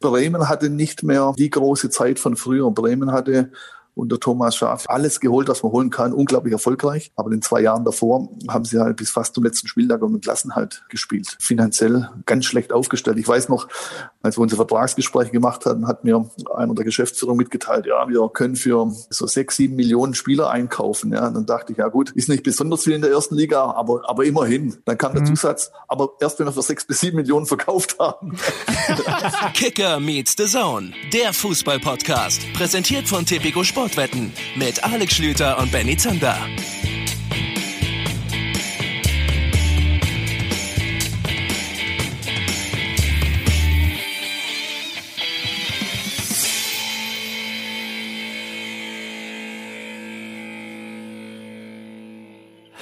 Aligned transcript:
Bremen 0.00 0.48
hatte 0.48 0.70
nicht 0.70 1.02
mehr 1.02 1.34
die 1.38 1.50
große 1.50 1.90
Zeit 1.90 2.18
von 2.18 2.36
früher. 2.36 2.70
Bremen 2.70 3.12
hatte 3.12 3.52
unter 4.00 4.18
Thomas 4.18 4.56
Schaaf 4.56 4.84
alles 4.88 5.20
geholt, 5.20 5.48
was 5.48 5.62
man 5.62 5.72
holen 5.72 5.90
kann, 5.90 6.12
unglaublich 6.12 6.52
erfolgreich. 6.52 7.12
Aber 7.16 7.28
in 7.28 7.38
den 7.38 7.42
zwei 7.42 7.60
Jahren 7.60 7.84
davor 7.84 8.28
haben 8.48 8.64
sie 8.64 8.80
halt 8.80 8.96
bis 8.96 9.10
fast 9.10 9.34
zum 9.34 9.44
letzten 9.44 9.68
Spieltag 9.68 10.02
um 10.02 10.12
den 10.12 10.20
Klassenhalt 10.20 10.84
gespielt. 10.88 11.36
Finanziell 11.40 12.10
ganz 12.26 12.46
schlecht 12.46 12.72
aufgestellt. 12.72 13.18
Ich 13.18 13.28
weiß 13.28 13.48
noch, 13.48 13.68
als 14.22 14.36
wir 14.36 14.42
unsere 14.42 14.66
Vertragsgespräche 14.66 15.30
gemacht 15.30 15.64
hatten, 15.66 15.86
hat 15.86 16.04
mir 16.04 16.28
einer 16.54 16.74
der 16.74 16.84
Geschäftsführer 16.84 17.34
mitgeteilt, 17.34 17.86
ja, 17.86 18.08
wir 18.08 18.28
können 18.32 18.56
für 18.56 18.92
so 19.10 19.26
sechs, 19.26 19.56
sieben 19.56 19.76
Millionen 19.76 20.14
Spieler 20.14 20.50
einkaufen. 20.50 21.12
Ja, 21.12 21.26
und 21.28 21.34
dann 21.34 21.46
dachte 21.46 21.72
ich, 21.72 21.78
ja 21.78 21.88
gut, 21.88 22.10
ist 22.10 22.28
nicht 22.28 22.42
besonders 22.42 22.84
viel 22.84 22.94
in 22.94 23.02
der 23.02 23.10
ersten 23.10 23.34
Liga, 23.34 23.64
aber, 23.64 24.08
aber 24.08 24.24
immerhin. 24.24 24.76
Dann 24.84 24.98
kam 24.98 25.12
der 25.12 25.22
mhm. 25.22 25.26
Zusatz, 25.34 25.70
aber 25.88 26.10
erst 26.20 26.38
wenn 26.38 26.46
wir 26.46 26.52
für 26.52 26.62
sechs 26.62 26.84
bis 26.84 27.00
sieben 27.00 27.16
Millionen 27.16 27.46
verkauft 27.46 27.96
haben. 27.98 28.36
Kicker 29.54 30.00
meets 30.00 30.34
the 30.36 30.46
Zone, 30.46 30.92
der 31.12 31.32
Fußball-Podcast, 31.32 32.52
präsentiert 32.54 33.08
von 33.08 33.24
Tipico 33.24 33.64
Sport 33.64 33.89
Sportwetten 33.90 34.32
mit 34.54 34.84
Alex 34.84 35.14
Schlüter 35.14 35.58
und 35.58 35.72
Benny 35.72 35.96
Zander. 35.96 36.36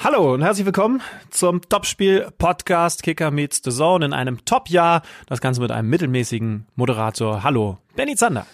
Hallo 0.03 0.33
und 0.33 0.43
herzlich 0.43 0.65
willkommen 0.65 1.01
zum 1.31 1.61
Topspiel 1.61 2.29
Podcast 2.37 3.01
Kicker 3.01 3.31
meets 3.31 3.61
the 3.63 3.71
Zone 3.71 4.05
in 4.05 4.13
einem 4.13 4.45
Top-Jahr. 4.45 5.01
Das 5.25 5.41
Ganze 5.41 5.59
mit 5.59 5.71
einem 5.71 5.89
mittelmäßigen 5.89 6.67
Moderator. 6.75 7.43
Hallo, 7.43 7.79
Benny 7.95 8.15
Zander. 8.15 8.45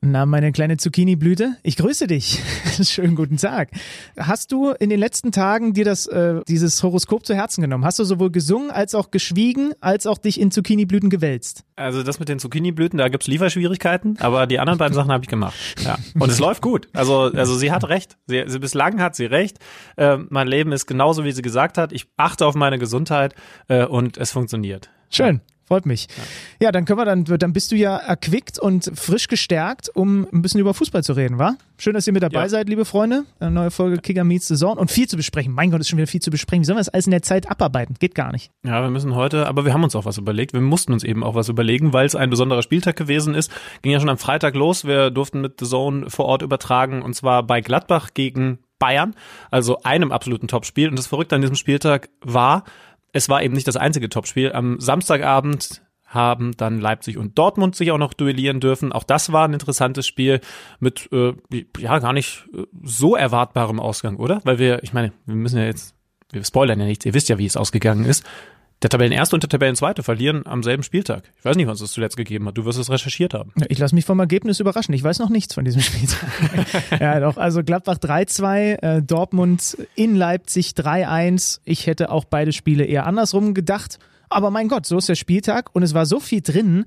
Na, 0.00 0.26
meine 0.26 0.52
kleine 0.52 0.76
Zucchini-Blüte, 0.76 1.56
ich 1.62 1.76
grüße 1.76 2.06
dich. 2.06 2.40
Schönen 2.82 3.16
guten 3.16 3.36
Tag. 3.36 3.70
Hast 4.16 4.52
du 4.52 4.70
in 4.70 4.90
den 4.90 5.00
letzten 5.00 5.32
Tagen 5.32 5.72
dir 5.72 5.84
das, 5.84 6.06
äh, 6.06 6.40
dieses 6.46 6.82
Horoskop 6.82 7.26
zu 7.26 7.34
Herzen 7.34 7.62
genommen? 7.62 7.84
Hast 7.84 7.98
du 7.98 8.04
sowohl 8.04 8.30
gesungen 8.30 8.70
als 8.70 8.94
auch 8.94 9.10
geschwiegen, 9.10 9.72
als 9.80 10.06
auch 10.06 10.18
dich 10.18 10.40
in 10.40 10.50
Zucchini-Blüten 10.50 11.10
gewälzt? 11.10 11.64
Also 11.74 12.02
das 12.02 12.20
mit 12.20 12.28
den 12.28 12.38
Zucchini-Blüten, 12.38 12.98
da 12.98 13.08
gibt's 13.08 13.26
Lieferschwierigkeiten, 13.26 14.18
aber 14.20 14.46
die 14.46 14.60
anderen 14.60 14.78
beiden 14.78 14.94
Sachen 14.94 15.10
habe 15.10 15.24
ich 15.24 15.28
gemacht. 15.28 15.56
Ja. 15.84 15.98
Und 16.18 16.30
es 16.30 16.38
läuft 16.38 16.62
gut. 16.62 16.88
Also, 16.92 17.32
also 17.34 17.56
sie 17.56 17.72
hat 17.72 17.88
recht. 17.88 18.18
Sie, 18.26 18.44
sie 18.46 18.58
bislang 18.60 19.00
hat 19.00 19.16
sie 19.16 19.26
recht. 19.26 19.58
Äh, 19.96 20.18
mein 20.28 20.46
Leben 20.46 20.70
ist 20.70 20.86
genauso, 20.86 21.24
wie 21.24 21.32
sie 21.32 21.42
gesagt 21.42 21.76
hat. 21.76 21.92
Ich 21.92 22.06
achte 22.16 22.46
auf 22.46 22.54
meine 22.54 22.78
Gesundheit 22.78 23.34
äh, 23.68 23.84
und 23.84 24.16
es 24.16 24.30
funktioniert. 24.30 24.90
Schön. 25.10 25.40
Freut 25.68 25.84
mich. 25.84 26.08
Ja. 26.08 26.66
ja, 26.66 26.72
dann 26.72 26.86
können 26.86 26.98
wir 26.98 27.04
dann, 27.04 27.24
dann 27.24 27.52
bist 27.52 27.72
du 27.72 27.76
ja 27.76 27.94
erquickt 27.94 28.58
und 28.58 28.90
frisch 28.94 29.28
gestärkt, 29.28 29.90
um 29.94 30.26
ein 30.32 30.40
bisschen 30.40 30.60
über 30.60 30.72
Fußball 30.72 31.04
zu 31.04 31.12
reden, 31.12 31.38
wa? 31.38 31.56
Schön, 31.76 31.92
dass 31.92 32.06
ihr 32.06 32.14
mit 32.14 32.22
dabei 32.22 32.44
ja. 32.44 32.48
seid, 32.48 32.70
liebe 32.70 32.86
Freunde. 32.86 33.24
Eine 33.38 33.50
neue 33.50 33.70
Folge 33.70 33.98
Kicker 33.98 34.24
Meets 34.24 34.48
Saison 34.48 34.78
und 34.78 34.90
viel 34.90 35.06
zu 35.06 35.18
besprechen. 35.18 35.52
Mein 35.52 35.70
Gott, 35.70 35.82
ist 35.82 35.90
schon 35.90 35.98
wieder 35.98 36.06
viel 36.06 36.22
zu 36.22 36.30
besprechen. 36.30 36.62
Wie 36.62 36.64
sollen 36.64 36.78
wir 36.78 36.80
das 36.80 36.88
alles 36.88 37.06
in 37.06 37.10
der 37.10 37.20
Zeit 37.20 37.50
abarbeiten? 37.50 37.96
Geht 38.00 38.14
gar 38.14 38.32
nicht. 38.32 38.50
Ja, 38.64 38.80
wir 38.80 38.88
müssen 38.88 39.14
heute, 39.14 39.46
aber 39.46 39.66
wir 39.66 39.74
haben 39.74 39.84
uns 39.84 39.94
auch 39.94 40.06
was 40.06 40.16
überlegt. 40.16 40.54
Wir 40.54 40.62
mussten 40.62 40.94
uns 40.94 41.04
eben 41.04 41.22
auch 41.22 41.34
was 41.34 41.50
überlegen, 41.50 41.92
weil 41.92 42.06
es 42.06 42.14
ein 42.14 42.30
besonderer 42.30 42.62
Spieltag 42.62 42.96
gewesen 42.96 43.34
ist. 43.34 43.52
Ging 43.82 43.92
ja 43.92 44.00
schon 44.00 44.08
am 44.08 44.16
Freitag 44.16 44.54
los. 44.54 44.86
Wir 44.86 45.10
durften 45.10 45.42
mit 45.42 45.60
The 45.60 45.66
Zone 45.66 46.08
vor 46.08 46.24
Ort 46.24 46.40
übertragen 46.40 47.02
und 47.02 47.12
zwar 47.12 47.42
bei 47.42 47.60
Gladbach 47.60 48.08
gegen 48.14 48.60
Bayern, 48.78 49.14
also 49.50 49.82
einem 49.82 50.12
absoluten 50.12 50.48
Topspiel. 50.48 50.88
Und 50.88 50.98
das 50.98 51.06
Verrückte 51.06 51.34
an 51.34 51.40
diesem 51.40 51.56
Spieltag 51.56 52.08
war, 52.20 52.64
es 53.12 53.28
war 53.28 53.42
eben 53.42 53.54
nicht 53.54 53.68
das 53.68 53.76
einzige 53.76 54.08
Topspiel. 54.08 54.52
Am 54.52 54.80
Samstagabend 54.80 55.82
haben 56.08 56.56
dann 56.56 56.80
Leipzig 56.80 57.18
und 57.18 57.38
Dortmund 57.38 57.76
sich 57.76 57.90
auch 57.90 57.98
noch 57.98 58.14
duellieren 58.14 58.60
dürfen. 58.60 58.92
Auch 58.92 59.04
das 59.04 59.30
war 59.30 59.46
ein 59.46 59.52
interessantes 59.52 60.06
Spiel 60.06 60.40
mit 60.80 61.08
äh, 61.12 61.34
ja 61.78 61.98
gar 61.98 62.14
nicht 62.14 62.48
äh, 62.54 62.64
so 62.82 63.14
erwartbarem 63.14 63.78
Ausgang, 63.78 64.16
oder? 64.16 64.40
Weil 64.44 64.58
wir, 64.58 64.82
ich 64.82 64.94
meine, 64.94 65.12
wir 65.26 65.34
müssen 65.34 65.58
ja 65.58 65.66
jetzt, 65.66 65.94
wir 66.32 66.42
spoilern 66.44 66.80
ja 66.80 66.86
nichts. 66.86 67.04
Ihr 67.04 67.12
wisst 67.12 67.28
ja, 67.28 67.36
wie 67.36 67.46
es 67.46 67.58
ausgegangen 67.58 68.06
ist. 68.06 68.24
Der 68.82 68.90
Tabellenerste 68.90 69.34
und 69.34 69.42
der 69.42 69.50
Tabellenzweite 69.50 70.04
verlieren 70.04 70.46
am 70.46 70.62
selben 70.62 70.84
Spieltag. 70.84 71.32
Ich 71.36 71.44
weiß 71.44 71.56
nicht, 71.56 71.66
was 71.66 71.80
es 71.80 71.90
zuletzt 71.90 72.16
gegeben 72.16 72.46
hat. 72.46 72.56
Du 72.56 72.64
wirst 72.64 72.78
es 72.78 72.90
recherchiert 72.90 73.34
haben. 73.34 73.52
Ich 73.68 73.78
lasse 73.78 73.94
mich 73.94 74.04
vom 74.04 74.20
Ergebnis 74.20 74.60
überraschen. 74.60 74.94
Ich 74.94 75.02
weiß 75.02 75.18
noch 75.18 75.30
nichts 75.30 75.54
von 75.54 75.64
diesem 75.64 75.80
Spieltag. 75.80 76.28
ja, 77.00 77.18
doch. 77.18 77.36
Also 77.36 77.64
Gladbach 77.64 77.98
3-2, 77.98 78.82
äh, 78.82 79.02
Dortmund 79.02 79.76
in 79.96 80.14
Leipzig 80.14 80.74
3-1. 80.76 81.60
Ich 81.64 81.88
hätte 81.88 82.12
auch 82.12 82.24
beide 82.24 82.52
Spiele 82.52 82.84
eher 82.84 83.06
andersrum 83.06 83.52
gedacht. 83.52 83.98
Aber 84.28 84.50
mein 84.50 84.68
Gott, 84.68 84.86
so 84.86 84.98
ist 84.98 85.08
der 85.08 85.16
Spieltag 85.16 85.74
und 85.74 85.82
es 85.82 85.94
war 85.94 86.06
so 86.06 86.20
viel 86.20 86.40
drin, 86.40 86.84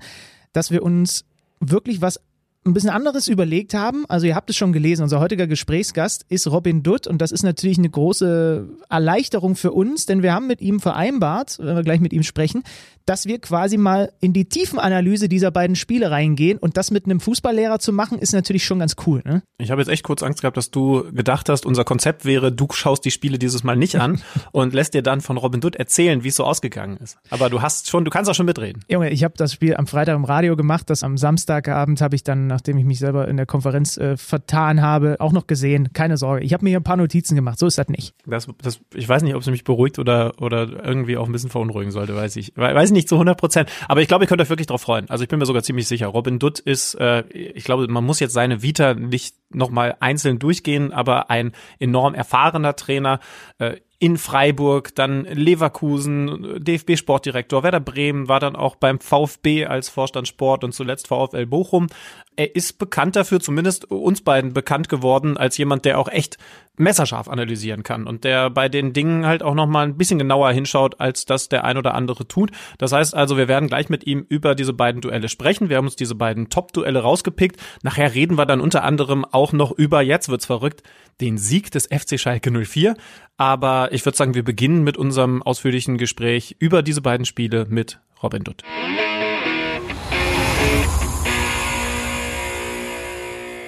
dass 0.54 0.70
wir 0.70 0.82
uns 0.82 1.26
wirklich 1.60 2.00
was 2.00 2.20
ein 2.64 2.74
bisschen 2.74 2.90
anderes 2.90 3.28
überlegt 3.28 3.74
haben. 3.74 4.04
Also 4.08 4.26
ihr 4.26 4.34
habt 4.34 4.50
es 4.50 4.56
schon 4.56 4.72
gelesen, 4.72 5.02
unser 5.02 5.20
heutiger 5.20 5.46
Gesprächsgast 5.46 6.24
ist 6.28 6.46
Robin 6.46 6.82
Dutt 6.82 7.06
und 7.06 7.18
das 7.18 7.32
ist 7.32 7.42
natürlich 7.42 7.78
eine 7.78 7.90
große 7.90 8.68
Erleichterung 8.88 9.56
für 9.56 9.72
uns, 9.72 10.06
denn 10.06 10.22
wir 10.22 10.32
haben 10.32 10.46
mit 10.46 10.60
ihm 10.60 10.80
vereinbart, 10.80 11.58
wenn 11.58 11.74
wir 11.74 11.82
gleich 11.82 12.00
mit 12.00 12.12
ihm 12.12 12.22
sprechen, 12.22 12.62
dass 13.06 13.26
wir 13.26 13.40
quasi 13.40 13.76
mal 13.76 14.12
in 14.20 14.32
die 14.32 14.44
Tiefenanalyse 14.44 15.28
dieser 15.28 15.50
beiden 15.50 15.76
Spiele 15.76 16.10
reingehen 16.10 16.58
und 16.58 16.76
das 16.76 16.90
mit 16.90 17.04
einem 17.04 17.20
Fußballlehrer 17.20 17.78
zu 17.78 17.92
machen, 17.92 18.18
ist 18.18 18.32
natürlich 18.32 18.64
schon 18.64 18.78
ganz 18.78 18.96
cool. 19.06 19.22
Ne? 19.24 19.42
Ich 19.58 19.70
habe 19.70 19.80
jetzt 19.80 19.88
echt 19.88 20.04
kurz 20.04 20.22
Angst 20.22 20.40
gehabt, 20.40 20.56
dass 20.56 20.70
du 20.70 21.04
gedacht 21.12 21.48
hast, 21.48 21.66
unser 21.66 21.84
Konzept 21.84 22.24
wäre, 22.24 22.52
du 22.52 22.68
schaust 22.72 23.04
die 23.04 23.10
Spiele 23.10 23.38
dieses 23.38 23.64
Mal 23.64 23.76
nicht 23.76 23.96
an 23.96 24.22
und 24.52 24.72
lässt 24.72 24.94
dir 24.94 25.02
dann 25.02 25.20
von 25.20 25.36
Robin 25.36 25.60
Dutt 25.60 25.76
erzählen, 25.76 26.24
wie 26.24 26.28
es 26.28 26.36
so 26.36 26.44
ausgegangen 26.44 26.96
ist. 26.98 27.18
Aber 27.30 27.50
du 27.50 27.62
hast 27.62 27.90
schon, 27.90 28.04
du 28.04 28.10
kannst 28.10 28.30
auch 28.30 28.34
schon 28.34 28.46
mitreden. 28.46 28.84
Junge, 28.88 29.10
ich 29.10 29.24
habe 29.24 29.34
das 29.36 29.52
Spiel 29.52 29.76
am 29.76 29.86
Freitag 29.86 30.16
im 30.16 30.24
Radio 30.24 30.56
gemacht, 30.56 30.88
das 30.90 31.02
am 31.02 31.18
Samstagabend 31.18 32.00
habe 32.00 32.14
ich 32.14 32.22
dann, 32.22 32.51
nachdem 32.52 32.78
ich 32.78 32.84
mich 32.84 32.98
selber 32.98 33.28
in 33.28 33.36
der 33.36 33.46
Konferenz 33.46 33.96
äh, 33.96 34.16
vertan 34.16 34.82
habe, 34.82 35.16
auch 35.20 35.32
noch 35.32 35.46
gesehen. 35.46 35.92
Keine 35.92 36.16
Sorge, 36.16 36.44
ich 36.44 36.52
habe 36.52 36.64
mir 36.64 36.70
hier 36.70 36.80
ein 36.80 36.84
paar 36.84 36.96
Notizen 36.96 37.34
gemacht, 37.34 37.58
so 37.58 37.66
ist 37.66 37.78
das 37.78 37.88
nicht. 37.88 38.14
Das, 38.26 38.48
das, 38.62 38.80
ich 38.94 39.08
weiß 39.08 39.22
nicht, 39.22 39.34
ob 39.34 39.42
es 39.42 39.48
mich 39.48 39.64
beruhigt 39.64 39.98
oder, 39.98 40.40
oder 40.40 40.84
irgendwie 40.84 41.16
auch 41.16 41.26
ein 41.26 41.32
bisschen 41.32 41.50
verunruhigen 41.50 41.90
sollte, 41.90 42.14
weiß 42.14 42.36
ich. 42.36 42.52
Weiß 42.56 42.90
nicht 42.90 43.08
zu 43.08 43.16
100 43.16 43.38
Prozent. 43.38 43.70
Aber 43.88 44.00
ich 44.00 44.08
glaube, 44.08 44.24
ihr 44.24 44.28
könnt 44.28 44.40
euch 44.40 44.50
wirklich 44.50 44.66
drauf 44.66 44.82
freuen. 44.82 45.08
Also 45.10 45.24
ich 45.24 45.28
bin 45.28 45.38
mir 45.38 45.46
sogar 45.46 45.62
ziemlich 45.62 45.88
sicher. 45.88 46.06
Robin 46.06 46.38
Dutt 46.38 46.58
ist, 46.58 46.94
äh, 46.94 47.24
ich 47.30 47.64
glaube, 47.64 47.88
man 47.88 48.04
muss 48.04 48.20
jetzt 48.20 48.32
seine 48.32 48.62
Vita 48.62 48.94
nicht 48.94 49.34
nochmal 49.50 49.96
einzeln 50.00 50.38
durchgehen, 50.38 50.92
aber 50.92 51.30
ein 51.30 51.52
enorm 51.78 52.14
erfahrener 52.14 52.76
Trainer. 52.76 53.20
Äh, 53.58 53.76
in 54.02 54.18
Freiburg, 54.18 54.96
dann 54.96 55.26
Leverkusen, 55.26 56.58
DFB-Sportdirektor, 56.58 57.62
Werder 57.62 57.78
Bremen, 57.78 58.26
war 58.26 58.40
dann 58.40 58.56
auch 58.56 58.74
beim 58.74 58.98
VfB 58.98 59.66
als 59.66 59.88
Vorstand 59.88 60.26
Sport 60.26 60.64
und 60.64 60.72
zuletzt 60.72 61.06
VfL 61.06 61.46
Bochum. 61.46 61.86
Er 62.34 62.56
ist 62.56 62.80
bekannt 62.80 63.14
dafür, 63.14 63.38
zumindest 63.38 63.92
uns 63.92 64.22
beiden 64.22 64.54
bekannt 64.54 64.88
geworden, 64.88 65.36
als 65.36 65.56
jemand, 65.56 65.84
der 65.84 66.00
auch 66.00 66.08
echt 66.08 66.36
messerscharf 66.76 67.28
analysieren 67.28 67.84
kann 67.84 68.08
und 68.08 68.24
der 68.24 68.50
bei 68.50 68.68
den 68.68 68.92
Dingen 68.92 69.24
halt 69.24 69.44
auch 69.44 69.54
nochmal 69.54 69.86
ein 69.86 69.98
bisschen 69.98 70.18
genauer 70.18 70.50
hinschaut, 70.50 70.98
als 70.98 71.24
das 71.24 71.48
der 71.48 71.64
ein 71.64 71.76
oder 71.76 71.94
andere 71.94 72.26
tut. 72.26 72.50
Das 72.78 72.90
heißt 72.90 73.14
also, 73.14 73.36
wir 73.36 73.46
werden 73.46 73.68
gleich 73.68 73.88
mit 73.88 74.04
ihm 74.06 74.26
über 74.28 74.56
diese 74.56 74.72
beiden 74.72 75.00
Duelle 75.00 75.28
sprechen. 75.28 75.68
Wir 75.68 75.76
haben 75.76 75.84
uns 75.84 75.96
diese 75.96 76.16
beiden 76.16 76.48
Top-Duelle 76.48 77.00
rausgepickt. 77.00 77.60
Nachher 77.82 78.14
reden 78.14 78.36
wir 78.36 78.46
dann 78.46 78.60
unter 78.60 78.82
anderem 78.82 79.24
auch 79.24 79.52
noch 79.52 79.70
über, 79.70 80.02
jetzt 80.02 80.28
wird's 80.28 80.46
verrückt, 80.46 80.82
den 81.22 81.38
Sieg 81.38 81.70
des 81.70 81.86
FC 81.86 82.18
Schalke 82.18 82.50
04. 82.50 82.96
Aber 83.38 83.92
ich 83.92 84.04
würde 84.04 84.18
sagen, 84.18 84.34
wir 84.34 84.42
beginnen 84.42 84.82
mit 84.82 84.96
unserem 84.96 85.42
ausführlichen 85.42 85.96
Gespräch 85.96 86.56
über 86.58 86.82
diese 86.82 87.00
beiden 87.00 87.24
Spiele 87.24 87.66
mit 87.68 88.00
Robin 88.22 88.42
Dutt. 88.42 88.64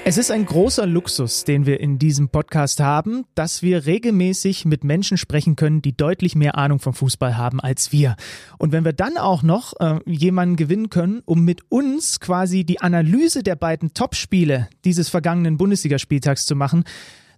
Es 0.07 0.19
ist 0.19 0.31
ein 0.31 0.45
großer 0.45 0.87
Luxus, 0.87 1.45
den 1.45 1.65
wir 1.65 1.81
in 1.81 1.99
diesem 1.99 2.29
Podcast 2.29 2.81
haben, 2.81 3.25
dass 3.35 3.63
wir 3.63 3.87
regelmäßig 3.87 4.67
mit 4.67 4.85
Menschen 4.85 5.17
sprechen 5.17 5.57
können, 5.57 5.81
die 5.81 5.97
deutlich 5.97 6.35
mehr 6.35 6.59
Ahnung 6.59 6.79
vom 6.79 6.93
Fußball 6.93 7.39
haben 7.39 7.59
als 7.59 7.91
wir. 7.91 8.17
Und 8.59 8.73
wenn 8.73 8.85
wir 8.85 8.93
dann 8.93 9.17
auch 9.17 9.43
noch 9.43 9.73
äh, 9.81 10.01
jemanden 10.05 10.57
gewinnen 10.57 10.91
können, 10.91 11.23
um 11.25 11.45
mit 11.45 11.63
uns 11.71 12.21
quasi 12.21 12.65
die 12.65 12.83
Analyse 12.83 13.43
der 13.43 13.57
beiden 13.57 13.95
Topspiele 13.95 14.69
dieses 14.85 15.09
vergangenen 15.09 15.57
Bundesligaspieltags 15.57 16.45
zu 16.45 16.55
machen, 16.55 16.85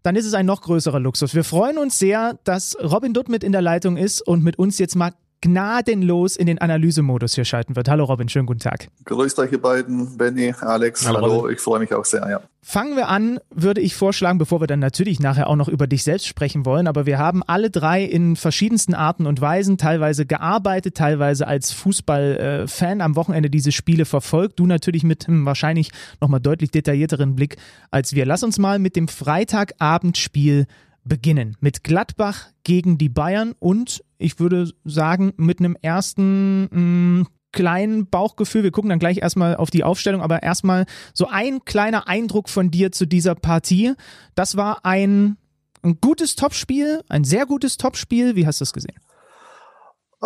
dann 0.06 0.14
ist 0.14 0.24
es 0.24 0.34
ein 0.34 0.46
noch 0.46 0.60
größerer 0.60 1.00
Luxus. 1.00 1.34
Wir 1.34 1.42
freuen 1.42 1.78
uns 1.78 1.98
sehr, 1.98 2.38
dass 2.44 2.76
Robin 2.80 3.12
Dutt 3.12 3.28
mit 3.28 3.42
in 3.42 3.50
der 3.50 3.60
Leitung 3.60 3.96
ist 3.96 4.20
und 4.22 4.44
mit 4.44 4.56
uns 4.56 4.78
jetzt 4.78 4.94
mal 4.94 5.10
gnadenlos 5.40 6.36
in 6.36 6.46
den 6.46 6.58
Analysemodus 6.58 7.34
hier 7.34 7.44
schalten 7.44 7.76
wird. 7.76 7.88
Hallo 7.88 8.04
Robin, 8.04 8.28
schönen 8.28 8.46
guten 8.46 8.60
Tag. 8.60 8.88
Grüßt 9.04 9.38
euch 9.38 9.52
ihr 9.52 9.60
beiden, 9.60 10.16
Benny, 10.16 10.54
Alex. 10.60 11.06
Hallo, 11.06 11.22
Hallo 11.22 11.48
ich 11.48 11.60
freue 11.60 11.80
mich 11.80 11.92
auch 11.92 12.04
sehr, 12.04 12.28
ja. 12.28 12.40
Fangen 12.62 12.96
wir 12.96 13.08
an, 13.08 13.38
würde 13.54 13.80
ich 13.80 13.94
vorschlagen, 13.94 14.38
bevor 14.38 14.60
wir 14.60 14.66
dann 14.66 14.80
natürlich 14.80 15.20
nachher 15.20 15.48
auch 15.48 15.54
noch 15.54 15.68
über 15.68 15.86
dich 15.86 16.02
selbst 16.02 16.26
sprechen 16.26 16.64
wollen, 16.64 16.88
aber 16.88 17.06
wir 17.06 17.16
haben 17.18 17.44
alle 17.46 17.70
drei 17.70 18.02
in 18.02 18.34
verschiedensten 18.34 18.92
Arten 18.92 19.26
und 19.26 19.40
Weisen 19.40 19.78
teilweise 19.78 20.26
gearbeitet, 20.26 20.96
teilweise 20.96 21.46
als 21.46 21.70
Fußballfan 21.70 23.00
am 23.00 23.14
Wochenende 23.14 23.50
diese 23.50 23.70
Spiele 23.70 24.04
verfolgt. 24.04 24.58
Du 24.58 24.66
natürlich 24.66 25.04
mit 25.04 25.28
einem 25.28 25.46
wahrscheinlich 25.46 25.90
nochmal 26.20 26.40
deutlich 26.40 26.72
detaillierteren 26.72 27.36
Blick 27.36 27.56
als 27.92 28.14
wir. 28.14 28.26
Lass 28.26 28.42
uns 28.42 28.58
mal 28.58 28.80
mit 28.80 28.96
dem 28.96 29.06
Freitagabendspiel 29.06 30.66
beginnen. 31.08 31.56
Mit 31.60 31.84
Gladbach 31.84 32.48
gegen 32.64 32.98
die 32.98 33.08
Bayern 33.08 33.54
und 33.58 34.02
ich 34.18 34.38
würde 34.40 34.72
sagen, 34.84 35.32
mit 35.36 35.60
einem 35.60 35.76
ersten 35.80 36.62
mh, 36.64 37.22
mm, 37.22 37.26
kleinen 37.52 38.08
Bauchgefühl. 38.08 38.62
Wir 38.62 38.70
gucken 38.70 38.90
dann 38.90 38.98
gleich 38.98 39.18
erstmal 39.18 39.56
auf 39.56 39.70
die 39.70 39.82
Aufstellung, 39.82 40.20
aber 40.20 40.42
erstmal 40.42 40.84
so 41.14 41.26
ein 41.26 41.64
kleiner 41.64 42.06
Eindruck 42.06 42.48
von 42.48 42.70
dir 42.70 42.92
zu 42.92 43.06
dieser 43.06 43.34
Partie. 43.34 43.94
Das 44.34 44.56
war 44.56 44.84
ein, 44.84 45.38
ein 45.82 45.98
gutes 46.00 46.36
Topspiel, 46.36 47.02
ein 47.08 47.24
sehr 47.24 47.46
gutes 47.46 47.78
Topspiel. 47.78 48.36
Wie 48.36 48.46
hast 48.46 48.60
du 48.60 48.64
es 48.64 48.74
gesehen? 48.74 48.96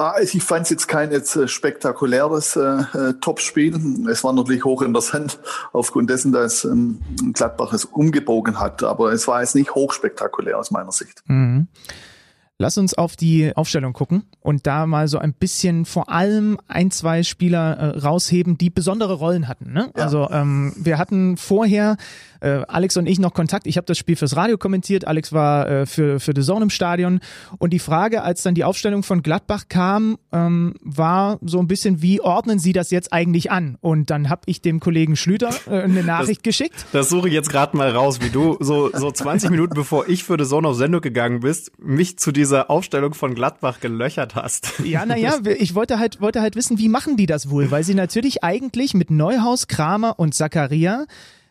Ah, 0.00 0.14
ich 0.22 0.42
fand 0.42 0.62
es 0.62 0.70
jetzt 0.70 0.88
kein 0.88 1.12
jetzt 1.12 1.36
äh, 1.36 1.46
spektakuläres 1.46 2.56
äh, 2.56 2.60
äh, 2.60 3.14
Topspiel. 3.20 4.08
Es 4.08 4.24
war 4.24 4.32
natürlich 4.32 4.64
hoch 4.64 4.80
interessant 4.80 5.38
aufgrund 5.74 6.08
dessen, 6.08 6.32
dass 6.32 6.64
ähm, 6.64 7.02
Gladbach 7.34 7.74
es 7.74 7.84
umgebogen 7.84 8.58
hat. 8.58 8.82
Aber 8.82 9.12
es 9.12 9.28
war 9.28 9.42
jetzt 9.42 9.54
nicht 9.54 9.74
hochspektakulär 9.74 10.58
aus 10.58 10.70
meiner 10.70 10.90
Sicht. 10.90 11.22
Mhm. 11.26 11.68
Lass 12.56 12.78
uns 12.78 12.94
auf 12.94 13.14
die 13.14 13.54
Aufstellung 13.54 13.92
gucken 13.92 14.22
und 14.40 14.66
da 14.66 14.86
mal 14.86 15.06
so 15.06 15.18
ein 15.18 15.34
bisschen 15.34 15.84
vor 15.84 16.08
allem 16.08 16.58
ein, 16.66 16.90
zwei 16.90 17.22
Spieler 17.22 17.76
äh, 17.76 17.98
rausheben, 17.98 18.56
die 18.56 18.70
besondere 18.70 19.12
Rollen 19.12 19.48
hatten. 19.48 19.70
Ne? 19.74 19.90
Ja. 19.94 20.04
Also 20.04 20.30
ähm, 20.30 20.72
wir 20.78 20.96
hatten 20.96 21.36
vorher 21.36 21.98
äh, 22.40 22.62
Alex 22.68 22.96
und 22.96 23.06
ich 23.06 23.18
noch 23.18 23.34
Kontakt. 23.34 23.66
Ich 23.66 23.76
habe 23.76 23.86
das 23.86 23.98
Spiel 23.98 24.16
fürs 24.16 24.36
Radio 24.36 24.58
kommentiert. 24.58 25.06
Alex 25.06 25.32
war 25.32 25.68
äh, 25.68 25.86
für, 25.86 26.20
für 26.20 26.32
The 26.34 26.42
Zone 26.42 26.64
im 26.64 26.70
Stadion. 26.70 27.20
Und 27.58 27.72
die 27.72 27.78
Frage, 27.78 28.22
als 28.22 28.42
dann 28.42 28.54
die 28.54 28.64
Aufstellung 28.64 29.02
von 29.02 29.22
Gladbach 29.22 29.64
kam, 29.68 30.18
ähm, 30.32 30.74
war 30.82 31.38
so 31.42 31.58
ein 31.58 31.68
bisschen, 31.68 32.02
wie 32.02 32.20
ordnen 32.20 32.58
Sie 32.58 32.72
das 32.72 32.90
jetzt 32.90 33.12
eigentlich 33.12 33.50
an? 33.50 33.76
Und 33.80 34.10
dann 34.10 34.28
habe 34.28 34.42
ich 34.46 34.62
dem 34.62 34.80
Kollegen 34.80 35.16
Schlüter 35.16 35.50
äh, 35.66 35.82
eine 35.82 36.02
Nachricht 36.04 36.40
das, 36.40 36.42
geschickt. 36.42 36.86
Das 36.92 37.08
suche 37.08 37.28
ich 37.28 37.34
jetzt 37.34 37.50
gerade 37.50 37.76
mal 37.76 37.90
raus, 37.90 38.20
wie 38.20 38.30
du 38.30 38.56
so, 38.60 38.90
so 38.92 39.10
20 39.10 39.50
Minuten 39.50 39.74
bevor 39.74 40.08
ich 40.08 40.24
für 40.24 40.36
The 40.38 40.48
Zone 40.48 40.68
auf 40.68 40.76
Sendung 40.76 41.00
gegangen 41.00 41.40
bist, 41.40 41.72
mich 41.78 42.18
zu 42.18 42.32
dieser 42.32 42.70
Aufstellung 42.70 43.14
von 43.14 43.34
Gladbach 43.34 43.80
gelöchert 43.80 44.34
hast. 44.34 44.80
Ja, 44.84 45.06
naja, 45.06 45.38
ich 45.58 45.74
wollte 45.74 45.98
halt, 45.98 46.20
wollte 46.20 46.40
halt 46.40 46.56
wissen, 46.56 46.78
wie 46.78 46.88
machen 46.88 47.16
die 47.16 47.26
das 47.26 47.50
wohl? 47.50 47.70
Weil 47.70 47.84
sie 47.84 47.94
natürlich 47.94 48.42
eigentlich 48.42 48.94
mit 48.94 49.10
Neuhaus, 49.10 49.68
Kramer 49.68 50.18
und 50.18 50.34
Zakaria 50.34 51.06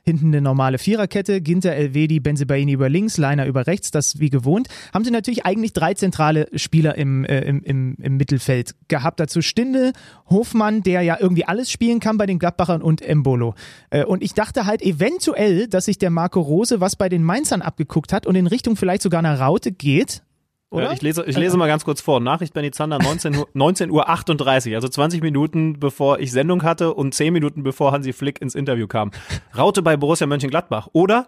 Hinten 0.10 0.28
eine 0.28 0.42
normale 0.42 0.80
Viererkette, 0.80 1.40
Ginter, 1.40 1.74
Elvedi, 1.74 2.20
Benzebaini 2.20 2.72
über 2.72 2.90
links, 2.90 3.18
Leiner 3.18 3.46
über 3.46 3.68
rechts, 3.68 3.92
das 3.92 4.20
wie 4.20 4.32
gewohnt. 4.32 4.68
Haben 4.92 5.06
sie 5.06 5.12
natürlich 5.12 5.46
eigentlich 5.46 5.72
drei 5.72 5.94
zentrale 5.94 6.48
Spieler 6.56 6.96
im, 6.96 7.26
äh, 7.26 7.42
im, 7.42 7.62
im, 7.62 7.96
im 8.02 8.18
Mittelfeld 8.18 8.74
gehabt. 8.88 9.20
Dazu 9.20 9.44
Stinde, 9.44 9.94
Hofmann, 10.28 10.82
der 10.82 11.04
ja 11.04 11.18
irgendwie 11.20 11.46
alles 11.46 11.72
spielen 11.72 12.00
kann 12.00 12.18
bei 12.18 12.26
den 12.26 12.40
Gladbachern 12.40 12.82
und 12.82 13.04
Embolo. 13.04 13.54
Äh, 13.92 14.04
und 14.04 14.24
ich 14.24 14.34
dachte 14.34 14.66
halt 14.66 14.82
eventuell, 14.82 15.68
dass 15.68 15.86
sich 15.86 16.00
der 16.00 16.10
Marco 16.10 16.42
Rose 16.42 16.82
was 16.82 16.96
bei 16.96 17.08
den 17.08 17.22
Mainzern 17.22 17.62
abgeguckt 17.62 18.12
hat 18.12 18.26
und 18.26 18.34
in 18.34 18.48
Richtung 18.48 18.76
vielleicht 18.78 19.04
sogar 19.04 19.20
einer 19.20 19.40
Raute 19.40 19.72
geht. 19.72 20.24
Oder? 20.72 20.94
Ich 20.94 21.02
lese, 21.02 21.26
ich 21.26 21.36
lese 21.36 21.58
mal 21.58 21.68
ganz 21.68 21.84
kurz 21.84 22.00
vor. 22.00 22.20
Nachricht 22.20 22.54
Benny 22.54 22.70
Zander, 22.70 23.00
19 23.00 23.36
Uhr, 23.36 23.48
19 23.54 23.90
Uhr 23.90 24.08
38, 24.08 24.76
also 24.76 24.88
20 24.88 25.22
Minuten 25.22 25.80
bevor 25.80 26.20
ich 26.20 26.32
Sendung 26.32 26.62
hatte 26.62 26.94
und 26.94 27.14
10 27.14 27.34
Minuten 27.34 27.64
bevor 27.64 27.92
Hansi 27.92 28.14
Flick 28.14 28.40
ins 28.40 28.54
Interview 28.54 28.86
kam. 28.86 29.10
Raute 29.58 29.82
bei 29.82 29.98
Borussia 29.98 30.28
Mönchengladbach. 30.28 30.90
Oder 30.94 31.28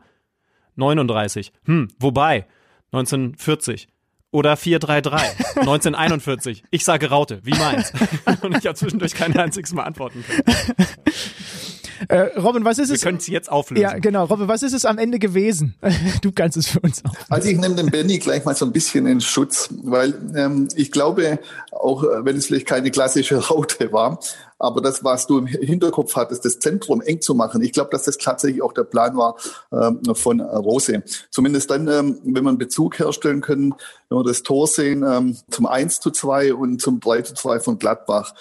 39. 0.76 1.54
Hm, 1.66 1.88
wobei 2.00 2.46
1940. 2.92 3.88
Oder 4.34 4.56
433, 4.56 5.58
1941. 5.58 6.64
Ich 6.72 6.86
sage 6.86 7.10
Raute, 7.10 7.42
wie 7.44 7.52
meins? 7.52 7.92
Und 8.42 8.58
ich 8.58 8.66
habe 8.66 8.76
zwischendurch 8.76 9.14
kein 9.14 9.36
einziges 9.38 9.74
Mal 9.74 9.84
antworten 9.84 10.24
können. 10.24 10.44
Äh, 12.08 12.40
Robin, 12.40 12.66
was 12.66 12.80
ist 12.80 12.90
Wir 12.90 12.96
es? 12.96 13.02
Wir 13.02 13.08
können 13.08 13.18
es 13.18 13.28
jetzt 13.28 13.52
auflösen. 13.52 13.84
Ja, 13.84 13.98
genau. 13.98 14.26
Robin, 14.26 14.48
was 14.48 14.64
ist 14.64 14.74
es 14.74 14.86
am 14.86 14.98
Ende 14.98 15.20
gewesen? 15.20 15.76
Du 16.22 16.32
kannst 16.32 16.58
es 16.58 16.68
für 16.68 16.80
uns 16.80 17.04
auch. 17.06 17.14
Also 17.30 17.50
ich 17.50 17.58
nehme 17.58 17.76
den 17.76 17.90
Benny 17.90 18.20
gleich 18.20 18.46
mal 18.46 18.56
so 18.56 18.66
ein 18.66 18.72
bisschen 18.72 19.08
in 19.08 19.22
Schutz, 19.22 19.70
weil 19.84 20.14
ähm, 20.36 20.68
ich 20.76 20.92
glaube, 20.92 21.40
auch 21.72 22.04
äh, 22.04 22.26
wenn 22.26 22.38
es 22.38 22.48
vielleicht 22.48 22.68
keine 22.68 22.92
klassische 22.92 23.38
Raute 23.50 23.92
war, 23.92 24.20
aber 24.62 24.82
das, 24.82 25.04
was 25.04 25.26
du 25.26 25.40
im 25.40 25.48
Hinterkopf 25.48 26.16
hattest, 26.16 26.46
das 26.46 26.60
Zentrum 26.60 27.02
eng 27.02 27.20
zu 27.22 27.34
machen, 27.34 27.64
ich 27.64 27.72
glaube, 27.72 27.90
dass 27.90 28.04
das 28.04 28.18
tatsächlich 28.20 28.62
auch 28.62 28.74
der 28.74 28.84
Plan 28.84 29.18
war 29.18 29.36
ähm, 29.72 30.14
von 30.14 30.40
Rose. 30.40 31.02
Zumindest 31.32 31.72
dann, 31.72 31.88
ähm, 31.88 32.20
wenn 32.24 32.44
man 32.44 32.60
Bezug 32.60 33.00
herstellen 33.00 33.42
können, 33.42 33.74
wenn 34.10 34.20
wir 34.20 34.24
das 34.24 34.44
Tor 34.44 34.68
sehen, 34.68 35.04
ähm, 35.04 35.36
zum 35.50 35.66
1 35.66 36.00
zu 36.00 36.12
2 36.12 36.54
und 36.54 36.80
zum 36.80 37.00
3 37.00 37.24
zu 37.24 37.34
2 37.34 37.60
von 37.60 37.80
Gladbach. 37.80 38.36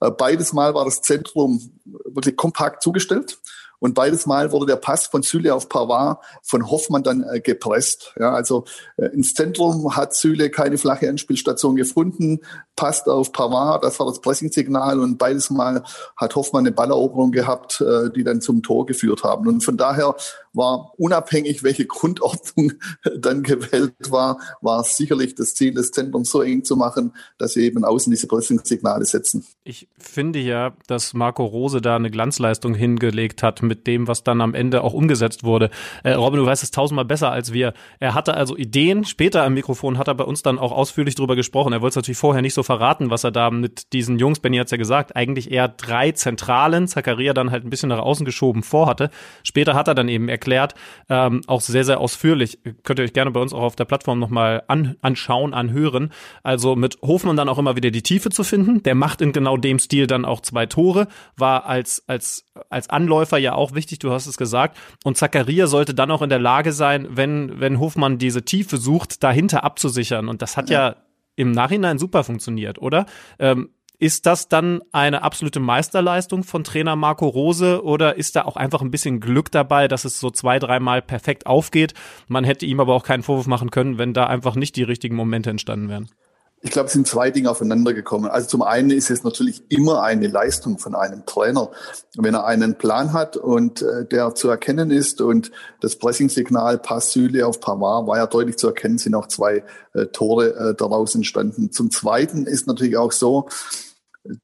Äh, 0.00 0.10
beides 0.10 0.52
Mal 0.52 0.74
war 0.74 0.84
das 0.84 1.02
Zentrum 1.02 1.72
wirklich 1.84 2.36
kompakt 2.36 2.82
zugestellt. 2.82 3.38
Und 3.80 3.92
beides 3.94 4.24
Mal 4.24 4.50
wurde 4.50 4.64
der 4.64 4.76
Pass 4.76 5.06
von 5.06 5.22
Süle 5.22 5.54
auf 5.54 5.68
Pavard 5.68 6.18
von 6.42 6.70
Hoffmann 6.70 7.02
dann 7.02 7.22
äh, 7.22 7.40
gepresst. 7.40 8.14
Ja, 8.18 8.32
also 8.32 8.64
äh, 8.96 9.06
ins 9.08 9.34
Zentrum 9.34 9.94
hat 9.94 10.14
Süle 10.14 10.48
keine 10.48 10.78
flache 10.78 11.08
Anspielstation 11.08 11.76
gefunden, 11.76 12.40
passt 12.76 13.08
auf 13.08 13.32
Pavard, 13.32 13.84
das 13.84 14.00
war 14.00 14.06
das 14.06 14.22
Pressingsignal 14.22 15.00
und 15.00 15.18
beides 15.18 15.50
Mal 15.50 15.82
hat 16.16 16.34
Hoffmann 16.34 16.64
eine 16.64 16.72
Balleroberung 16.72 17.30
gehabt, 17.30 17.84
die 18.16 18.24
dann 18.24 18.40
zum 18.40 18.62
Tor 18.62 18.86
geführt 18.86 19.22
haben. 19.22 19.46
Und 19.48 19.62
von 19.62 19.76
daher 19.76 20.16
war 20.54 20.92
unabhängig, 20.96 21.62
welche 21.62 21.86
Grundordnung 21.86 22.72
dann 23.18 23.42
gewählt 23.42 24.10
war, 24.10 24.38
war 24.60 24.84
sicherlich 24.84 25.34
das 25.34 25.54
Ziel, 25.54 25.74
das 25.74 25.90
Zentrum 25.90 26.24
so 26.24 26.42
eng 26.42 26.64
zu 26.64 26.76
machen, 26.76 27.12
dass 27.38 27.54
sie 27.54 27.62
eben 27.62 27.84
außen 27.84 28.10
diese 28.10 28.26
Pressingsignale 28.26 29.04
setzen. 29.04 29.44
Ich 29.64 29.88
finde 29.98 30.38
ja, 30.38 30.74
dass 30.86 31.14
Marco 31.14 31.44
Rose 31.44 31.80
da 31.80 31.96
eine 31.96 32.10
Glanzleistung 32.10 32.74
hingelegt 32.74 33.42
hat 33.42 33.62
mit 33.62 33.86
dem, 33.86 34.08
was 34.08 34.22
dann 34.22 34.40
am 34.40 34.54
Ende 34.54 34.82
auch 34.82 34.94
umgesetzt 34.94 35.44
wurde. 35.44 35.70
Äh, 36.02 36.12
Robin, 36.12 36.40
du 36.40 36.46
weißt 36.46 36.62
es 36.62 36.70
tausendmal 36.70 37.04
besser 37.04 37.30
als 37.30 37.52
wir. 37.52 37.74
Er 37.98 38.14
hatte 38.14 38.34
also 38.34 38.56
Ideen. 38.56 39.04
Später 39.04 39.42
am 39.42 39.54
Mikrofon 39.54 39.98
hat 39.98 40.08
er 40.08 40.14
bei 40.14 40.24
uns 40.24 40.42
dann 40.42 40.58
auch 40.58 40.72
ausführlich 40.72 41.14
drüber 41.14 41.36
gesprochen. 41.36 41.72
Er 41.72 41.80
wollte 41.80 41.92
es 41.92 41.96
natürlich 41.96 42.18
vorher 42.18 42.42
nicht 42.42 42.54
so 42.54 42.62
verraten, 42.62 43.10
was 43.10 43.24
er 43.24 43.30
da 43.30 43.50
mit 43.50 43.92
diesen 43.92 44.18
Jungs, 44.18 44.40
Benny 44.40 44.58
hat 44.58 44.66
es 44.66 44.70
ja 44.70 44.76
gesagt, 44.76 45.16
eigentlich 45.16 45.50
eher 45.50 45.68
drei 45.68 46.12
Zentralen, 46.12 46.88
Zakaria 46.88 47.32
dann 47.32 47.50
halt 47.50 47.64
ein 47.64 47.70
bisschen 47.70 47.88
nach 47.88 47.98
außen 47.98 48.24
geschoben 48.24 48.62
vorhatte. 48.62 49.10
Später 49.42 49.74
hat 49.74 49.88
er 49.88 49.94
dann 49.94 50.08
eben 50.08 50.28
erklärt, 50.44 50.74
ähm, 51.08 51.40
auch 51.46 51.60
sehr, 51.60 51.84
sehr 51.84 52.00
ausführlich, 52.00 52.58
könnt 52.82 52.98
ihr 52.98 53.04
euch 53.04 53.12
gerne 53.12 53.30
bei 53.30 53.40
uns 53.40 53.52
auch 53.52 53.62
auf 53.62 53.76
der 53.76 53.86
Plattform 53.86 54.18
nochmal 54.18 54.62
an, 54.68 54.96
anschauen, 55.00 55.54
anhören. 55.54 56.10
Also 56.42 56.76
mit 56.76 56.98
Hofmann 57.02 57.36
dann 57.36 57.48
auch 57.48 57.58
immer 57.58 57.76
wieder 57.76 57.90
die 57.90 58.02
Tiefe 58.02 58.30
zu 58.30 58.44
finden. 58.44 58.82
Der 58.82 58.94
macht 58.94 59.20
in 59.20 59.32
genau 59.32 59.56
dem 59.56 59.78
Stil 59.78 60.06
dann 60.06 60.24
auch 60.24 60.40
zwei 60.40 60.66
Tore, 60.66 61.08
war 61.36 61.66
als, 61.66 62.04
als, 62.06 62.46
als 62.68 62.90
Anläufer 62.90 63.38
ja 63.38 63.54
auch 63.54 63.74
wichtig, 63.74 63.98
du 64.00 64.12
hast 64.12 64.26
es 64.26 64.36
gesagt. 64.36 64.76
Und 65.02 65.16
Zakaria 65.16 65.66
sollte 65.66 65.94
dann 65.94 66.10
auch 66.10 66.22
in 66.22 66.30
der 66.30 66.38
Lage 66.38 66.72
sein, 66.72 67.08
wenn, 67.10 67.60
wenn 67.60 67.80
Hofmann 67.80 68.18
diese 68.18 68.44
Tiefe 68.44 68.76
sucht, 68.76 69.22
dahinter 69.22 69.64
abzusichern. 69.64 70.28
Und 70.28 70.42
das 70.42 70.56
hat 70.56 70.68
ja, 70.68 70.88
ja 70.88 70.96
im 71.36 71.50
Nachhinein 71.52 71.98
super 71.98 72.22
funktioniert, 72.22 72.80
oder? 72.80 73.06
Ähm, 73.38 73.70
ist 74.04 74.26
das 74.26 74.48
dann 74.48 74.82
eine 74.92 75.22
absolute 75.22 75.60
Meisterleistung 75.60 76.44
von 76.44 76.62
Trainer 76.62 76.94
Marco 76.94 77.26
Rose 77.26 77.82
oder 77.82 78.18
ist 78.18 78.36
da 78.36 78.44
auch 78.44 78.56
einfach 78.56 78.82
ein 78.82 78.90
bisschen 78.90 79.18
Glück 79.18 79.50
dabei, 79.50 79.88
dass 79.88 80.04
es 80.04 80.20
so 80.20 80.28
zwei, 80.28 80.58
dreimal 80.58 81.00
perfekt 81.00 81.46
aufgeht? 81.46 81.94
Man 82.28 82.44
hätte 82.44 82.66
ihm 82.66 82.80
aber 82.80 82.92
auch 82.92 83.02
keinen 83.02 83.22
Vorwurf 83.22 83.46
machen 83.46 83.70
können, 83.70 83.96
wenn 83.96 84.12
da 84.12 84.26
einfach 84.26 84.56
nicht 84.56 84.76
die 84.76 84.82
richtigen 84.82 85.16
Momente 85.16 85.48
entstanden 85.48 85.88
wären. 85.88 86.10
Ich 86.60 86.70
glaube, 86.70 86.88
es 86.88 86.92
sind 86.92 87.06
zwei 87.06 87.30
Dinge 87.30 87.50
aufeinander 87.50 87.94
gekommen. 87.94 88.26
Also 88.26 88.46
zum 88.46 88.60
einen 88.60 88.90
ist 88.90 89.10
es 89.10 89.24
natürlich 89.24 89.62
immer 89.70 90.02
eine 90.02 90.26
Leistung 90.26 90.78
von 90.78 90.94
einem 90.94 91.24
Trainer, 91.24 91.70
wenn 92.18 92.34
er 92.34 92.44
einen 92.44 92.76
Plan 92.76 93.14
hat 93.14 93.38
und 93.38 93.80
äh, 93.80 94.04
der 94.04 94.34
zu 94.34 94.50
erkennen 94.50 94.90
ist 94.90 95.22
und 95.22 95.50
das 95.80 95.96
Pressingsignal 95.96 96.76
Pass 96.76 97.12
Süle 97.12 97.46
auf 97.46 97.60
Pavard 97.60 98.06
war 98.06 98.18
ja 98.18 98.26
deutlich 98.26 98.58
zu 98.58 98.66
erkennen, 98.66 98.98
sind 98.98 99.14
auch 99.14 99.28
zwei 99.28 99.64
äh, 99.94 100.06
Tore 100.06 100.54
äh, 100.56 100.74
daraus 100.74 101.14
entstanden. 101.14 101.72
Zum 101.72 101.90
Zweiten 101.90 102.46
ist 102.46 102.66
natürlich 102.66 102.98
auch 102.98 103.12
so, 103.12 103.48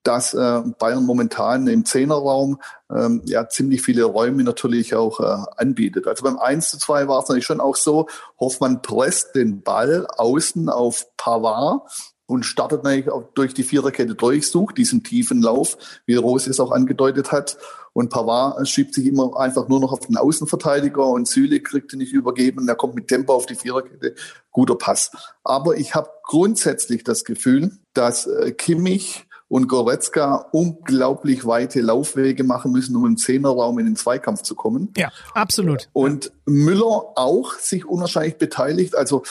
dass 0.02 0.34
äh, 0.34 0.62
Bayern 0.78 1.04
momentan 1.04 1.66
im 1.66 1.84
Zehnerraum 1.84 2.60
ähm, 2.94 3.22
ja 3.25 3.49
ziemlich 3.49 3.82
viele 3.82 4.04
Räume 4.04 4.44
natürlich 4.44 4.94
auch 4.94 5.20
äh, 5.20 5.44
anbietet. 5.56 6.06
Also 6.06 6.25
beim 6.25 6.38
1 6.38 6.70
zu 6.70 6.78
2 6.78 7.08
war 7.08 7.22
es 7.22 7.28
natürlich 7.28 7.46
schon 7.46 7.60
auch 7.60 7.76
so, 7.76 8.06
Hoffmann 8.38 8.82
presst 8.82 9.34
den 9.34 9.62
Ball 9.62 10.06
außen 10.06 10.68
auf 10.68 11.06
Pavard 11.16 11.82
und 12.26 12.44
startet 12.44 12.84
natürlich 12.84 13.10
auch 13.10 13.25
durch 13.34 13.54
die 13.54 13.64
Viererkette 13.64 14.14
durch, 14.14 14.49
sucht 14.49 14.78
diesen 14.78 15.02
tiefen 15.02 15.42
Lauf, 15.42 15.76
wie 16.06 16.14
Rose 16.14 16.49
es 16.49 16.60
auch 16.60 16.70
angedeutet 16.70 17.32
hat. 17.32 17.56
Und 17.92 18.10
Pavard 18.10 18.68
schiebt 18.68 18.94
sich 18.94 19.06
immer 19.06 19.37
einfach 19.37 19.66
nur 19.66 19.80
noch 19.80 19.92
auf 19.92 20.06
den 20.06 20.16
Außenverteidiger 20.16 21.04
und 21.04 21.26
Süle 21.26 21.60
kriegt 21.60 21.92
ihn 21.92 21.99
nicht 21.99 22.12
übergeben. 22.12 22.68
Er 22.68 22.76
kommt 22.76 22.94
mit 22.94 23.08
Tempo 23.08 23.34
auf 23.34 23.46
die 23.46 23.56
Viererkette. 23.56 24.14
Guter 24.52 24.76
Pass. 24.76 25.10
Aber 25.42 25.76
ich 25.76 25.96
habe 25.96 26.08
grundsätzlich 26.22 27.02
das 27.02 27.25
Gefühl, 27.25 27.72
dass 27.94 28.28
äh, 28.28 28.52
Kimmich 28.52 29.26
und 29.50 29.66
Goretzka 29.66 30.47
unglaublich 30.52 31.45
weite 31.45 31.80
Laufwege 31.80 32.45
machen 32.45 32.71
müssen, 32.71 32.95
um 32.95 33.04
im 33.04 33.16
Zehnerraum 33.16 33.80
in 33.80 33.87
den 33.87 33.97
Zweikampf 33.97 34.42
zu 34.42 34.54
kommen. 34.54 34.92
Ja, 34.97 35.11
absolut. 35.35 35.88
Und 35.92 36.30
Müller 36.47 37.12
auch 37.16 37.54
sich 37.54 37.85
unwahrscheinlich 37.85 38.38
beteiligt. 38.38 38.95
Also 38.95 39.25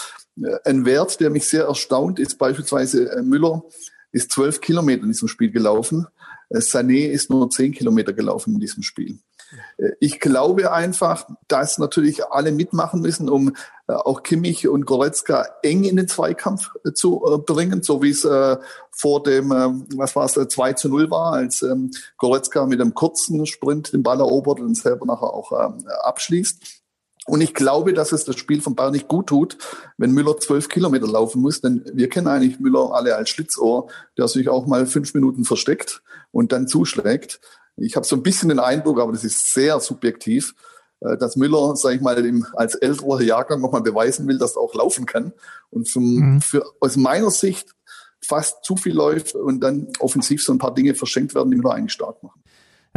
äh, 0.43 0.57
ein 0.65 0.83
Wert, 0.83 1.21
der 1.21 1.29
mich 1.29 1.47
sehr 1.47 1.63
erstaunt, 1.63 2.19
ist 2.19 2.37
beispielsweise 2.37 3.09
äh, 3.09 3.21
Müller 3.21 3.63
ist 4.11 4.33
zwölf 4.33 4.59
Kilometer 4.59 5.03
in 5.03 5.09
diesem 5.09 5.29
Spiel 5.29 5.51
gelaufen. 5.51 6.05
Äh, 6.49 6.57
Sané 6.57 7.07
ist 7.07 7.29
nur 7.29 7.49
zehn 7.49 7.71
Kilometer 7.71 8.11
gelaufen 8.11 8.55
in 8.55 8.59
diesem 8.59 8.83
Spiel. 8.83 9.19
Äh, 9.77 9.91
ich 9.99 10.19
glaube 10.19 10.71
einfach, 10.71 11.27
dass 11.47 11.77
natürlich 11.77 12.25
alle 12.25 12.51
mitmachen 12.51 13.01
müssen, 13.01 13.29
um 13.29 13.55
äh, 13.87 13.93
auch 13.93 14.23
Kimmich 14.23 14.67
und 14.67 14.85
Goretzka 14.85 15.45
eng 15.63 15.83
in 15.83 15.95
den 15.95 16.07
Zweikampf 16.07 16.71
äh, 16.85 16.93
zu 16.93 17.43
bringen, 17.45 17.83
so 17.83 18.01
wie 18.01 18.11
es 18.11 18.27
vor 18.91 19.23
dem, 19.23 19.51
ähm, 19.51 19.85
was 19.95 20.15
war 20.15 20.25
es, 20.25 20.33
2 20.33 20.73
zu 20.73 20.89
0 20.89 21.09
war, 21.09 21.33
als 21.33 21.61
ähm, 21.61 21.91
Goretzka 22.17 22.65
mit 22.65 22.81
einem 22.81 22.93
kurzen 22.93 23.45
Sprint 23.45 23.93
den 23.93 24.03
Ball 24.03 24.19
erobert 24.19 24.59
und 24.59 24.75
selber 24.75 25.05
nachher 25.05 25.33
auch 25.33 25.51
ähm, 25.51 25.85
abschließt. 26.03 26.79
Und 27.29 27.41
ich 27.41 27.53
glaube, 27.53 27.93
dass 27.93 28.11
es 28.11 28.25
das 28.25 28.37
Spiel 28.37 28.59
von 28.59 28.75
Bayern 28.75 28.93
nicht 28.93 29.07
gut 29.07 29.27
tut, 29.27 29.57
wenn 29.97 30.11
Müller 30.11 30.37
zwölf 30.39 30.67
Kilometer 30.67 31.07
laufen 31.07 31.41
muss. 31.41 31.61
Denn 31.61 31.85
wir 31.93 32.09
kennen 32.09 32.27
eigentlich 32.27 32.59
Müller 32.59 32.91
alle 32.93 33.15
als 33.15 33.29
Schlitzohr, 33.29 33.87
der 34.17 34.27
sich 34.27 34.49
auch 34.49 34.65
mal 34.65 34.87
fünf 34.87 35.13
Minuten 35.13 35.45
versteckt 35.45 36.01
und 36.31 36.51
dann 36.51 36.67
zuschlägt. 36.67 37.39
Ich 37.77 37.95
habe 37.95 38.05
so 38.05 38.15
ein 38.15 38.23
bisschen 38.23 38.49
den 38.49 38.59
Eindruck, 38.59 38.99
aber 38.99 39.11
das 39.11 39.23
ist 39.23 39.53
sehr 39.53 39.79
subjektiv, 39.79 40.53
äh, 41.01 41.17
dass 41.17 41.35
Müller, 41.35 41.75
sage 41.75 41.95
ich 41.95 42.01
mal, 42.01 42.17
als 42.53 42.75
älterer 42.75 43.21
Jahrgang 43.21 43.61
nochmal 43.61 43.81
beweisen 43.81 44.27
will, 44.27 44.37
dass 44.37 44.55
er 44.55 44.61
auch 44.61 44.75
laufen 44.75 45.05
kann. 45.05 45.33
Und 45.69 45.87
für, 45.87 45.99
mhm. 45.99 46.41
für, 46.41 46.65
aus 46.79 46.97
meiner 46.97 47.31
Sicht 47.31 47.75
fast 48.21 48.63
zu 48.63 48.75
viel 48.75 48.93
läuft 48.93 49.35
und 49.35 49.61
dann 49.61 49.87
offensiv 49.99 50.43
so 50.43 50.51
ein 50.51 50.57
paar 50.57 50.73
Dinge 50.73 50.93
verschenkt 50.93 51.35
werden, 51.35 51.51
die 51.51 51.57
Müller 51.57 51.73
eigentlich 51.73 51.93
stark 51.93 52.21
machen. 52.21 52.41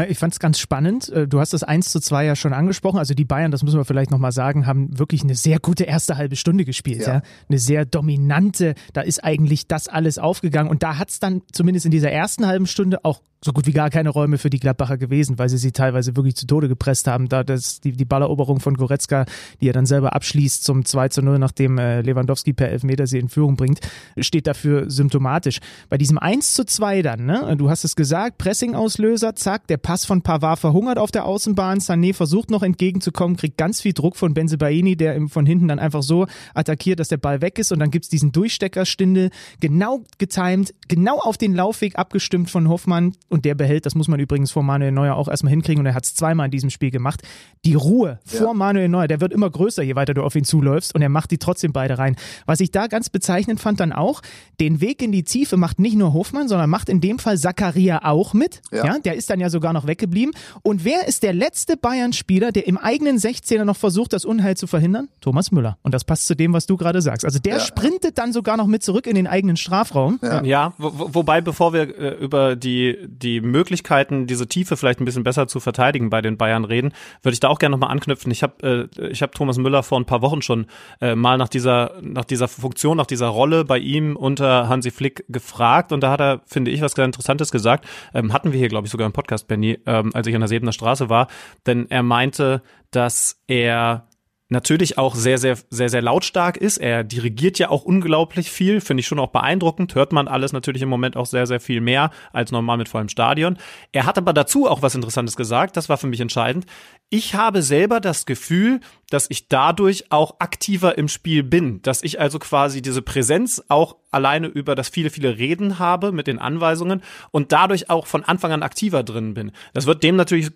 Ich 0.09 0.19
fand 0.19 0.33
es 0.33 0.41
ganz 0.41 0.59
spannend. 0.59 1.11
Äh, 1.11 1.29
du 1.29 1.39
hast 1.39 1.53
das 1.53 1.63
1 1.63 1.91
zu 1.91 2.01
2 2.01 2.25
ja 2.25 2.37
schon 2.37 2.55
angesprochen. 2.55 2.99
Also 2.99 3.13
die 3.13 3.27
Bayern, 3.27 3.51
das 3.51 3.63
müssen 3.63 3.79
wir 3.79 3.85
vielleicht 3.85 4.11
nochmal 4.11 4.33
sagen, 4.33 4.67
haben 4.67 4.99
wirklich 4.99 5.23
eine 5.23 5.35
sehr 5.35 5.59
gute 5.59 5.85
erste 5.85 6.17
halbe 6.17 6.37
Stunde 6.37 6.65
gespielt. 6.65 7.03
Ja. 7.03 7.17
ja. 7.17 7.23
Eine 7.49 7.59
sehr 7.59 7.85
dominante, 7.85 8.75
da 8.95 9.03
ist 9.03 9.23
eigentlich 9.23 9.69
das 9.69 9.89
alles 9.89 10.19
aufgegangen. 10.19 10.71
Und 10.71 10.83
da 10.83 10.97
hat 10.97 11.11
es 11.11 11.21
dann 11.21 11.43
zumindest 11.53 11.85
in 11.85 11.93
dieser 11.93 12.11
ersten 12.11 12.47
halben 12.47 12.67
Stunde 12.67 13.05
auch 13.05 13.21
so 13.45 13.53
gut 13.53 13.67
wie 13.67 13.73
gar 13.73 13.91
keine 13.91 14.11
Räume 14.11 14.39
für 14.39 14.51
die 14.51 14.61
Gladbacher 14.61 14.97
gewesen, 14.97 15.39
weil 15.39 15.49
sie 15.49 15.59
sie 15.59 15.73
teilweise 15.73 16.17
wirklich 16.17 16.37
zu 16.37 16.47
Tode 16.47 16.69
gepresst 16.69 17.09
haben. 17.09 17.29
Da 17.29 17.43
das, 17.43 17.81
die, 17.81 17.93
die 17.93 18.05
Balleroberung 18.05 18.61
von 18.61 18.75
Goretzka, 18.75 19.27
die 19.61 19.69
er 19.69 19.73
dann 19.73 19.87
selber 19.87 20.15
abschließt 20.15 20.63
zum 20.65 20.85
2 20.85 21.09
zu 21.09 21.23
0, 21.23 21.39
nachdem 21.39 21.79
äh, 21.79 22.03
Lewandowski 22.03 22.53
per 22.53 22.69
Elfmeter 22.69 23.07
sie 23.07 23.19
in 23.19 23.29
Führung 23.29 23.57
bringt, 23.57 23.81
steht 24.19 24.47
dafür 24.47 24.89
symptomatisch. 24.89 25.59
Bei 25.89 25.99
diesem 25.99 26.19
1 26.19 26.55
zu 26.55 26.65
2 26.65 27.03
dann, 27.03 27.27
ne, 27.27 27.57
du 27.57 27.69
hast 27.69 27.85
es 27.85 27.97
gesagt, 27.97 28.39
Pressing-Auslöser, 28.39 29.35
zack, 29.35 29.67
der 29.67 29.77
Pass 29.77 30.05
von 30.05 30.23
Pavard 30.23 30.61
verhungert 30.61 30.99
auf 30.99 31.11
der 31.11 31.25
Außenbahn, 31.27 31.81
Sané 31.81 32.15
versucht 32.15 32.51
noch 32.51 32.63
entgegenzukommen, 32.63 33.37
kriegt 33.37 33.59
ganz 33.59 33.81
viel 33.81 33.93
Druck 33.93 34.17
von 34.17 34.35
Benzebaini, 34.35 34.97
der 34.97 35.17
ihm 35.17 35.29
von 35.29 35.47
hinten 35.47 35.67
dann 35.67 35.81
einfach 35.81 36.03
so 36.03 36.27
attackiert, 36.55 37.01
dass 37.01 37.09
der 37.09 37.17
Ball 37.17 37.43
weg 37.43 37.59
ist 37.59 37.73
und 37.73 37.81
dann 37.81 37.91
gibt's 37.91 38.09
diesen 38.09 38.31
Durchsteckerstindel, 38.31 39.31
genau 39.59 40.05
getimed, 40.19 40.75
genau 40.87 41.19
auf 41.19 41.39
den 41.39 41.55
Laufweg 41.55 41.99
abgestimmt 41.99 42.49
von 42.49 42.69
Hoffmann, 42.69 43.15
und 43.33 43.45
der 43.45 43.55
behält, 43.55 43.87
das 43.87 43.95
muss 43.95 44.09
man 44.09 44.21
übrigens 44.21 44.51
vor 44.51 44.63
Manuel 44.63 44.93
Neuer 44.93 45.17
auch 45.17 45.27
erstmal 45.27 45.51
hinkriegen 45.51 45.81
und 45.81 45.87
er 45.87 45.95
hat 45.95 46.05
es 46.05 46.15
zweimal 46.15 46.47
in 46.47 46.51
diesem 46.51 46.71
Spiel 46.71 46.91
gemacht. 46.91 47.23
Die 47.65 47.75
Ruhe 47.75 48.21
ja. 48.31 48.39
vor 48.39 48.55
Manuel 48.55 48.89
Neuer, 48.89 49.09
der 49.09 49.21
wird 49.21 49.33
immer 49.33 49.49
größer, 49.49 49.83
je 49.83 49.97
weiter 49.97 50.15
du 50.15 50.23
auf 50.23 50.37
ihn 50.37 50.45
zuläufst 50.45 50.95
und 50.95 51.03
er 51.03 51.09
macht 51.09 51.31
die 51.31 51.39
trotzdem 51.39 51.73
beide 51.73 51.99
rein. 51.99 52.17
Was 52.47 52.61
ich 52.61 52.71
da 52.71 52.87
ganz 52.87 53.09
bezeichnend 53.09 53.59
fand 53.59 53.81
dann 53.81 53.93
auch, 53.93 54.21
den 54.61 54.81
Weg 54.81 55.03
in 55.03 55.13
die 55.13 55.25
Tiefe 55.25 55.57
macht 55.57 55.79
nicht 55.79 55.97
nur 55.97 56.13
Hofmann, 56.13 56.47
sondern 56.47 56.69
macht 56.69 56.89
in 56.89 57.01
dem 57.01 57.19
Fall 57.19 57.39
Zakaria 57.39 58.05
auch 58.05 58.35
mit. 58.35 58.61
Ja. 58.71 58.85
ja 58.85 58.99
der 58.99 59.15
ist 59.15 59.31
dann 59.31 59.41
ja 59.41 59.49
sogar 59.49 59.73
noch 59.73 59.87
weggeblieben. 59.87 60.35
Und 60.63 60.85
wer 60.85 61.09
ist 61.09 61.23
der 61.23 61.33
letzte 61.33 61.79
Bayern-Spieler, 61.79 62.53
der 62.53 62.67
im 62.67 62.77
eigenen 62.77 63.17
16er 63.17 63.65
noch 63.65 63.77
versucht, 63.77 64.13
das 64.13 64.27
Unheil 64.27 64.57
zu 64.57 64.67
verhindern? 64.67 65.09
Thomas 65.21 65.51
Müller. 65.53 65.79
Und 65.83 65.95
das 65.95 66.05
passt 66.05 66.27
zu 66.27 66.37
dem, 66.37 66.53
was 66.53 66.67
du 66.67 66.77
gerade 66.77 67.01
sagst. 67.01 67.25
Also 67.25 67.39
der 67.39 67.55
ja. 67.55 67.61
sprintet 67.61 68.19
dann 68.19 68.33
sogar 68.33 68.59
noch 68.59 68.67
mit 68.67 68.83
zurück 68.83 69.07
in 69.07 69.15
den 69.15 69.27
eigenen 69.27 69.57
Strafraum. 69.57 70.19
Ja, 70.23 70.43
ja 70.43 70.73
wo, 70.77 71.15
wobei, 71.15 71.41
bevor 71.41 71.73
wir 71.73 71.99
äh, 71.99 72.15
über 72.23 72.57
die, 72.57 72.99
die 73.23 73.41
Möglichkeiten, 73.41 74.27
diese 74.27 74.47
Tiefe 74.47 74.77
vielleicht 74.77 75.01
ein 75.01 75.05
bisschen 75.05 75.25
besser 75.25 75.47
zu 75.47 75.61
verteidigen 75.61 76.11
bei 76.11 76.21
den 76.21 76.37
Bayern 76.37 76.65
reden, 76.65 76.93
würde 77.23 77.35
ich 77.35 77.41
da 77.41 77.49
auch 77.49 77.59
gerne 77.59 77.77
nochmal 77.77 77.91
anknüpfen. 77.91 78.31
Ich 78.31 78.43
habe 78.43 78.91
äh, 78.99 79.07
ich 79.09 79.23
hab 79.23 79.35
Thomas 79.35 79.59
Müller 79.59 79.83
vor 79.83 80.01
ein 80.01 80.05
paar 80.05 80.23
Wochen 80.23 80.43
schon 80.43 80.67
äh, 81.01 81.15
mal 81.15 81.39
nach 81.39 81.49
dieser, 81.49 81.93
nach 82.01 82.25
dieser 82.25 82.49
Funktion, 82.49 82.97
nach 82.97 83.07
dieser 83.07 83.29
Rolle 83.29 83.65
bei 83.65 83.79
ihm 83.79 84.17
unter 84.17 84.69
Hansi 84.69 84.91
Flick 84.91 85.25
gefragt 85.29 85.93
und 85.93 86.03
da 86.03 86.11
hat 86.11 86.21
er, 86.21 86.41
finde 86.47 86.71
ich, 86.71 86.81
was 86.81 86.95
ganz 86.95 87.07
Interessantes 87.07 87.51
gesagt. 87.51 87.87
Ähm, 88.15 88.33
hatten 88.33 88.53
wir 88.53 88.59
hier, 88.59 88.69
glaube 88.69 88.87
ich, 88.87 88.91
sogar 88.91 89.07
im 89.07 89.13
Podcast, 89.13 89.49
Benny, 89.49 89.79
ähm, 89.87 90.11
als 90.15 90.27
ich 90.27 90.35
an 90.35 90.41
der 90.41 90.49
Sebener 90.49 90.73
Straße 90.73 91.09
war, 91.09 91.29
denn 91.67 91.91
er 91.91 92.03
meinte, 92.03 92.63
dass 92.91 93.43
er 93.47 94.09
natürlich 94.53 94.99
auch 94.99 95.17
sehr, 95.17 95.39
sehr, 95.39 95.59
sehr, 95.71 95.89
sehr 95.89 96.03
lautstark 96.03 96.57
ist. 96.57 96.79
Er 96.79 97.03
dirigiert 97.03 97.59
ja 97.59 97.71
auch 97.71 97.85
unglaublich 97.85 98.51
viel, 98.51 98.81
finde 98.81 99.01
ich 99.01 99.07
schon 99.07 99.19
auch 99.19 99.31
beeindruckend. 99.31 99.95
Hört 99.95 100.13
man 100.13 100.29
alles 100.29 100.53
natürlich 100.53 100.83
im 100.83 100.89
Moment 100.89 101.17
auch 101.17 101.27
sehr, 101.27 101.47
sehr 101.47 101.59
viel 101.59 101.81
mehr 101.81 102.11
als 102.33 102.53
normal 102.53 102.77
mit 102.77 102.89
vollem 102.89 103.09
Stadion. 103.09 103.59
Er 103.91 104.07
hat 104.07 104.19
aber 104.19 104.33
dazu 104.33 104.69
auch 104.69 104.83
was 104.83 104.95
Interessantes 104.95 105.37
gesagt, 105.37 105.77
das 105.77 105.89
war 105.89 105.97
für 105.97 106.07
mich 106.07 106.21
entscheidend. 106.21 106.67
Ich 107.11 107.35
habe 107.35 107.63
selber 107.63 108.01
das 108.01 108.25
Gefühl, 108.25 108.81
dass 109.11 109.27
ich 109.29 109.49
dadurch 109.49 110.11
auch 110.11 110.37
aktiver 110.39 110.97
im 110.97 111.09
Spiel 111.09 111.43
bin, 111.43 111.83
dass 111.83 112.03
ich 112.03 112.21
also 112.21 112.39
quasi 112.39 112.81
diese 112.81 113.03
Präsenz 113.03 113.63
auch 113.69 113.97
alleine 114.13 114.47
über 114.47 114.75
das 114.75 114.89
viele, 114.89 115.11
viele 115.11 115.39
Reden 115.39 115.79
habe 115.79 116.13
mit 116.13 116.27
den 116.27 116.39
Anweisungen 116.39 117.03
und 117.31 117.53
dadurch 117.53 117.91
auch 117.91 118.07
von 118.07 118.25
Anfang 118.25 118.53
an 118.53 118.63
aktiver 118.63 119.03
drin 119.03 119.35
bin. 119.35 119.53
Das 119.73 119.87
wird 119.87 120.03
dem 120.03 120.17
natürlich 120.17 120.51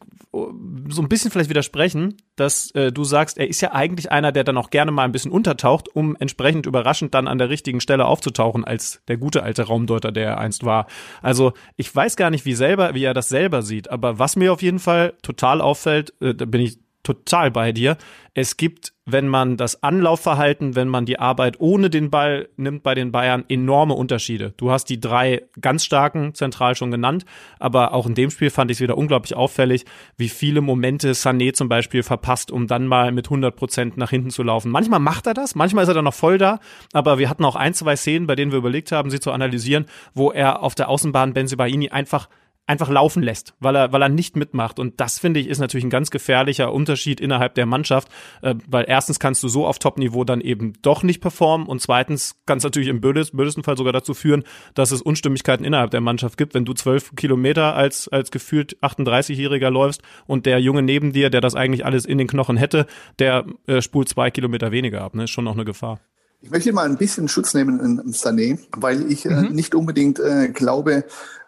so 0.89 1.03
ein 1.03 1.09
bisschen 1.09 1.31
vielleicht 1.31 1.51
widersprechen, 1.51 2.17
dass 2.37 2.71
äh, 2.73 2.93
du 2.93 3.05
sagst, 3.05 3.39
er 3.39 3.49
ist 3.49 3.61
ja 3.61 3.73
eigentlich 3.73 4.13
einer, 4.13 4.33
der 4.33 4.45
dann 4.45 4.59
auch 4.59 4.71
gerne 4.71 4.91
mal 4.91 5.05
ein 5.05 5.13
bisschen 5.13 5.33
untertaucht, 5.33 5.89
um 5.95 6.17
entsprechend 6.17 6.67
überraschend 6.67 7.15
dann 7.15 7.29
an 7.29 7.39
der 7.39 7.49
richtigen 7.49 7.81
Stelle 7.81 8.07
aufzutauchen, 8.07 8.65
als 8.65 9.03
der 9.09 9.17
gute 9.17 9.43
alte 9.43 9.65
Raumdeuter, 9.65 10.13
der 10.13 10.27
er 10.27 10.39
einst 10.39 10.65
war. 10.65 10.87
Also 11.23 11.53
ich 11.77 11.95
weiß 11.95 12.17
gar 12.17 12.31
nicht, 12.31 12.45
wie 12.45 12.55
selber, 12.55 12.95
wie 12.95 13.05
er 13.05 13.15
das 13.15 13.29
selber 13.29 13.63
sieht, 13.63 13.91
aber 13.91 14.19
was 14.19 14.37
mir 14.37 14.53
auf 14.53 14.63
jeden 14.63 14.79
Fall 14.79 15.15
total 15.23 15.61
auffällt, 15.61 16.13
äh, 16.21 16.35
da 16.35 16.45
bin 16.45 16.61
ich 16.61 16.79
total 17.07 17.51
bei 17.51 17.73
dir. 17.73 17.97
Es 18.35 18.57
gibt, 18.57 18.93
wenn 19.07 19.29
man 19.29 19.57
das 19.57 19.83
Anlaufverhalten, 19.83 20.75
wenn 20.75 20.89
man 20.89 21.07
die 21.07 21.19
Arbeit 21.19 21.59
ohne 21.61 21.89
den 21.89 22.11
Ball 22.11 22.49
nimmt 22.57 22.83
bei 22.83 22.95
den 22.95 23.13
Bayern, 23.13 23.45
enorme 23.49 23.95
Unterschiede. 23.95 24.53
Du 24.57 24.71
hast 24.71 24.87
die 24.87 25.01
drei 25.01 25.45
ganz 25.61 25.85
starken 25.85 26.35
zentral 26.35 26.75
schon 26.75 26.91
genannt, 26.91 27.25
aber 27.59 27.95
auch 27.95 28.07
in 28.07 28.15
dem 28.15 28.31
Spiel 28.31 28.51
fand 28.51 28.71
ich 28.71 28.79
es 28.79 28.81
wieder 28.81 28.99
unglaublich 28.99 29.37
auffällig, 29.37 29.87
wie 30.19 30.29
viele 30.29 30.61
Momente 30.61 31.13
Sané 31.13 31.55
zum 31.55 31.69
Beispiel 31.69 32.03
verpasst, 32.03 32.51
um 32.51 32.67
dann 32.67 32.87
mal 32.87 33.13
mit 33.13 33.27
100 33.27 33.55
Prozent 33.55 33.97
nach 33.97 34.11
hinten 34.11 34.31
zu 34.31 34.43
laufen. 34.43 34.71
Manchmal 34.71 35.01
macht 35.01 35.27
er 35.27 35.35
das, 35.35 35.55
manchmal 35.55 35.85
ist 35.85 35.89
er 35.89 35.95
dann 35.95 36.05
noch 36.05 36.13
voll 36.13 36.37
da, 36.37 36.59
aber 36.93 37.19
wir 37.19 37.31
hatten 37.31 37.45
auch 37.45 37.57
ein, 37.57 37.73
zwei 37.73 37.97
Szenen, 37.97 38.27
bei 38.27 38.35
denen 38.35 38.51
wir 38.51 38.59
überlegt 38.59 38.91
haben, 38.93 39.11
sie 39.11 39.21
zu 39.21 39.31
analysieren, 39.31 39.87
wo 40.13 40.33
er 40.33 40.63
auf 40.63 40.75
der 40.75 40.89
Außenbahn 40.89 41.33
Benzibaini 41.33 41.91
einfach 41.91 42.29
einfach 42.67 42.89
laufen 42.89 43.23
lässt, 43.23 43.55
weil 43.61 43.77
er, 43.77 43.93
weil 43.93 44.03
er 44.03 44.09
nicht 44.09 44.37
mitmacht. 44.37 44.79
Und 44.79 45.01
das 45.01 45.19
finde 45.19 45.41
ich 45.41 45.49
ist 45.49 45.59
natürlich 45.59 45.85
ein 45.85 45.91
ganz 45.91 46.11
gefährlicher 46.11 46.73
Unterschied 46.73 47.21
innerhalb 47.21 47.55
der 47.55 47.67
Mannschaft, 47.67 48.09
äh, 48.43 48.55
weil 48.67 48.85
erstens 48.89 49.21
kannst 49.21 49.43
du 49.43 49.49
so 49.49 49.67
auf 49.67 49.79
Top-Niveau 49.79 50.25
dann 50.25 50.41
eben 50.41 50.75
doch 50.83 51.03
nicht 51.03 51.21
performen 51.21 51.67
und 51.67 51.81
zweitens 51.81 52.37
kann 52.47 52.59
es 52.59 52.65
natürlich 52.65 52.89
im 52.89 53.01
blödesten 53.01 53.63
Fall 53.63 53.77
sogar 53.77 53.93
dazu 53.93 54.15
führen, 54.15 54.45
dass 54.75 54.91
es 54.91 55.01
Unstimmigkeiten 55.01 55.65
innerhalb 55.65 55.91
der 55.91 56.01
Mannschaft 56.01 56.37
gibt, 56.37 56.55
wenn 56.55 56.65
du 56.65 56.75
zwölf 56.75 57.15
Kilometer 57.15 57.75
als, 57.75 58.09
als 58.09 58.31
gefühlt 58.31 58.77
38-Jähriger 58.83 59.71
läufst 59.71 60.03
und 60.27 60.47
der 60.47 60.59
Junge 60.59 60.83
neben 60.83 61.13
dir, 61.13 61.31
der 61.31 61.41
das 61.41 61.55
eigentlich 61.55 61.85
alles 61.85 62.05
in 62.05 62.19
den 62.19 62.27
Knochen 62.27 62.57
hätte, 62.57 62.87
der 63.19 63.47
äh, 63.67 63.81
spult 63.81 64.09
zwei 64.09 64.31
Kilometer 64.31 64.73
weniger 64.73 65.03
ab. 65.03 65.15
Ne? 65.15 65.25
Ist 65.25 65.31
schon 65.31 65.45
noch 65.45 65.55
eine 65.55 65.65
Gefahr. 65.65 66.01
Ich 66.43 66.51
möchte 66.51 66.73
mal 66.73 66.87
ein 66.87 66.99
bisschen 66.99 67.29
Schutz 67.29 67.55
nehmen 67.55 67.81
in 67.81 68.13
Sané, 68.13 68.59
weil 68.77 69.11
ich 69.11 69.25
äh, 69.25 69.31
mhm. 69.31 69.55
nicht 69.55 69.75
unbedingt 69.75 70.21
äh, 70.21 70.49
glaube, 70.49 71.05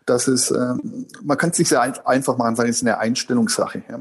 dass 0.09 0.29
es, 0.29 0.51
äh, 0.51 0.75
man 1.23 1.39
kann 1.39 1.51
es 1.51 1.57
sich 1.57 1.69
sehr 1.69 2.07
einfach 2.07 2.37
machen, 2.37 2.57
sagen, 2.57 2.71
es 2.71 2.77
ist 2.77 2.83
eine 2.83 2.99
Einstellungssache. 2.99 3.83
Ja. 3.89 4.01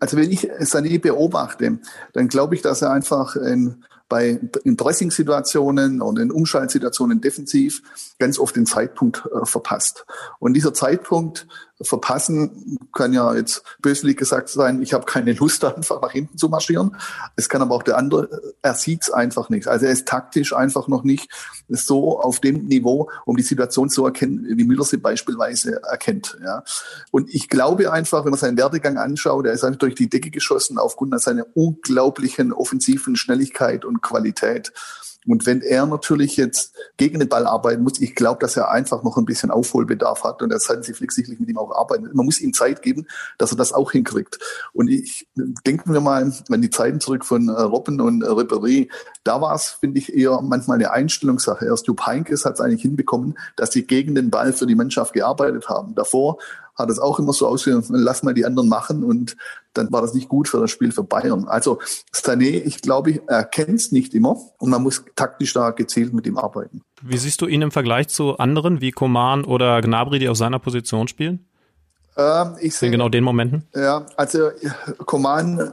Also 0.00 0.16
wenn 0.16 0.30
ich 0.30 0.50
Sané 0.60 1.00
beobachte, 1.00 1.78
dann 2.12 2.28
glaube 2.28 2.54
ich, 2.54 2.62
dass 2.62 2.82
er 2.82 2.90
einfach 2.90 3.36
in, 3.36 3.84
bei, 4.08 4.40
in 4.64 4.76
Pressing-Situationen 4.76 6.00
und 6.00 6.18
in 6.18 6.30
Umschaltsituationen 6.30 7.20
defensiv 7.20 7.82
ganz 8.18 8.38
oft 8.38 8.56
den 8.56 8.66
Zeitpunkt 8.66 9.24
äh, 9.26 9.44
verpasst. 9.44 10.06
Und 10.38 10.54
dieser 10.54 10.72
Zeitpunkt 10.72 11.46
verpassen 11.80 12.78
kann 12.92 13.12
ja 13.12 13.34
jetzt 13.34 13.62
böswillig 13.80 14.16
gesagt 14.16 14.48
sein, 14.48 14.82
ich 14.82 14.92
habe 14.92 15.04
keine 15.04 15.32
Lust, 15.32 15.64
einfach 15.64 16.00
nach 16.02 16.12
hinten 16.12 16.38
zu 16.38 16.48
marschieren. 16.48 16.96
Es 17.36 17.48
kann 17.48 17.62
aber 17.62 17.74
auch 17.74 17.82
der 17.82 17.96
andere, 17.96 18.28
er 18.62 18.74
sieht 18.74 19.02
es 19.02 19.10
einfach 19.10 19.48
nicht. 19.48 19.68
Also 19.68 19.86
er 19.86 19.92
ist 19.92 20.08
taktisch 20.08 20.52
einfach 20.52 20.88
noch 20.88 21.04
nicht 21.04 21.30
so 21.68 22.20
auf 22.20 22.40
dem 22.40 22.66
Niveau, 22.66 23.10
um 23.24 23.36
die 23.36 23.42
Situation 23.42 23.90
zu 23.90 24.04
erkennen, 24.04 24.46
wie 24.56 24.64
Müller 24.64 24.84
sie 24.84 24.96
beispielsweise 24.96 25.82
erkennt. 25.82 26.38
Ja. 26.42 26.64
Und 27.10 27.32
ich 27.32 27.48
glaube 27.48 27.92
einfach, 27.92 28.24
wenn 28.24 28.30
man 28.30 28.40
seinen 28.40 28.56
Werdegang 28.56 28.98
anschaut, 28.98 29.46
er 29.46 29.52
ist 29.52 29.64
einfach 29.64 29.78
durch 29.78 29.94
die 29.94 30.08
Decke 30.08 30.30
geschossen 30.30 30.78
aufgrund 30.78 31.18
seiner 31.20 31.46
unglaublichen 31.54 32.52
offensiven 32.52 33.16
Schnelligkeit 33.16 33.84
und 33.84 34.02
Qualität. 34.02 34.72
Und 35.28 35.46
wenn 35.46 35.60
er 35.60 35.86
natürlich 35.86 36.36
jetzt 36.36 36.74
gegen 36.96 37.20
den 37.20 37.28
Ball 37.28 37.46
arbeiten 37.46 37.82
muss, 37.82 38.00
ich 38.00 38.14
glaube, 38.14 38.40
dass 38.40 38.56
er 38.56 38.70
einfach 38.70 39.02
noch 39.02 39.18
ein 39.18 39.26
bisschen 39.26 39.50
Aufholbedarf 39.50 40.24
hat 40.24 40.42
und 40.42 40.48
da 40.48 40.58
sollten 40.58 40.82
sie 40.82 40.94
flexibel 40.94 41.36
mit 41.38 41.48
ihm 41.48 41.58
auch 41.58 41.74
arbeiten. 41.76 42.08
Man 42.14 42.24
muss 42.24 42.40
ihm 42.40 42.54
Zeit 42.54 42.82
geben, 42.82 43.06
dass 43.36 43.52
er 43.52 43.56
das 43.56 43.72
auch 43.72 43.92
hinkriegt. 43.92 44.38
Und 44.72 44.88
ich 44.88 45.28
denken 45.66 45.92
wir 45.92 46.00
mal 46.00 46.32
an 46.48 46.62
die 46.62 46.70
Zeiten 46.70 47.00
zurück 47.00 47.24
von 47.24 47.48
äh, 47.48 47.60
Robben 47.60 48.00
und 48.00 48.22
äh, 48.22 48.26
Ribéry. 48.26 48.90
Da 49.22 49.40
war 49.40 49.54
es, 49.54 49.68
finde 49.68 49.98
ich, 49.98 50.14
eher 50.14 50.40
manchmal 50.40 50.76
eine 50.76 50.90
Einstellungssache. 50.90 51.66
Erst 51.66 51.86
Jupp 51.86 52.06
Heynckes 52.06 52.44
hat 52.44 52.54
es 52.54 52.60
eigentlich 52.60 52.82
hinbekommen, 52.82 53.38
dass 53.56 53.72
sie 53.72 53.82
gegen 53.82 54.14
den 54.14 54.30
Ball 54.30 54.52
für 54.52 54.66
die 54.66 54.74
Mannschaft 54.74 55.12
gearbeitet 55.12 55.68
haben. 55.68 55.94
Davor 55.94 56.38
hat 56.74 56.90
es 56.90 56.98
auch 56.98 57.18
immer 57.18 57.32
so 57.32 57.46
ausgesehen, 57.46 57.84
lass 57.90 58.22
mal 58.22 58.34
die 58.34 58.46
anderen 58.46 58.68
machen 58.68 59.02
und 59.02 59.36
dann 59.78 59.90
war 59.92 60.02
das 60.02 60.14
nicht 60.14 60.28
gut 60.28 60.48
für 60.48 60.60
das 60.60 60.70
Spiel 60.70 60.92
für 60.92 61.04
Bayern. 61.04 61.46
Also 61.48 61.78
Sané, 62.14 62.62
ich 62.64 62.82
glaube, 62.82 63.20
er 63.26 63.44
kennt 63.44 63.80
es 63.80 63.92
nicht 63.92 64.14
immer 64.14 64.36
und 64.58 64.70
man 64.70 64.82
muss 64.82 65.04
taktisch 65.16 65.54
da 65.54 65.70
gezielt 65.70 66.12
mit 66.12 66.26
ihm 66.26 66.36
arbeiten. 66.36 66.82
Wie 67.02 67.16
siehst 67.16 67.40
du 67.40 67.46
ihn 67.46 67.62
im 67.62 67.70
Vergleich 67.70 68.08
zu 68.08 68.38
anderen 68.38 68.80
wie 68.80 68.90
Koman 68.90 69.44
oder 69.44 69.80
Gnabry, 69.80 70.18
die 70.18 70.28
auf 70.28 70.36
seiner 70.36 70.58
Position 70.58 71.08
spielen? 71.08 71.46
Ähm, 72.18 72.56
ich 72.60 72.74
sehe 72.74 72.90
genau 72.90 73.08
den 73.08 73.24
Momenten. 73.24 73.64
Ja, 73.74 74.04
also 74.16 74.50
Koman 75.06 75.72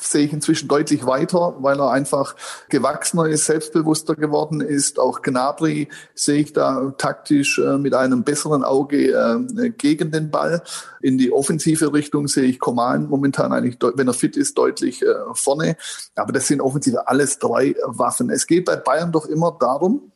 sehe 0.00 0.26
ich 0.26 0.32
inzwischen 0.32 0.68
deutlich 0.68 1.06
weiter, 1.06 1.56
weil 1.60 1.78
er 1.78 1.90
einfach 1.90 2.34
gewachsener 2.68 3.26
ist, 3.26 3.44
selbstbewusster 3.44 4.14
geworden 4.14 4.60
ist. 4.60 4.98
Auch 4.98 5.22
Gnabry 5.22 5.88
sehe 6.14 6.40
ich 6.40 6.52
da 6.52 6.92
taktisch 6.96 7.58
äh, 7.58 7.78
mit 7.78 7.94
einem 7.94 8.24
besseren 8.24 8.64
Auge 8.64 9.12
äh, 9.12 9.70
gegen 9.70 10.10
den 10.10 10.30
Ball. 10.30 10.62
In 11.00 11.18
die 11.18 11.32
offensive 11.32 11.92
Richtung 11.92 12.28
sehe 12.28 12.44
ich 12.44 12.58
Coman 12.58 13.08
momentan 13.08 13.52
eigentlich, 13.52 13.76
wenn 13.94 14.08
er 14.08 14.14
fit 14.14 14.36
ist, 14.36 14.56
deutlich 14.56 15.02
äh, 15.02 15.06
vorne. 15.34 15.76
Aber 16.14 16.32
das 16.32 16.46
sind 16.46 16.60
offensive 16.60 17.08
alles 17.08 17.38
drei 17.38 17.74
Waffen. 17.84 18.30
Es 18.30 18.46
geht 18.46 18.64
bei 18.64 18.76
Bayern 18.76 19.12
doch 19.12 19.26
immer 19.26 19.56
darum, 19.58 20.12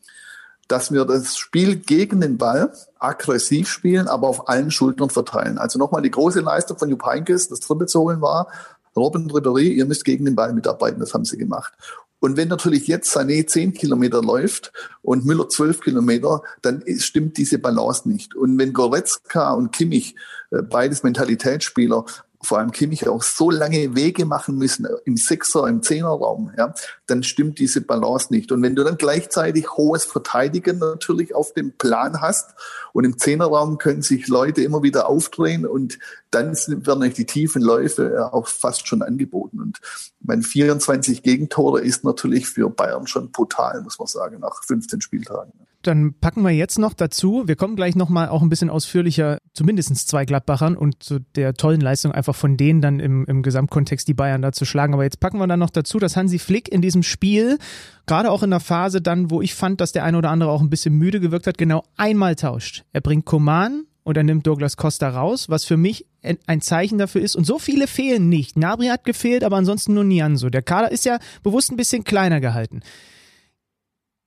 dass 0.69 0.93
wir 0.93 1.05
das 1.05 1.37
Spiel 1.37 1.77
gegen 1.77 2.21
den 2.21 2.39
Ball 2.39 2.73
aggressiv 2.99 3.69
spielen, 3.69 4.09
aber 4.09 4.29
auf 4.29 4.49
allen 4.49 4.71
Schultern 4.71 5.11
verteilen. 5.11 5.59
Also 5.59 5.79
nochmal 5.79 6.03
die 6.03 6.11
große 6.11 6.41
Leistung 6.41 6.79
von 6.79 6.89
Jupp 6.89 7.05
das 7.27 7.49
Triple 7.49 7.87
zu 7.87 8.01
holen 8.01 8.21
war, 8.21 8.49
Robin 8.97 9.31
Ribéry, 9.31 9.73
ihr 9.73 9.87
müsst 9.87 10.05
gegen 10.05 10.25
den 10.25 10.37
Ball 10.37 10.53
mitarbeiten, 10.53 11.01
das 11.01 11.15
haben 11.15 11.25
sie 11.25 11.37
gemacht. 11.37 11.73
Und 12.21 12.39
wenn 12.39 12.49
natürlich 12.49 12.87
jetzt 12.87 13.15
Sané 13.15 13.47
zehn 13.47 13.75
Kilometer 13.75 14.23
läuft 14.23 14.73
und 15.03 15.27
Müller 15.27 15.49
zwölf 15.51 15.81
Kilometer, 15.81 16.43
dann 16.63 16.83
stimmt 16.99 17.37
diese 17.37 17.59
Balance 17.59 18.09
nicht. 18.09 18.35
Und 18.35 18.57
wenn 18.59 18.73
Goretzka 18.73 19.53
und 19.53 19.73
Kimmich, 19.73 20.15
äh, 20.51 20.63
beides 20.63 21.03
Mentalitätsspieler, 21.03 22.07
vor 22.45 22.59
allem 22.59 22.71
Kimmich 22.71 23.09
auch 23.09 23.23
so 23.23 23.51
lange 23.51 23.95
Wege 23.95 24.25
machen 24.25 24.57
müssen 24.57 24.87
im 25.05 25.17
Sechser, 25.17 25.67
im 25.67 25.83
Zehnerraum, 25.83 26.53
ja, 26.57 26.75
dann 27.07 27.23
stimmt 27.23 27.59
diese 27.59 27.81
Balance 27.81 28.29
nicht. 28.31 28.53
Und 28.53 28.63
wenn 28.63 28.75
du 28.75 28.85
dann 28.85 28.97
gleichzeitig 28.97 29.71
hohes 29.71 30.05
Verteidigen 30.05 30.79
natürlich 30.79 31.35
auf 31.35 31.53
dem 31.55 31.73
Plan 31.73 32.21
hast 32.21 32.55
und 32.93 33.05
im 33.05 33.19
Zehnerraum 33.19 33.79
können 33.79 34.03
sich 34.03 34.29
Leute 34.29 34.63
immer 34.63 34.83
wieder 34.83 35.09
aufdrehen 35.09 35.67
und 35.67 35.99
dann 36.31 36.53
werden 36.55 37.03
euch 37.03 37.15
die 37.15 37.27
tiefen 37.27 37.63
Läufe 37.63 38.33
auch 38.33 38.49
fast 38.49 38.87
schon 38.87 39.03
angeboten. 39.03 39.61
Und 39.61 39.81
mein 40.21 40.43
24 40.43 41.23
Gegentore 41.23 41.81
ist 41.81 42.05
natürlich 42.05 42.49
für 42.49 42.71
Bayern 42.71 43.07
schon 43.07 43.31
brutal, 43.31 43.83
muss 43.83 43.99
man 43.99 44.09
sagen, 44.09 44.41
nach 44.41 44.63
15 44.65 45.01
Spieltagen 45.01 45.53
dann 45.87 46.15
packen 46.21 46.43
wir 46.43 46.51
jetzt 46.51 46.79
noch 46.79 46.95
dazu, 46.95 47.45
wir 47.47 47.57
kommen 47.57 47.77
gleich 47.77 47.97
nochmal 47.97 48.29
auch 48.29 48.43
ein 48.43 48.49
bisschen 48.49 48.71
ausführlicher 48.71 49.39
zu 49.53 49.65
mindestens 49.65 50.07
zwei 50.07 50.25
Gladbachern 50.25 50.77
und 50.77 51.03
zu 51.03 51.21
der 51.37 51.55
tollen 51.55 51.81
Leistung 51.81 52.13
einfach 52.13 52.35
von 52.35 52.57
denen 52.57 52.81
dann 52.81 53.01
im, 53.01 53.25
im 53.27 53.43
Gesamtkontext 53.43 54.07
die 54.09 54.15
Bayern 54.15 54.43
da 54.43 54.53
zu 54.53 54.65
schlagen. 54.65 54.95
Aber 54.95 55.05
jetzt 55.05 55.21
packen 55.21 55.39
wir 55.39 55.47
dann 55.47 55.61
noch 55.61 55.71
dazu, 55.71 55.99
dass 55.99 56.17
Hansi 56.17 56.39
Flick 56.39 56.69
in 56.69 56.83
diesem 56.83 57.03
Spiel, 57.03 57.59
gerade 58.07 58.31
auch 58.31 58.43
in 58.43 58.51
der 58.51 58.61
Phase 58.61 59.01
dann, 59.01 59.31
wo 59.31 59.43
ich 59.43 59.55
fand, 59.55 59.81
dass 59.81 59.93
der 59.93 60.05
eine 60.05 60.19
oder 60.19 60.31
andere 60.31 60.51
auch 60.51 60.61
ein 60.61 60.71
bisschen 60.71 60.95
müde 60.95 61.21
gewirkt 61.21 61.47
hat, 61.47 61.59
genau 61.59 61.85
einmal 61.97 62.35
tauscht. 62.35 62.85
Er 62.93 63.01
bringt 63.01 63.25
Koman 63.25 63.85
und 64.03 64.17
er 64.17 64.23
nimmt 64.23 64.47
Douglas 64.47 64.77
Costa 64.77 65.09
raus, 65.09 65.49
was 65.49 65.65
für 65.65 65.77
mich 65.77 66.07
ein 66.23 66.61
Zeichen 66.61 66.99
dafür 66.99 67.21
ist. 67.21 67.37
Und 67.37 67.45
so 67.45 67.59
viele 67.59 67.87
fehlen 67.87 68.29
nicht. 68.29 68.57
Nabri 68.57 68.87
hat 68.87 69.05
gefehlt, 69.05 69.45
aber 69.45 69.57
ansonsten 69.57 69.95
nur 69.95 70.05
Nianso. 70.05 70.51
Der 70.51 70.63
Kader 70.63 70.91
ist 70.91 71.05
ja 71.05 71.19
bewusst 71.43 71.71
ein 71.71 71.77
bisschen 71.77 72.05
kleiner 72.05 72.41
gehalten 72.41 72.81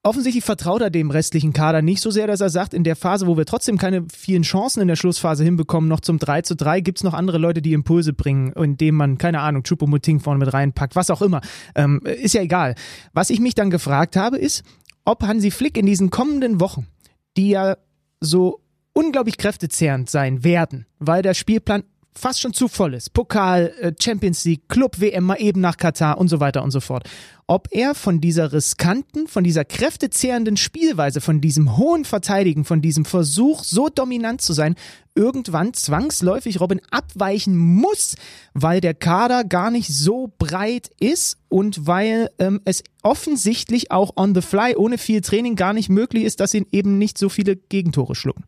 offensichtlich 0.08 0.44
vertraut 0.44 0.82
er 0.82 0.90
dem 0.90 1.12
restlichen 1.12 1.54
Kader 1.54 1.82
nicht 1.82 2.02
so 2.02 2.12
sehr, 2.12 2.28
dass 2.28 2.42
er 2.42 2.50
sagt, 2.50 2.74
in 2.74 2.84
der 2.84 2.96
Phase, 2.96 3.28
wo 3.28 3.38
wir 3.38 3.46
trotzdem 3.46 3.78
keine 3.78 4.06
vielen 4.12 4.44
Chancen 4.44 4.82
in 4.82 4.88
der 4.88 4.96
Schlussphase 4.96 5.44
hinbekommen, 5.44 5.90
noch 5.90 6.00
zum 6.00 6.18
3 6.18 6.42
zu 6.42 6.56
3, 6.56 6.82
gibt 6.82 7.00
es 7.00 7.04
noch 7.04 7.14
andere 7.14 7.38
Leute, 7.38 7.62
die 7.62 7.74
Impulse 7.74 8.14
bringen, 8.14 8.54
indem 8.54 8.96
man, 8.96 9.18
keine 9.18 9.42
Ahnung, 9.42 9.64
Chupomoting 9.64 10.20
vorne 10.20 10.40
mit 10.40 10.54
reinpackt, 10.54 10.96
was 10.96 11.10
auch 11.10 11.22
immer. 11.22 11.42
Ähm, 11.76 12.02
ist 12.04 12.34
ja 12.34 12.42
egal. 12.42 12.76
Was 13.14 13.30
ich 13.30 13.40
mich 13.40 13.54
dann 13.54 13.70
gefragt 13.70 14.16
habe, 14.16 14.38
ist, 14.38 14.64
ob 15.06 15.24
Hansi 15.24 15.52
Flick 15.52 15.78
in 15.78 15.86
diesen 15.86 16.10
kommenden 16.10 16.60
Wochen, 16.60 16.88
die 17.36 17.50
ja 17.50 17.78
so 18.20 18.62
unglaublich 18.94 19.38
kräftezehrend 19.38 20.10
sein 20.10 20.44
werden, 20.44 20.88
weil 21.00 21.22
der 21.22 21.34
Spielplan 21.34 21.84
fast 22.18 22.42
schon 22.42 22.54
zu 22.54 22.68
voll 22.68 22.94
ist. 22.94 23.14
Pokal, 23.14 23.74
äh, 23.80 23.94
Champions 24.00 24.44
League, 24.46 24.68
Club 24.68 25.00
WM 25.00 25.24
mal 25.24 25.36
eben 25.36 25.62
nach 25.62 25.78
Katar 25.78 26.18
und 26.18 26.28
so 26.28 26.40
weiter 26.40 26.64
und 26.64 26.72
so 26.72 26.80
fort. 26.80 27.08
Ob 27.50 27.70
er 27.72 27.96
von 27.96 28.20
dieser 28.20 28.52
riskanten, 28.52 29.28
von 29.28 29.44
dieser 29.44 29.64
kräftezehrenden 29.64 30.58
Spielweise, 30.58 31.22
von 31.22 31.40
diesem 31.40 31.78
hohen 31.78 32.04
Verteidigen, 32.04 32.66
von 32.66 32.82
diesem 32.82 33.06
Versuch, 33.06 33.64
so 33.64 33.88
dominant 33.88 34.42
zu 34.42 34.52
sein, 34.52 34.76
irgendwann 35.16 35.74
zwangsläufig 35.74 36.60
Robin 36.60 36.82
abweichen 36.92 37.58
muss, 37.58 38.16
weil 38.54 38.82
der 38.82 38.94
Kader 38.94 39.46
gar 39.46 39.72
nicht 39.72 39.88
so 39.88 40.34
breit 40.38 40.92
ist 41.00 41.38
und 41.48 41.88
weil 41.88 42.30
ähm, 42.38 42.62
es 42.66 42.84
offensichtlich 43.02 43.92
auch 43.92 44.18
on 44.18 44.36
the 44.36 44.42
fly, 44.42 44.76
ohne 44.76 44.98
viel 44.98 45.22
Training, 45.22 45.56
gar 45.56 45.74
nicht 45.74 45.90
möglich 45.90 46.24
ist, 46.24 46.42
dass 46.42 46.54
ihn 46.54 46.68
eben 46.72 46.98
nicht 46.98 47.18
so 47.18 47.30
viele 47.30 47.56
Gegentore 47.56 48.16
schlucken. 48.16 48.44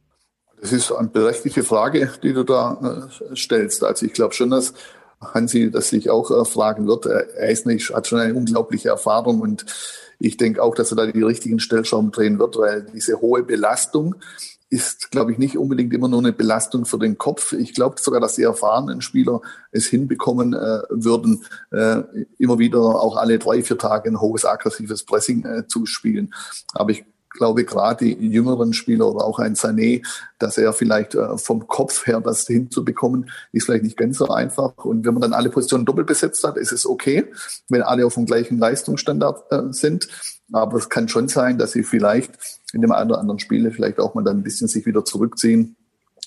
Das 0.61 0.73
ist 0.73 0.91
eine 0.91 1.07
berechtigte 1.07 1.63
Frage, 1.63 2.11
die 2.21 2.33
du 2.33 2.43
da 2.43 3.09
äh, 3.31 3.35
stellst. 3.35 3.83
Also 3.83 4.05
ich 4.05 4.13
glaube 4.13 4.33
schon, 4.33 4.49
dass 4.49 4.73
Hansi 5.21 5.71
das 5.71 5.89
sich 5.89 6.09
auch 6.09 6.31
äh, 6.31 6.45
fragen 6.45 6.87
wird. 6.87 7.05
Er 7.05 7.49
ist 7.49 7.65
nicht, 7.65 7.93
hat 7.93 8.07
schon 8.07 8.19
eine 8.19 8.33
unglaubliche 8.33 8.89
Erfahrung 8.89 9.41
und 9.41 9.65
ich 10.19 10.37
denke 10.37 10.61
auch, 10.61 10.75
dass 10.75 10.91
er 10.91 10.97
da 10.97 11.05
die 11.07 11.23
richtigen 11.23 11.59
Stellschrauben 11.59 12.11
drehen 12.11 12.39
wird, 12.39 12.57
weil 12.57 12.85
diese 12.93 13.21
hohe 13.21 13.43
Belastung 13.43 14.15
ist, 14.69 15.09
glaube 15.09 15.31
ich, 15.31 15.37
nicht 15.37 15.57
unbedingt 15.57 15.93
immer 15.93 16.07
nur 16.07 16.19
eine 16.19 16.33
Belastung 16.33 16.85
für 16.85 16.99
den 16.99 17.17
Kopf. 17.17 17.53
Ich 17.53 17.73
glaube 17.73 17.95
sogar, 17.99 18.19
dass 18.19 18.35
die 18.35 18.43
erfahrenen 18.43 19.01
Spieler 19.01 19.41
es 19.71 19.87
hinbekommen 19.87 20.53
äh, 20.53 20.81
würden, 20.89 21.43
äh, 21.71 22.03
immer 22.37 22.59
wieder 22.59 22.79
auch 22.79 23.15
alle 23.15 23.39
drei, 23.39 23.63
vier 23.63 23.77
Tage 23.77 24.09
ein 24.09 24.21
hohes 24.21 24.45
aggressives 24.45 25.03
Pressing 25.03 25.45
äh, 25.45 25.67
zu 25.67 25.85
spielen. 25.85 26.33
Aber 26.73 26.91
ich 26.91 27.05
glaube, 27.29 27.63
gerade 27.63 28.05
die 28.05 28.27
jüngeren 28.27 28.73
Spieler 28.73 29.07
oder 29.07 29.25
auch 29.25 29.39
ein 29.39 29.55
Sané, 29.55 30.05
dass 30.39 30.57
er 30.57 30.73
vielleicht 30.73 31.15
äh, 31.15 31.37
vom 31.37 31.67
Kopf 31.67 32.05
her 32.07 32.21
das 32.21 32.47
hinzubekommen, 32.47 33.29
ist 33.51 33.65
vielleicht 33.65 33.83
nicht 33.83 33.97
ganz 33.97 34.17
so 34.17 34.27
einfach. 34.27 34.73
Und 34.77 35.05
wenn 35.05 35.13
man 35.13 35.21
dann 35.21 35.33
alle 35.33 35.49
Positionen 35.49 35.85
doppelt 35.85 36.07
besetzt 36.07 36.43
hat, 36.43 36.57
ist 36.57 36.71
es 36.71 36.85
okay, 36.85 37.25
wenn 37.69 37.81
alle 37.81 38.05
auf 38.05 38.15
dem 38.15 38.25
gleichen 38.25 38.57
Leistungsstandard 38.57 39.51
äh, 39.51 39.71
sind. 39.71 40.07
Aber 40.51 40.77
es 40.77 40.89
kann 40.89 41.07
schon 41.07 41.27
sein, 41.27 41.57
dass 41.57 41.73
sie 41.73 41.83
vielleicht 41.83 42.31
in 42.73 42.81
dem 42.81 42.91
einen 42.91 43.11
oder 43.11 43.19
anderen 43.19 43.39
Spiele 43.39 43.71
vielleicht 43.71 43.99
auch 43.99 44.15
mal 44.15 44.23
dann 44.23 44.37
ein 44.37 44.43
bisschen 44.43 44.67
sich 44.67 44.85
wieder 44.85 45.05
zurückziehen 45.05 45.75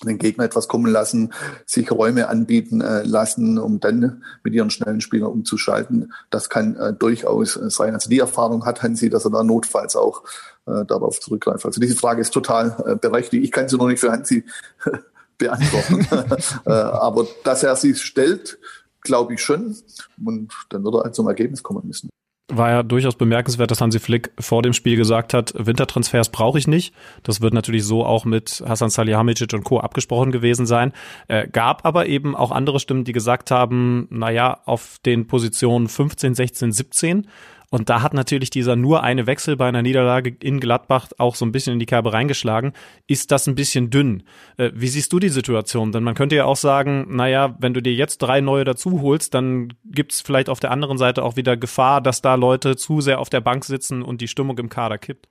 den 0.05 0.17
Gegner 0.17 0.45
etwas 0.45 0.67
kommen 0.67 0.91
lassen, 0.91 1.33
sich 1.65 1.91
Räume 1.91 2.27
anbieten 2.27 2.81
äh, 2.81 3.03
lassen, 3.03 3.57
um 3.57 3.79
dann 3.79 4.23
mit 4.43 4.53
ihren 4.53 4.69
schnellen 4.69 5.01
Spielern 5.01 5.31
umzuschalten. 5.31 6.13
Das 6.29 6.49
kann 6.49 6.75
äh, 6.75 6.93
durchaus 6.93 7.55
äh, 7.55 7.69
sein. 7.69 7.93
Also 7.93 8.09
die 8.09 8.19
Erfahrung 8.19 8.65
hat 8.65 8.83
Hansi, 8.83 9.09
dass 9.09 9.25
er 9.25 9.31
da 9.31 9.43
notfalls 9.43 9.95
auch 9.95 10.23
äh, 10.65 10.85
darauf 10.85 11.19
zurückgreift. 11.19 11.65
Also 11.65 11.81
diese 11.81 11.95
Frage 11.95 12.21
ist 12.21 12.31
total 12.31 12.75
äh, 12.85 12.95
berechtigt. 12.95 13.43
Ich 13.43 13.51
kann 13.51 13.67
sie 13.67 13.77
noch 13.77 13.87
nicht 13.87 13.99
für 13.99 14.11
Hansi 14.11 14.43
beantworten. 15.37 16.07
äh, 16.65 16.71
aber 16.71 17.27
dass 17.43 17.63
er 17.63 17.75
sie 17.75 17.95
stellt, 17.95 18.57
glaube 19.01 19.33
ich 19.33 19.41
schon. 19.41 19.75
Und 20.23 20.53
dann 20.69 20.83
wird 20.83 20.95
er 20.95 21.03
halt 21.03 21.15
zum 21.15 21.27
Ergebnis 21.27 21.63
kommen 21.63 21.85
müssen 21.85 22.09
war 22.57 22.69
ja 22.69 22.83
durchaus 22.83 23.15
bemerkenswert, 23.15 23.71
dass 23.71 23.81
Hansi 23.81 23.99
Flick 23.99 24.31
vor 24.39 24.61
dem 24.61 24.73
Spiel 24.73 24.97
gesagt 24.97 25.33
hat, 25.33 25.53
Wintertransfers 25.55 26.29
brauche 26.29 26.59
ich 26.59 26.67
nicht. 26.67 26.93
Das 27.23 27.41
wird 27.41 27.53
natürlich 27.53 27.85
so 27.85 28.05
auch 28.05 28.25
mit 28.25 28.63
Hasan 28.67 28.89
Salihamidzic 28.89 29.53
und 29.53 29.63
Co. 29.63 29.79
abgesprochen 29.79 30.31
gewesen 30.31 30.65
sein. 30.65 30.93
Äh, 31.27 31.47
gab 31.47 31.85
aber 31.85 32.07
eben 32.07 32.35
auch 32.35 32.51
andere 32.51 32.79
Stimmen, 32.79 33.05
die 33.05 33.13
gesagt 33.13 33.51
haben, 33.51 34.07
naja, 34.09 34.61
auf 34.65 34.97
den 35.05 35.27
Positionen 35.27 35.87
15, 35.87 36.35
16, 36.35 36.71
17 36.71 37.27
und 37.73 37.89
da 37.89 38.03
hat 38.03 38.13
natürlich 38.13 38.51
dieser 38.51 38.75
nur 38.75 39.01
eine 39.01 39.25
Wechsel 39.25 39.57
bei 39.57 39.67
einer 39.67 39.81
Niederlage 39.81 40.35
in 40.39 40.59
Gladbach 40.59 41.07
auch 41.17 41.33
so 41.33 41.43
ein 41.43 41.51
bisschen 41.51 41.73
in 41.73 41.79
die 41.79 41.87
Kerbe 41.87 42.13
reingeschlagen. 42.13 42.73
Ist 43.07 43.31
das 43.31 43.47
ein 43.47 43.55
bisschen 43.55 43.89
dünn? 43.89 44.21
Äh, 44.57 44.69
wie 44.75 44.89
siehst 44.89 45.11
du 45.11 45.17
die 45.17 45.29
Situation? 45.29 45.91
Denn 45.91 46.03
man 46.03 46.13
könnte 46.13 46.35
ja 46.35 46.45
auch 46.45 46.55
sagen, 46.55 47.07
naja, 47.09 47.55
wenn 47.57 47.73
du 47.73 47.81
dir 47.81 47.95
jetzt 47.95 48.19
drei 48.19 48.41
neue 48.41 48.63
dazu 48.63 49.01
holst, 49.01 49.33
dann 49.33 49.73
gibt's 49.85 50.21
vielleicht 50.21 50.49
auf 50.49 50.59
der 50.59 50.69
anderen 50.69 50.99
Seite 50.99 51.23
auch 51.23 51.35
wieder 51.35 51.57
Gefahr, 51.57 51.99
dass 51.99 52.21
da 52.21 52.35
Leute 52.35 52.75
zu 52.75 53.01
sehr 53.01 53.19
auf 53.19 53.31
der 53.31 53.41
Bank 53.41 53.65
sitzen 53.65 54.03
und 54.03 54.21
die 54.21 54.27
Stimmung 54.27 54.59
im 54.59 54.69
Kader 54.69 54.99
kippt. 54.99 55.27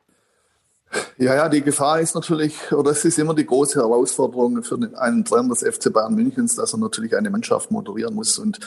Ja, 1.18 1.34
ja, 1.34 1.48
die 1.48 1.62
Gefahr 1.62 2.00
ist 2.00 2.14
natürlich, 2.14 2.72
oder 2.72 2.90
es 2.90 3.04
ist 3.04 3.18
immer 3.18 3.34
die 3.34 3.46
große 3.46 3.78
Herausforderung 3.78 4.62
für 4.62 4.78
einen 4.96 5.24
Trainer 5.24 5.48
des 5.48 5.62
FC 5.62 5.92
Bayern 5.92 6.14
Münchens, 6.14 6.56
dass 6.56 6.72
er 6.74 6.78
natürlich 6.78 7.16
eine 7.16 7.30
Mannschaft 7.30 7.70
moderieren 7.70 8.14
muss 8.14 8.38
und 8.38 8.58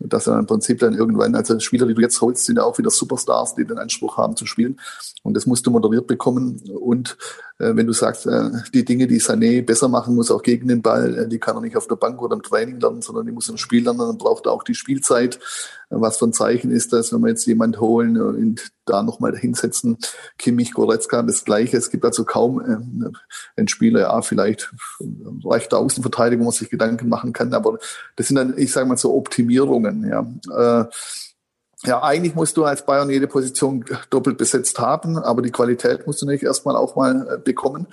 dass 0.00 0.26
er 0.26 0.38
im 0.38 0.46
Prinzip 0.46 0.80
dann 0.80 0.94
irgendwann, 0.94 1.34
also 1.34 1.58
Spieler, 1.60 1.86
die 1.86 1.94
du 1.94 2.00
jetzt 2.00 2.20
holst, 2.20 2.44
sind 2.44 2.56
ja 2.56 2.64
auch 2.64 2.78
wieder 2.78 2.90
Superstars, 2.90 3.54
die 3.54 3.64
den 3.64 3.78
Anspruch 3.78 4.16
haben 4.16 4.36
zu 4.36 4.46
spielen. 4.46 4.80
Und 5.22 5.34
das 5.34 5.46
musst 5.46 5.66
du 5.66 5.70
moderiert 5.70 6.06
bekommen. 6.06 6.60
Und 6.74 7.16
äh, 7.58 7.76
wenn 7.76 7.86
du 7.86 7.92
sagst, 7.92 8.26
äh, 8.26 8.50
die 8.74 8.84
Dinge, 8.84 9.06
die 9.06 9.20
Sané 9.20 9.64
besser 9.64 9.88
machen 9.88 10.14
muss, 10.14 10.30
auch 10.30 10.42
gegen 10.42 10.68
den 10.68 10.82
Ball, 10.82 11.18
äh, 11.18 11.28
die 11.28 11.38
kann 11.38 11.56
er 11.56 11.60
nicht 11.60 11.76
auf 11.76 11.86
der 11.86 11.96
Bank 11.96 12.20
oder 12.20 12.34
im 12.34 12.42
Training 12.42 12.80
lernen, 12.80 13.02
sondern 13.02 13.26
die 13.26 13.32
muss 13.32 13.48
im 13.48 13.58
Spiel 13.58 13.84
lernen, 13.84 14.00
dann 14.00 14.18
braucht 14.18 14.46
er 14.46 14.52
auch 14.52 14.64
die 14.64 14.74
Spielzeit. 14.74 15.38
Was 16.00 16.18
für 16.18 16.26
ein 16.26 16.32
Zeichen 16.32 16.70
ist 16.70 16.92
das, 16.92 17.12
wenn 17.12 17.20
wir 17.20 17.28
jetzt 17.28 17.46
jemand 17.46 17.80
holen 17.80 18.20
und 18.20 18.72
da 18.86 19.02
nochmal 19.02 19.36
hinsetzen, 19.36 19.98
Kimmich, 20.38 20.72
Goretzka, 20.72 21.22
das 21.22 21.44
Gleiche, 21.44 21.76
Es 21.76 21.90
gibt 21.90 22.04
also 22.04 22.24
kaum 22.24 22.60
äh, 22.60 23.10
einen 23.56 23.68
Spieler, 23.68 24.00
ja, 24.00 24.22
vielleicht 24.22 24.72
rechter 25.44 25.78
Außenverteidigung, 25.78 26.44
wo 26.44 26.50
man 26.50 26.56
sich 26.56 26.70
Gedanken 26.70 27.08
machen 27.08 27.32
kann, 27.32 27.52
aber 27.54 27.78
das 28.16 28.28
sind 28.28 28.36
dann, 28.36 28.54
ich 28.56 28.72
sage 28.72 28.88
mal 28.88 28.96
so 28.96 29.14
Optimierungen, 29.14 30.08
ja. 30.08 30.80
Äh, 30.80 30.86
ja, 31.84 32.00
eigentlich 32.00 32.34
musst 32.36 32.56
du 32.56 32.64
als 32.64 32.86
Bayern 32.86 33.10
jede 33.10 33.26
Position 33.26 33.84
doppelt 34.08 34.38
besetzt 34.38 34.78
haben, 34.78 35.18
aber 35.18 35.42
die 35.42 35.50
Qualität 35.50 36.06
musst 36.06 36.22
du 36.22 36.26
nicht 36.26 36.44
erstmal 36.44 36.76
auch 36.76 36.94
mal 36.94 37.26
äh, 37.28 37.38
bekommen. 37.38 37.88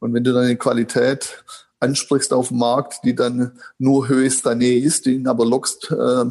Und 0.00 0.12
wenn 0.12 0.24
du 0.24 0.32
deine 0.32 0.56
Qualität 0.56 1.44
ansprichst 1.80 2.32
auf 2.32 2.48
dem 2.48 2.58
Markt, 2.58 3.00
die 3.04 3.14
dann 3.14 3.52
nur 3.78 4.08
höchster 4.08 4.54
Nähe 4.54 4.82
ist, 4.82 5.06
die 5.06 5.14
ihn 5.14 5.28
aber 5.28 5.44
lockst 5.44 5.90
äh, 5.90 6.24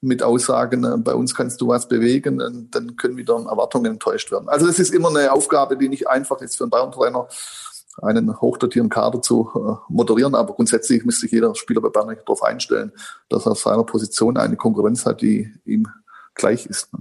mit 0.00 0.22
Aussagen, 0.22 0.84
äh, 0.84 0.96
bei 0.96 1.14
uns 1.14 1.34
kannst 1.34 1.60
du 1.60 1.68
was 1.68 1.88
bewegen, 1.88 2.38
dann, 2.38 2.68
dann 2.70 2.96
können 2.96 3.16
wieder 3.16 3.34
Erwartungen 3.34 3.92
enttäuscht 3.92 4.32
werden. 4.32 4.48
Also 4.48 4.66
das 4.66 4.78
ist 4.78 4.92
immer 4.92 5.10
eine 5.10 5.32
Aufgabe, 5.32 5.76
die 5.76 5.88
nicht 5.88 6.08
einfach 6.08 6.40
ist 6.40 6.56
für 6.56 6.64
einen 6.64 6.70
Bayern-Trainer, 6.70 7.28
einen 8.02 8.40
hochdotierten 8.40 8.90
Kader 8.90 9.22
zu 9.22 9.50
äh, 9.54 9.92
moderieren, 9.92 10.34
aber 10.34 10.54
grundsätzlich 10.54 11.04
müsste 11.04 11.22
sich 11.22 11.32
jeder 11.32 11.54
Spieler 11.54 11.80
bei 11.80 11.90
Bayern 11.90 12.16
darauf 12.16 12.42
einstellen, 12.42 12.92
dass 13.28 13.46
er 13.46 13.52
auf 13.52 13.60
seiner 13.60 13.84
Position 13.84 14.36
eine 14.36 14.56
Konkurrenz 14.56 15.06
hat, 15.06 15.20
die 15.20 15.52
ihm 15.64 15.86
gleich 16.34 16.66
ist. 16.66 16.92
Ne? 16.92 17.00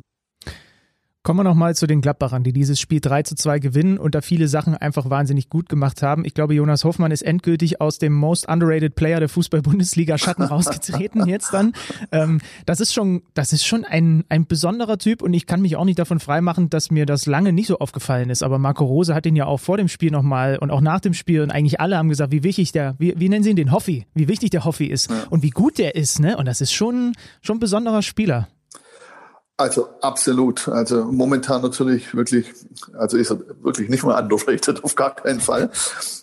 Kommen 1.21 1.39
wir 1.39 1.43
nochmal 1.43 1.75
zu 1.75 1.85
den 1.85 1.99
Gladbachern, 1.99 2.43
die 2.43 2.53
dieses 2.53 2.79
Spiel 2.79 3.01
3 3.01 3.23
zu 3.23 3.35
2 3.35 3.59
gewinnen 3.59 3.97
und 3.97 4.15
da 4.15 4.21
viele 4.21 4.47
Sachen 4.47 4.73
einfach 4.77 5.09
wahnsinnig 5.09 5.49
gut 5.49 5.67
gemacht 5.67 6.01
haben. 6.01 6.23
Ich 6.23 6.33
glaube, 6.33 6.53
Jonas 6.53 6.85
Hoffmann 6.85 7.11
ist 7.11 7.23
endgültig 7.23 7.81
aus 7.81 7.97
dem 7.97 8.13
Most 8.13 8.47
Underrated 8.47 8.95
Player 8.95 9.19
der 9.19 9.27
Fußball-Bundesliga 9.27 10.17
Schatten 10.17 10.43
rausgetreten 10.43 11.27
jetzt 11.27 11.53
dann. 11.53 11.73
Ähm, 12.13 12.39
das 12.65 12.79
ist 12.79 12.93
schon, 12.93 13.21
das 13.33 13.51
ist 13.51 13.65
schon 13.65 13.83
ein, 13.83 14.23
ein 14.29 14.47
besonderer 14.47 14.97
Typ 14.97 15.21
und 15.21 15.33
ich 15.33 15.45
kann 15.45 15.61
mich 15.61 15.75
auch 15.75 15.83
nicht 15.83 15.99
davon 15.99 16.21
freimachen, 16.21 16.69
dass 16.69 16.89
mir 16.89 17.05
das 17.05 17.25
lange 17.25 17.51
nicht 17.51 17.67
so 17.67 17.79
aufgefallen 17.79 18.29
ist. 18.29 18.41
Aber 18.41 18.57
Marco 18.57 18.85
Rose 18.85 19.13
hat 19.13 19.25
ihn 19.25 19.35
ja 19.35 19.45
auch 19.45 19.59
vor 19.59 19.75
dem 19.75 19.89
Spiel 19.89 20.11
nochmal 20.11 20.57
und 20.57 20.71
auch 20.71 20.81
nach 20.81 21.01
dem 21.01 21.13
Spiel 21.13 21.41
und 21.41 21.51
eigentlich 21.51 21.81
alle 21.81 21.97
haben 21.97 22.07
gesagt, 22.07 22.31
wie 22.31 22.43
wichtig 22.43 22.71
der, 22.71 22.95
wie, 22.97 23.13
wie 23.17 23.27
nennen 23.27 23.43
sie 23.43 23.49
ihn 23.49 23.57
den 23.57 23.73
Hoffi, 23.73 24.05
wie 24.13 24.29
wichtig 24.29 24.51
der 24.51 24.63
Hoffi 24.63 24.85
ist 24.85 25.11
und 25.29 25.43
wie 25.43 25.49
gut 25.49 25.79
der 25.79 25.95
ist, 25.95 26.21
ne? 26.21 26.37
Und 26.37 26.45
das 26.45 26.61
ist 26.61 26.71
schon, 26.71 27.11
schon 27.41 27.57
ein 27.57 27.59
besonderer 27.59 28.03
Spieler. 28.03 28.47
Also 29.59 29.89
absolut. 29.99 30.69
Also 30.69 31.03
momentan 31.03 31.61
natürlich 31.61 32.15
wirklich, 32.15 32.53
also 32.97 33.17
ist 33.17 33.29
er 33.29 33.41
wirklich 33.61 33.89
nicht 33.89 34.05
mal 34.05 34.17
underrated, 34.17 34.81
auf 34.85 34.95
gar 34.95 35.13
keinen 35.13 35.41
Fall. 35.41 35.69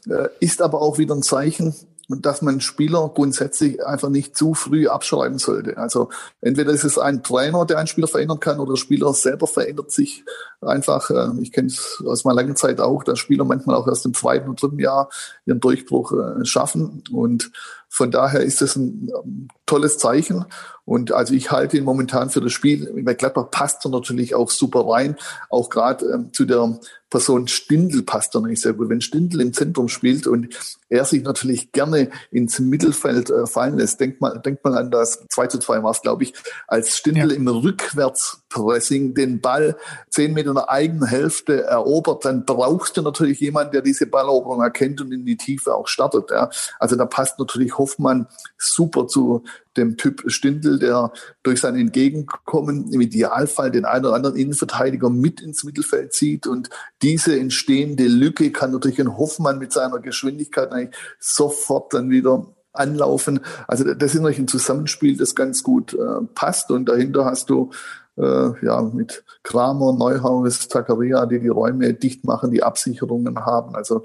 Äh, 0.09 0.29
ist 0.41 0.63
aber 0.63 0.81
auch 0.81 0.97
wieder 0.97 1.15
ein 1.15 1.23
Zeichen, 1.23 1.75
dass 2.09 2.41
man 2.41 2.63
Spieler 2.63 3.11
grundsätzlich 3.15 3.85
einfach 3.85 4.09
nicht 4.09 4.39
zu 4.39 4.55
früh 4.55 4.89
abschreiben 4.89 5.37
sollte. 5.37 5.77
Also 5.77 6.09
entweder 6.41 6.73
ist 6.73 6.85
es 6.85 6.99
ein 6.99 7.23
Trainer, 7.23 7.67
der 7.67 7.77
einen 7.77 7.89
Spieler 7.89 8.09
verändern 8.09 8.41
kann, 8.41 8.59
oder 8.59 8.73
der 8.73 8.79
Spieler 8.79 9.13
selber 9.13 9.47
verändert 9.47 9.93
sich 9.93 10.25
einfach. 10.63 11.11
Äh, 11.11 11.39
ich 11.43 11.53
kenne 11.53 11.69
es 11.69 12.03
aus 12.07 12.25
meiner 12.25 12.37
langen 12.37 12.57
Zeit 12.57 12.81
auch, 12.81 13.05
dass 13.05 13.19
Spieler 13.19 13.45
manchmal 13.45 13.77
auch 13.77 13.87
erst 13.87 14.07
im 14.07 14.15
zweiten 14.15 14.49
und 14.49 14.63
dritten 14.63 14.79
Jahr 14.79 15.11
ihren 15.45 15.61
Durchbruch 15.61 16.13
äh, 16.13 16.47
schaffen. 16.47 17.05
Und 17.13 17.51
von 17.91 18.11
daher 18.11 18.41
ist 18.41 18.63
es 18.63 18.77
ein 18.77 19.11
ähm, 19.23 19.49
tolles 19.67 19.99
Zeichen. 19.99 20.47
Und 20.87 21.13
also 21.13 21.35
ich 21.35 21.51
halte 21.51 21.77
ihn 21.77 21.85
momentan 21.85 22.31
für 22.31 22.41
das 22.41 22.53
Spiel. 22.53 22.91
Bei 23.05 23.15
Gladbach 23.15 23.51
passt 23.51 23.85
er 23.85 23.91
natürlich 23.91 24.35
auch 24.35 24.51
super 24.51 24.89
rein. 24.89 25.17
Auch 25.51 25.69
gerade 25.69 26.07
ähm, 26.07 26.33
zu 26.33 26.45
der 26.45 26.79
Person 27.11 27.49
Stindl 27.49 28.03
passt 28.03 28.35
er 28.35 28.41
nicht 28.41 28.63
sehr 28.63 28.73
gut. 28.73 28.89
Wenn 28.89 29.01
Stindl 29.01 29.41
im 29.41 29.53
Zentrum 29.53 29.89
spielt 29.89 30.27
und 30.27 30.49
er 30.89 31.05
sich 31.05 31.23
natürlich 31.23 31.73
gerne 31.73 32.11
ins 32.31 32.61
Mittelfeld 32.61 33.31
äh, 33.31 33.47
fallen 33.47 33.79
lässt, 33.79 33.99
denkt 34.01 34.21
mal, 34.21 34.39
denkt 34.39 34.65
mal 34.65 34.77
an 34.77 34.91
das 34.91 35.25
2 35.29 35.47
zu 35.49 35.59
2 35.59 35.83
war 35.83 35.91
es, 35.91 36.03
glaube 36.03 36.23
ich, 36.23 36.35
als 36.69 36.97
Stindl 36.97 37.31
ja. 37.33 37.37
im 37.37 37.49
Rückwärtspressing 37.49 39.15
den 39.15 39.41
Ball 39.41 39.77
zehn 40.09 40.35
Meter 40.35 40.51
in 40.51 40.57
der 40.57 40.71
eigenen 40.71 41.09
Hälfte 41.09 41.65
erobert, 41.65 42.25
dann 42.25 42.45
brauchst 42.45 42.97
du 42.97 43.03
natürlich 43.03 43.41
jemanden, 43.41 43.73
der 43.73 43.83
diese 43.83 44.07
Balleroberung 44.07 44.63
erkennt 44.63 45.01
und 45.01 45.11
in 45.11 45.25
die 45.25 45.37
Tiefe 45.37 45.75
auch 45.75 45.89
startet. 45.89 46.31
Ja. 46.31 46.51
Also 46.79 46.95
da 46.95 47.07
passt 47.07 47.39
natürlich 47.39 47.77
Hoffmann 47.79 48.27
super 48.57 49.09
zu 49.09 49.43
dem 49.77 49.97
Typ 49.97 50.25
Stindl, 50.27 50.79
der 50.79 51.13
durch 51.43 51.61
sein 51.61 51.77
Entgegenkommen 51.77 52.93
im 52.93 53.01
Idealfall 53.01 53.71
den 53.71 53.85
einen 53.85 54.05
oder 54.05 54.15
anderen 54.15 54.37
Innenverteidiger 54.37 55.11
mit 55.11 55.41
ins 55.41 55.65
Mittelfeld 55.65 56.13
zieht 56.13 56.47
und 56.47 56.71
diese 57.03 57.39
entstehende 57.39 58.09
Lücke 58.09 58.51
kann 58.53 58.73
natürlich 58.73 59.01
ein 59.01 59.17
Hoffmann 59.17 59.59
mit 59.59 59.73
seiner 59.73 60.01
Geschwindigkeit 60.01 60.73
eigentlich 60.73 60.97
sofort 61.19 61.95
dann 61.95 62.11
wieder 62.11 62.47
anlaufen. 62.73 63.41
Also 63.67 63.85
das 63.85 64.15
ist 64.15 64.21
natürlich 64.21 64.39
ein 64.39 64.49
Zusammenspiel, 64.49 65.17
das 65.17 65.35
ganz 65.35 65.63
gut 65.63 65.95
äh, 65.95 66.25
passt 66.35 66.71
und 66.71 66.89
dahinter 66.89 67.25
hast 67.25 67.51
du 67.51 67.71
äh, 68.17 68.65
ja, 68.65 68.83
mit 68.83 69.25
Kramer, 69.43 69.93
Neuhaus, 69.93 70.69
Zakaria, 70.69 71.27
die 71.27 71.41
die 71.41 71.49
Räume 71.49 71.95
dicht 71.95 72.25
machen, 72.25 72.51
die 72.51 72.63
Absicherungen 72.63 73.45
haben. 73.45 73.75
Also 73.75 74.03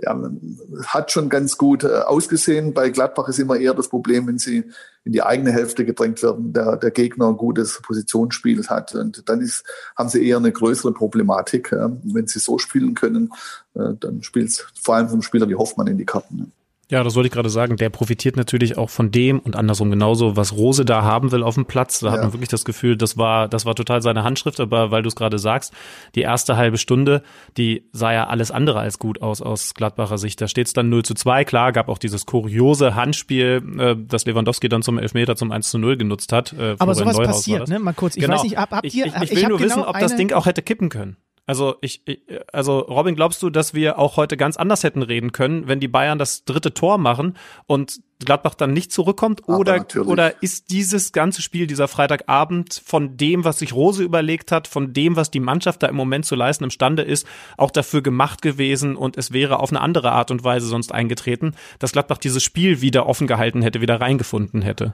ja, 0.00 0.16
hat 0.86 1.10
schon 1.10 1.28
ganz 1.28 1.58
gut 1.58 1.84
äh, 1.84 1.88
ausgesehen. 1.88 2.72
Bei 2.72 2.90
Gladbach 2.90 3.28
ist 3.28 3.38
immer 3.38 3.56
eher 3.56 3.74
das 3.74 3.88
Problem, 3.88 4.26
wenn 4.26 4.38
sie 4.38 4.64
in 5.04 5.12
die 5.12 5.22
eigene 5.22 5.50
Hälfte 5.50 5.84
gedrängt 5.84 6.22
werden, 6.22 6.52
der, 6.52 6.76
der 6.76 6.90
Gegner 6.90 7.28
ein 7.28 7.36
gutes 7.36 7.80
Positionsspiel 7.82 8.66
hat. 8.68 8.94
Und 8.94 9.28
dann 9.28 9.40
ist, 9.40 9.64
haben 9.96 10.08
sie 10.08 10.24
eher 10.24 10.36
eine 10.36 10.52
größere 10.52 10.92
Problematik. 10.92 11.72
Äh, 11.72 11.88
wenn 12.04 12.26
sie 12.26 12.38
so 12.38 12.58
spielen 12.58 12.94
können, 12.94 13.32
äh, 13.74 13.94
dann 13.98 14.22
spielt 14.22 14.66
vor 14.80 14.96
allem 14.96 15.08
vom 15.08 15.22
Spieler 15.22 15.48
wie 15.48 15.56
Hoffmann 15.56 15.86
in 15.88 15.98
die 15.98 16.06
Karten. 16.06 16.52
Ja, 16.90 17.04
das 17.04 17.14
wollte 17.14 17.26
ich 17.26 17.32
gerade 17.32 17.50
sagen. 17.50 17.76
Der 17.76 17.90
profitiert 17.90 18.36
natürlich 18.38 18.78
auch 18.78 18.88
von 18.88 19.10
dem 19.10 19.40
und 19.40 19.56
andersrum 19.56 19.90
genauso, 19.90 20.36
was 20.36 20.54
Rose 20.54 20.86
da 20.86 21.02
haben 21.02 21.32
will 21.32 21.42
auf 21.42 21.54
dem 21.54 21.66
Platz. 21.66 22.00
Da 22.00 22.06
ja. 22.06 22.12
hat 22.14 22.22
man 22.22 22.32
wirklich 22.32 22.48
das 22.48 22.64
Gefühl, 22.64 22.96
das 22.96 23.18
war, 23.18 23.46
das 23.46 23.66
war 23.66 23.74
total 23.74 24.00
seine 24.00 24.24
Handschrift. 24.24 24.58
Aber 24.58 24.90
weil 24.90 25.02
du 25.02 25.08
es 25.08 25.14
gerade 25.14 25.38
sagst, 25.38 25.74
die 26.14 26.22
erste 26.22 26.56
halbe 26.56 26.78
Stunde, 26.78 27.22
die 27.58 27.84
sah 27.92 28.12
ja 28.14 28.28
alles 28.28 28.50
andere 28.50 28.80
als 28.80 28.98
gut 28.98 29.20
aus 29.20 29.42
aus 29.42 29.74
Gladbacher 29.74 30.16
Sicht. 30.16 30.40
Da 30.40 30.48
steht 30.48 30.66
es 30.66 30.72
dann 30.72 30.88
0 30.88 31.04
zu 31.04 31.12
2. 31.12 31.44
Klar, 31.44 31.72
gab 31.72 31.90
auch 31.90 31.98
dieses 31.98 32.24
kuriose 32.24 32.94
Handspiel, 32.94 33.62
äh, 33.78 33.94
das 33.98 34.24
Lewandowski 34.24 34.70
dann 34.70 34.82
zum 34.82 34.98
Elfmeter 34.98 35.36
zum 35.36 35.52
1 35.52 35.70
zu 35.70 35.78
0 35.78 35.98
genutzt 35.98 36.32
hat. 36.32 36.54
Äh, 36.54 36.76
Aber 36.78 36.94
sowas 36.94 37.18
Neuhaus 37.18 37.36
passiert, 37.36 37.68
ne? 37.68 37.78
Mal 37.80 37.92
kurz. 37.92 38.16
Ich 38.16 38.22
genau. 38.22 38.36
weiß 38.36 38.44
nicht, 38.44 38.56
hab, 38.56 38.70
habt 38.70 38.94
ihr, 38.94 39.06
ich, 39.06 39.14
ich, 39.14 39.32
ich 39.32 39.36
will 39.36 39.48
nur 39.48 39.58
genau 39.58 39.70
wissen, 39.70 39.84
ob 39.84 39.98
das 39.98 40.16
Ding 40.16 40.32
auch 40.32 40.46
hätte 40.46 40.62
kippen 40.62 40.88
können. 40.88 41.18
Also 41.48 41.76
ich, 41.80 42.02
ich, 42.04 42.20
also 42.52 42.80
Robin, 42.80 43.14
glaubst 43.14 43.42
du, 43.42 43.48
dass 43.48 43.72
wir 43.72 43.98
auch 43.98 44.18
heute 44.18 44.36
ganz 44.36 44.58
anders 44.58 44.84
hätten 44.84 45.00
reden 45.00 45.32
können, 45.32 45.66
wenn 45.66 45.80
die 45.80 45.88
Bayern 45.88 46.18
das 46.18 46.44
dritte 46.44 46.74
Tor 46.74 46.98
machen 46.98 47.38
und 47.66 48.02
Gladbach 48.22 48.52
dann 48.52 48.74
nicht 48.74 48.92
zurückkommt? 48.92 49.48
Oder, 49.48 49.86
oder 50.04 50.42
ist 50.42 50.68
dieses 50.70 51.12
ganze 51.12 51.40
Spiel, 51.40 51.66
dieser 51.66 51.88
Freitagabend 51.88 52.82
von 52.84 53.16
dem, 53.16 53.46
was 53.46 53.60
sich 53.60 53.72
Rose 53.72 54.02
überlegt 54.02 54.52
hat, 54.52 54.68
von 54.68 54.92
dem, 54.92 55.16
was 55.16 55.30
die 55.30 55.40
Mannschaft 55.40 55.82
da 55.82 55.86
im 55.86 55.96
Moment 55.96 56.26
zu 56.26 56.34
leisten 56.34 56.64
imstande 56.64 57.02
ist, 57.02 57.26
auch 57.56 57.70
dafür 57.70 58.02
gemacht 58.02 58.42
gewesen 58.42 58.94
und 58.94 59.16
es 59.16 59.32
wäre 59.32 59.60
auf 59.60 59.70
eine 59.70 59.80
andere 59.80 60.12
Art 60.12 60.30
und 60.30 60.44
Weise 60.44 60.66
sonst 60.66 60.92
eingetreten, 60.92 61.54
dass 61.78 61.92
Gladbach 61.92 62.18
dieses 62.18 62.42
Spiel 62.42 62.82
wieder 62.82 63.06
offen 63.06 63.26
gehalten 63.26 63.62
hätte, 63.62 63.80
wieder 63.80 64.02
reingefunden 64.02 64.60
hätte? 64.60 64.92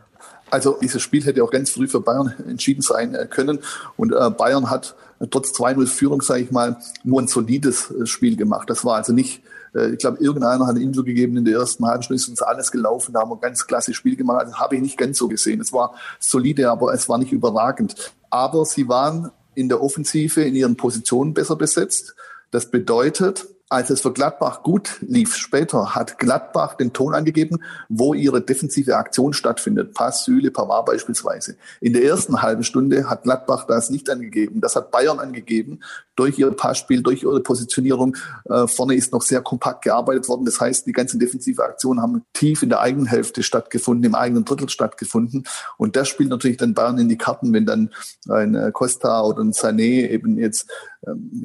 Also 0.51 0.79
dieses 0.81 1.03
Spiel 1.03 1.25
hätte 1.25 1.43
auch 1.43 1.51
ganz 1.51 1.71
früh 1.71 1.88
für 1.88 2.01
Bayern 2.01 2.33
entschieden 2.49 2.83
sein 2.83 3.17
äh, 3.17 3.27
können. 3.27 3.59
Und 3.97 4.12
äh, 4.12 4.31
Bayern 4.31 4.71
hat 4.71 4.95
trotz 5.31 5.51
2-0 5.51 5.87
Führung, 5.87 6.21
sage 6.23 6.43
ich 6.43 6.51
mal, 6.51 6.79
nur 7.03 7.21
ein 7.21 7.29
solides 7.29 7.91
äh, 7.91 8.07
Spiel 8.07 8.37
gemacht. 8.37 8.69
Das 8.71 8.85
war 8.85 8.97
also 8.97 9.13
nicht, 9.13 9.43
äh, 9.75 9.91
ich 9.91 9.99
glaube, 9.99 10.23
irgendeiner 10.23 10.67
hat 10.67 10.77
ein 10.77 10.83
Interview 10.83 11.05
gegeben 11.05 11.37
in 11.37 11.45
der 11.45 11.59
ersten 11.59 11.87
halben 11.87 12.03
Stunde, 12.03 12.21
ist 12.21 12.29
uns 12.29 12.43
alles 12.43 12.71
gelaufen, 12.71 13.13
da 13.13 13.21
haben 13.21 13.31
wir 13.31 13.37
ein 13.37 13.41
ganz 13.41 13.67
klasse 13.67 13.95
Spiel 13.95 14.17
gemacht. 14.17 14.47
Das 14.47 14.59
habe 14.59 14.77
ich 14.77 14.83
nicht 14.83 14.99
ganz 14.99 15.19
so 15.19 15.29
gesehen. 15.29 15.61
Es 15.61 15.73
war 15.73 15.95
solide, 16.19 16.71
aber 16.71 16.93
es 16.95 17.09
war 17.09 17.19
nicht 17.19 17.33
überragend. 17.33 18.13
Aber 18.31 18.65
sie 18.65 18.89
waren 18.89 19.31
in 19.55 19.69
der 19.69 19.83
Offensive 19.83 20.43
in 20.43 20.55
ihren 20.55 20.77
Positionen 20.77 21.35
besser 21.35 21.57
besetzt. 21.57 22.15
Das 22.51 22.71
bedeutet, 22.71 23.47
als 23.75 23.91
es 23.91 24.01
für 24.01 24.13
Gladbach 24.13 24.63
gut 24.63 24.99
lief 25.01 25.35
später, 25.37 25.95
hat 25.95 26.19
Gladbach 26.19 26.75
den 26.75 26.93
Ton 26.93 27.15
angegeben, 27.15 27.59
wo 27.89 28.15
ihre 28.15 28.41
defensive 28.41 28.97
Aktion 28.97 29.33
stattfindet. 29.33 29.95
Pass, 29.95 30.25
Süle, 30.25 30.51
Pavard 30.51 30.87
beispielsweise. 30.87 31.57
In 31.81 31.93
der 31.93 32.05
ersten 32.05 32.41
halben 32.41 32.63
Stunde 32.63 33.11
hat 33.11 33.25
Gladbach 33.25 33.67
das 33.67 33.91
nicht 33.91 34.09
angegeben. 34.09 34.61
Das 34.61 34.77
hat 34.77 34.91
Bayern 34.91 35.19
angegeben 35.19 35.81
durch 36.17 36.39
ihr 36.39 36.51
Passspiel, 36.53 37.03
durch 37.03 37.23
ihre 37.25 37.41
Positionierung. 37.41 38.17
Äh, 38.45 38.67
vorne 38.69 38.95
ist 38.95 39.13
noch 39.13 39.23
sehr 39.23 39.43
kompakt 39.43 39.83
gearbeitet 39.83 40.29
worden. 40.29 40.45
Das 40.45 40.61
heißt, 40.61 40.87
die 40.87 40.93
ganzen 40.93 41.19
defensive 41.19 41.63
Aktionen 41.65 42.01
haben 42.01 42.25
tief 42.33 42.63
in 42.63 42.69
der 42.69 42.81
eigenen 42.81 43.07
Hälfte 43.07 43.43
stattgefunden, 43.43 44.05
im 44.05 44.15
eigenen 44.15 44.45
Drittel 44.45 44.69
stattgefunden. 44.69 45.45
Und 45.77 45.97
das 45.97 46.09
spielt 46.09 46.31
natürlich 46.31 46.57
dann 46.57 46.75
Bayern 46.75 46.99
in 46.99 47.09
die 47.09 47.19
Karten, 47.19 47.53
wenn 47.53 47.67
dann 47.67 47.91
ein 48.29 48.55
äh, 48.55 48.71
Costa 48.73 49.23
oder 49.23 49.43
ein 49.43 49.53
Sané 49.53 50.09
eben 50.09 50.39
jetzt 50.39 50.71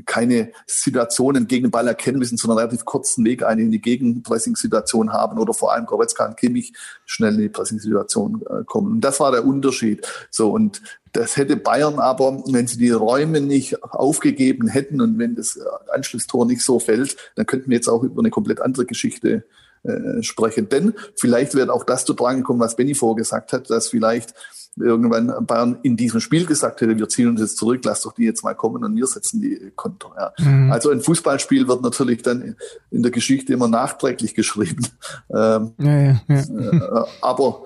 keine 0.05 0.51
Situationen 0.67 1.47
gegen 1.47 1.65
den 1.65 1.71
Ball 1.71 1.87
erkennen 1.87 2.19
müssen, 2.19 2.37
sondern 2.37 2.59
relativ 2.59 2.85
kurzen 2.85 3.25
Weg 3.25 3.43
eine 3.43 3.61
in 3.61 3.71
die 3.71 3.81
Gegenpressing-Situation 3.81 5.11
haben 5.11 5.37
oder 5.39 5.53
vor 5.53 5.73
allem 5.73 5.85
Goretzka 5.85 6.25
und 6.25 6.37
Kimmich 6.37 6.73
schnell 7.05 7.35
in 7.35 7.41
die 7.41 7.49
Pressing-Situation 7.49 8.43
äh, 8.49 8.63
kommen. 8.65 8.93
Und 8.93 9.01
das 9.01 9.19
war 9.19 9.31
der 9.31 9.45
Unterschied. 9.45 10.07
So 10.29 10.51
und 10.51 10.81
das 11.11 11.37
hätte 11.37 11.55
Bayern 11.55 11.99
aber, 11.99 12.43
wenn 12.47 12.67
sie 12.67 12.77
die 12.77 12.91
Räume 12.91 13.41
nicht 13.41 13.83
aufgegeben 13.83 14.67
hätten 14.67 15.01
und 15.01 15.17
wenn 15.17 15.35
das 15.35 15.59
Anschlusstor 15.91 16.45
nicht 16.45 16.61
so 16.61 16.79
fällt, 16.79 17.17
dann 17.35 17.45
könnten 17.45 17.69
wir 17.69 17.77
jetzt 17.77 17.87
auch 17.87 18.03
über 18.03 18.21
eine 18.21 18.29
komplett 18.29 18.61
andere 18.61 18.85
Geschichte 18.85 19.43
äh, 19.83 20.21
sprechen. 20.23 20.69
Denn 20.69 20.93
vielleicht 21.19 21.55
wird 21.55 21.69
auch 21.69 21.83
das 21.83 22.05
zu 22.05 22.13
tragen 22.13 22.43
kommen, 22.43 22.59
was 22.59 22.75
Benny 22.75 22.95
vorgesagt 22.95 23.53
hat, 23.53 23.69
dass 23.69 23.89
vielleicht 23.89 24.33
irgendwann 24.77 25.45
Bayern 25.45 25.79
in 25.83 25.97
diesem 25.97 26.19
Spiel 26.19 26.45
gesagt 26.45 26.81
hätte, 26.81 26.97
wir 26.97 27.09
ziehen 27.09 27.27
uns 27.27 27.41
jetzt 27.41 27.57
zurück, 27.57 27.81
lass 27.83 28.01
doch 28.01 28.13
die 28.13 28.23
jetzt 28.23 28.43
mal 28.43 28.53
kommen 28.53 28.83
und 28.83 28.95
wir 28.95 29.07
setzen 29.07 29.41
die 29.41 29.71
Konter. 29.75 30.11
Ja. 30.17 30.33
Mhm. 30.45 30.71
Also 30.71 30.89
ein 30.89 31.01
Fußballspiel 31.01 31.67
wird 31.67 31.81
natürlich 31.81 32.21
dann 32.21 32.55
in 32.91 33.03
der 33.03 33.11
Geschichte 33.11 33.53
immer 33.53 33.67
nachträglich 33.67 34.35
geschrieben. 34.35 34.85
Ähm, 35.31 35.73
ja, 35.79 35.99
ja. 35.99 36.19
Äh, 36.27 37.05
aber 37.21 37.63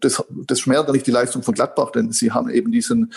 das, 0.00 0.22
das 0.46 0.60
schmälert 0.60 0.92
nicht 0.92 1.06
die 1.06 1.12
Leistung 1.12 1.42
von 1.42 1.54
Gladbach, 1.54 1.90
denn 1.92 2.12
sie 2.12 2.32
haben 2.32 2.50
eben 2.50 2.70
diesen 2.72 3.12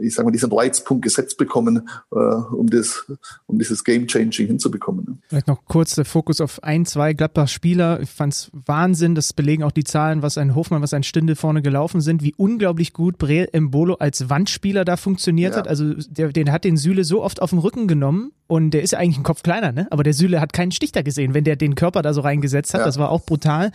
ich 0.00 0.14
sage 0.14 0.26
mal, 0.26 0.32
diesen 0.32 0.52
Reizpunkt 0.52 1.02
gesetzt 1.02 1.36
bekommen, 1.36 1.88
äh, 2.12 2.16
um, 2.16 2.68
das, 2.68 3.10
um 3.46 3.58
dieses 3.58 3.82
Game-Changing 3.84 4.46
hinzubekommen. 4.46 5.22
Vielleicht 5.28 5.48
noch 5.48 5.64
kurz 5.64 5.94
der 5.94 6.04
Fokus 6.04 6.40
auf 6.40 6.62
ein, 6.62 6.86
zwei 6.86 7.12
Gladbach-Spieler. 7.12 8.00
Ich 8.00 8.10
fand 8.10 8.32
es 8.32 8.50
Wahnsinn, 8.52 9.14
das 9.14 9.32
belegen 9.32 9.64
auch 9.64 9.72
die 9.72 9.84
Zahlen, 9.84 10.22
was 10.22 10.38
ein 10.38 10.54
Hofmann, 10.54 10.82
was 10.82 10.94
ein 10.94 11.02
Stindel 11.02 11.34
vorne 11.34 11.62
gelaufen 11.62 12.00
sind, 12.00 12.22
wie 12.22 12.34
unglaublich 12.36 12.92
gut 12.92 13.18
Breel 13.18 13.48
Mbolo 13.52 13.94
als 13.94 14.30
Wandspieler 14.30 14.84
da 14.84 14.96
funktioniert 14.96 15.54
ja. 15.54 15.58
hat. 15.58 15.68
Also 15.68 15.94
der, 15.94 16.28
den 16.28 16.52
hat 16.52 16.64
den 16.64 16.76
Süle 16.76 17.04
so 17.04 17.22
oft 17.22 17.42
auf 17.42 17.50
den 17.50 17.58
Rücken 17.58 17.88
genommen 17.88 18.32
und 18.46 18.72
der 18.72 18.82
ist 18.82 18.92
ja 18.92 18.98
eigentlich 18.98 19.18
ein 19.18 19.22
Kopf 19.22 19.42
kleiner, 19.42 19.72
ne? 19.72 19.86
aber 19.90 20.02
der 20.02 20.12
Süle 20.12 20.40
hat 20.40 20.52
keinen 20.52 20.70
Stich 20.70 20.92
da 20.92 21.02
gesehen, 21.02 21.32
wenn 21.32 21.44
der 21.44 21.56
den 21.56 21.74
Körper 21.74 22.02
da 22.02 22.12
so 22.12 22.20
reingesetzt 22.20 22.74
hat. 22.74 22.80
Ja. 22.80 22.86
Das 22.86 22.98
war 22.98 23.10
auch 23.10 23.24
brutal. 23.24 23.70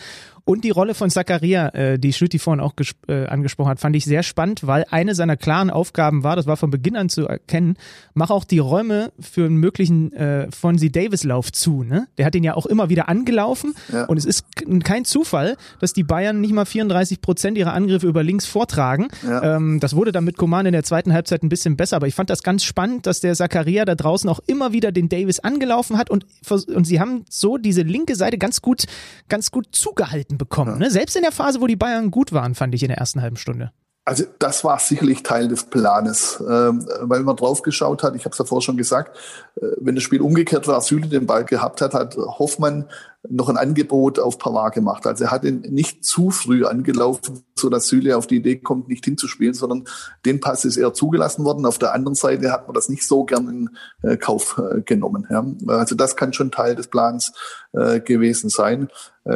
Und 0.50 0.64
die 0.64 0.72
Rolle 0.72 0.96
von 0.96 1.12
Zakaria, 1.12 1.70
äh, 1.70 2.00
die 2.00 2.12
Schlüti 2.12 2.40
vorhin 2.40 2.60
auch 2.60 2.74
äh, 3.08 3.28
angesprochen 3.28 3.70
hat, 3.70 3.80
fand 3.80 3.96
ich 3.96 4.06
sehr 4.06 4.24
spannend, 4.24 4.66
weil 4.66 4.84
eine 4.90 5.14
seiner 5.14 5.38
klaren 5.38 5.70
Aufgaben 5.70 6.24
war, 6.24 6.36
das 6.36 6.48
war 6.48 6.58
von 6.58 6.72
Beginn 6.72 6.96
an 6.96 7.08
zu 7.08 7.28
erkennen, 7.28 7.76
mach 8.16 8.32
auch 8.32 8.44
die 8.44 8.58
Räume 8.58 9.12
für 9.20 9.46
einen 9.46 9.58
möglichen 9.58 10.12
äh, 10.14 10.50
Fonzie 10.52 10.92
Davis-Lauf 10.92 11.52
zu. 11.52 11.84
Ne? 11.84 12.08
Der 12.18 12.26
hat 12.26 12.34
den 12.34 12.44
ja 12.44 12.56
auch 12.56 12.66
immer 12.66 12.90
wieder 12.90 13.10
angelaufen 13.10 13.76
ja. 13.94 14.06
und 14.06 14.18
es 14.18 14.26
ist 14.26 14.44
kein 14.84 15.06
Zufall, 15.06 15.56
dass 15.82 15.94
die 15.94 16.04
Bayern 16.04 16.42
nicht 16.42 16.54
mal 16.54 16.66
34 16.66 17.22
Prozent 17.22 17.56
ihrer 17.56 17.74
Angriffe 17.74 18.08
über 18.08 18.24
links 18.24 18.48
vortragen. 18.48 19.10
Ja. 19.22 19.56
Ähm, 19.56 19.80
das 19.80 19.96
wurde 19.96 20.12
dann 20.12 20.24
mit 20.24 20.38
Coman 20.38 20.66
in 20.66 20.74
der 20.74 20.84
zweiten 20.84 21.14
Halbzeit 21.14 21.44
ein 21.44 21.50
bisschen 21.50 21.78
besser, 21.78 21.98
aber 21.98 22.08
ich 22.08 22.16
fand 22.16 22.32
das 22.32 22.42
ganz 22.42 22.64
spannend, 22.64 23.06
dass 23.06 23.20
der 23.20 23.36
Zakaria 23.36 23.86
da 23.86 23.94
draußen 23.94 24.28
auch 24.28 24.40
immer 24.48 24.59
wieder 24.72 24.92
den 24.92 25.10
Davis 25.10 25.40
angelaufen 25.40 25.98
hat 25.98 26.10
und, 26.10 26.26
und 26.50 26.86
sie 26.86 27.00
haben 27.00 27.26
so 27.30 27.58
diese 27.58 27.82
linke 27.82 28.16
Seite 28.16 28.38
ganz 28.38 28.62
gut, 28.62 28.86
ganz 29.28 29.52
gut 29.52 29.68
zugehalten 29.72 30.38
bekommen. 30.38 30.78
Ne? 30.78 30.92
Selbst 30.92 31.16
in 31.16 31.24
der 31.24 31.32
Phase, 31.32 31.62
wo 31.62 31.68
die 31.68 31.76
Bayern 31.76 32.12
gut 32.12 32.32
waren, 32.32 32.56
fand 32.56 32.76
ich 32.76 32.84
in 32.84 32.90
der 32.90 32.98
ersten 32.98 33.22
halben 33.22 33.38
Stunde. 33.38 33.72
Also 34.06 34.24
das 34.40 34.64
war 34.64 34.80
sicherlich 34.80 35.22
Teil 35.22 35.48
des 35.48 35.66
Planes, 35.66 36.42
ähm, 36.42 36.88
weil 37.02 37.22
man 37.22 37.36
drauf 37.36 37.62
geschaut 37.62 38.02
hat, 38.02 38.16
ich 38.16 38.26
habe 38.26 38.32
es 38.32 38.38
davor 38.38 38.60
schon 38.60 38.76
gesagt, 38.76 39.16
äh, 39.56 39.68
wenn 39.78 39.94
das 39.94 40.04
Spiel 40.04 40.22
umgekehrt 40.22 40.68
war, 40.68 40.82
Süle 40.82 41.08
den 41.08 41.28
Ball 41.28 41.46
gehabt 41.46 41.82
hat, 41.82 41.94
hat 41.94 42.18
Hoffmann 42.18 42.90
noch 43.28 43.50
ein 43.50 43.58
Angebot 43.58 44.18
auf 44.18 44.38
Pavard 44.38 44.74
gemacht. 44.74 45.06
Also 45.06 45.26
er 45.26 45.32
hat 45.32 45.44
ihn 45.44 45.62
nicht 45.62 46.06
zu 46.06 46.32
früh 46.32 46.66
angelaufen, 46.66 47.44
so 47.56 47.70
dass 47.70 47.88
Süle 47.88 48.16
auf 48.16 48.28
die 48.28 48.38
Idee 48.38 48.58
kommt, 48.58 48.88
nicht 48.88 49.04
hinzuspielen, 49.04 49.54
sondern 49.54 49.84
den 50.26 50.40
Pass 50.40 50.64
ist 50.64 50.78
eher 50.78 50.94
zugelassen 50.94 51.44
worden. 51.44 51.66
Auf 51.66 51.80
der 51.80 51.94
anderen 51.94 52.16
Seite 52.16 52.52
hat 52.52 52.68
man 52.68 52.76
das 52.76 52.88
nicht 52.88 53.06
so 53.06 53.26
gern 53.26 53.50
in 53.50 54.10
äh, 54.10 54.16
Kauf 54.16 54.58
äh, 54.58 54.82
genommen. 54.82 55.28
Also 55.68 55.96
das 55.96 56.16
kann 56.16 56.32
schon 56.32 56.52
Teil 56.52 56.76
des 56.76 56.88
Plans 56.88 57.34
äh, 57.74 58.00
gewesen 58.00 58.50
sein, 58.50 58.88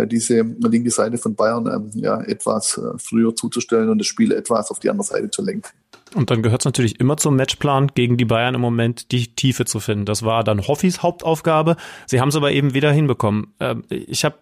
diese 0.08 0.42
linke 0.42 0.90
Seite 0.90 1.20
von 1.20 1.36
Bayern 1.36 1.68
ähm, 1.68 1.92
ja 1.94 2.20
etwas 2.22 2.82
früher 2.98 3.36
zuzustellen 3.36 3.90
und 3.90 4.00
das 4.00 4.08
Spiel 4.08 4.32
etwas 4.32 4.72
auf 4.72 4.80
die 4.80 4.90
andere 4.90 5.06
Seite 5.06 5.30
zu 5.30 5.44
lenken. 5.44 5.70
Und 6.16 6.30
dann 6.30 6.44
gehört 6.44 6.62
es 6.62 6.66
natürlich 6.66 7.00
immer 7.00 7.18
zum 7.18 7.36
Matchplan, 7.36 7.88
gegen 7.96 8.18
die 8.18 8.26
Bayern 8.26 8.56
im 8.56 8.62
Moment 8.62 9.12
die 9.12 9.28
Tiefe 9.28 9.66
zu 9.66 9.80
finden. 9.80 10.06
Das 10.06 10.24
war 10.24 10.44
dann 10.44 10.68
Hoffis 10.68 11.02
Hauptaufgabe. 11.02 11.76
Sie 12.06 12.22
haben 12.22 12.30
es 12.30 12.36
aber 12.36 12.52
eben 12.52 12.74
wieder 12.74 12.92
hinbekommen. 12.92 13.54
Ähm, 13.60 13.84
ich 13.90 14.24
habe 14.24 14.36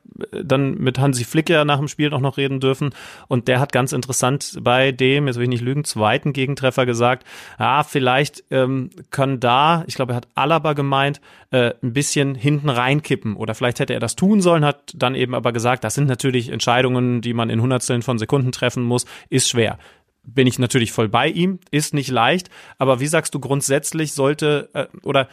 dann 0.43 0.75
mit 0.75 0.99
Hansi 0.99 1.23
Flick 1.23 1.49
ja 1.49 1.65
nach 1.65 1.77
dem 1.77 1.87
Spiel 1.87 2.09
noch, 2.09 2.19
noch 2.19 2.37
reden 2.37 2.59
dürfen 2.59 2.91
und 3.27 3.47
der 3.47 3.59
hat 3.59 3.71
ganz 3.71 3.93
interessant 3.93 4.59
bei 4.61 4.91
dem, 4.91 5.27
jetzt 5.27 5.37
will 5.37 5.43
ich 5.43 5.49
nicht 5.49 5.63
lügen, 5.63 5.83
zweiten 5.83 6.33
Gegentreffer 6.33 6.85
gesagt, 6.85 7.25
ja, 7.59 7.83
vielleicht 7.83 8.43
ähm, 8.51 8.89
können 9.09 9.39
da, 9.39 9.83
ich 9.87 9.95
glaube, 9.95 10.13
er 10.13 10.17
hat 10.17 10.27
Alaba 10.35 10.73
gemeint, 10.73 11.21
äh, 11.51 11.73
ein 11.81 11.93
bisschen 11.93 12.35
hinten 12.35 12.69
reinkippen 12.69 13.35
oder 13.35 13.55
vielleicht 13.55 13.79
hätte 13.79 13.93
er 13.93 13.99
das 13.99 14.15
tun 14.15 14.41
sollen, 14.41 14.65
hat 14.65 14.91
dann 14.95 15.15
eben 15.15 15.35
aber 15.35 15.51
gesagt, 15.51 15.83
das 15.83 15.95
sind 15.95 16.07
natürlich 16.07 16.49
Entscheidungen, 16.49 17.21
die 17.21 17.33
man 17.33 17.49
in 17.49 17.61
Hundertsteln 17.61 18.01
von 18.01 18.19
Sekunden 18.19 18.51
treffen 18.51 18.83
muss, 18.83 19.05
ist 19.29 19.49
schwer 19.49 19.77
bin 20.23 20.47
ich 20.47 20.59
natürlich 20.59 20.91
voll 20.91 21.09
bei 21.09 21.27
ihm, 21.27 21.59
ist 21.71 21.93
nicht 21.93 22.09
leicht, 22.09 22.49
aber 22.77 22.99
wie 22.99 23.07
sagst 23.07 23.33
du 23.33 23.39
grundsätzlich 23.39 24.13
sollte 24.13 24.69
äh, 24.73 24.87
oder 25.03 25.27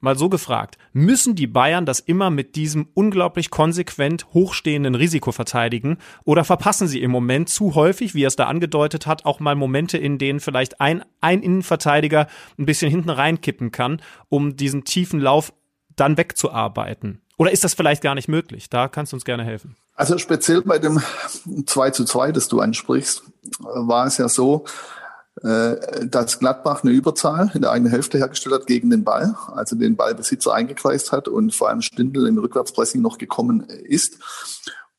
mal 0.00 0.16
so 0.16 0.28
gefragt, 0.28 0.76
müssen 0.92 1.34
die 1.34 1.46
Bayern 1.46 1.86
das 1.86 2.00
immer 2.00 2.30
mit 2.30 2.54
diesem 2.54 2.88
unglaublich 2.94 3.50
konsequent 3.50 4.26
hochstehenden 4.34 4.94
Risiko 4.94 5.32
verteidigen 5.32 5.98
oder 6.24 6.44
verpassen 6.44 6.86
sie 6.86 7.00
im 7.00 7.10
Moment 7.10 7.48
zu 7.48 7.74
häufig, 7.74 8.14
wie 8.14 8.24
er 8.24 8.28
es 8.28 8.36
da 8.36 8.44
angedeutet 8.44 9.06
hat, 9.06 9.24
auch 9.24 9.40
mal 9.40 9.54
Momente, 9.54 9.96
in 9.98 10.18
denen 10.18 10.40
vielleicht 10.40 10.80
ein, 10.80 11.02
ein 11.20 11.42
Innenverteidiger 11.42 12.28
ein 12.58 12.66
bisschen 12.66 12.90
hinten 12.90 13.10
reinkippen 13.10 13.72
kann, 13.72 14.02
um 14.28 14.56
diesen 14.56 14.84
tiefen 14.84 15.18
Lauf 15.20 15.52
dann 15.96 16.18
wegzuarbeiten? 16.18 17.22
Oder 17.36 17.52
ist 17.52 17.64
das 17.64 17.74
vielleicht 17.74 18.02
gar 18.02 18.14
nicht 18.14 18.28
möglich? 18.28 18.70
Da 18.70 18.88
kannst 18.88 19.12
du 19.12 19.16
uns 19.16 19.24
gerne 19.24 19.44
helfen. 19.44 19.76
Also 19.94 20.18
speziell 20.18 20.62
bei 20.62 20.78
dem 20.78 21.02
2 21.66 21.90
zu 21.90 22.04
2, 22.04 22.32
das 22.32 22.48
du 22.48 22.60
ansprichst, 22.60 23.22
war 23.60 24.06
es 24.06 24.18
ja 24.18 24.28
so, 24.28 24.64
äh, 25.42 26.06
dass 26.06 26.38
Gladbach 26.38 26.82
eine 26.82 26.92
Überzahl 26.92 27.50
in 27.54 27.60
der 27.60 27.70
eigenen 27.70 27.90
Hälfte 27.90 28.16
hergestellt 28.16 28.54
hat 28.54 28.66
gegen 28.66 28.88
den 28.88 29.04
Ball, 29.04 29.34
also 29.54 29.76
den 29.76 29.96
Ballbesitzer 29.96 30.54
eingekreist 30.54 31.12
hat 31.12 31.28
und 31.28 31.54
vor 31.54 31.68
allem 31.68 31.82
Stindl 31.82 32.26
im 32.26 32.38
Rückwärtspressing 32.38 33.02
noch 33.02 33.18
gekommen 33.18 33.60
ist. 33.60 34.18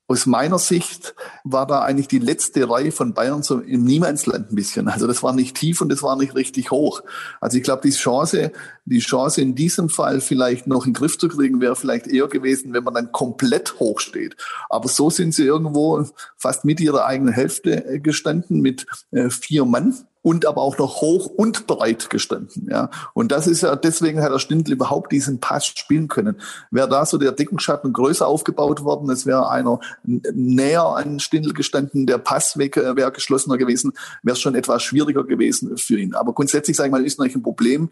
Aus 0.10 0.26
meiner 0.26 0.58
Sicht 0.58 1.16
war 1.44 1.68
da 1.68 1.82
eigentlich 1.82 2.08
die 2.08 2.20
letzte 2.20 2.70
Reihe 2.70 2.94
von 2.94 3.14
Bayern 3.14 3.44
so 3.44 3.60
im 3.60 3.84
Niemandsland 3.84 4.52
ein 4.52 4.56
bisschen. 4.56 4.88
Also 4.88 5.06
das 5.06 5.22
war 5.22 5.34
nicht 5.34 5.58
tief 5.58 5.82
und 5.82 5.90
das 5.90 6.02
war 6.02 6.16
nicht 6.16 6.34
richtig 6.34 6.72
hoch. 6.72 7.04
Also 7.42 7.58
ich 7.58 7.64
glaube, 7.64 7.82
die 7.84 7.92
Chance, 7.92 8.54
die 8.86 9.00
Chance 9.00 9.42
in 9.42 9.54
diesem 9.54 9.90
Fall 9.90 10.22
vielleicht 10.22 10.66
noch 10.66 10.86
in 10.86 10.94
den 10.94 10.98
Griff 10.98 11.18
zu 11.18 11.28
kriegen, 11.28 11.60
wäre 11.60 11.76
vielleicht 11.76 12.08
eher 12.08 12.28
gewesen, 12.28 12.72
wenn 12.74 12.86
man 12.86 12.94
dann 12.94 13.12
komplett 13.12 13.82
hoch 13.82 14.00
steht. 14.00 14.38
Aber 14.70 14.88
so 14.88 15.10
sind 15.10 15.34
sie 15.34 15.44
irgendwo 15.44 16.06
fast 16.38 16.64
mit 16.64 16.80
ihrer 16.80 17.06
eigenen 17.06 17.34
Hälfte 17.34 17.86
äh, 17.86 18.00
gestanden 18.00 18.62
mit 18.62 18.86
äh, 19.12 19.30
vier 19.30 19.66
Mann 19.66 19.94
und 20.28 20.46
aber 20.46 20.62
auch 20.62 20.78
noch 20.78 21.00
hoch 21.00 21.28
und 21.28 21.68
breit 21.68 22.10
gestanden. 22.10 22.68
Ja. 22.70 22.90
Und 23.14 23.32
das 23.32 23.48
ist 23.48 23.62
ja, 23.62 23.78
deswegen 23.78 24.22
hat 24.22 24.34
der 24.34 24.40
Stindl 24.40 24.74
überhaupt 24.74 25.14
diesen 25.14 25.40
Pass 25.40 25.66
spielen 25.66 26.10
können. 26.10 26.42
Wäre 26.70 26.90
da 26.90 27.06
so 27.06 27.18
der 27.18 27.32
Deckenschatten 27.32 27.94
größer 27.94 28.28
aufgebaut 28.28 28.84
worden, 28.84 29.10
es 29.10 29.26
wäre 29.26 29.50
einer 29.50 29.80
näher 30.04 30.84
an 30.84 31.22
Stindl 31.22 31.54
gestanden, 31.54 32.06
der 32.06 32.18
Passweg 32.18 32.76
äh, 32.76 32.98
wäre 32.98 33.14
geschlossener 33.14 33.58
gewesen, 33.58 33.94
wäre 34.22 34.34
es 34.34 34.42
schon 34.42 34.56
etwas 34.56 34.84
schwieriger 34.84 35.24
gewesen 35.24 35.78
für 35.78 35.98
ihn. 35.98 36.14
Aber 36.14 36.34
grundsätzlich, 36.34 36.76
sage 36.76 36.88
ich 36.88 36.92
mal, 36.92 37.06
ist 37.06 37.20
natürlich 37.20 37.38
ein 37.38 37.44
Problem, 37.44 37.90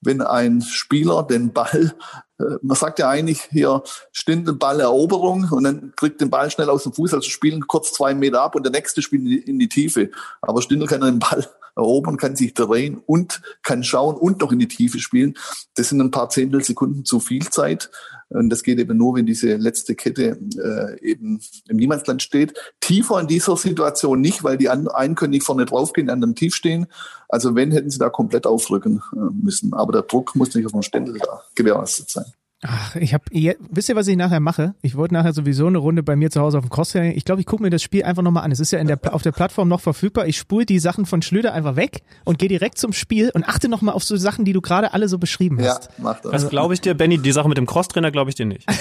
wenn 0.00 0.22
ein 0.22 0.62
Spieler 0.62 1.22
den 1.22 1.52
Ball, 1.52 1.94
äh, 2.40 2.44
man 2.62 2.76
sagt 2.76 2.98
ja 2.98 3.08
eigentlich 3.08 3.42
hier 3.52 3.84
Stindl 4.10 4.54
Balleroberung 4.54 5.48
und 5.52 5.62
dann 5.62 5.92
kriegt 5.94 6.20
den 6.20 6.30
Ball 6.30 6.50
schnell 6.50 6.68
aus 6.68 6.82
dem 6.82 6.94
Fuß, 6.94 7.14
also 7.14 7.30
spielen 7.30 7.68
kurz 7.68 7.92
zwei 7.92 8.12
Meter 8.12 8.42
ab 8.42 8.56
und 8.56 8.64
der 8.64 8.72
nächste 8.72 9.02
spielt 9.02 9.46
in 9.46 9.60
die 9.60 9.68
Tiefe. 9.68 10.10
Aber 10.42 10.62
Stindl 10.62 10.88
kann 10.88 11.02
den 11.02 11.20
Ball 11.20 11.46
erobern, 11.76 12.16
kann 12.16 12.36
sich 12.36 12.54
drehen 12.54 13.00
und 13.06 13.42
kann 13.62 13.84
schauen 13.84 14.16
und 14.16 14.40
noch 14.40 14.50
in 14.50 14.58
die 14.58 14.68
Tiefe 14.68 14.98
spielen. 14.98 15.34
Das 15.74 15.90
sind 15.90 16.00
ein 16.00 16.10
paar 16.10 16.30
Zehntelsekunden 16.30 17.04
zu 17.04 17.20
viel 17.20 17.48
Zeit. 17.48 17.90
Und 18.28 18.50
das 18.50 18.64
geht 18.64 18.80
eben 18.80 18.98
nur, 18.98 19.14
wenn 19.14 19.26
diese 19.26 19.54
letzte 19.54 19.94
Kette 19.94 20.36
äh, 20.58 21.00
eben 21.00 21.40
im 21.68 21.76
Niemandsland 21.76 22.22
steht. 22.22 22.54
Tiefer 22.80 23.20
in 23.20 23.28
dieser 23.28 23.56
Situation 23.56 24.20
nicht, 24.20 24.42
weil 24.42 24.56
die 24.56 24.68
einen 24.68 25.14
können 25.14 25.30
nicht 25.30 25.44
vorne 25.44 25.64
draufgehen, 25.64 26.08
die 26.08 26.12
anderen 26.12 26.34
tief 26.34 26.54
stehen. 26.54 26.86
Also 27.28 27.54
wenn, 27.54 27.70
hätten 27.70 27.90
sie 27.90 27.98
da 27.98 28.08
komplett 28.08 28.46
aufrücken 28.46 29.02
äh, 29.12 29.18
müssen. 29.32 29.74
Aber 29.74 29.92
der 29.92 30.02
Druck 30.02 30.34
muss 30.34 30.54
nicht 30.54 30.66
auf 30.66 30.72
dem 30.72 30.82
Ständel 30.82 31.18
da 31.18 31.42
gewährleistet 31.54 32.10
sein. 32.10 32.26
Ach, 32.68 32.96
ich 32.96 33.14
habe, 33.14 33.24
wisst 33.70 33.88
ihr, 33.88 33.94
was 33.96 34.08
ich 34.08 34.16
nachher 34.16 34.40
mache? 34.40 34.74
Ich 34.82 34.96
wollte 34.96 35.14
nachher 35.14 35.32
sowieso 35.32 35.68
eine 35.68 35.78
Runde 35.78 36.02
bei 36.02 36.16
mir 36.16 36.30
zu 36.30 36.40
Hause 36.40 36.58
auf 36.58 36.64
dem 36.64 36.70
Crosshair. 36.70 37.16
Ich 37.16 37.24
glaube, 37.24 37.40
ich 37.40 37.46
gucke 37.46 37.62
mir 37.62 37.70
das 37.70 37.82
Spiel 37.82 38.02
einfach 38.02 38.22
nochmal 38.22 38.44
an. 38.44 38.50
Es 38.50 38.60
ist 38.60 38.72
ja 38.72 38.78
in 38.78 38.88
der, 38.88 38.98
auf 39.12 39.22
der 39.22 39.32
Plattform 39.32 39.68
noch 39.68 39.80
verfügbar. 39.80 40.26
Ich 40.26 40.36
spule 40.36 40.66
die 40.66 40.78
Sachen 40.78 41.06
von 41.06 41.22
Schlöder 41.22 41.52
einfach 41.52 41.76
weg 41.76 42.02
und 42.24 42.38
gehe 42.38 42.48
direkt 42.48 42.78
zum 42.78 42.92
Spiel 42.92 43.30
und 43.34 43.48
achte 43.48 43.68
nochmal 43.68 43.94
auf 43.94 44.02
so 44.02 44.16
Sachen, 44.16 44.44
die 44.44 44.52
du 44.52 44.60
gerade 44.60 44.94
alle 44.94 45.08
so 45.08 45.18
beschrieben 45.18 45.58
hast. 45.60 45.84
Ja, 45.84 45.90
mach 45.98 46.20
das. 46.20 46.32
Also 46.32 46.48
glaube 46.48 46.74
ich 46.74 46.80
dir, 46.80 46.94
Benny, 46.94 47.18
die 47.18 47.32
Sache 47.32 47.48
mit 47.48 47.58
dem 47.58 47.66
Crosstrainer 47.66 48.10
glaube 48.10 48.30
ich 48.30 48.36
dir 48.36 48.46
nicht. 48.46 48.66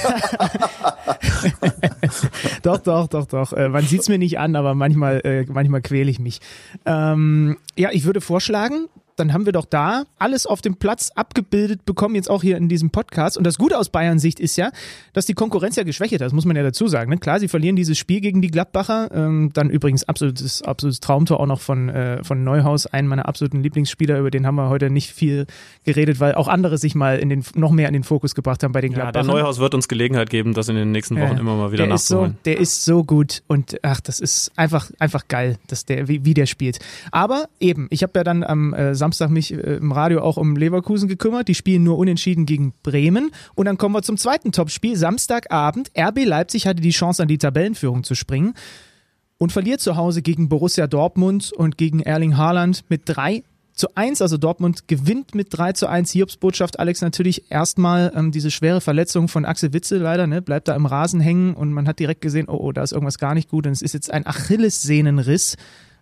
doch, 2.64 2.80
doch, 2.80 3.08
doch, 3.08 3.26
doch. 3.26 3.54
Äh, 3.54 3.70
man 3.70 3.86
sieht's 3.86 4.10
mir 4.10 4.18
nicht 4.18 4.40
an, 4.40 4.56
aber 4.56 4.74
manchmal, 4.74 5.22
äh, 5.24 5.46
manchmal 5.48 5.82
quäle 5.82 6.10
ich 6.10 6.20
mich. 6.20 6.40
Ähm, 6.86 7.58
ja, 7.78 7.90
ich 7.92 8.06
würde 8.06 8.22
vorschlagen, 8.22 8.88
dann 9.16 9.34
haben 9.34 9.46
wir 9.46 9.54
doch 9.54 9.66
da 9.66 10.04
alles 10.20 10.46
auf 10.46 10.62
dem 10.62 10.76
Platz 10.76 11.12
abgebildet 11.16 11.86
bekommen, 11.86 12.16
jetzt 12.16 12.30
auch 12.30 12.42
hier 12.42 12.58
in 12.58 12.70
diesem 12.70 12.90
Podcast. 12.90 13.38
Und 13.38 13.46
das 13.46 13.58
Gute 13.58 13.78
aus 13.78 13.90
Bayern 13.90 14.20
Sicht 14.20 14.40
ist 14.40 14.58
ja, 14.58 14.72
dass 15.14 15.26
die 15.26 15.34
Konkurrenz 15.34 15.76
ja 15.76 15.84
geschwächt 15.84 16.14
hat, 16.14 16.22
das 16.22 16.34
muss 16.34 16.46
man 16.46 16.56
ja 16.56 16.64
dazu 16.64 16.88
sagen. 16.88 17.10
Ne? 17.10 17.18
Klar, 17.18 17.40
sie 17.40 17.48
verlieren 17.48 17.76
dieses 17.76 17.98
Spiel 17.98 18.22
gegen 18.22 18.42
die 18.42 18.50
Gladbacher, 18.50 19.10
ähm, 19.14 19.52
dann 19.54 19.70
übrigens 19.70 20.04
absolutes, 20.04 20.62
absolutes 20.62 21.00
Traumtor 21.00 21.40
auch 21.40 21.46
noch 21.46 21.62
von, 21.62 21.90
äh, 21.90 22.24
von 22.24 22.44
Neuhaus, 22.44 22.88
einen 22.88 23.08
meiner 23.08 23.28
absoluten 23.28 23.62
Lieblingsspieler, 23.64 24.20
über 24.20 24.32
den 24.32 24.46
haben 24.46 24.56
wir 24.56 24.70
heute 24.70 24.90
nicht 24.90 25.12
viel 25.12 25.46
geredet, 25.84 26.20
weil 26.20 26.36
auch 26.36 26.48
andere 26.48 26.78
sich 26.78 26.96
mal 26.96 27.18
in 27.20 27.30
den, 27.30 27.44
noch 27.56 27.72
mehr 27.72 27.88
in 27.88 27.94
den 27.94 28.04
Fokus 28.04 28.36
gebracht 28.36 28.64
haben 28.64 28.74
bei 28.74 28.82
den 28.82 28.94
Gladbachern. 28.94 29.28
Ja, 29.28 29.34
der 29.34 29.42
Neuhaus 29.42 29.60
wird 29.60 29.74
uns 29.74 29.88
Gelegenheit 29.88 30.30
geben, 30.30 30.54
das 30.54 30.68
in 30.70 30.76
den 30.76 30.92
nächsten 30.92 31.16
Wochen 31.16 31.36
ja, 31.36 31.40
immer 31.40 31.56
mal 31.56 31.72
wieder 31.72 31.84
der 31.84 31.94
nachzuholen. 31.94 32.32
Ist 32.32 32.38
so, 32.38 32.42
der 32.46 32.60
ist 32.60 32.86
so 32.86 33.04
gut 33.04 33.44
und 33.48 33.78
ach, 33.82 34.02
das 34.02 34.20
ist 34.20 34.52
einfach, 34.58 34.92
einfach 35.00 35.28
geil, 35.28 35.58
dass 35.68 35.86
der, 35.86 36.08
wie, 36.08 36.26
wie 36.26 36.34
der 36.34 36.46
spielt. 36.46 36.80
Aber 37.12 37.48
eben, 37.60 37.88
ich 37.90 38.04
habe 38.04 38.14
ja 38.16 38.24
dann 38.24 38.44
am 38.44 38.74
äh, 38.74 38.96
Samstag 39.06 39.30
mich 39.30 39.54
äh, 39.54 39.76
im 39.76 39.92
Radio 39.92 40.22
auch 40.22 40.38
um 40.38 40.56
Leverkusen 40.56 41.08
gekümmert. 41.08 41.48
Die 41.48 41.54
spielen 41.54 41.84
nur 41.84 41.98
unentschieden 41.98 42.48
gegen 42.48 42.74
Bremen. 42.82 43.32
Und 43.54 43.66
dann 43.66 43.78
kommen 43.78 43.94
wir 43.94 44.02
zum 44.02 44.18
zweiten 44.18 44.52
Topspiel. 44.52 44.96
Samstagabend. 44.96 45.92
RB 45.96 46.26
Leipzig 46.26 46.66
hatte 46.66 46.82
die 46.82 46.90
Chance, 46.90 47.22
an 47.22 47.28
die 47.28 47.38
Tabellenführung 47.38 48.04
zu 48.04 48.16
springen 48.16 48.56
und 49.38 49.52
verliert 49.52 49.80
zu 49.80 49.96
Hause 49.96 50.24
gegen 50.24 50.50
Borussia 50.50 50.88
Dortmund 50.88 51.52
und 51.54 51.78
gegen 51.78 52.00
Erling 52.00 52.36
Haaland 52.36 52.84
mit 52.90 53.04
drei 53.06 53.44
zu 53.74 53.90
eins. 53.96 54.24
Also 54.24 54.38
Dortmund 54.38 54.88
gewinnt 54.88 55.36
mit 55.36 55.50
3 55.52 55.74
zu 55.74 55.88
1. 55.88 56.12
Hiobsbotschaft, 56.12 56.80
Alex, 56.80 57.02
natürlich 57.02 57.52
erstmal 57.52 58.12
ähm, 58.16 58.32
diese 58.32 58.50
schwere 58.50 58.82
Verletzung 58.82 59.28
von 59.28 59.46
Axel 59.46 59.74
Witzel 59.74 60.00
leider, 60.00 60.26
ne, 60.26 60.42
bleibt 60.42 60.68
da 60.68 60.76
im 60.76 60.86
Rasen 60.86 61.20
hängen 61.20 61.54
und 61.54 61.74
man 61.74 61.88
hat 61.88 62.00
direkt 62.00 62.22
gesehen, 62.22 62.48
oh, 62.48 62.58
oh, 62.58 62.72
da 62.72 62.82
ist 62.82 62.94
irgendwas 62.94 63.20
gar 63.20 63.36
nicht 63.36 63.50
gut 63.50 63.68
und 63.68 63.74
es 63.74 63.82
ist 63.82 63.94
jetzt 63.94 64.12
ein 64.12 64.26
Achillessehnenriss. 64.26 65.58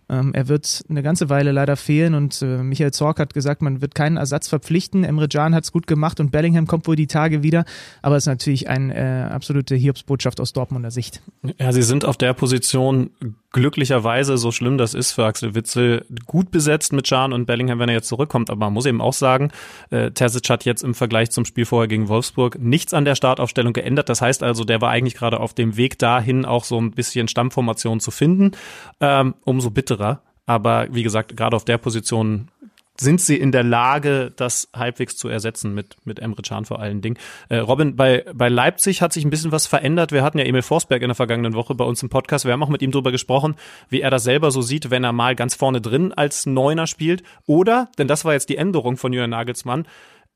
Ähm, 0.08 0.32
er 0.34 0.48
wird 0.48 0.84
eine 0.88 1.02
ganze 1.02 1.28
Weile 1.28 1.52
leider 1.52 1.76
fehlen 1.76 2.14
und 2.14 2.42
äh, 2.42 2.62
Michael 2.62 2.92
Zorc 2.92 3.18
hat 3.18 3.34
gesagt, 3.34 3.62
man 3.62 3.80
wird 3.80 3.94
keinen 3.94 4.16
Ersatz 4.16 4.48
verpflichten. 4.48 5.04
Emre 5.04 5.28
Can 5.28 5.54
hat 5.54 5.64
es 5.64 5.72
gut 5.72 5.86
gemacht 5.86 6.20
und 6.20 6.30
Bellingham 6.30 6.66
kommt 6.66 6.86
wohl 6.86 6.96
die 6.96 7.06
Tage 7.06 7.42
wieder. 7.42 7.64
Aber 8.02 8.16
es 8.16 8.24
ist 8.24 8.28
natürlich 8.28 8.68
eine 8.68 8.94
äh, 8.94 9.32
absolute 9.32 9.74
Hiobsbotschaft 9.74 10.40
aus 10.40 10.52
Dortmunder 10.52 10.90
Sicht. 10.90 11.22
Ja, 11.58 11.72
sie 11.72 11.82
sind 11.82 12.04
auf 12.04 12.16
der 12.16 12.34
Position 12.34 13.10
glücklicherweise, 13.54 14.36
so 14.36 14.50
schlimm 14.50 14.78
das 14.78 14.94
ist 14.94 15.12
für 15.12 15.24
Axel 15.24 15.54
Witzel, 15.54 16.04
gut 16.26 16.50
besetzt 16.50 16.92
mit 16.92 17.08
Can 17.08 17.32
und 17.32 17.46
Bellingham, 17.46 17.78
wenn 17.78 17.88
er 17.88 17.94
jetzt 17.94 18.08
zurückkommt. 18.08 18.50
Aber 18.50 18.66
man 18.66 18.72
muss 18.72 18.84
eben 18.84 19.00
auch 19.00 19.12
sagen, 19.12 19.52
äh, 19.90 20.10
Terzic 20.10 20.50
hat 20.50 20.64
jetzt 20.64 20.82
im 20.82 20.94
Vergleich 20.94 21.30
zum 21.30 21.44
Spiel 21.44 21.64
vorher 21.64 21.88
gegen 21.88 22.08
Wolfsburg 22.08 22.58
nichts 22.60 22.92
an 22.92 23.04
der 23.04 23.14
Startaufstellung 23.14 23.72
geändert. 23.72 24.08
Das 24.08 24.20
heißt 24.20 24.42
also, 24.42 24.64
der 24.64 24.80
war 24.80 24.90
eigentlich 24.90 25.14
gerade 25.14 25.38
auf 25.38 25.54
dem 25.54 25.76
Weg 25.76 25.98
dahin, 25.98 26.44
auch 26.44 26.64
so 26.64 26.80
ein 26.80 26.90
bisschen 26.90 27.28
Stammformation 27.28 28.00
zu 28.00 28.10
finden. 28.10 28.52
Ähm, 29.00 29.34
umso 29.44 29.70
bitterer. 29.94 30.20
Aber 30.46 30.88
wie 30.90 31.02
gesagt, 31.02 31.36
gerade 31.36 31.56
auf 31.56 31.64
der 31.64 31.78
Position 31.78 32.48
sind 32.96 33.20
sie 33.20 33.36
in 33.36 33.50
der 33.50 33.64
Lage, 33.64 34.32
das 34.36 34.68
halbwegs 34.72 35.16
zu 35.16 35.28
ersetzen 35.28 35.74
mit, 35.74 35.96
mit 36.04 36.20
Emre 36.20 36.42
Can 36.42 36.64
vor 36.64 36.78
allen 36.78 37.02
Dingen. 37.02 37.18
Äh, 37.48 37.56
Robin, 37.56 37.96
bei, 37.96 38.24
bei 38.32 38.48
Leipzig 38.48 39.02
hat 39.02 39.12
sich 39.12 39.24
ein 39.24 39.30
bisschen 39.30 39.50
was 39.50 39.66
verändert. 39.66 40.12
Wir 40.12 40.22
hatten 40.22 40.38
ja 40.38 40.44
Emil 40.44 40.62
Forsberg 40.62 41.02
in 41.02 41.08
der 41.08 41.16
vergangenen 41.16 41.54
Woche 41.54 41.74
bei 41.74 41.84
uns 41.84 42.02
im 42.04 42.08
Podcast. 42.08 42.44
Wir 42.44 42.52
haben 42.52 42.62
auch 42.62 42.68
mit 42.68 42.82
ihm 42.82 42.92
drüber 42.92 43.10
gesprochen, 43.10 43.56
wie 43.88 44.00
er 44.00 44.10
das 44.10 44.22
selber 44.22 44.52
so 44.52 44.62
sieht, 44.62 44.90
wenn 44.90 45.02
er 45.02 45.12
mal 45.12 45.34
ganz 45.34 45.56
vorne 45.56 45.80
drin 45.80 46.12
als 46.12 46.46
Neuner 46.46 46.86
spielt. 46.86 47.24
Oder, 47.46 47.88
denn 47.98 48.06
das 48.06 48.24
war 48.24 48.34
jetzt 48.34 48.48
die 48.48 48.58
Änderung 48.58 48.96
von 48.96 49.12
Jürgen 49.12 49.30
Nagelsmann, 49.30 49.86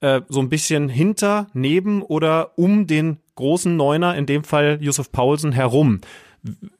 äh, 0.01 0.23
so 0.29 0.41
ein 0.41 0.49
bisschen 0.49 0.89
hinter, 0.89 1.47
neben 1.53 2.03
oder 2.03 2.59
um 2.59 2.89
den 2.89 3.19
großen 3.37 3.77
Neuner, 3.77 4.17
in 4.17 4.27
dem 4.27 4.43
Fall 4.43 4.79
Yusuf 4.81 5.13
Paulsen, 5.13 5.53
herum. 5.53 6.01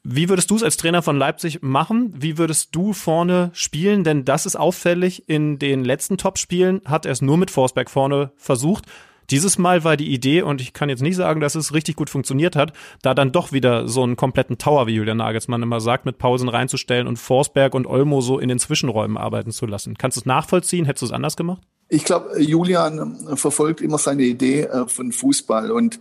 Wie 0.03 0.29
würdest 0.29 0.49
du 0.51 0.55
es 0.55 0.63
als 0.63 0.77
Trainer 0.77 1.01
von 1.01 1.17
Leipzig 1.17 1.61
machen? 1.61 2.13
Wie 2.15 2.37
würdest 2.37 2.75
du 2.75 2.93
vorne 2.93 3.51
spielen? 3.53 4.03
Denn 4.03 4.25
das 4.25 4.45
ist 4.45 4.55
auffällig. 4.55 5.27
In 5.27 5.59
den 5.59 5.83
letzten 5.83 6.17
Topspielen 6.17 6.81
hat 6.85 7.05
er 7.05 7.11
es 7.11 7.21
nur 7.21 7.37
mit 7.37 7.51
Forsberg 7.51 7.89
vorne 7.89 8.31
versucht. 8.35 8.85
Dieses 9.29 9.59
Mal 9.59 9.83
war 9.83 9.95
die 9.95 10.11
Idee, 10.11 10.41
und 10.41 10.59
ich 10.59 10.73
kann 10.73 10.89
jetzt 10.89 11.03
nicht 11.03 11.15
sagen, 11.15 11.39
dass 11.39 11.53
es 11.53 11.73
richtig 11.73 11.95
gut 11.95 12.09
funktioniert 12.09 12.55
hat, 12.55 12.73
da 13.03 13.13
dann 13.13 13.31
doch 13.31 13.51
wieder 13.51 13.87
so 13.87 14.01
einen 14.01 14.15
kompletten 14.15 14.57
Tower, 14.57 14.87
wie 14.87 14.95
Julian 14.95 15.17
Nagelsmann 15.17 15.61
immer 15.61 15.79
sagt, 15.79 16.05
mit 16.05 16.17
Pausen 16.17 16.49
reinzustellen 16.49 17.05
und 17.05 17.17
Forsberg 17.17 17.75
und 17.75 17.85
Olmo 17.85 18.21
so 18.21 18.39
in 18.39 18.49
den 18.49 18.57
Zwischenräumen 18.57 19.17
arbeiten 19.17 19.51
zu 19.51 19.67
lassen. 19.67 19.97
Kannst 19.97 20.17
du 20.17 20.21
es 20.21 20.25
nachvollziehen? 20.25 20.85
Hättest 20.85 21.03
du 21.03 21.05
es 21.07 21.11
anders 21.11 21.37
gemacht? 21.37 21.61
Ich 21.89 22.05
glaube, 22.05 22.41
Julian 22.41 23.35
verfolgt 23.35 23.81
immer 23.81 23.97
seine 23.97 24.23
Idee 24.23 24.61
äh, 24.61 24.87
von 24.87 25.11
Fußball 25.11 25.71
und 25.71 25.99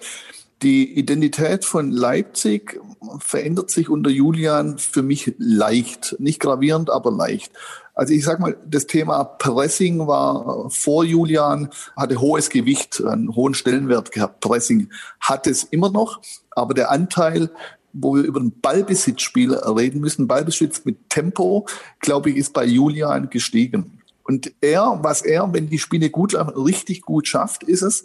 die 0.62 0.98
Identität 0.98 1.64
von 1.64 1.90
Leipzig 1.90 2.80
verändert 3.18 3.70
sich 3.70 3.88
unter 3.88 4.10
Julian 4.10 4.78
für 4.78 5.02
mich 5.02 5.34
leicht. 5.38 6.16
Nicht 6.18 6.40
gravierend, 6.40 6.90
aber 6.90 7.10
leicht. 7.10 7.52
Also 7.94 8.14
ich 8.14 8.24
sag 8.24 8.38
mal, 8.38 8.56
das 8.64 8.86
Thema 8.86 9.24
Pressing 9.24 10.06
war 10.06 10.70
vor 10.70 11.04
Julian, 11.04 11.68
hatte 11.96 12.20
hohes 12.20 12.48
Gewicht, 12.48 13.02
einen 13.04 13.34
hohen 13.34 13.54
Stellenwert 13.54 14.12
gehabt. 14.12 14.40
Pressing 14.40 14.90
hat 15.20 15.48
es 15.48 15.64
immer 15.64 15.90
noch, 15.90 16.20
aber 16.52 16.74
der 16.74 16.92
Anteil, 16.92 17.50
wo 17.92 18.14
wir 18.14 18.22
über 18.22 18.38
ein 18.38 18.52
Ballbesitzspiel 18.60 19.52
reden 19.52 20.00
müssen, 20.00 20.28
Ballbesitz 20.28 20.84
mit 20.84 21.10
Tempo, 21.10 21.66
glaube 21.98 22.30
ich, 22.30 22.36
ist 22.36 22.52
bei 22.52 22.64
Julian 22.64 23.30
gestiegen. 23.30 24.00
Und 24.22 24.52
er, 24.60 25.00
was 25.02 25.22
er, 25.22 25.52
wenn 25.52 25.68
die 25.68 25.78
Spiele 25.78 26.10
gut 26.10 26.36
richtig 26.36 27.02
gut 27.02 27.26
schafft, 27.26 27.64
ist 27.64 27.82
es, 27.82 28.04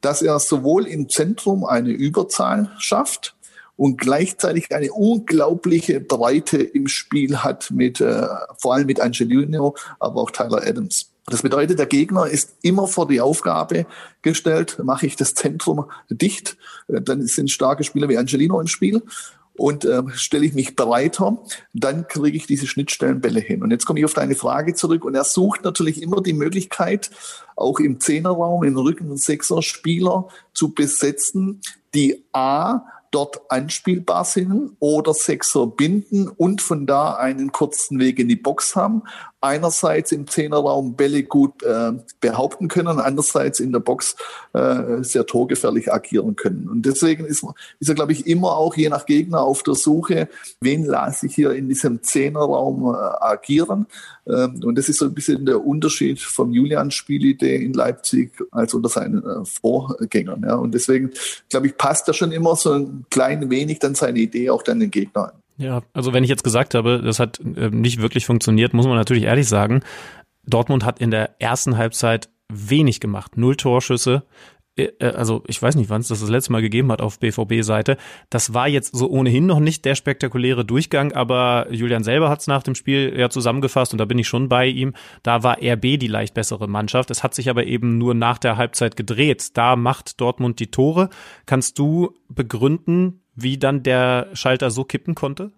dass 0.00 0.22
er 0.22 0.38
sowohl 0.38 0.86
im 0.86 1.08
Zentrum 1.08 1.64
eine 1.64 1.90
Überzahl 1.90 2.70
schafft 2.78 3.34
und 3.76 3.98
gleichzeitig 3.98 4.74
eine 4.74 4.92
unglaubliche 4.92 6.00
Breite 6.00 6.58
im 6.62 6.88
Spiel 6.88 7.38
hat 7.38 7.70
mit 7.70 8.00
äh, 8.00 8.26
vor 8.58 8.74
allem 8.74 8.86
mit 8.86 9.00
Angelino, 9.00 9.74
aber 9.98 10.20
auch 10.20 10.30
Tyler 10.30 10.62
Adams. 10.64 11.10
Das 11.26 11.42
bedeutet, 11.42 11.78
der 11.78 11.86
Gegner 11.86 12.26
ist 12.26 12.56
immer 12.62 12.86
vor 12.86 13.08
die 13.08 13.20
Aufgabe 13.20 13.86
gestellt, 14.20 14.78
mache 14.84 15.06
ich 15.06 15.16
das 15.16 15.34
Zentrum 15.34 15.86
dicht, 16.10 16.56
äh, 16.88 17.00
dann 17.00 17.26
sind 17.26 17.50
starke 17.50 17.84
Spieler 17.84 18.08
wie 18.08 18.18
Angelino 18.18 18.60
im 18.60 18.66
Spiel 18.66 19.02
und 19.56 19.84
äh, 19.84 20.02
stelle 20.14 20.44
ich 20.44 20.54
mich 20.54 20.76
breiter, 20.76 21.38
dann 21.72 22.08
kriege 22.08 22.36
ich 22.36 22.46
diese 22.46 22.66
Schnittstellenbälle 22.66 23.40
hin. 23.40 23.62
Und 23.62 23.70
jetzt 23.70 23.86
komme 23.86 24.00
ich 24.00 24.04
auf 24.04 24.14
deine 24.14 24.34
Frage 24.34 24.74
zurück 24.74 25.04
und 25.04 25.14
er 25.14 25.24
sucht 25.24 25.64
natürlich 25.64 26.02
immer 26.02 26.20
die 26.20 26.32
Möglichkeit, 26.32 27.10
auch 27.56 27.78
im 27.78 28.00
Zehnerraum, 28.00 28.64
im 28.64 28.76
Rücken- 28.76 29.10
und 29.10 29.20
Sechser-Spieler 29.20 30.28
zu 30.52 30.74
besetzen, 30.74 31.60
die 31.94 32.24
A, 32.32 32.82
dort 33.14 33.50
anspielbar 33.50 34.24
sind 34.24 34.76
oder 34.80 35.14
Sechser 35.14 35.66
binden 35.66 36.28
und 36.28 36.60
von 36.60 36.86
da 36.86 37.14
einen 37.14 37.52
kurzen 37.52 38.00
Weg 38.00 38.18
in 38.18 38.28
die 38.28 38.36
Box 38.36 38.74
haben 38.74 39.02
einerseits 39.44 40.10
im 40.10 40.26
Zehnerraum 40.26 40.94
Bälle 40.94 41.22
gut 41.22 41.62
äh, 41.62 41.92
behaupten 42.20 42.68
können, 42.68 42.98
andererseits 42.98 43.60
in 43.60 43.72
der 43.72 43.80
Box 43.80 44.16
äh, 44.54 45.02
sehr 45.02 45.26
torgefährlich 45.26 45.92
agieren 45.92 46.34
können. 46.34 46.68
Und 46.68 46.86
deswegen 46.86 47.26
ist, 47.26 47.44
ist 47.78 47.88
er, 47.88 47.94
glaube 47.94 48.12
ich, 48.12 48.26
immer 48.26 48.56
auch 48.56 48.74
je 48.74 48.88
nach 48.88 49.06
Gegner 49.06 49.42
auf 49.42 49.62
der 49.62 49.74
Suche, 49.74 50.28
wen 50.60 50.84
lasse 50.84 51.26
ich 51.26 51.34
hier 51.34 51.52
in 51.52 51.68
diesem 51.68 52.02
Zehnerraum 52.02 52.94
äh, 52.94 52.96
agieren. 52.96 53.86
Ähm, 54.26 54.60
und 54.64 54.76
das 54.76 54.88
ist 54.88 54.98
so 54.98 55.04
ein 55.04 55.14
bisschen 55.14 55.44
der 55.44 55.64
Unterschied 55.64 56.20
vom 56.20 56.52
Julian-Spielidee 56.52 57.56
in 57.56 57.74
Leipzig 57.74 58.32
als 58.50 58.72
unter 58.72 58.88
seinen 58.88 59.24
äh, 59.24 59.44
Vorgängern. 59.44 60.42
Ja. 60.46 60.54
Und 60.54 60.72
deswegen, 60.72 61.10
glaube 61.50 61.66
ich, 61.66 61.76
passt 61.76 62.08
er 62.08 62.14
schon 62.14 62.32
immer 62.32 62.56
so 62.56 62.72
ein 62.72 63.04
klein 63.10 63.50
wenig 63.50 63.78
dann 63.78 63.94
seine 63.94 64.20
Idee 64.20 64.50
auch 64.50 64.62
dann 64.62 64.80
den 64.80 64.90
Gegner 64.90 65.28
an. 65.28 65.43
Ja, 65.56 65.82
also 65.92 66.12
wenn 66.12 66.24
ich 66.24 66.30
jetzt 66.30 66.44
gesagt 66.44 66.74
habe, 66.74 67.00
das 67.02 67.20
hat 67.20 67.38
äh, 67.40 67.70
nicht 67.70 68.00
wirklich 68.00 68.26
funktioniert, 68.26 68.74
muss 68.74 68.86
man 68.86 68.96
natürlich 68.96 69.24
ehrlich 69.24 69.48
sagen, 69.48 69.82
Dortmund 70.46 70.84
hat 70.84 71.00
in 71.00 71.10
der 71.10 71.40
ersten 71.40 71.76
Halbzeit 71.76 72.28
wenig 72.52 73.00
gemacht. 73.00 73.36
Null 73.36 73.56
Torschüsse. 73.56 74.24
Äh, 74.76 74.90
äh, 74.98 75.12
also 75.14 75.42
ich 75.46 75.60
weiß 75.60 75.76
nicht, 75.76 75.90
wann 75.90 76.00
es 76.00 76.08
das 76.08 76.20
das 76.20 76.28
letzte 76.28 76.52
Mal 76.52 76.62
gegeben 76.62 76.90
hat 76.90 77.00
auf 77.00 77.18
BVB-Seite. 77.18 77.96
Das 78.30 78.54
war 78.54 78.68
jetzt 78.68 78.96
so 78.96 79.08
ohnehin 79.08 79.46
noch 79.46 79.60
nicht 79.60 79.84
der 79.84 79.94
spektakuläre 79.94 80.64
Durchgang, 80.64 81.12
aber 81.12 81.68
Julian 81.70 82.04
selber 82.04 82.28
hat 82.28 82.40
es 82.40 82.46
nach 82.46 82.62
dem 82.62 82.74
Spiel 82.74 83.14
ja 83.16 83.30
zusammengefasst 83.30 83.92
und 83.92 83.98
da 83.98 84.04
bin 84.04 84.18
ich 84.18 84.28
schon 84.28 84.48
bei 84.48 84.66
ihm. 84.66 84.94
Da 85.22 85.42
war 85.42 85.58
RB 85.62 85.98
die 85.98 86.08
leicht 86.08 86.34
bessere 86.34 86.68
Mannschaft. 86.68 87.10
Es 87.10 87.22
hat 87.22 87.34
sich 87.34 87.48
aber 87.48 87.64
eben 87.64 87.98
nur 87.98 88.14
nach 88.14 88.38
der 88.38 88.56
Halbzeit 88.56 88.96
gedreht. 88.96 89.56
Da 89.56 89.76
macht 89.76 90.20
Dortmund 90.20 90.58
die 90.60 90.70
Tore. 90.70 91.10
Kannst 91.46 91.78
du 91.78 92.14
begründen, 92.28 93.20
wie 93.34 93.58
dann 93.58 93.82
der 93.82 94.28
Schalter 94.34 94.70
so 94.70 94.84
kippen 94.84 95.14
konnte? 95.14 95.52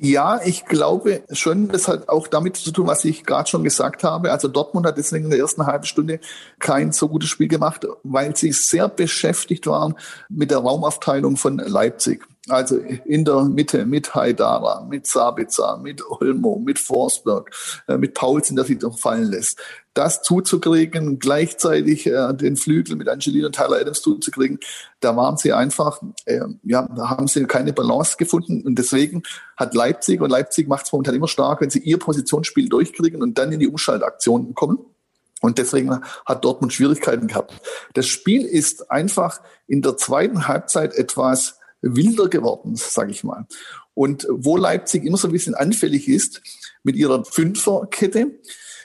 Ja, 0.00 0.40
ich 0.44 0.64
glaube 0.64 1.24
schon, 1.32 1.68
das 1.68 1.88
hat 1.88 2.08
auch 2.08 2.28
damit 2.28 2.56
zu 2.56 2.70
tun, 2.70 2.86
was 2.86 3.04
ich 3.04 3.24
gerade 3.24 3.50
schon 3.50 3.64
gesagt 3.64 4.04
habe. 4.04 4.30
Also 4.30 4.46
Dortmund 4.46 4.86
hat 4.86 4.96
deswegen 4.96 5.24
in 5.24 5.30
der 5.30 5.40
ersten 5.40 5.66
halben 5.66 5.86
Stunde 5.86 6.20
kein 6.60 6.92
so 6.92 7.08
gutes 7.08 7.28
Spiel 7.28 7.48
gemacht, 7.48 7.84
weil 8.04 8.36
sie 8.36 8.52
sehr 8.52 8.88
beschäftigt 8.88 9.66
waren 9.66 9.96
mit 10.28 10.52
der 10.52 10.58
Raumaufteilung 10.58 11.36
von 11.36 11.58
Leipzig. 11.58 12.24
Also 12.48 12.76
in 12.76 13.24
der 13.24 13.44
Mitte 13.44 13.84
mit 13.84 14.14
Haidara, 14.14 14.86
mit 14.88 15.06
Sabitzer, 15.06 15.78
mit 15.78 16.02
Olmo, 16.08 16.60
mit 16.64 16.78
Forsberg, 16.78 17.50
äh, 17.86 17.98
mit 17.98 18.14
Paulsen, 18.14 18.56
der 18.56 18.64
sich 18.64 18.80
noch 18.80 18.98
fallen 18.98 19.24
lässt. 19.24 19.58
Das 19.94 20.22
zuzukriegen, 20.22 21.18
gleichzeitig 21.18 22.06
äh, 22.06 22.32
den 22.32 22.56
Flügel 22.56 22.96
mit 22.96 23.08
Angelina 23.08 23.48
und 23.48 23.54
Tyler 23.54 23.80
Adams 23.80 24.00
zuzukriegen, 24.00 24.60
da 25.00 25.16
waren 25.16 25.36
sie 25.36 25.52
einfach, 25.52 26.00
äh, 26.24 26.40
ja, 26.62 26.88
da 26.96 27.10
haben 27.10 27.28
sie 27.28 27.44
keine 27.44 27.72
Balance 27.72 28.16
gefunden. 28.16 28.62
Und 28.62 28.78
deswegen 28.78 29.22
hat 29.56 29.74
Leipzig, 29.74 30.20
und 30.20 30.30
Leipzig 30.30 30.68
macht 30.68 30.86
es 30.86 30.92
momentan 30.92 31.14
immer 31.14 31.28
stark, 31.28 31.60
wenn 31.60 31.70
sie 31.70 31.80
ihr 31.80 31.98
Positionsspiel 31.98 32.68
durchkriegen 32.68 33.22
und 33.22 33.36
dann 33.38 33.52
in 33.52 33.60
die 33.60 33.68
Umschaltaktionen 33.68 34.54
kommen. 34.54 34.78
Und 35.40 35.58
deswegen 35.58 36.00
hat 36.26 36.44
Dortmund 36.44 36.72
Schwierigkeiten 36.72 37.28
gehabt. 37.28 37.52
Das 37.94 38.06
Spiel 38.06 38.44
ist 38.44 38.90
einfach 38.90 39.40
in 39.66 39.82
der 39.82 39.96
zweiten 39.96 40.48
Halbzeit 40.48 40.94
etwas 40.94 41.57
wilder 41.82 42.28
geworden, 42.28 42.76
sage 42.76 43.10
ich 43.10 43.24
mal. 43.24 43.46
Und 43.94 44.26
wo 44.30 44.56
Leipzig 44.56 45.04
immer 45.04 45.16
so 45.16 45.28
ein 45.28 45.32
bisschen 45.32 45.54
anfällig 45.54 46.08
ist 46.08 46.42
mit 46.82 46.96
ihrer 46.96 47.24
Fünferkette, 47.24 48.38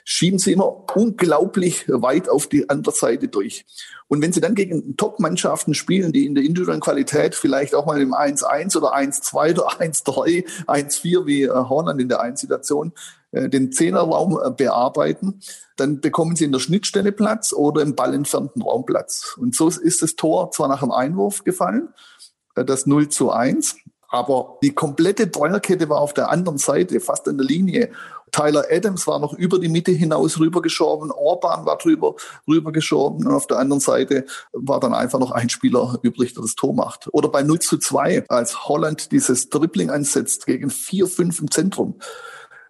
schieben 0.06 0.39
sie 0.39 0.52
immer 0.52 0.86
unglaublich 0.96 1.86
weit 1.88 2.30
auf 2.30 2.48
die 2.48 2.70
andere 2.70 2.94
Seite 2.94 3.28
durch. 3.28 3.66
Und 4.08 4.22
wenn 4.22 4.34
sie 4.34 4.41
dann 4.41 4.56
gegen 4.56 4.98
Top-Mannschaften 4.98 5.74
spielen, 5.74 6.12
die 6.12 6.26
in 6.26 6.36
der 6.36 6.44
individuellen 6.44 6.82
Qualität 6.82 7.36
vielleicht 7.36 7.74
auch 7.74 7.86
mal 7.86 8.02
im 8.02 8.14
1-1 8.14 8.78
oder 8.78 8.94
1-2 8.94 9.52
oder 9.52 9.70
1-3, 9.70 10.46
1-4 10.68 11.26
wie 11.26 11.44
äh, 11.44 11.50
Horland 11.50 12.02
in 12.02 12.10
der 12.10 12.22
einen 12.22 12.36
Situation, 12.36 12.91
äh, 13.32 13.50
den 13.50 13.72
Zehnerraum 13.72 14.39
äh, 14.44 14.52
bearbeiten, 14.52 15.39
dann 15.78 16.02
bekommen 16.02 16.36
sie 16.36 16.46
in 16.46 16.52
der 16.52 16.60
Schnittstelle 16.60 17.12
Platz 17.12 17.54
oder 17.54 17.82
im 17.82 17.96
ballentfernten 17.96 18.62
Raum 18.62 18.86
Platz. 18.86 19.36
Und 19.39 19.56
so 19.56 19.70
ist 19.70 20.02
das 20.02 20.16
Tor 20.16 20.52
zwar 20.52 20.68
nach 20.68 20.82
dem 20.82 20.91
Einwurf 20.91 21.44
gefallen, 21.44 21.88
äh, 21.88 22.12
das 22.56 22.86
0 22.86 23.10
zu 23.10 23.32
1. 23.32 23.78
Aber 24.10 24.60
die 24.62 24.74
komplette 24.74 25.28
Dreierkette 25.28 25.89
war 25.89 25.99
auf 25.99 26.14
der 26.14 26.30
anderen 26.30 26.60
Seite, 26.60 26.99
fast 26.99 27.28
an 27.28 27.38
der 27.38 27.47
Linie. 27.47 27.89
Tyler 28.32 28.66
Adams 28.70 29.08
war 29.08 29.20
noch 29.20 29.34
über 29.34 29.60
die 29.60 29.70
Mitte 29.70 29.91
hinaus 29.91 30.39
rübergeschoben, 30.39 31.12
Orban 31.12 31.66
war 31.66 31.78
drüber 31.78 32.16
rübergeschoben 32.47 33.26
und 33.26 33.34
auf 33.34 33.47
der 33.47 33.60
anderen 33.60 33.80
Seite 33.80 34.26
war 34.51 34.80
dann 34.80 34.93
einfach 34.93 35.20
noch 35.20 35.32
ein 35.32 35.49
Spieler 35.49 35.99
übrig, 36.01 36.34
der 36.34 36.43
das 36.43 36.56
Tor 36.56 36.74
macht. 36.74 37.10
Oder 37.12 37.30
bei 37.30 37.43
0 37.43 37.60
zu 37.60 37.78
2, 37.78 38.26
als 38.30 38.68
Holland 38.68 39.12
dieses 39.12 39.49
Dribbling 39.49 39.89
ansetzt 39.89 40.45
gegen 40.45 40.70
4-5 40.70 41.41
im 41.41 41.51
Zentrum 41.51 41.95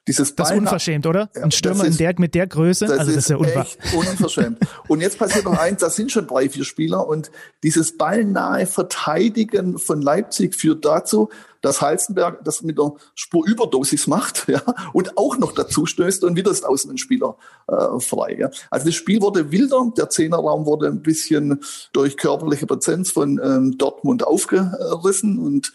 dieses 0.08 0.36
das 0.36 0.51
ist 0.51 0.58
unverschämt, 0.58 1.06
oder? 1.06 1.30
Ein 1.36 1.51
Stürmer 1.51 1.86
ist, 1.86 1.91
in 1.91 1.97
der, 1.97 2.16
mit 2.18 2.36
der 2.36 2.47
Größe, 2.47 2.86
das 2.86 2.99
also 2.99 3.12
das 3.14 3.24
ist 3.24 3.30
ja. 3.30 3.39
Echt 3.39 3.80
unverschämt. 3.95 4.60
und 4.88 5.01
jetzt 5.01 5.18
passiert 5.18 5.45
noch 5.45 5.58
eins, 5.58 5.80
das 5.80 5.95
sind 5.95 6.12
schon 6.12 6.28
drei, 6.28 6.49
vier 6.49 6.66
Spieler 6.66 7.08
und 7.08 7.32
dieses 7.64 7.97
ballnahe 7.97 8.66
Verteidigen 8.66 9.78
von 9.78 10.01
Leipzig 10.01 10.56
führt 10.56 10.84
dazu, 10.84 11.30
dass 11.64 11.82
Halzenberg 11.82 12.43
das 12.43 12.62
mit 12.62 12.78
einer 12.80 12.93
Spurüberdosis 13.16 14.08
macht 14.08 14.45
ja, 14.47 14.62
und 14.91 15.18
auch 15.18 15.38
noch 15.38 15.54
dazu 15.54 15.86
stößt 15.86 16.24
und 16.26 16.36
wieder 16.36 16.51
ist 16.51 16.66
außen 16.66 16.91
ein 16.91 16.97
Spieler 16.97 17.38
äh, 17.68 17.99
frei. 17.99 18.36
Ja. 18.38 18.49
Also 18.70 18.88
das 18.88 18.95
Spiel 18.95 19.22
wurde 19.22 19.51
wilder, 19.51 19.91
der 19.97 20.10
Zehnerraum 20.10 20.66
wurde 20.66 20.88
ein 20.88 21.01
bisschen 21.01 21.62
durch 21.93 22.18
körperliche 22.18 22.68
Präsenz 22.68 23.12
von 23.12 23.39
ähm, 23.41 23.78
Dortmund 23.78 24.28
aufgerissen 24.28 25.39
und 25.39 25.72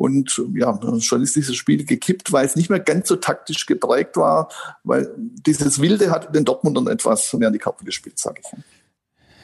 und 0.00 0.42
ja, 0.54 0.80
schon 1.00 1.22
ist 1.22 1.36
dieses 1.36 1.56
Spiel 1.56 1.84
gekippt, 1.84 2.32
weil 2.32 2.46
es 2.46 2.56
nicht 2.56 2.70
mehr 2.70 2.80
ganz 2.80 3.06
so 3.06 3.16
taktisch 3.16 3.66
geprägt 3.66 4.16
war, 4.16 4.48
weil 4.82 5.14
dieses 5.18 5.78
Wilde 5.82 6.10
hat 6.10 6.34
den 6.34 6.46
Dortmundern 6.46 6.86
etwas 6.86 7.34
mehr 7.34 7.48
in 7.48 7.52
die 7.52 7.58
Karten 7.58 7.84
gespielt, 7.84 8.18
sage 8.18 8.40
ich. 8.42 8.79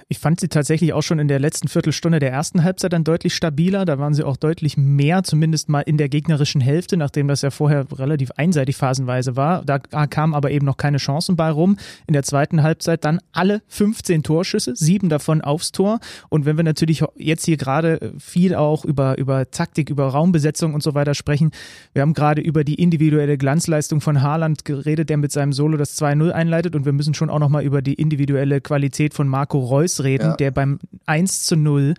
Ich 0.09 0.21
fand 0.21 0.39
sie 0.39 0.47
tatsächlich 0.47 0.93
auch 0.93 1.03
schon 1.03 1.19
in 1.19 1.27
der 1.27 1.41
letzten 1.41 1.67
Viertelstunde 1.67 2.21
der 2.21 2.31
ersten 2.31 2.63
Halbzeit 2.63 2.93
dann 2.93 3.03
deutlich 3.03 3.35
stabiler. 3.35 3.85
Da 3.85 3.99
waren 3.99 4.15
sie 4.15 4.23
auch 4.23 4.37
deutlich 4.37 4.77
mehr, 4.77 5.25
zumindest 5.25 5.69
mal 5.69 5.81
in 5.81 5.97
der 5.97 6.09
gegnerischen 6.09 6.61
Hälfte, 6.61 6.97
nachdem 6.97 7.27
das 7.27 7.43
ja 7.43 7.51
vorher 7.51 7.87
relativ 7.91 8.31
einseitig 8.37 8.77
phasenweise 8.77 9.35
war. 9.35 9.65
Da 9.65 9.81
kamen 9.81 10.33
aber 10.33 10.53
eben 10.53 10.65
noch 10.65 10.77
keine 10.77 10.99
Chancen 10.99 11.35
bei 11.35 11.51
rum. 11.51 11.77
In 12.07 12.13
der 12.13 12.23
zweiten 12.23 12.63
Halbzeit 12.63 13.05
dann 13.05 13.19
alle 13.33 13.63
15 13.67 14.23
Torschüsse, 14.23 14.77
sieben 14.77 15.09
davon 15.09 15.41
aufs 15.41 15.73
Tor. 15.73 15.99
Und 16.29 16.45
wenn 16.45 16.57
wir 16.57 16.63
natürlich 16.63 17.03
jetzt 17.17 17.45
hier 17.45 17.57
gerade 17.57 18.13
viel 18.21 18.55
auch 18.55 18.85
über, 18.85 19.19
über 19.19 19.51
Taktik, 19.51 19.91
über 19.91 20.07
Raumbesetzung 20.07 20.73
und 20.75 20.85
so 20.85 20.95
weiter 20.95 21.15
sprechen, 21.15 21.51
wir 21.95 22.03
haben 22.03 22.15
gerade 22.15 22.43
über 22.43 22.63
die 22.63 22.77
individuelle 22.77 23.37
Glanzleistung 23.39 24.01
von 24.01 24.23
Haaland 24.23 24.65
geredet, 24.65 25.11
der 25.11 25.17
mit 25.17 25.33
seinem 25.33 25.53
Solo 25.53 25.77
das 25.77 26.01
2-0 26.01 26.31
einleitet. 26.31 26.77
Und 26.77 26.85
wir 26.85 26.93
müssen 26.93 27.15
schon 27.15 27.29
auch 27.29 27.41
nochmal 27.41 27.65
über 27.65 27.83
die 27.83 27.95
individuelle 27.95 28.61
Qualität 28.61 29.13
von 29.13 29.27
Marco 29.27 29.59
Reus 29.59 29.96
reden, 30.03 30.31
ja. 30.31 30.37
der 30.37 30.51
beim 30.51 30.79
1 31.07 31.45
zu 31.45 31.57
0 31.57 31.95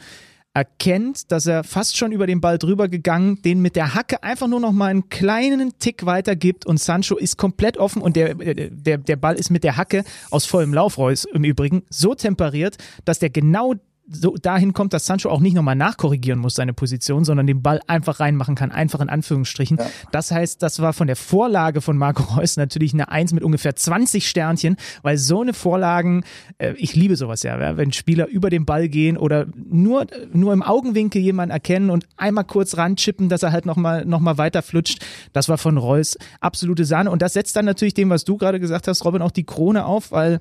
erkennt, 0.58 1.32
dass 1.32 1.46
er 1.46 1.64
fast 1.64 1.98
schon 1.98 2.12
über 2.12 2.26
den 2.26 2.42
Ball 2.42 2.58
drüber 2.58 2.88
gegangen, 2.88 3.44
den 3.44 3.62
mit 3.62 3.76
der 3.76 3.94
Hacke 3.94 4.24
einfach 4.24 4.48
nur 4.48 4.60
noch 4.60 4.72
mal 4.72 4.88
einen 4.88 5.08
kleinen 5.10 5.78
Tick 5.78 6.08
weiter 6.08 6.36
gibt 6.36 6.66
und 6.66 6.80
Sancho 6.80 7.16
ist 7.16 7.38
komplett 7.38 7.78
offen 7.78 8.02
und 8.02 8.16
der, 8.16 8.34
der, 8.34 8.98
der 8.98 9.16
Ball 9.18 9.36
ist 9.36 9.52
mit 9.52 9.64
der 9.64 9.78
Hacke 9.78 10.04
aus 10.32 10.46
vollem 10.46 10.74
Lauf, 10.74 10.98
Reus 10.98 11.26
im 11.26 11.44
Übrigen, 11.44 11.84
so 11.92 12.16
temperiert, 12.16 12.78
dass 13.06 13.20
der 13.20 13.30
genau 13.30 13.76
so 14.10 14.36
dahin 14.36 14.74
kommt, 14.74 14.94
dass 14.94 15.06
Sancho 15.06 15.30
auch 15.30 15.42
nicht 15.42 15.54
nochmal 15.54 15.76
nachkorrigieren 15.76 16.40
muss, 16.40 16.56
seine 16.56 16.74
Position, 16.74 17.26
sondern 17.26 17.46
den 17.46 17.62
Ball 17.62 17.82
einfach 17.88 18.20
reinmachen 18.20 18.56
kann, 18.56 18.72
einfach 18.72 19.02
in 19.02 19.10
Anführungsstrichen. 19.10 19.78
Ja. 19.78 19.86
Das 20.12 20.32
heißt, 20.32 20.64
das 20.64 20.82
war 20.82 20.94
von 20.94 21.08
der 21.08 21.16
Vorlage 21.16 21.82
von 21.82 21.98
Marco 21.98 22.24
Reus 22.36 22.56
natürlich 22.58 22.94
eine 22.94 23.10
Eins 23.10 23.34
mit 23.34 23.44
ungefähr 23.44 23.76
20 23.76 24.28
Sternchen, 24.28 24.78
weil 25.02 25.18
so 25.18 25.42
eine 25.42 25.54
Vorlagen, 25.54 26.24
äh, 26.58 26.74
ich 26.78 26.96
liebe 26.96 27.16
sowas 27.16 27.44
ja, 27.44 27.78
wenn 27.78 27.92
Spieler 27.92 28.28
über 28.28 28.50
den 28.50 28.66
Ball 28.66 28.88
gehen 28.88 29.18
oder 29.18 29.48
nur, 29.56 30.08
nur 30.32 30.54
im 30.54 30.64
Augenwinkel 30.64 31.22
jemanden 31.22 31.52
erkennen 31.52 31.90
und 31.90 32.08
einmal 32.16 32.46
kurz 32.46 32.78
ranchippen, 32.78 33.30
dass 33.30 33.44
er 33.44 33.52
halt 33.52 33.66
nochmal 33.66 34.06
noch 34.06 34.20
mal 34.20 34.38
weiter 34.38 34.62
flutscht. 34.62 35.04
Das 35.34 35.50
war 35.50 35.58
von 35.58 35.78
Reus 35.78 36.18
absolute 36.40 36.86
Sahne 36.86 37.12
und 37.12 37.22
das 37.22 37.34
setzt 37.34 37.56
dann 37.56 37.66
natürlich 37.66 37.94
dem, 37.94 38.10
was 38.10 38.24
du 38.24 38.38
gerade 38.38 38.60
gesagt 38.60 38.88
hast, 38.88 39.04
Robin, 39.04 39.22
auch 39.22 39.32
die 39.32 39.46
Krone 39.46 39.86
auf, 39.86 40.12
weil 40.12 40.40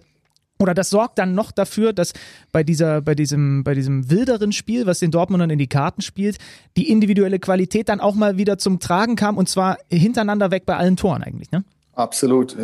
oder 0.59 0.75
das 0.75 0.91
sorgt 0.91 1.19
dann 1.19 1.35
noch 1.35 1.53
dafür, 1.53 1.93
dass 1.93 2.13
bei 2.53 2.63
dieser, 2.63 3.03
bei 3.03 3.15
diesem, 3.15 3.65
bei 3.65 3.75
diesem 3.75 4.11
wilderen 4.11 4.53
Spiel, 4.53 4.87
was 4.87 4.99
den 4.99 5.11
Dortmundern 5.11 5.51
in 5.51 5.59
die 5.59 5.67
Karten 5.67 6.03
spielt, 6.03 6.39
die 6.77 6.91
individuelle 6.91 7.39
Qualität 7.39 7.89
dann 7.89 8.01
auch 8.01 8.15
mal 8.15 8.39
wieder 8.39 8.59
zum 8.59 8.81
Tragen 8.81 9.17
kam 9.17 9.37
und 9.37 9.49
zwar 9.49 9.79
hintereinander 9.91 10.51
weg 10.51 10.65
bei 10.67 10.77
allen 10.77 10.97
Toren 10.97 11.23
eigentlich, 11.23 11.51
ne? 11.51 11.65
Absolut. 11.97 12.55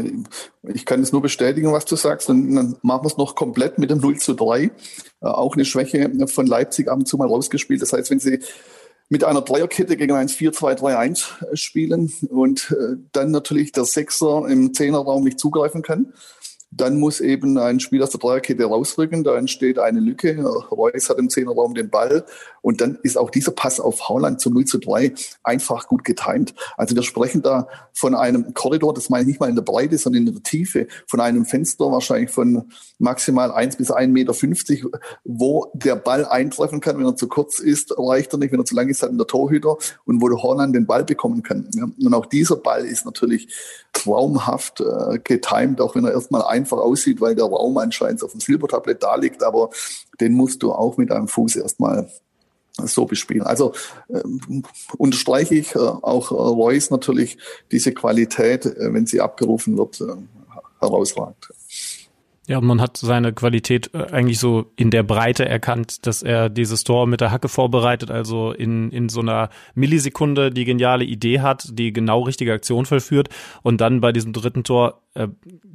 Ich 0.62 0.84
kann 0.84 1.00
es 1.00 1.10
nur 1.10 1.22
bestätigen, 1.22 1.72
was 1.72 1.86
du 1.86 1.96
sagst. 1.96 2.28
Und 2.28 2.54
dann 2.54 2.76
machen 2.82 3.04
wir 3.04 3.06
es 3.06 3.16
noch 3.16 3.34
komplett 3.34 3.78
mit 3.78 3.90
dem 3.90 3.98
0 3.98 4.18
zu 4.18 4.34
3. 4.34 4.64
Äh, 4.64 4.70
auch 5.20 5.54
eine 5.54 5.64
Schwäche 5.64 6.10
von 6.26 6.46
Leipzig 6.46 6.88
ab 6.88 6.98
und 6.98 7.08
zu 7.08 7.16
mal 7.16 7.28
rausgespielt. 7.28 7.80
Das 7.80 7.94
heißt, 7.94 8.10
wenn 8.10 8.20
sie 8.20 8.40
mit 9.08 9.24
einer 9.24 9.40
Dreierkette 9.40 9.96
gegen 9.96 10.12
1 10.12 10.34
4-2-3-1 10.36 11.56
spielen 11.56 12.12
und 12.28 12.72
äh, 12.78 12.96
dann 13.12 13.30
natürlich 13.30 13.72
der 13.72 13.86
Sechser 13.86 14.46
im 14.48 14.74
Zehnerraum 14.74 15.24
nicht 15.24 15.40
zugreifen 15.40 15.80
kann, 15.80 16.12
dann 16.74 16.98
muss 16.98 17.20
eben 17.20 17.58
ein 17.58 17.80
Spieler 17.80 18.04
aus 18.04 18.10
der 18.10 18.20
Dreierkette 18.20 18.64
rausrücken, 18.64 19.24
da 19.24 19.36
entsteht 19.36 19.78
eine 19.78 20.00
Lücke. 20.00 20.42
Reus 20.70 21.10
hat 21.10 21.18
im 21.18 21.28
Zehnerraum 21.28 21.74
den 21.74 21.90
Ball 21.90 22.24
und 22.62 22.80
dann 22.80 22.98
ist 23.02 23.18
auch 23.18 23.30
dieser 23.30 23.52
Pass 23.52 23.78
auf 23.78 24.08
Haaland 24.08 24.40
zum 24.40 24.54
0 24.54 24.64
zu 24.64 24.78
3 24.78 25.12
einfach 25.42 25.86
gut 25.86 26.02
getimt. 26.02 26.54
Also 26.78 26.94
wir 26.94 27.02
sprechen 27.02 27.42
da 27.42 27.68
von 27.92 28.14
einem 28.14 28.54
Korridor, 28.54 28.94
das 28.94 29.10
meine 29.10 29.22
ich 29.22 29.28
nicht 29.28 29.40
mal 29.40 29.50
in 29.50 29.54
der 29.54 29.62
Breite, 29.62 29.98
sondern 29.98 30.26
in 30.26 30.32
der 30.32 30.42
Tiefe, 30.42 30.86
von 31.06 31.20
einem 31.20 31.44
Fenster 31.44 31.92
wahrscheinlich 31.92 32.30
von 32.30 32.70
maximal 32.98 33.52
1 33.52 33.76
bis 33.76 33.90
1,50 33.90 34.08
Meter, 34.08 34.98
wo 35.24 35.70
der 35.74 35.96
Ball 35.96 36.24
eintreffen 36.24 36.80
kann. 36.80 36.98
Wenn 36.98 37.04
er 37.04 37.16
zu 37.16 37.28
kurz 37.28 37.58
ist, 37.58 37.94
reicht 37.98 38.32
er 38.32 38.38
nicht. 38.38 38.52
Wenn 38.52 38.60
er 38.60 38.64
zu 38.64 38.74
lang 38.74 38.88
ist, 38.88 39.02
hat 39.02 39.10
er 39.10 39.16
der 39.16 39.26
Torhüter 39.26 39.76
und 40.06 40.22
wo 40.22 40.28
der 40.28 40.42
Haaland 40.42 40.74
den 40.74 40.86
Ball 40.86 41.04
bekommen 41.04 41.42
kann. 41.42 41.68
Und 42.02 42.14
auch 42.14 42.26
dieser 42.26 42.56
Ball 42.56 42.86
ist 42.86 43.04
natürlich 43.04 43.48
traumhaft 43.92 44.80
äh, 44.80 45.18
getimt, 45.22 45.80
auch 45.80 45.94
wenn 45.94 46.04
er 46.04 46.12
erstmal 46.12 46.44
einfach 46.44 46.78
aussieht, 46.78 47.20
weil 47.20 47.34
der 47.34 47.44
Raum 47.44 47.76
anscheinend 47.78 48.22
auf 48.22 48.32
dem 48.32 48.40
Silbertablett 48.40 49.02
da 49.02 49.16
liegt, 49.16 49.42
aber 49.42 49.70
den 50.20 50.32
musst 50.34 50.62
du 50.62 50.72
auch 50.72 50.96
mit 50.96 51.10
einem 51.10 51.28
Fuß 51.28 51.56
erstmal 51.56 52.08
so 52.78 53.04
bespielen. 53.04 53.42
Also 53.42 53.72
ähm, 54.08 54.64
unterstreiche 54.96 55.54
ich 55.54 55.74
äh, 55.74 55.78
auch 55.78 56.30
äh, 56.30 56.34
Royce 56.34 56.90
natürlich 56.90 57.38
diese 57.70 57.92
Qualität, 57.92 58.64
äh, 58.66 58.92
wenn 58.92 59.06
sie 59.06 59.20
abgerufen 59.20 59.76
wird, 59.76 60.00
äh, 60.00 60.14
herausragend. 60.80 61.52
Ja, 62.48 62.60
man 62.60 62.80
hat 62.80 62.96
seine 62.96 63.32
Qualität 63.32 63.94
äh, 63.94 64.06
eigentlich 64.10 64.40
so 64.40 64.72
in 64.74 64.90
der 64.90 65.04
Breite 65.04 65.48
erkannt, 65.48 66.06
dass 66.06 66.22
er 66.22 66.48
dieses 66.50 66.82
Tor 66.82 67.06
mit 67.06 67.20
der 67.20 67.30
Hacke 67.30 67.48
vorbereitet, 67.48 68.10
also 68.10 68.50
in, 68.50 68.90
in 68.90 69.08
so 69.08 69.20
einer 69.20 69.48
Millisekunde 69.74 70.50
die 70.50 70.64
geniale 70.64 71.04
Idee 71.04 71.40
hat, 71.40 71.68
die 71.70 71.92
genau 71.92 72.22
richtige 72.22 72.52
Aktion 72.52 72.84
vollführt 72.84 73.28
und 73.62 73.80
dann 73.80 74.00
bei 74.00 74.10
diesem 74.10 74.32
dritten 74.32 74.64
Tor 74.64 75.02
äh, 75.14 75.28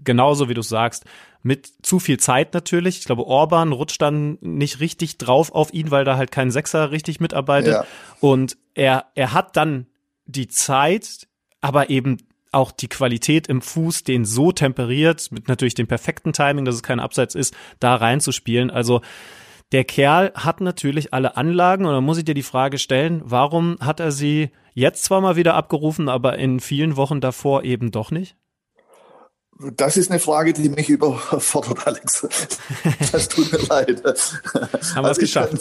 genauso 0.03 0.49
wie 0.49 0.53
du 0.53 0.61
sagst, 0.61 1.05
mit 1.41 1.71
zu 1.83 1.99
viel 1.99 2.19
Zeit 2.19 2.53
natürlich. 2.53 2.99
Ich 2.99 3.05
glaube, 3.05 3.25
Orban 3.25 3.71
rutscht 3.71 4.01
dann 4.01 4.37
nicht 4.41 4.81
richtig 4.81 5.17
drauf 5.17 5.53
auf 5.53 5.73
ihn, 5.73 5.91
weil 5.91 6.03
da 6.03 6.17
halt 6.17 6.31
kein 6.31 6.51
Sechser 6.51 6.91
richtig 6.91 7.21
mitarbeitet. 7.21 7.73
Ja. 7.73 7.85
Und 8.19 8.57
er, 8.73 9.05
er 9.15 9.33
hat 9.33 9.55
dann 9.55 9.87
die 10.25 10.49
Zeit, 10.49 11.27
aber 11.61 11.89
eben 11.89 12.17
auch 12.57 12.71
die 12.71 12.89
Qualität 12.89 13.47
im 13.47 13.61
Fuß, 13.61 14.03
den 14.03 14.25
so 14.25 14.51
temperiert, 14.51 15.31
mit 15.31 15.47
natürlich 15.47 15.75
dem 15.75 15.87
perfekten 15.87 16.33
Timing, 16.33 16.65
dass 16.65 16.75
es 16.75 16.83
kein 16.83 16.99
Abseits 16.99 17.35
ist, 17.35 17.55
da 17.79 17.95
reinzuspielen. 17.95 18.69
Also 18.71 19.01
Der 19.71 19.83
Kerl 19.83 20.31
hat 20.33 20.61
natürlich 20.61 21.13
alle 21.13 21.35
Anlagen 21.35 21.85
und 21.85 21.93
dann 21.93 22.03
muss 22.03 22.17
ich 22.17 22.25
dir 22.25 22.33
die 22.33 22.43
Frage 22.43 22.77
stellen, 22.77 23.21
warum 23.25 23.77
hat 23.81 23.99
er 23.99 24.11
sie 24.11 24.51
jetzt 24.73 25.03
zwar 25.03 25.19
mal 25.19 25.35
wieder 25.35 25.55
abgerufen, 25.55 26.07
aber 26.07 26.37
in 26.37 26.59
vielen 26.61 26.95
Wochen 26.95 27.19
davor 27.19 27.63
eben 27.63 27.91
doch 27.91 28.09
nicht? 28.11 28.37
Das 29.75 29.97
ist 29.97 30.11
eine 30.11 30.19
Frage, 30.19 30.53
die 30.53 30.69
mich 30.69 30.89
überfordert, 30.89 31.87
Alex. 31.87 32.27
Das 33.11 33.27
tut 33.27 33.51
mir 33.51 33.59
leid. 33.67 34.03
Haben 34.05 34.13
wir 34.13 34.79
es 34.81 34.95
also 34.95 35.21
geschafft. 35.21 35.53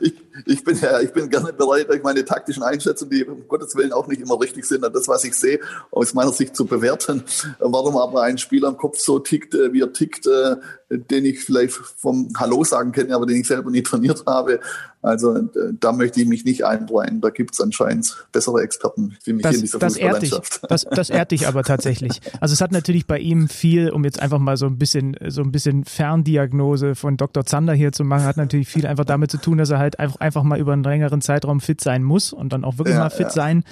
Ich, 0.00 0.14
ich, 0.46 0.64
bin 0.64 0.78
ja, 0.80 1.00
ich 1.00 1.12
bin 1.12 1.30
gerne 1.30 1.52
bereit, 1.52 1.88
meine 2.02 2.24
taktischen 2.24 2.64
Einschätzungen, 2.64 3.10
die 3.10 3.24
um 3.24 3.46
Gottes 3.46 3.76
Willen 3.76 3.92
auch 3.92 4.08
nicht 4.08 4.20
immer 4.20 4.40
richtig 4.40 4.64
sind, 4.64 4.82
das, 4.82 5.06
was 5.06 5.24
ich 5.24 5.34
sehe, 5.34 5.60
aus 5.92 6.14
meiner 6.14 6.32
Sicht 6.32 6.56
zu 6.56 6.66
bewerten. 6.66 7.22
Warum 7.60 7.96
aber 7.96 8.22
ein 8.22 8.38
Spieler 8.38 8.68
im 8.68 8.76
Kopf 8.76 8.98
so 8.98 9.20
tickt, 9.20 9.54
äh, 9.54 9.72
wie 9.72 9.82
er 9.82 9.92
tickt, 9.92 10.26
äh, 10.26 10.56
den 10.98 11.24
ich 11.24 11.40
vielleicht 11.40 11.72
vom 11.72 12.30
Hallo 12.36 12.64
sagen 12.64 12.92
kenne, 12.92 13.14
aber 13.14 13.26
den 13.26 13.40
ich 13.40 13.46
selber 13.46 13.70
nie 13.70 13.82
trainiert 13.82 14.24
habe. 14.26 14.60
Also 15.04 15.36
äh, 15.36 15.48
da 15.78 15.92
möchte 15.92 16.20
ich 16.22 16.26
mich 16.26 16.46
nicht 16.46 16.64
einbreien. 16.64 17.20
Da 17.20 17.28
gibt 17.28 17.52
es 17.52 17.60
anscheinend 17.60 18.26
bessere 18.32 18.62
Experten 18.62 19.16
für 19.22 19.34
mich 19.34 19.42
das, 19.42 19.56
in 19.56 19.60
dieser 19.60 19.78
das 19.78 19.94
Fußballlandschaft. 19.94 20.60
Das, 20.70 20.86
das 20.90 21.10
ehrt 21.10 21.30
dich 21.30 21.46
aber 21.46 21.62
tatsächlich. 21.62 22.20
Also 22.40 22.54
es 22.54 22.62
hat 22.62 22.72
natürlich 22.72 23.06
bei 23.06 23.18
ihm 23.18 23.48
viel, 23.48 23.90
um 23.90 24.04
jetzt 24.04 24.20
einfach 24.20 24.38
mal 24.38 24.56
so 24.56 24.64
ein 24.64 24.78
bisschen 24.78 25.14
so 25.28 25.42
ein 25.42 25.52
bisschen 25.52 25.84
Ferndiagnose 25.84 26.94
von 26.94 27.18
Dr. 27.18 27.44
Zander 27.44 27.74
hier 27.74 27.92
zu 27.92 28.02
machen, 28.02 28.24
hat 28.24 28.38
natürlich 28.38 28.68
viel 28.68 28.86
einfach 28.86 29.04
damit 29.04 29.30
zu 29.30 29.36
tun, 29.36 29.58
dass 29.58 29.68
er 29.68 29.78
halt 29.78 29.98
einfach, 29.98 30.20
einfach 30.20 30.42
mal 30.42 30.58
über 30.58 30.72
einen 30.72 30.84
längeren 30.84 31.20
Zeitraum 31.20 31.60
fit 31.60 31.82
sein 31.82 32.02
muss 32.02 32.32
und 32.32 32.54
dann 32.54 32.64
auch 32.64 32.78
wirklich 32.78 32.96
ja, 32.96 33.02
mal 33.02 33.10
fit 33.10 33.26
ja. 33.26 33.30
sein 33.30 33.64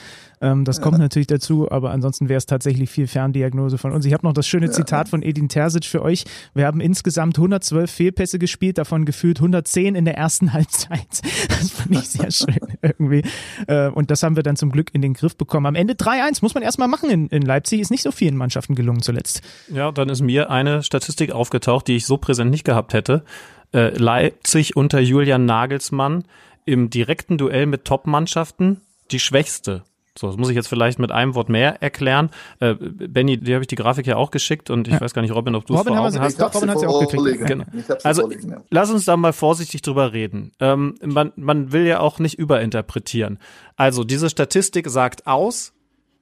ähm, 0.43 0.65
das 0.65 0.81
kommt 0.81 0.99
natürlich 0.99 1.29
dazu, 1.29 1.71
aber 1.71 1.93
ansonsten 1.93 2.29
wäre 2.29 2.39
es 2.39 2.47
tatsächlich 2.47 2.91
viel 2.91 3.07
Ferndiagnose 3.07 3.79
von 3.79 3.93
uns. 3.93 4.05
Ich 4.05 4.13
habe 4.13 4.27
noch 4.27 4.33
das 4.33 4.47
schöne 4.47 4.71
Zitat 4.71 5.09
von 5.09 5.23
Edin 5.23 5.49
Terzic 5.49 5.85
für 5.85 6.03
euch. 6.03 6.25
Wir 6.53 6.67
haben 6.67 6.81
insgesamt 6.81 7.12
112 7.19 7.91
Fehlpässe 7.91 8.39
gespielt, 8.39 8.79
davon 8.79 9.05
gefühlt 9.05 9.39
110 9.39 9.95
in 9.95 10.05
der 10.05 10.17
ersten 10.17 10.53
Halbzeit. 10.53 11.23
Das 11.49 11.71
fand 11.71 11.93
ich 11.93 12.09
sehr 12.09 12.31
schön 12.31 12.79
irgendwie. 12.83 13.23
Äh, 13.67 13.89
und 13.89 14.11
das 14.11 14.23
haben 14.23 14.37
wir 14.37 14.43
dann 14.43 14.57
zum 14.57 14.71
Glück 14.71 14.91
in 14.93 15.03
den 15.03 15.15
Griff 15.15 15.37
bekommen. 15.37 15.67
Am 15.67 15.75
Ende 15.75 15.95
3-1 15.95 16.39
muss 16.43 16.55
man 16.55 16.63
erstmal 16.63 16.89
machen 16.89 17.11
in, 17.11 17.29
in 17.29 17.43
Leipzig. 17.43 17.81
Ist 17.81 17.91
nicht 17.91 18.03
so 18.03 18.13
vielen 18.13 18.37
Mannschaften 18.37 18.75
gelungen 18.75 19.03
zuletzt. 19.03 19.43
Ja, 19.69 19.93
dann 19.93 20.09
ist 20.09 20.21
mir 20.21 20.51
eine 20.51 20.83
Statistik 20.83 21.33
aufgetaucht, 21.33 21.89
die 21.89 21.97
ich 21.97 22.07
so 22.07 22.17
präsent 22.17 22.51
nicht 22.51 22.65
gehabt 22.65 22.95
hätte. 22.95 23.25
Äh, 23.73 23.97
Leipzig 23.97 24.77
unter 24.77 25.01
Julian 25.01 25.47
Nagelsmann 25.47 26.25
im 26.65 26.91
direkten 26.91 27.39
Duell 27.39 27.67
mit 27.67 27.85
Top-Mannschaften 27.85 28.81
die 29.11 29.19
schwächste 29.19 29.83
so, 30.19 30.27
das 30.27 30.37
muss 30.37 30.51
ich 30.51 30.57
jetzt 30.57 30.69
vielleicht 30.69 30.99
mit 30.99 31.11
einem 31.11 31.35
Wort 31.35 31.49
mehr 31.49 31.83
erklären. 31.83 32.31
Äh, 32.61 32.75
Benny, 32.75 33.39
dir 33.39 33.55
habe 33.55 33.63
ich 33.63 33.69
die 33.69 33.77
Grafik 33.77 34.07
ja 34.07 34.17
auch 34.17 34.31
geschickt 34.31 34.69
und 34.69 34.87
ich 34.87 34.95
ja. 34.95 35.01
weiß 35.01 35.15
gar 35.15 35.23
nicht, 35.23 35.35
Robin, 35.35 35.55
ob 35.55 35.65
du 35.65 35.75
es 35.75 35.83
vor 35.83 35.99
Augen 35.99 36.21
hast. 36.21 36.39
Robin 36.39 36.71
hat 36.71 36.81
sie 36.81 36.87
auch 36.87 37.01
gekriegt. 37.01 37.47
Genau. 37.47 37.65
Also, 38.05 38.31
ja. 38.31 38.63
lass 38.69 38.91
uns 38.91 39.07
da 39.07 39.17
mal 39.17 39.33
vorsichtig 39.33 39.81
drüber 39.81 40.13
reden. 40.13 40.53
Ähm, 40.61 40.97
man, 41.03 41.33
man 41.37 41.73
will 41.73 41.87
ja 41.87 42.01
auch 42.01 42.19
nicht 42.19 42.39
überinterpretieren. 42.39 43.39
Also, 43.77 44.05
diese 44.05 44.29
Statistik 44.29 44.89
sagt 44.91 45.27
aus, 45.27 45.73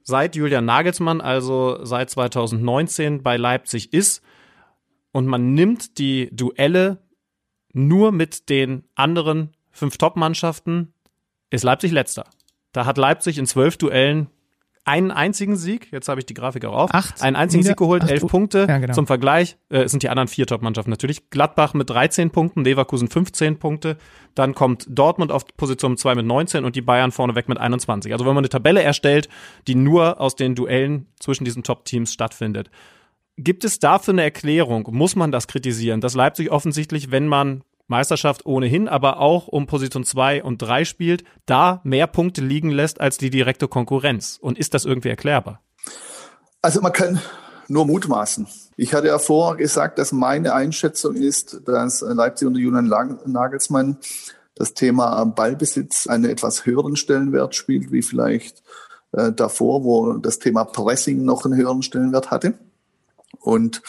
seit 0.03 0.37
Julian 0.37 0.65
Nagelsmann, 0.65 1.19
also 1.19 1.83
seit 1.83 2.09
2019 2.09 3.23
bei 3.23 3.35
Leipzig 3.35 3.91
ist 3.93 4.21
und 5.11 5.27
man 5.27 5.53
nimmt 5.53 5.97
die 5.97 6.29
Duelle 6.33 6.99
nur 7.73 8.11
mit 8.11 8.49
den 8.49 8.83
anderen 8.95 9.55
fünf 9.69 9.97
Top-Mannschaften, 9.97 10.93
ist 11.49 11.63
Leipzig 11.63 11.91
letzter. 11.91 12.25
Da 12.71 12.85
hat 12.85 12.97
Leipzig 12.97 13.37
in 13.37 13.45
zwölf 13.45 13.77
Duellen 13.77 14.27
einen 14.83 15.11
einzigen 15.11 15.57
Sieg, 15.57 15.89
jetzt 15.91 16.09
habe 16.09 16.19
ich 16.19 16.25
die 16.25 16.33
Grafik 16.33 16.65
auch 16.65 16.75
auf, 16.75 16.93
acht, 16.93 17.21
einen 17.21 17.35
einzigen 17.35 17.63
Sieg 17.63 17.77
geholt, 17.77 18.09
elf 18.09 18.25
Punkte. 18.25 18.65
Ja, 18.67 18.79
genau. 18.79 18.93
Zum 18.93 19.05
Vergleich 19.05 19.57
äh, 19.69 19.87
sind 19.87 20.01
die 20.01 20.09
anderen 20.09 20.27
vier 20.27 20.47
Top-Mannschaften 20.47 20.89
natürlich. 20.89 21.29
Gladbach 21.29 21.75
mit 21.75 21.89
13 21.89 22.31
Punkten, 22.31 22.63
Leverkusen 22.63 23.07
15 23.07 23.59
Punkte. 23.59 23.97
Dann 24.33 24.55
kommt 24.55 24.87
Dortmund 24.89 25.31
auf 25.31 25.45
Position 25.55 25.97
2 25.97 26.15
mit 26.15 26.25
19 26.25 26.65
und 26.65 26.75
die 26.75 26.81
Bayern 26.81 27.11
vorneweg 27.11 27.47
mit 27.47 27.59
21. 27.59 28.11
Also 28.11 28.25
wenn 28.25 28.33
man 28.33 28.41
eine 28.41 28.49
Tabelle 28.49 28.81
erstellt, 28.81 29.29
die 29.67 29.75
nur 29.75 30.19
aus 30.19 30.35
den 30.35 30.55
Duellen 30.55 31.05
zwischen 31.19 31.45
diesen 31.45 31.61
Top-Teams 31.61 32.11
stattfindet. 32.11 32.71
Gibt 33.37 33.63
es 33.63 33.79
dafür 33.79 34.13
eine 34.13 34.23
Erklärung? 34.23 34.87
Muss 34.91 35.15
man 35.15 35.31
das 35.31 35.47
kritisieren, 35.47 36.01
dass 36.01 36.15
Leipzig 36.15 36.51
offensichtlich, 36.51 37.11
wenn 37.11 37.27
man 37.27 37.63
Meisterschaft 37.91 38.47
ohnehin, 38.47 38.87
aber 38.87 39.19
auch 39.19 39.47
um 39.47 39.67
Position 39.67 40.03
2 40.03 40.43
und 40.43 40.59
3 40.59 40.85
spielt, 40.85 41.23
da 41.45 41.81
mehr 41.83 42.07
Punkte 42.07 42.41
liegen 42.41 42.71
lässt 42.71 42.99
als 42.99 43.19
die 43.19 43.29
direkte 43.29 43.67
Konkurrenz. 43.67 44.39
Und 44.41 44.57
ist 44.57 44.73
das 44.73 44.85
irgendwie 44.85 45.09
erklärbar? 45.09 45.61
Also 46.63 46.81
man 46.81 46.93
kann 46.93 47.21
nur 47.67 47.85
mutmaßen. 47.85 48.47
Ich 48.75 48.93
hatte 48.93 49.07
ja 49.07 49.19
vorher 49.19 49.57
gesagt, 49.57 49.99
dass 49.99 50.11
meine 50.11 50.53
Einschätzung 50.53 51.15
ist, 51.15 51.61
dass 51.65 52.01
Leipzig 52.01 52.47
unter 52.47 52.59
Julian 52.59 52.87
Nagelsmann 53.25 53.97
das 54.55 54.73
Thema 54.73 55.23
Ballbesitz 55.25 56.07
einen 56.07 56.25
etwas 56.25 56.65
höheren 56.65 56.95
Stellenwert 56.95 57.55
spielt, 57.55 57.91
wie 57.91 58.01
vielleicht 58.01 58.63
äh, 59.13 59.31
davor, 59.31 59.83
wo 59.83 60.13
das 60.13 60.39
Thema 60.39 60.65
Pressing 60.65 61.23
noch 61.23 61.45
einen 61.45 61.55
höheren 61.55 61.81
Stellenwert 61.81 62.31
hatte. 62.31 62.53
Und 63.41 63.81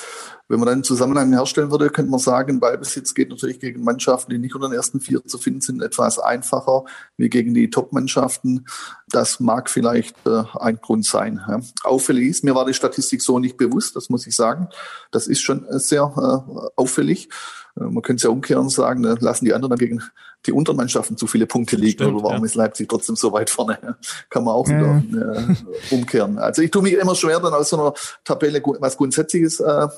wenn 0.48 0.59
man 0.59 0.66
dann 0.66 0.74
einen 0.74 0.84
Zusammenhang 0.84 1.32
herstellen 1.32 1.70
würde, 1.70 1.90
könnte 1.90 2.11
man 2.11 2.20
sagen, 2.20 2.59
Ballbesitz 2.59 3.14
geht 3.14 3.30
natürlich 3.30 3.61
gegen 3.61 3.84
Mannschaften, 3.84 4.30
die 4.30 4.38
nicht 4.38 4.55
unter 4.55 4.68
den 4.68 4.76
ersten 4.76 5.00
vier 5.00 5.24
zu 5.24 5.38
finden 5.38 5.61
sind, 5.61 5.82
etwas 5.82 6.18
einfacher 6.18 6.84
wie 7.16 7.28
gegen 7.28 7.55
die 7.55 7.70
Top-Mannschaften. 7.70 8.66
Das 9.09 9.40
mag 9.40 9.70
vielleicht 9.70 10.16
äh, 10.26 10.44
ein 10.59 10.76
Grund 10.76 11.07
sein. 11.07 11.40
Ja. 11.46 11.61
Auffällig 11.84 12.28
ist, 12.28 12.44
mir 12.44 12.55
war 12.55 12.66
die 12.66 12.74
Statistik 12.74 13.22
so 13.22 13.38
nicht 13.38 13.57
bewusst, 13.57 13.94
das 13.94 14.11
muss 14.11 14.26
ich 14.26 14.34
sagen. 14.34 14.68
Das 15.11 15.26
ist 15.26 15.40
schon 15.40 15.66
äh, 15.66 15.78
sehr 15.78 16.03
äh, 16.03 16.70
auffällig. 16.76 17.28
Äh, 17.79 17.85
man 17.85 18.03
könnte 18.03 18.20
es 18.20 18.23
ja 18.25 18.31
umkehren 18.31 18.64
und 18.64 18.70
sagen, 18.70 19.03
lassen 19.03 19.45
die 19.45 19.55
anderen 19.55 19.70
dann 19.70 19.79
gegen 19.79 20.03
die 20.47 20.53
Untermannschaften 20.53 21.16
zu 21.16 21.27
viele 21.27 21.47
Punkte 21.47 21.77
liegen. 21.77 22.03
Stimmt, 22.03 22.14
oder 22.14 22.25
warum 22.25 22.39
ja. 22.39 22.45
ist 22.45 22.55
Leipzig 22.55 22.89
trotzdem 22.89 23.16
so 23.16 23.33
weit 23.33 23.51
vorne? 23.51 23.97
Kann 24.31 24.45
man 24.45 24.55
auch 24.55 24.68
wieder 24.68 25.03
äh, 25.12 25.95
umkehren. 25.95 26.39
Also 26.39 26.62
ich 26.62 26.70
tue 26.70 26.83
mich 26.83 26.95
immer 26.95 27.14
schwer, 27.14 27.41
dann 27.41 27.55
aus 27.55 27.70
so 27.70 27.81
einer 27.81 27.95
Tabelle 28.25 28.62
was 28.81 28.97
Grundsätzliches 28.97 29.61
äh, 29.61 29.89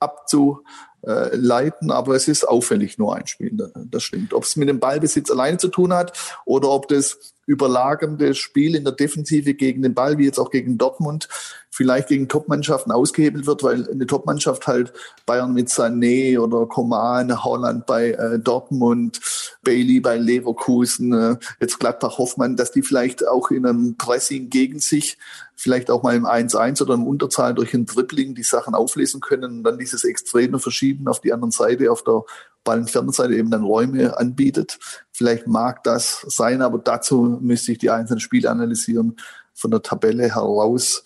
abzuleiten, 0.00 1.90
aber 1.90 2.16
es 2.16 2.28
ist 2.28 2.46
auffällig 2.46 2.98
nur 2.98 3.14
ein 3.14 3.26
Spiel. 3.26 3.72
Das 3.74 4.02
stimmt. 4.02 4.34
Ob 4.34 4.42
es 4.44 4.56
mit 4.56 4.68
dem 4.68 4.80
Ballbesitz 4.80 5.30
alleine 5.30 5.58
zu 5.58 5.68
tun 5.68 5.92
hat 5.92 6.18
oder 6.44 6.70
ob 6.70 6.88
das 6.88 7.35
überlagernde 7.46 8.34
Spiel 8.34 8.74
in 8.74 8.84
der 8.84 8.92
Defensive 8.92 9.54
gegen 9.54 9.82
den 9.82 9.94
Ball, 9.94 10.18
wie 10.18 10.24
jetzt 10.24 10.38
auch 10.38 10.50
gegen 10.50 10.78
Dortmund, 10.78 11.28
vielleicht 11.70 12.08
gegen 12.08 12.28
Topmannschaften 12.28 12.90
ausgehebelt 12.90 13.46
wird, 13.46 13.62
weil 13.62 13.88
eine 13.88 14.06
Topmannschaft 14.06 14.66
halt 14.66 14.92
Bayern 15.26 15.52
mit 15.52 15.68
Sané 15.68 16.38
oder 16.38 16.66
Coman, 16.66 17.44
Holland 17.44 17.86
bei 17.86 18.12
äh, 18.12 18.38
Dortmund, 18.38 19.20
Bailey 19.62 20.00
bei 20.00 20.16
Leverkusen, 20.16 21.12
äh, 21.12 21.36
jetzt 21.60 21.78
Gladbach 21.78 22.18
Hoffmann, 22.18 22.56
dass 22.56 22.72
die 22.72 22.82
vielleicht 22.82 23.26
auch 23.26 23.50
in 23.50 23.66
einem 23.66 23.96
Pressing 23.96 24.50
gegen 24.50 24.80
sich 24.80 25.18
vielleicht 25.54 25.90
auch 25.90 26.02
mal 26.02 26.14
im 26.14 26.26
1-1 26.26 26.82
oder 26.82 26.94
im 26.94 27.06
Unterzahl 27.06 27.54
durch 27.54 27.74
ein 27.74 27.86
Dribbling 27.86 28.34
die 28.34 28.42
Sachen 28.42 28.74
auflesen 28.74 29.20
können 29.20 29.58
und 29.58 29.64
dann 29.64 29.78
dieses 29.78 30.04
extreme 30.04 30.58
Verschieben 30.58 31.08
auf 31.08 31.20
die 31.20 31.32
anderen 31.32 31.50
Seite, 31.50 31.90
auf 31.90 32.04
der 32.04 32.22
Ballenfernseite 32.64 33.34
eben 33.34 33.50
dann 33.50 33.64
Räume 33.64 34.18
anbietet. 34.18 34.78
Vielleicht 35.16 35.46
mag 35.46 35.82
das 35.82 36.26
sein, 36.28 36.60
aber 36.60 36.78
dazu 36.78 37.38
müsste 37.40 37.72
ich 37.72 37.78
die 37.78 37.88
einzelnen 37.88 38.20
Spiele 38.20 38.50
analysieren 38.50 39.16
von 39.54 39.70
der 39.70 39.80
Tabelle 39.80 40.24
heraus 40.24 41.04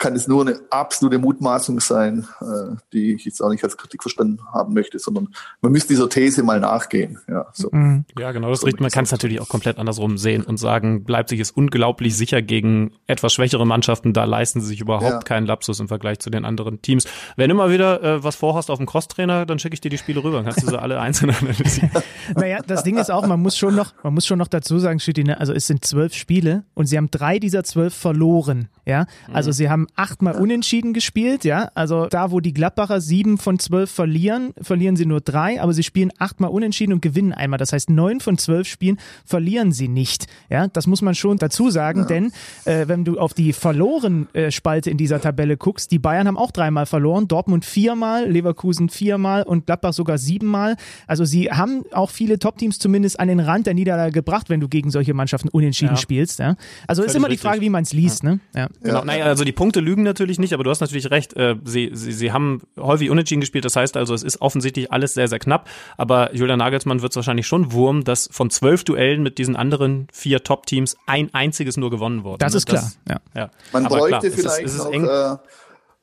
kann 0.00 0.16
es 0.16 0.26
nur 0.26 0.40
eine 0.40 0.58
absolute 0.70 1.18
Mutmaßung 1.18 1.78
sein, 1.78 2.26
äh, 2.40 2.74
die 2.92 3.14
ich 3.14 3.26
jetzt 3.26 3.42
auch 3.42 3.50
nicht 3.50 3.62
als 3.62 3.76
Kritik 3.76 4.02
verstanden 4.02 4.40
haben 4.50 4.72
möchte, 4.72 4.98
sondern 4.98 5.28
man 5.60 5.72
müsste 5.72 5.88
dieser 5.88 6.08
These 6.08 6.42
mal 6.42 6.58
nachgehen. 6.58 7.18
Ja, 7.28 7.46
so. 7.52 7.68
Mhm. 7.70 8.06
ja 8.18 8.32
genau, 8.32 8.48
das 8.48 8.60
so 8.60 8.64
richtig. 8.64 8.80
Man 8.80 8.90
kann 8.90 9.04
es 9.04 9.12
natürlich 9.12 9.40
auch 9.40 9.48
komplett 9.48 9.78
andersrum 9.78 10.16
sehen 10.16 10.42
und 10.42 10.56
sagen, 10.56 11.04
Leipzig 11.06 11.38
ist 11.38 11.50
unglaublich 11.50 12.16
sicher 12.16 12.40
gegen 12.40 12.92
etwas 13.06 13.34
schwächere 13.34 13.66
Mannschaften, 13.66 14.14
da 14.14 14.24
leisten 14.24 14.62
sie 14.62 14.68
sich 14.68 14.80
überhaupt 14.80 15.10
ja. 15.10 15.18
keinen 15.18 15.46
Lapsus 15.46 15.78
im 15.80 15.88
Vergleich 15.88 16.18
zu 16.18 16.30
den 16.30 16.46
anderen 16.46 16.80
Teams. 16.80 17.06
Wenn 17.36 17.50
du 17.50 17.54
mal 17.54 17.70
wieder 17.70 18.02
äh, 18.02 18.24
was 18.24 18.36
vorhast 18.36 18.70
auf 18.70 18.78
dem 18.78 18.86
Crosstrainer, 18.86 19.44
dann 19.44 19.58
schicke 19.58 19.74
ich 19.74 19.82
dir 19.82 19.90
die 19.90 19.98
Spiele 19.98 20.24
rüber, 20.24 20.38
dann 20.38 20.46
kannst 20.46 20.62
du 20.62 20.66
sie 20.66 20.80
alle 20.80 20.98
einzeln 21.00 21.30
analysieren. 21.30 21.90
naja, 22.34 22.60
das 22.66 22.84
Ding 22.84 22.96
ist 22.96 23.10
auch, 23.10 23.26
man 23.26 23.40
muss 23.40 23.58
schon 23.58 23.74
noch, 23.74 23.92
man 24.02 24.14
muss 24.14 24.26
schon 24.26 24.38
noch 24.38 24.48
dazu 24.48 24.78
sagen, 24.78 24.98
Schütti, 24.98 25.24
ne, 25.24 25.38
also 25.38 25.52
es 25.52 25.66
sind 25.66 25.84
zwölf 25.84 26.14
Spiele 26.14 26.64
und 26.72 26.86
sie 26.86 26.96
haben 26.96 27.10
drei 27.10 27.38
dieser 27.38 27.64
zwölf 27.64 27.94
verloren. 27.94 28.70
Ja, 28.86 29.06
also 29.32 29.50
mhm. 29.50 29.52
sie 29.52 29.70
haben 29.70 29.86
achtmal 29.96 30.34
unentschieden 30.34 30.92
gespielt, 30.92 31.44
ja. 31.44 31.70
Also 31.74 32.06
da, 32.06 32.30
wo 32.30 32.40
die 32.40 32.52
Gladbacher 32.52 33.00
sieben 33.00 33.38
von 33.38 33.58
zwölf 33.58 33.90
verlieren, 33.90 34.52
verlieren 34.60 34.96
sie 34.96 35.06
nur 35.06 35.20
drei, 35.20 35.60
aber 35.60 35.72
sie 35.72 35.82
spielen 35.82 36.12
achtmal 36.18 36.50
unentschieden 36.50 36.92
und 36.92 37.02
gewinnen 37.02 37.32
einmal. 37.32 37.58
Das 37.58 37.72
heißt, 37.72 37.90
neun 37.90 38.20
von 38.20 38.38
zwölf 38.38 38.68
Spielen 38.68 38.98
verlieren 39.24 39.72
sie 39.72 39.88
nicht. 39.88 40.26
Ja, 40.48 40.68
das 40.68 40.86
muss 40.86 41.02
man 41.02 41.14
schon 41.14 41.38
dazu 41.38 41.70
sagen, 41.70 42.00
ja. 42.00 42.06
denn 42.06 42.32
äh, 42.64 42.88
wenn 42.88 43.04
du 43.04 43.18
auf 43.18 43.34
die 43.34 43.52
verloren 43.52 44.28
äh, 44.32 44.50
Spalte 44.50 44.90
in 44.90 44.96
dieser 44.96 45.20
Tabelle 45.20 45.56
guckst, 45.56 45.90
die 45.90 45.98
Bayern 45.98 46.26
haben 46.26 46.38
auch 46.38 46.50
dreimal 46.50 46.86
verloren, 46.86 47.28
Dortmund 47.28 47.64
viermal, 47.64 48.28
Leverkusen 48.30 48.88
viermal 48.88 49.42
und 49.42 49.66
Gladbach 49.66 49.92
sogar 49.92 50.18
siebenmal. 50.18 50.76
Also 51.06 51.24
sie 51.24 51.50
haben 51.50 51.84
auch 51.92 52.10
viele 52.10 52.38
Top-Teams 52.38 52.78
zumindest 52.78 53.20
an 53.20 53.28
den 53.28 53.40
Rand 53.40 53.66
der 53.66 53.74
Niederlage 53.74 54.12
gebracht, 54.12 54.48
wenn 54.48 54.60
du 54.60 54.68
gegen 54.68 54.90
solche 54.90 55.14
Mannschaften 55.14 55.48
unentschieden 55.48 55.94
ja. 55.94 56.00
spielst. 56.00 56.38
Ja? 56.38 56.56
Also 56.86 57.02
Völlig 57.02 57.10
ist 57.10 57.16
immer 57.16 57.28
die 57.28 57.36
Frage, 57.36 57.60
wie 57.60 57.70
man 57.70 57.82
es 57.82 57.92
liest. 57.92 58.22
Ja. 58.22 58.30
Ne? 58.30 58.40
Ja. 58.54 58.68
Genau, 58.82 59.04
naja, 59.04 59.24
also 59.24 59.44
die 59.44 59.52
Punkte 59.52 59.79
Punkte 59.80 59.90
lügen 59.90 60.02
natürlich 60.02 60.38
nicht, 60.38 60.52
aber 60.52 60.64
du 60.64 60.70
hast 60.70 60.80
natürlich 60.80 61.10
recht. 61.10 61.36
Äh, 61.36 61.56
sie, 61.64 61.90
sie, 61.92 62.12
sie 62.12 62.32
haben 62.32 62.62
häufig 62.78 63.10
unentschieden 63.10 63.40
gespielt. 63.40 63.64
Das 63.64 63.76
heißt 63.76 63.96
also, 63.96 64.14
es 64.14 64.22
ist 64.22 64.40
offensichtlich 64.40 64.92
alles 64.92 65.14
sehr, 65.14 65.28
sehr 65.28 65.38
knapp. 65.38 65.68
Aber 65.96 66.34
Julian 66.34 66.58
Nagelsmann 66.58 67.02
wird 67.02 67.12
es 67.12 67.16
wahrscheinlich 67.16 67.46
schon 67.46 67.72
Wurm, 67.72 68.04
dass 68.04 68.28
von 68.30 68.50
zwölf 68.50 68.84
Duellen 68.84 69.22
mit 69.22 69.38
diesen 69.38 69.56
anderen 69.56 70.06
vier 70.12 70.42
Top-Teams 70.42 70.96
ein 71.06 71.32
einziges 71.34 71.76
nur 71.76 71.90
gewonnen 71.90 72.24
wurde. 72.24 72.38
Das 72.38 72.54
ist 72.54 72.66
klar. 72.66 72.82
Das, 72.82 72.98
ja. 73.08 73.42
ja. 73.42 73.50
Man 73.72 73.86
aber 73.86 73.98
bräuchte 73.98 74.30
klar, 74.30 74.52
vielleicht 74.52 74.64
es 74.64 74.74
ist, 74.74 74.80
es 74.80 74.86
ist 74.86 74.92
noch, 74.92 75.34
äh, 75.34 75.36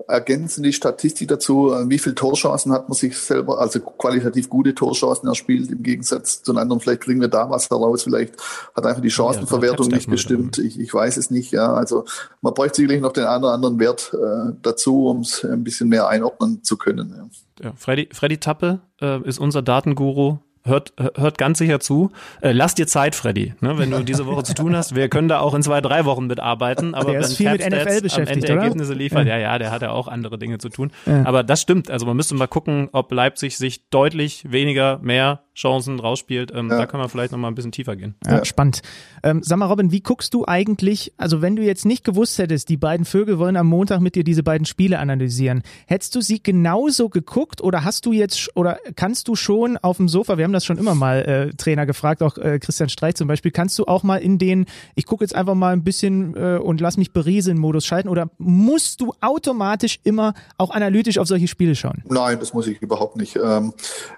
ergänzen 0.07 0.63
die 0.63 0.73
Statistik 0.73 1.27
dazu, 1.27 1.73
äh, 1.73 1.89
wie 1.89 1.97
viele 1.97 2.15
Torchancen 2.15 2.71
hat 2.71 2.87
man 2.87 2.95
sich 2.95 3.17
selber, 3.17 3.59
also 3.59 3.79
qualitativ 3.79 4.49
gute 4.49 4.75
Torchancen 4.75 5.27
erspielt, 5.27 5.71
im 5.71 5.83
Gegensatz 5.83 6.43
zu 6.43 6.53
den 6.53 6.59
anderen. 6.59 6.79
Vielleicht 6.79 7.01
kriegen 7.01 7.19
wir 7.19 7.27
da 7.27 7.49
was 7.49 7.69
heraus, 7.69 8.03
vielleicht 8.03 8.35
hat 8.75 8.85
einfach 8.85 9.01
die 9.01 9.09
Chancenverwertung 9.09 9.89
ja, 9.89 9.95
nicht 9.95 10.09
gestimmt. 10.09 10.59
Ich, 10.59 10.79
ich 10.79 10.93
weiß 10.93 11.17
es 11.17 11.31
nicht, 11.31 11.51
ja. 11.51 11.73
Also 11.73 12.05
man 12.41 12.53
bräuchte 12.53 12.77
sicherlich 12.77 13.01
noch 13.01 13.13
den 13.13 13.25
einen 13.25 13.43
oder 13.43 13.53
anderen 13.53 13.79
Wert 13.79 14.13
äh, 14.13 14.53
dazu, 14.61 15.07
um 15.07 15.21
es 15.21 15.43
ein 15.43 15.63
bisschen 15.63 15.89
mehr 15.89 16.07
einordnen 16.07 16.63
zu 16.63 16.77
können. 16.77 17.13
Ja. 17.17 17.29
Ja, 17.59 17.73
Freddy, 17.75 18.09
Freddy 18.11 18.37
Tappe 18.37 18.81
äh, 19.01 19.21
ist 19.27 19.39
unser 19.39 19.63
Datenguru 19.63 20.37
hört, 20.67 20.93
hört 21.15 21.37
ganz 21.37 21.57
sicher 21.57 21.79
zu. 21.79 22.11
Äh, 22.41 22.51
lass 22.51 22.75
dir 22.75 22.87
Zeit, 22.87 23.15
Freddy, 23.15 23.53
ne, 23.61 23.77
wenn 23.77 23.91
du 23.91 24.03
diese 24.03 24.25
Woche 24.25 24.43
zu 24.43 24.53
tun 24.53 24.75
hast. 24.75 24.95
Wir 24.95 25.09
können 25.09 25.27
da 25.27 25.39
auch 25.39 25.53
in 25.53 25.63
zwei, 25.63 25.81
drei 25.81 26.05
Wochen 26.05 26.27
mitarbeiten. 26.27 26.93
Aber 26.93 27.11
der 27.11 27.21
wenn 27.21 27.29
viel 27.29 27.51
mit 27.51 27.61
NFL 27.61 28.01
beschäftigt, 28.01 28.17
am 28.17 28.27
Ende 28.27 28.53
oder? 28.53 28.61
Ergebnisse 28.61 28.93
liefert, 28.93 29.27
ja. 29.27 29.37
ja, 29.37 29.53
ja, 29.53 29.59
der 29.59 29.71
hat 29.71 29.81
ja 29.81 29.91
auch 29.91 30.07
andere 30.07 30.37
Dinge 30.37 30.57
zu 30.57 30.69
tun. 30.69 30.91
Ja. 31.05 31.25
Aber 31.25 31.43
das 31.43 31.61
stimmt. 31.61 31.89
Also 31.89 32.05
man 32.05 32.15
müsste 32.15 32.35
mal 32.35 32.47
gucken, 32.47 32.89
ob 32.91 33.11
Leipzig 33.11 33.57
sich 33.57 33.89
deutlich 33.89 34.51
weniger, 34.51 34.99
mehr 34.99 35.41
Chancen 35.57 35.99
rausspielt. 35.99 36.51
Ähm, 36.53 36.69
ja. 36.69 36.77
Da 36.77 36.85
kann 36.85 36.99
man 36.99 37.09
vielleicht 37.09 37.31
noch 37.31 37.39
mal 37.39 37.47
ein 37.47 37.55
bisschen 37.55 37.71
tiefer 37.71 37.95
gehen. 37.95 38.15
Ja, 38.25 38.45
spannend. 38.45 38.81
Ähm, 39.23 39.41
sag 39.43 39.57
mal, 39.57 39.65
Robin, 39.65 39.91
wie 39.91 40.01
guckst 40.01 40.33
du 40.33 40.45
eigentlich, 40.45 41.13
also 41.17 41.41
wenn 41.41 41.55
du 41.55 41.63
jetzt 41.63 41.85
nicht 41.85 42.03
gewusst 42.03 42.37
hättest, 42.37 42.69
die 42.69 42.77
beiden 42.77 43.05
Vögel 43.05 43.39
wollen 43.39 43.57
am 43.57 43.67
Montag 43.67 43.99
mit 43.99 44.15
dir 44.15 44.23
diese 44.23 44.43
beiden 44.43 44.65
Spiele 44.65 44.99
analysieren, 44.99 45.63
hättest 45.87 46.13
du 46.15 46.21
sie 46.21 46.41
genauso 46.41 47.09
geguckt 47.09 47.61
oder 47.61 47.83
hast 47.83 48.05
du 48.05 48.11
jetzt, 48.11 48.55
oder 48.55 48.77
kannst 48.95 49.27
du 49.27 49.35
schon 49.35 49.77
auf 49.77 49.97
dem 49.97 50.07
Sofa, 50.07 50.37
wir 50.37 50.45
haben 50.45 50.53
das 50.57 50.65
schon 50.65 50.77
immer 50.77 50.95
mal 50.95 51.21
äh, 51.21 51.55
Trainer 51.55 51.85
gefragt, 51.85 52.21
auch 52.21 52.37
äh, 52.37 52.59
Christian 52.59 52.89
Streich 52.89 53.15
zum 53.15 53.27
Beispiel, 53.27 53.51
kannst 53.51 53.77
du 53.79 53.85
auch 53.85 54.03
mal 54.03 54.17
in 54.17 54.37
den, 54.37 54.65
ich 54.95 55.05
gucke 55.05 55.23
jetzt 55.23 55.35
einfach 55.35 55.55
mal 55.55 55.73
ein 55.73 55.83
bisschen 55.83 56.35
äh, 56.35 56.57
und 56.57 56.81
lass 56.81 56.97
mich 56.97 57.13
berieseln 57.13 57.57
Modus 57.57 57.85
schalten 57.85 58.09
oder 58.09 58.29
musst 58.37 59.01
du 59.01 59.13
automatisch 59.21 59.99
immer 60.03 60.33
auch 60.57 60.71
analytisch 60.71 61.17
auf 61.17 61.27
solche 61.27 61.47
Spiele 61.47 61.75
schauen? 61.75 62.03
Nein, 62.09 62.39
das 62.39 62.53
muss 62.53 62.67
ich 62.67 62.81
überhaupt 62.81 63.17
nicht. 63.17 63.35
Ähm, 63.35 63.73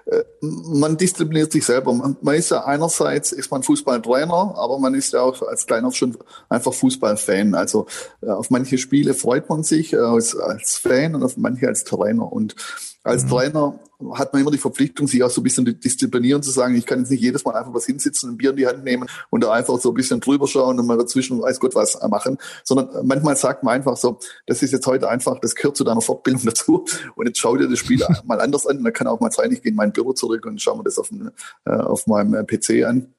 äh, 0.06 0.22
man 0.40 0.96
diszipliniert 0.96 1.52
sich 1.52 1.64
selber. 1.64 1.92
Man 1.92 2.34
ist 2.34 2.50
ja 2.50 2.64
einerseits 2.64 3.32
ist 3.32 3.50
man 3.50 3.62
Fußballtrainer, 3.62 4.54
aber 4.56 4.78
man 4.78 4.94
ist 4.94 5.12
ja 5.12 5.20
auch 5.20 5.42
als 5.42 5.66
Kleiner 5.66 5.92
schon 5.92 6.16
einfach 6.48 6.72
Fußballfan. 6.72 7.54
Also 7.54 7.86
äh, 8.22 8.30
auf 8.30 8.50
manche 8.50 8.78
Spiele 8.78 9.14
freut 9.14 9.48
man 9.48 9.62
sich 9.62 9.92
äh, 9.92 9.96
als, 9.96 10.36
als 10.36 10.78
Fan 10.78 11.14
und 11.14 11.22
auf 11.22 11.36
manche 11.36 11.68
als 11.68 11.84
Trainer. 11.84 12.30
Und 12.32 12.54
als 13.02 13.24
mhm. 13.24 13.28
Trainer 13.28 13.80
hat 14.14 14.32
man 14.32 14.42
immer 14.42 14.50
die 14.50 14.58
Verpflichtung, 14.58 15.06
sich 15.06 15.22
auch 15.22 15.30
so 15.30 15.40
ein 15.40 15.44
bisschen 15.44 15.64
disziplinieren, 15.80 16.42
zu 16.42 16.50
sagen, 16.50 16.74
ich 16.74 16.86
kann 16.86 17.00
jetzt 17.00 17.10
nicht 17.10 17.22
jedes 17.22 17.44
Mal 17.44 17.54
einfach 17.54 17.74
was 17.74 17.86
hinsitzen, 17.86 18.30
ein 18.30 18.36
Bier 18.36 18.50
in 18.50 18.56
die 18.56 18.66
Hand 18.66 18.84
nehmen 18.84 19.08
und 19.30 19.44
da 19.44 19.52
einfach 19.52 19.78
so 19.78 19.90
ein 19.90 19.94
bisschen 19.94 20.20
drüber 20.20 20.46
schauen 20.46 20.78
und 20.78 20.86
mal 20.86 20.96
dazwischen 20.96 21.40
weiß 21.40 21.60
Gott 21.60 21.74
was 21.74 21.98
machen, 22.08 22.38
sondern 22.64 23.06
manchmal 23.06 23.36
sagt 23.36 23.62
man 23.62 23.74
einfach 23.74 23.96
so, 23.96 24.18
das 24.46 24.62
ist 24.62 24.72
jetzt 24.72 24.86
heute 24.86 25.08
einfach, 25.08 25.38
das 25.40 25.54
gehört 25.54 25.76
zu 25.76 25.84
deiner 25.84 26.00
Fortbildung 26.00 26.42
dazu 26.44 26.84
und 27.14 27.26
jetzt 27.26 27.38
schau 27.38 27.56
dir 27.56 27.68
das 27.68 27.78
Spiel 27.78 28.02
mal 28.24 28.40
anders 28.40 28.66
an 28.66 28.78
und 28.78 28.84
dann 28.84 28.92
kann 28.92 29.06
auch 29.06 29.20
mal 29.20 29.30
sein, 29.30 29.52
ich 29.52 29.62
gehe 29.62 29.70
in 29.70 29.76
mein 29.76 29.92
Büro 29.92 30.12
zurück 30.12 30.46
und 30.46 30.60
schaue 30.60 30.78
mir 30.78 30.84
das 30.84 30.98
auf, 30.98 31.08
dem, 31.08 31.30
äh, 31.64 31.70
auf 31.70 32.06
meinem 32.06 32.34
äh, 32.34 32.44
PC 32.44 32.84
an. 32.86 33.14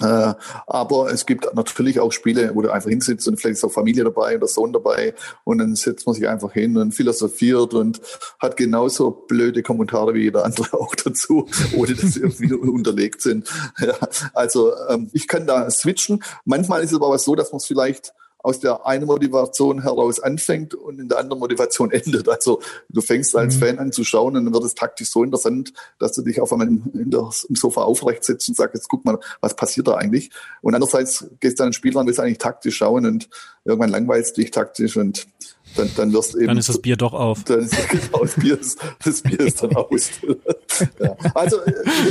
Äh, 0.00 0.34
aber 0.66 1.10
es 1.10 1.24
gibt 1.24 1.54
natürlich 1.54 2.00
auch 2.00 2.12
Spiele, 2.12 2.54
wo 2.54 2.60
du 2.60 2.70
einfach 2.70 2.90
hinsitzt 2.90 3.26
und 3.28 3.40
vielleicht 3.40 3.56
ist 3.56 3.64
auch 3.64 3.72
Familie 3.72 4.04
dabei 4.04 4.36
oder 4.36 4.46
Sohn 4.46 4.72
dabei 4.72 5.14
und 5.44 5.58
dann 5.58 5.74
setzt 5.74 6.06
man 6.06 6.14
sich 6.14 6.28
einfach 6.28 6.52
hin 6.52 6.76
und 6.76 6.92
philosophiert 6.92 7.72
und 7.72 8.00
hat 8.38 8.58
genauso 8.58 9.10
blöde 9.10 9.62
Kommentare 9.62 10.12
wie 10.12 10.24
jeder 10.24 10.44
andere 10.44 10.72
auch 10.78 10.94
dazu, 10.94 11.48
ohne 11.76 11.94
dass 11.94 12.12
sie 12.12 12.20
irgendwie 12.20 12.52
unterlegt 12.52 13.22
sind. 13.22 13.48
Ja, 13.78 13.94
also 14.34 14.72
ähm, 14.88 15.08
ich 15.14 15.28
kann 15.28 15.46
da 15.46 15.70
switchen. 15.70 16.22
Manchmal 16.44 16.82
ist 16.82 16.92
es 16.92 17.00
aber 17.00 17.18
so, 17.18 17.34
dass 17.34 17.52
man 17.52 17.58
es 17.58 17.66
vielleicht 17.66 18.12
aus 18.46 18.60
der 18.60 18.86
einen 18.86 19.06
Motivation 19.06 19.82
heraus 19.82 20.20
anfängt 20.20 20.72
und 20.72 21.00
in 21.00 21.08
der 21.08 21.18
anderen 21.18 21.40
Motivation 21.40 21.90
endet. 21.90 22.28
Also 22.28 22.60
du 22.88 23.00
fängst 23.00 23.34
als 23.34 23.56
mhm. 23.56 23.60
Fan 23.60 23.78
an 23.80 23.92
zu 23.92 24.04
schauen 24.04 24.36
und 24.36 24.44
dann 24.44 24.54
wird 24.54 24.62
es 24.62 24.76
taktisch 24.76 25.10
so 25.10 25.24
interessant, 25.24 25.72
dass 25.98 26.12
du 26.12 26.22
dich 26.22 26.40
auf 26.40 26.52
einmal 26.52 26.68
in 26.68 27.10
der, 27.10 27.28
im 27.48 27.56
Sofa 27.56 27.82
aufrecht 27.82 28.22
setzt 28.22 28.48
und 28.48 28.54
sagst, 28.54 28.76
jetzt 28.76 28.88
guck 28.88 29.04
mal, 29.04 29.18
was 29.40 29.56
passiert 29.56 29.88
da 29.88 29.94
eigentlich? 29.94 30.30
Und 30.62 30.74
andererseits 30.74 31.26
gehst 31.40 31.58
du 31.58 31.64
an 31.64 31.70
ein 31.70 31.72
Spiel 31.72 31.96
ran, 31.96 32.06
willst 32.06 32.20
eigentlich 32.20 32.38
taktisch 32.38 32.76
schauen 32.76 33.04
und 33.04 33.28
irgendwann 33.64 33.90
langweilst 33.90 34.36
du 34.36 34.42
dich 34.42 34.52
taktisch 34.52 34.96
und 34.96 35.26
dann, 35.74 35.90
dann 35.96 36.12
wirst 36.12 36.36
eben. 36.36 36.46
Dann 36.46 36.58
ist 36.58 36.68
das 36.68 36.80
Bier 36.80 36.96
doch 36.96 37.14
auf. 37.14 37.42
Dann 37.44 37.60
ist, 37.60 37.88
genau, 37.88 38.20
das, 38.22 38.34
Bier 38.36 38.60
ist, 38.60 38.78
das 39.04 39.22
Bier 39.22 39.40
ist 39.40 39.60
dann 39.60 39.74
aus. 39.74 40.10
ja. 41.00 41.16
Also 41.34 41.58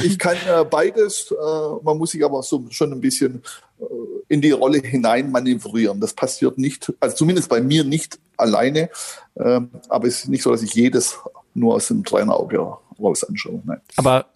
ich 0.04 0.20
kann 0.20 0.36
äh, 0.48 0.66
beides, 0.66 1.32
äh, 1.32 1.36
man 1.82 1.98
muss 1.98 2.12
sich 2.12 2.24
aber 2.26 2.44
so 2.44 2.66
schon 2.70 2.92
ein 2.92 3.00
bisschen 3.00 3.42
äh, 3.80 3.84
in 4.28 4.42
die 4.42 4.52
Rolle 4.52 4.80
hinein 4.80 5.32
manövrieren. 5.32 6.00
Das 6.00 6.14
passiert 6.14 6.58
nicht, 6.58 6.92
also 7.00 7.16
zumindest 7.16 7.50
bei 7.50 7.62
mir 7.62 7.84
nicht 7.84 8.20
alleine, 8.38 8.90
ähm, 9.38 9.70
aber 9.90 10.08
es 10.08 10.20
ist 10.22 10.30
nicht 10.30 10.44
so, 10.44 10.52
dass 10.52 10.62
ich 10.62 10.74
jedes 10.74 11.20
nur 11.54 11.76
aus 11.76 11.88
dem 11.88 12.04
Trainerauge 12.04 12.60
raus 13.00 13.24
anschaue. 13.24 13.62
Nein. 13.66 13.82
Aber 13.98 14.28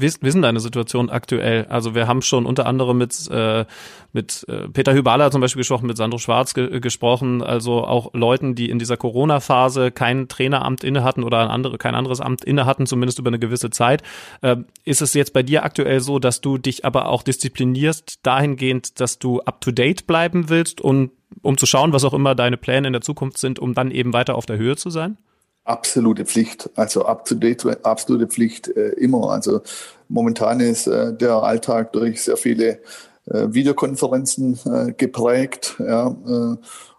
ist 0.00 0.22
denn 0.22 0.42
deine 0.42 0.60
Situation 0.60 1.10
aktuell? 1.10 1.66
Also 1.66 1.94
wir 1.94 2.06
haben 2.06 2.22
schon 2.22 2.46
unter 2.46 2.66
anderem 2.66 2.98
mit, 2.98 3.28
äh, 3.30 3.64
mit 4.12 4.44
äh, 4.48 4.68
Peter 4.68 4.94
Hübala 4.94 5.30
zum 5.30 5.40
Beispiel 5.40 5.60
gesprochen, 5.60 5.86
mit 5.86 5.96
Sandro 5.96 6.18
Schwarz 6.18 6.54
ge 6.54 6.80
gesprochen, 6.80 7.42
also 7.42 7.84
auch 7.84 8.12
Leuten, 8.14 8.54
die 8.54 8.70
in 8.70 8.78
dieser 8.78 8.96
Corona-Phase 8.96 9.90
kein 9.90 10.28
Traineramt 10.28 10.84
inne 10.84 11.04
hatten 11.04 11.22
oder 11.22 11.40
ein 11.40 11.48
andere, 11.48 11.78
kein 11.78 11.94
anderes 11.94 12.20
Amt 12.20 12.44
inne 12.44 12.66
hatten, 12.66 12.86
zumindest 12.86 13.18
über 13.18 13.28
eine 13.28 13.38
gewisse 13.38 13.70
Zeit. 13.70 14.02
Äh, 14.40 14.56
ist 14.84 15.02
es 15.02 15.14
jetzt 15.14 15.32
bei 15.32 15.42
dir 15.42 15.64
aktuell 15.64 16.00
so, 16.00 16.18
dass 16.18 16.40
du 16.40 16.58
dich 16.58 16.84
aber 16.84 17.08
auch 17.08 17.22
disziplinierst 17.22 18.20
dahingehend, 18.24 19.00
dass 19.00 19.18
du 19.18 19.40
up-to-date 19.40 20.06
bleiben 20.06 20.48
willst 20.48 20.80
und 20.80 21.10
um 21.42 21.58
zu 21.58 21.66
schauen, 21.66 21.92
was 21.92 22.04
auch 22.04 22.14
immer 22.14 22.34
deine 22.34 22.56
Pläne 22.56 22.86
in 22.86 22.92
der 22.92 23.02
Zukunft 23.02 23.38
sind, 23.38 23.58
um 23.58 23.74
dann 23.74 23.90
eben 23.90 24.12
weiter 24.12 24.34
auf 24.34 24.46
der 24.46 24.56
Höhe 24.56 24.76
zu 24.76 24.90
sein? 24.90 25.18
Absolute 25.68 26.24
Pflicht, 26.24 26.70
also 26.76 27.04
up 27.04 27.24
to 27.24 27.34
date, 27.34 27.64
absolute 27.84 28.26
Pflicht 28.26 28.68
äh, 28.68 28.90
immer. 28.90 29.30
Also 29.30 29.60
momentan 30.08 30.60
ist 30.60 30.86
äh, 30.86 31.12
der 31.14 31.42
Alltag 31.42 31.92
durch 31.92 32.22
sehr 32.22 32.36
viele 32.36 32.80
äh, 33.26 33.48
Videokonferenzen 33.48 34.58
äh, 34.64 34.92
geprägt. 34.92 35.76
Ja, 35.78 36.08
äh, 36.08 36.56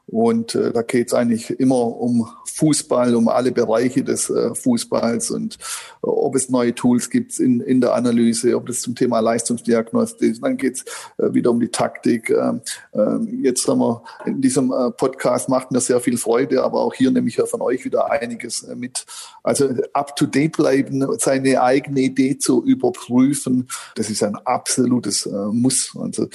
und 0.08 0.56
äh, 0.56 0.72
da 0.72 0.82
geht 0.82 1.08
es 1.08 1.14
eigentlich 1.14 1.52
immer 1.60 1.82
um 2.00 2.28
Fußball, 2.46 3.16
um 3.16 3.28
alle 3.28 3.52
Bereiche 3.52 4.04
des 4.04 4.34
Fußballs 4.54 5.32
und 5.32 5.58
ob 6.02 6.36
es 6.36 6.50
neue 6.50 6.74
Tools 6.74 7.10
gibt 7.10 7.40
in, 7.40 7.60
in 7.62 7.82
der 7.82 7.94
Analyse, 7.94 8.56
ob 8.56 8.70
es 8.70 8.82
zum 8.82 8.96
Thema 8.96 9.20
Leistungsdiagnostik 9.20 10.32
ist. 10.32 10.44
Dann 10.44 10.58
geht 10.58 10.76
es 10.78 10.86
äh, 11.18 11.34
wieder 11.34 11.52
um 11.52 11.60
die 11.60 11.70
Taktik. 11.70 12.30
Ähm, 12.30 12.62
ähm, 12.94 13.44
jetzt 13.44 13.68
haben 13.68 13.80
wir 13.80 14.04
in 14.26 14.42
diesem 14.42 14.72
äh, 14.72 14.92
Podcast 14.92 15.50
macht 15.50 15.72
mir 15.72 15.82
sehr 15.82 16.00
viel 16.00 16.18
Freude, 16.18 16.64
aber 16.64 16.82
auch 16.82 16.94
hier 16.94 17.12
nehme 17.12 17.28
ich 17.28 17.38
ja 17.38 17.46
von 17.46 17.62
euch 17.62 17.86
wieder 17.86 18.10
einiges 18.12 18.64
äh, 18.64 18.76
mit. 18.76 19.06
Also 19.44 19.70
up 19.94 20.16
to 20.16 20.26
date 20.26 20.58
bleiben, 20.58 21.06
seine 21.18 21.62
eigene 21.62 22.02
Idee 22.02 22.38
zu 22.38 22.64
überprüfen, 22.64 23.68
das 23.96 24.10
ist 24.10 24.24
ein 24.24 24.36
absolutes 24.36 25.28
Muss. 25.52 25.96
Also 26.00 26.28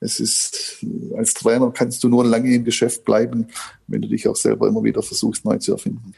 es 0.00 0.20
ist 0.20 0.84
als 1.16 1.34
Trainer 1.34 1.70
kannst 1.72 2.02
du 2.04 2.08
nur 2.08 2.24
lange 2.24 2.54
im 2.54 2.64
Geschäft 2.64 3.04
bleiben, 3.04 3.48
wenn 3.86 4.02
du 4.02 4.08
dich 4.08 4.28
auch 4.28 4.36
selber 4.36 4.68
immer 4.68 4.82
wieder 4.82 5.02
versuchst, 5.02 5.44
neu 5.44 5.58
zu 5.58 5.72
erfinden. 5.72 6.14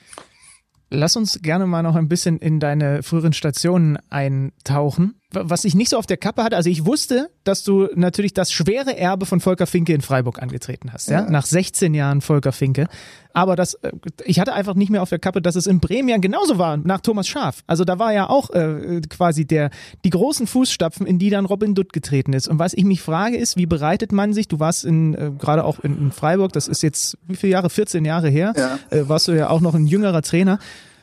Lass 0.88 1.16
uns 1.16 1.40
gerne 1.42 1.66
mal 1.66 1.82
noch 1.82 1.96
ein 1.96 2.08
bisschen 2.08 2.38
in 2.38 2.60
deine 2.60 3.02
früheren 3.02 3.32
Stationen 3.32 3.98
eintauchen 4.08 5.20
was 5.32 5.64
ich 5.64 5.74
nicht 5.74 5.90
so 5.90 5.98
auf 5.98 6.06
der 6.06 6.16
Kappe 6.16 6.44
hatte, 6.44 6.56
also 6.56 6.70
ich 6.70 6.86
wusste, 6.86 7.30
dass 7.42 7.64
du 7.64 7.88
natürlich 7.94 8.32
das 8.32 8.52
schwere 8.52 8.96
Erbe 8.96 9.26
von 9.26 9.40
Volker 9.40 9.66
Finke 9.66 9.92
in 9.92 10.00
Freiburg 10.00 10.40
angetreten 10.40 10.92
hast, 10.92 11.08
ja, 11.08 11.22
ja. 11.22 11.30
nach 11.30 11.46
16 11.46 11.94
Jahren 11.94 12.20
Volker 12.20 12.52
Finke. 12.52 12.86
Aber 13.32 13.56
das, 13.56 13.74
äh, 13.74 13.90
ich 14.24 14.38
hatte 14.38 14.54
einfach 14.54 14.74
nicht 14.74 14.88
mehr 14.88 15.02
auf 15.02 15.08
der 15.08 15.18
Kappe, 15.18 15.42
dass 15.42 15.56
es 15.56 15.66
in 15.66 15.80
Bremen 15.80 16.08
ja 16.08 16.16
genauso 16.18 16.58
war, 16.58 16.76
nach 16.76 17.00
Thomas 17.00 17.26
Schaf. 17.26 17.64
Also 17.66 17.84
da 17.84 17.98
war 17.98 18.12
ja 18.12 18.30
auch 18.30 18.50
äh, 18.50 19.00
quasi 19.10 19.44
der, 19.44 19.70
die 20.04 20.10
großen 20.10 20.46
Fußstapfen, 20.46 21.06
in 21.06 21.18
die 21.18 21.30
dann 21.30 21.44
Robin 21.44 21.74
Dutt 21.74 21.92
getreten 21.92 22.32
ist. 22.32 22.46
Und 22.48 22.58
was 22.58 22.72
ich 22.72 22.84
mich 22.84 23.02
frage 23.02 23.36
ist, 23.36 23.56
wie 23.56 23.66
bereitet 23.66 24.12
man 24.12 24.32
sich, 24.32 24.46
du 24.48 24.60
warst 24.60 24.84
in, 24.84 25.14
äh, 25.14 25.32
gerade 25.36 25.64
auch 25.64 25.80
in, 25.80 25.98
in, 25.98 26.12
Freiburg, 26.12 26.52
das 26.52 26.68
ist 26.68 26.82
jetzt, 26.82 27.18
wie 27.26 27.36
viele 27.36 27.52
Jahre, 27.52 27.68
14 27.68 28.04
Jahre 28.04 28.28
her, 28.28 28.54
ja. 28.56 28.78
äh, 28.96 29.08
warst 29.08 29.28
du 29.28 29.32
ja 29.32 29.50
auch 29.50 29.60
noch 29.60 29.74
ein 29.74 29.86
jüngerer 29.86 30.22
Trainer 30.22 30.58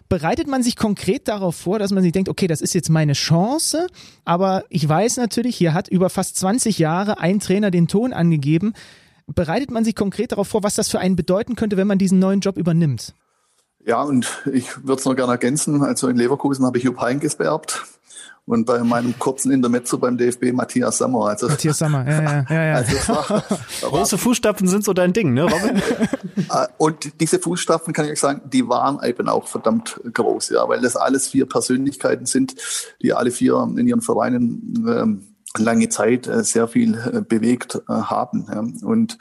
bereitet 0.09 0.47
man 0.47 0.63
sich 0.63 0.75
konkret 0.75 1.27
darauf 1.27 1.55
vor, 1.55 1.79
dass 1.79 1.91
man 1.91 2.03
sich 2.03 2.11
denkt, 2.11 2.29
okay, 2.29 2.47
das 2.47 2.61
ist 2.61 2.73
jetzt 2.73 2.89
meine 2.89 3.13
Chance, 3.13 3.87
aber 4.25 4.63
ich 4.69 4.87
weiß 4.87 5.17
natürlich, 5.17 5.55
hier 5.55 5.73
hat 5.73 5.87
über 5.87 6.09
fast 6.09 6.37
20 6.37 6.79
Jahre 6.79 7.19
ein 7.19 7.39
Trainer 7.39 7.71
den 7.71 7.87
Ton 7.87 8.13
angegeben. 8.13 8.73
Bereitet 9.27 9.71
man 9.71 9.85
sich 9.85 9.95
konkret 9.95 10.33
darauf 10.33 10.47
vor, 10.47 10.63
was 10.63 10.75
das 10.75 10.89
für 10.89 10.99
einen 10.99 11.15
bedeuten 11.15 11.55
könnte, 11.55 11.77
wenn 11.77 11.87
man 11.87 11.97
diesen 11.97 12.19
neuen 12.19 12.41
Job 12.41 12.57
übernimmt? 12.57 13.13
Ja, 13.85 14.01
und 14.03 14.43
ich 14.53 14.77
würde 14.83 14.99
es 14.99 15.05
noch 15.05 15.15
gerne 15.15 15.31
ergänzen. 15.31 15.81
Also 15.81 16.07
in 16.07 16.17
Leverkusen 16.17 16.65
habe 16.65 16.77
ich 16.77 16.83
Jupp 16.83 17.01
Heynckes 17.01 17.35
beerbt 17.35 17.83
und 18.45 18.65
bei 18.65 18.79
meinem 18.79 19.17
kurzen 19.17 19.51
Intermezzo 19.51 19.97
beim 19.97 20.17
DFB 20.17 20.51
Matthias 20.51 20.97
Sammer. 20.97 21.27
Also, 21.27 21.47
Matthias 21.47 21.77
Sammer, 21.77 22.05
ja, 22.05 22.21
ja, 22.21 22.45
ja. 22.49 22.63
ja. 22.63 22.75
Also 22.75 23.07
war, 23.07 23.43
Große 23.81 24.17
Fußstapfen 24.17 24.67
sind 24.67 24.83
so 24.83 24.93
dein 24.93 25.13
Ding, 25.13 25.33
ne, 25.33 25.43
Robin? 25.43 25.81
Äh, 26.49 26.67
und 26.77 27.21
diese 27.21 27.39
Fußstapfen, 27.39 27.93
kann 27.93 28.05
ich 28.05 28.11
euch 28.11 28.19
sagen, 28.19 28.41
die 28.45 28.67
waren 28.67 28.99
eben 29.03 29.29
auch 29.29 29.47
verdammt 29.47 29.99
groß, 30.13 30.49
ja, 30.49 30.67
weil 30.67 30.81
das 30.81 30.97
alles 30.97 31.29
vier 31.29 31.47
Persönlichkeiten 31.47 32.25
sind, 32.25 32.55
die 33.01 33.13
alle 33.13 33.31
vier 33.31 33.67
in 33.77 33.87
ihren 33.87 34.01
Vereinen 34.01 34.85
ähm, 34.87 35.27
lange 35.57 35.89
Zeit 35.89 36.27
äh, 36.27 36.43
sehr 36.43 36.67
viel 36.67 36.95
äh, 36.95 37.21
bewegt 37.21 37.81
äh, 37.87 37.93
haben. 37.93 38.47
Ja. 38.51 38.87
Und 38.87 39.17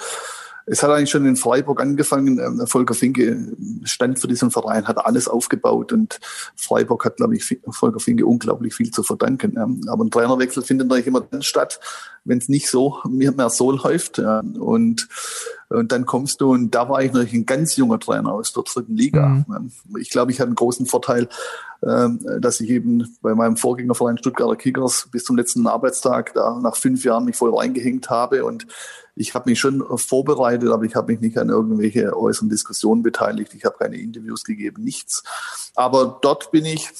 es 0.67 0.83
hat 0.83 0.91
eigentlich 0.91 1.11
schon 1.11 1.27
in 1.27 1.37
Freiburg 1.37 1.81
angefangen. 1.81 2.39
Ähm, 2.39 2.67
Volker 2.67 2.95
Finke 2.95 3.53
stand 3.85 4.19
für 4.19 4.29
diesen 4.29 4.51
Verein, 4.51 4.87
hat 4.87 5.05
alles 5.05 5.29
aufgebaut 5.29 5.93
und 5.93 6.21
Freiburg 6.57 7.05
hat, 7.05 7.17
glaube 7.17 7.37
ich, 7.37 7.59
Volker 7.71 8.01
Finke 8.01 8.27
unglaublich 8.27 8.75
viel 8.75 8.91
zu 8.91 9.03
verdanken. 9.03 9.87
Aber 9.89 10.05
ein 10.05 10.11
Trainerwechsel 10.11 10.63
findet 10.63 10.89
natürlich 10.89 11.07
immer 11.07 11.21
dann 11.21 11.43
statt, 11.43 11.81
wenn 12.25 12.39
es 12.39 12.49
nicht 12.49 12.69
so 12.69 12.99
mehr 13.09 13.51
so 13.51 13.73
läuft. 13.73 14.19
Und, 14.19 15.09
und 15.69 15.93
dann 15.93 16.07
kommst 16.07 16.41
du, 16.41 16.53
und 16.53 16.71
da 16.73 16.89
war 16.89 17.03
ich 17.03 17.13
natürlich 17.13 17.35
ein 17.35 17.47
ganz 17.47 17.77
junger 17.77 17.99
Trainer 17.99 18.33
aus 18.33 18.53
der 18.53 18.63
dritten 18.63 18.97
Liga. 18.97 19.45
Mhm. 19.49 19.73
Ich 19.99 20.11
glaube, 20.11 20.31
ich 20.31 20.39
hatte 20.39 20.49
einen 20.49 20.55
großen 20.55 20.87
Vorteil, 20.87 21.29
ähm, 21.85 22.21
dass 22.41 22.61
ich 22.61 22.71
eben 22.71 23.17
bei 23.23 23.35
meinem 23.35 23.57
Vorgängerverein 23.57 24.19
Stuttgarter 24.19 24.55
Kickers 24.55 25.09
bis 25.11 25.25
zum 25.25 25.37
letzten 25.37 25.67
Arbeitstag 25.67 26.33
da 26.35 26.61
nach 26.63 26.77
fünf 26.77 27.05
Jahren 27.05 27.25
mich 27.25 27.35
voll 27.35 27.57
reingehängt 27.57 28.09
habe 28.09 28.45
und 28.45 28.67
ich 29.15 29.35
habe 29.35 29.51
mich 29.51 29.61
schon 29.61 29.85
vorbereitet, 29.99 30.71
aber 30.71 30.85
ich 30.85 30.95
habe 30.95 31.13
mich 31.13 31.21
nicht 31.21 31.39
an 31.39 31.51
irgendwelche 31.51 32.17
äußeren 32.17 32.49
Diskussionen 32.49 33.03
beteiligt. 33.03 33.55
Ich 33.55 33.65
habe 33.65 33.77
keine 33.79 33.97
Interviews 33.97 34.45
gegeben, 34.45 34.83
nichts. 34.83 35.23
Aber 35.75 36.19
dort 36.23 36.51
bin 36.51 36.65
ich 36.65 36.91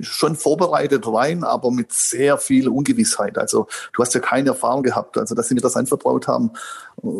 schon 0.00 0.36
vorbereitet 0.36 1.06
rein, 1.06 1.42
aber 1.44 1.70
mit 1.70 1.92
sehr 1.92 2.38
viel 2.38 2.68
Ungewissheit. 2.68 3.36
Also 3.36 3.66
du 3.92 4.02
hast 4.02 4.14
ja 4.14 4.20
keine 4.20 4.50
Erfahrung 4.50 4.82
gehabt. 4.82 5.18
Also 5.18 5.34
dass 5.34 5.48
sie 5.48 5.54
mir 5.54 5.60
das 5.60 5.76
anvertraut 5.76 6.28
haben, 6.28 6.52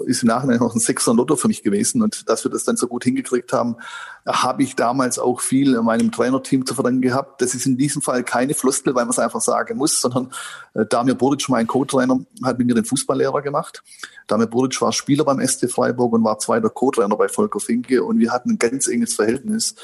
ist 0.07 0.23
im 0.23 0.29
Nachhinein 0.29 0.59
noch 0.59 0.75
ein 0.75 0.81
Sechser 0.81 1.13
Lotto 1.13 1.35
für 1.37 1.49
mich 1.49 1.63
gewesen. 1.63 2.03
Und 2.03 2.29
dass 2.29 2.45
wir 2.45 2.51
das 2.51 2.65
dann 2.65 2.77
so 2.77 2.87
gut 2.87 3.05
hingekriegt 3.05 3.53
haben, 3.53 3.77
habe 4.27 4.63
ich 4.63 4.77
damals 4.77 5.19
auch 5.19 5.41
viel 5.41 5.81
meinem 5.83 6.13
Trainerteam 6.13 6.65
zu 6.65 6.75
verdanken 6.75 7.03
gehabt. 7.03 7.43
Das 7.43 7.55
ist 7.55 7.67
in 7.67 7.77
diesem 7.77 8.01
Fall 8.01 8.23
keine 8.23 8.55
Floskel, 8.55 8.95
weil 8.95 9.05
man 9.05 9.11
es 9.11 9.19
einfach 9.19 9.41
sagen 9.41 9.77
muss, 9.77 10.01
sondern 10.01 10.31
äh, 10.75 10.87
Damir 10.87 11.17
Buric, 11.17 11.49
mein 11.49 11.67
Co-Trainer, 11.67 12.21
hat 12.45 12.59
mit 12.59 12.69
mir 12.69 12.75
den 12.75 12.85
Fußballlehrer 12.85 13.43
gemacht. 13.43 13.83
Damir 14.29 14.47
Buric 14.47 14.81
war 14.81 14.93
Spieler 14.93 15.25
beim 15.25 15.45
SC 15.47 15.69
Freiburg 15.69 16.13
und 16.13 16.23
war 16.23 16.39
zweiter 16.39 16.71
Co-Trainer 16.71 17.17
bei 17.17 17.29
Volker 17.29 17.59
Finke 17.59 18.05
und 18.05 18.21
wir 18.21 18.31
hatten 18.31 18.53
ein 18.53 18.59
ganz 18.59 18.87
enges 18.87 19.15
Verhältnis. 19.15 19.75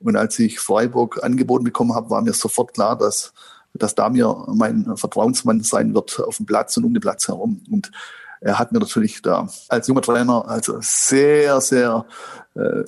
Und 0.00 0.16
als 0.16 0.38
ich 0.38 0.60
Freiburg 0.60 1.22
angeboten 1.22 1.64
bekommen 1.64 1.94
habe, 1.94 2.10
war 2.10 2.22
mir 2.22 2.32
sofort 2.32 2.74
klar, 2.74 2.96
dass, 2.96 3.32
dass 3.74 3.94
da 3.94 4.08
mir 4.08 4.44
mein 4.48 4.96
Vertrauensmann 4.96 5.60
sein 5.62 5.94
wird 5.94 6.20
auf 6.20 6.36
dem 6.36 6.46
Platz 6.46 6.76
und 6.76 6.84
um 6.84 6.94
den 6.94 7.00
Platz 7.00 7.28
herum. 7.28 7.62
Und 7.70 7.90
er 8.40 8.58
hat 8.58 8.72
mir 8.72 8.78
natürlich 8.78 9.20
da 9.22 9.48
als 9.68 9.88
junger 9.88 10.02
Trainer 10.02 10.46
also 10.46 10.78
sehr, 10.80 11.60
sehr 11.60 12.06
äh, 12.54 12.84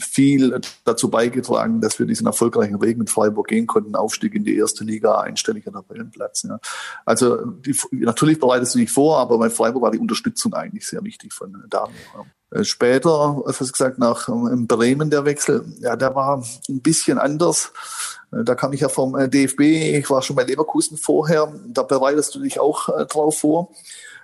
viel 0.00 0.60
dazu 0.84 1.10
beigetragen, 1.10 1.80
dass 1.80 1.98
wir 1.98 2.06
diesen 2.06 2.26
erfolgreichen 2.26 2.80
Weg 2.82 2.98
mit 2.98 3.10
Freiburg 3.10 3.46
gehen 3.46 3.66
konnten, 3.66 3.94
Aufstieg 3.94 4.34
in 4.34 4.44
die 4.44 4.56
erste 4.56 4.84
Liga, 4.84 5.20
einstelliger 5.20 5.72
Tabellenplatz. 5.72 6.44
Ja. 6.44 6.58
Also 7.04 7.44
die, 7.44 7.76
natürlich 7.92 8.40
bereitest 8.40 8.74
du 8.74 8.80
dich 8.80 8.90
vor, 8.90 9.18
aber 9.18 9.38
bei 9.38 9.50
Freiburg 9.50 9.82
war 9.82 9.90
die 9.92 9.98
Unterstützung 9.98 10.54
eigentlich 10.54 10.86
sehr 10.86 11.04
wichtig 11.04 11.32
von. 11.32 11.64
Ja. 11.72 11.88
Äh, 12.54 12.64
später, 12.64 13.42
was 13.44 13.72
gesagt, 13.72 13.98
nach 13.98 14.28
ähm, 14.28 14.66
Bremen 14.66 15.10
der 15.10 15.24
Wechsel, 15.24 15.64
ja, 15.80 15.96
der 15.96 16.14
war 16.14 16.42
ein 16.68 16.80
bisschen 16.80 17.18
anders. 17.18 17.72
Äh, 18.32 18.44
da 18.44 18.54
kam 18.54 18.72
ich 18.72 18.80
ja 18.80 18.88
vom 18.88 19.16
äh, 19.16 19.28
DFB, 19.28 19.60
ich 19.60 20.08
war 20.08 20.22
schon 20.22 20.36
bei 20.36 20.44
Leverkusen 20.44 20.96
vorher, 20.96 21.52
da 21.66 21.82
bereitest 21.82 22.34
du 22.34 22.40
dich 22.40 22.60
auch 22.60 22.88
drauf 23.06 23.40
vor. 23.40 23.70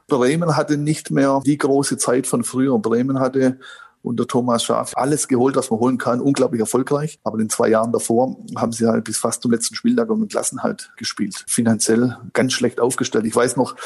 Bremen 0.07 0.57
hatte 0.57 0.77
nicht 0.77 1.11
mehr 1.11 1.41
die 1.45 1.59
große 1.59 1.97
Zeit 1.97 2.27
von 2.27 2.43
früher. 2.43 2.79
Bremen 2.79 3.21
hatte 3.21 3.59
unter 4.03 4.27
Thomas 4.27 4.65
Schaaf 4.65 4.93
alles 4.97 5.29
geholt, 5.29 5.57
was 5.57 5.71
man 5.71 5.81
holen 5.81 5.99
kann, 5.99 6.21
unglaublich 6.21 6.61
erfolgreich. 6.61 7.21
Aber 7.23 7.35
in 7.39 7.45
den 7.45 7.51
zwei 7.51 7.69
Jahren 7.69 7.93
davor 7.93 8.37
haben 8.57 8.73
sie 8.73 8.87
halt 8.87 9.05
bis 9.05 9.19
fast 9.19 9.43
zum 9.43 9.51
letzten 9.51 9.75
Spieltag 9.75 10.11
um 10.11 10.21
den 10.21 10.29
Klassenhalt 10.29 10.93
gespielt. 10.97 11.45
Finanziell 11.47 12.17
ganz 12.33 12.53
schlecht 12.53 12.81
aufgestellt. 12.81 13.27
Ich 13.27 13.37
weiß 13.37 13.57
noch, 13.57 13.77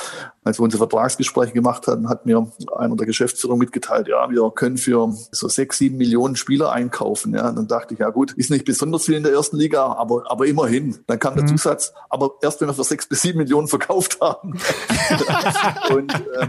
als 0.45 0.59
wir 0.59 0.65
unsere 0.65 0.87
Vertragsgespräche 0.87 1.53
gemacht 1.53 1.87
hatten, 1.87 2.09
hat 2.09 2.27
mir 2.27 2.51
einer 2.77 2.97
der 2.97 3.07
Geschäftsführer 3.07 3.57
mitgeteilt, 3.57 4.09
ja, 4.09 4.31
wir 4.31 4.51
können 4.55 4.77
für 4.77 5.13
so 5.33 5.49
sechs, 5.49 5.79
sieben 5.79 5.97
Millionen 5.97 6.37
Spieler 6.37 6.71
einkaufen. 6.71 7.35
Ja, 7.35 7.49
und 7.49 7.57
dann 7.57 7.69
dachte 7.69 7.95
ich, 7.95 8.01
ja 8.01 8.11
gut, 8.11 8.33
ist 8.33 8.51
nicht 8.51 8.65
besonders 8.65 9.05
viel 9.05 9.15
in 9.15 9.23
der 9.23 9.33
ersten 9.33 9.57
Liga, 9.57 9.87
aber, 9.87 10.31
aber 10.31 10.47
immerhin. 10.47 10.99
Dann 11.07 11.19
kam 11.19 11.35
der 11.35 11.45
mhm. 11.45 11.49
Zusatz, 11.49 11.93
aber 12.09 12.33
erst 12.43 12.61
wenn 12.61 12.69
wir 12.69 12.75
für 12.75 12.85
sechs 12.85 13.07
bis 13.07 13.23
sieben 13.23 13.39
Millionen 13.39 13.69
verkauft 13.69 14.21
haben. 14.21 14.55
und, 15.91 16.13
äh, 16.13 16.49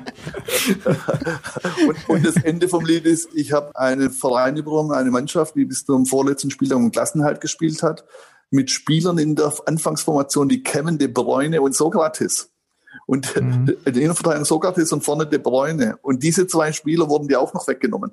und, 1.88 2.10
und 2.10 2.26
das 2.26 2.36
Ende 2.38 2.68
vom 2.68 2.86
Lied 2.86 3.06
ist, 3.06 3.30
ich 3.34 3.54
habe 3.56 3.76
einen 3.76 4.12
Verein 4.12 4.56
eine 4.92 5.10
Mannschaft, 5.10 5.56
die 5.56 5.66
bis 5.66 5.86
zum 5.86 6.06
vorletzten 6.06 6.52
Spieltag 6.52 6.78
um 6.78 6.92
Klassenhalt 6.92 7.42
gespielt 7.42 7.82
hat, 7.82 8.06
mit 8.52 8.70
Spielern 8.70 9.18
in 9.18 9.36
der 9.36 9.52
Anfangsformation 9.66 10.50
wie 10.50 10.62
Kevin 10.62 11.00
De 11.00 11.08
Bruyne 11.08 11.62
und 11.62 11.76
Sokrates. 11.76 12.52
Und 13.06 13.36
mhm. 13.36 13.66
der 13.86 13.96
Innenverteidigung 13.96 14.46
Sokrates 14.46 14.92
und 14.92 15.04
vorne 15.04 15.28
De 15.28 15.40
Bruyne. 15.40 15.98
Und 16.02 16.24
diese 16.24 16.48
zwei 16.48 16.72
Spieler 16.72 17.10
wurden 17.10 17.28
dir 17.28 17.40
auch 17.40 17.54
noch 17.54 17.68
weggenommen. 17.68 18.12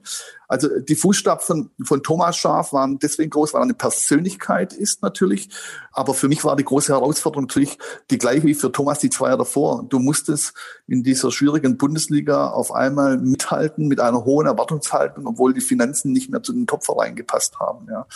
Also 0.49 0.69
die 0.81 0.95
Fußstapfen 0.95 1.71
von 1.85 2.03
Thomas 2.03 2.37
Schaaf 2.37 2.73
waren 2.73 2.99
deswegen 2.99 3.31
groß, 3.31 3.55
weil 3.55 3.61
er 3.61 3.65
eine 3.65 3.75
Persönlichkeit 3.75 4.73
ist 4.73 5.03
natürlich. 5.03 5.49
Aber 5.93 6.15
für 6.15 6.29
mich 6.29 6.45
war 6.45 6.57
die 6.57 6.65
große 6.65 6.93
Herausforderung 6.93 7.45
natürlich 7.45 7.79
die 8.11 8.19
gleiche 8.19 8.47
wie 8.47 8.55
für 8.55 8.71
Thomas 8.71 8.99
die 8.99 9.11
zwei 9.11 9.29
Jahre 9.29 9.39
davor. 9.39 9.87
Du 9.89 9.99
musstest 9.99 10.53
in 10.87 11.03
dieser 11.03 11.31
schwierigen 11.31 11.79
Bundesliga 11.79 12.49
auf 12.49 12.73
einmal 12.73 13.19
mithalten 13.19 13.89
mit 13.89 14.01
einer 14.01 14.25
hohen 14.25 14.47
Erwartungshaltung, 14.47 15.27
obwohl 15.27 15.55
die 15.55 15.61
Finanzen 15.61 16.13
nicht 16.13 16.31
mehr 16.31 16.43
zu 16.43 16.53
den 16.53 16.67
Topvereinen 16.67 17.17
gepasst 17.17 17.59
haben. 17.59 17.87
Ja. 17.91 18.07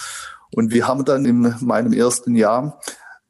Und 0.55 0.73
wir 0.73 0.87
haben 0.87 1.05
dann 1.05 1.25
in 1.25 1.55
meinem 1.61 1.93
ersten 1.93 2.35
Jahr 2.35 2.81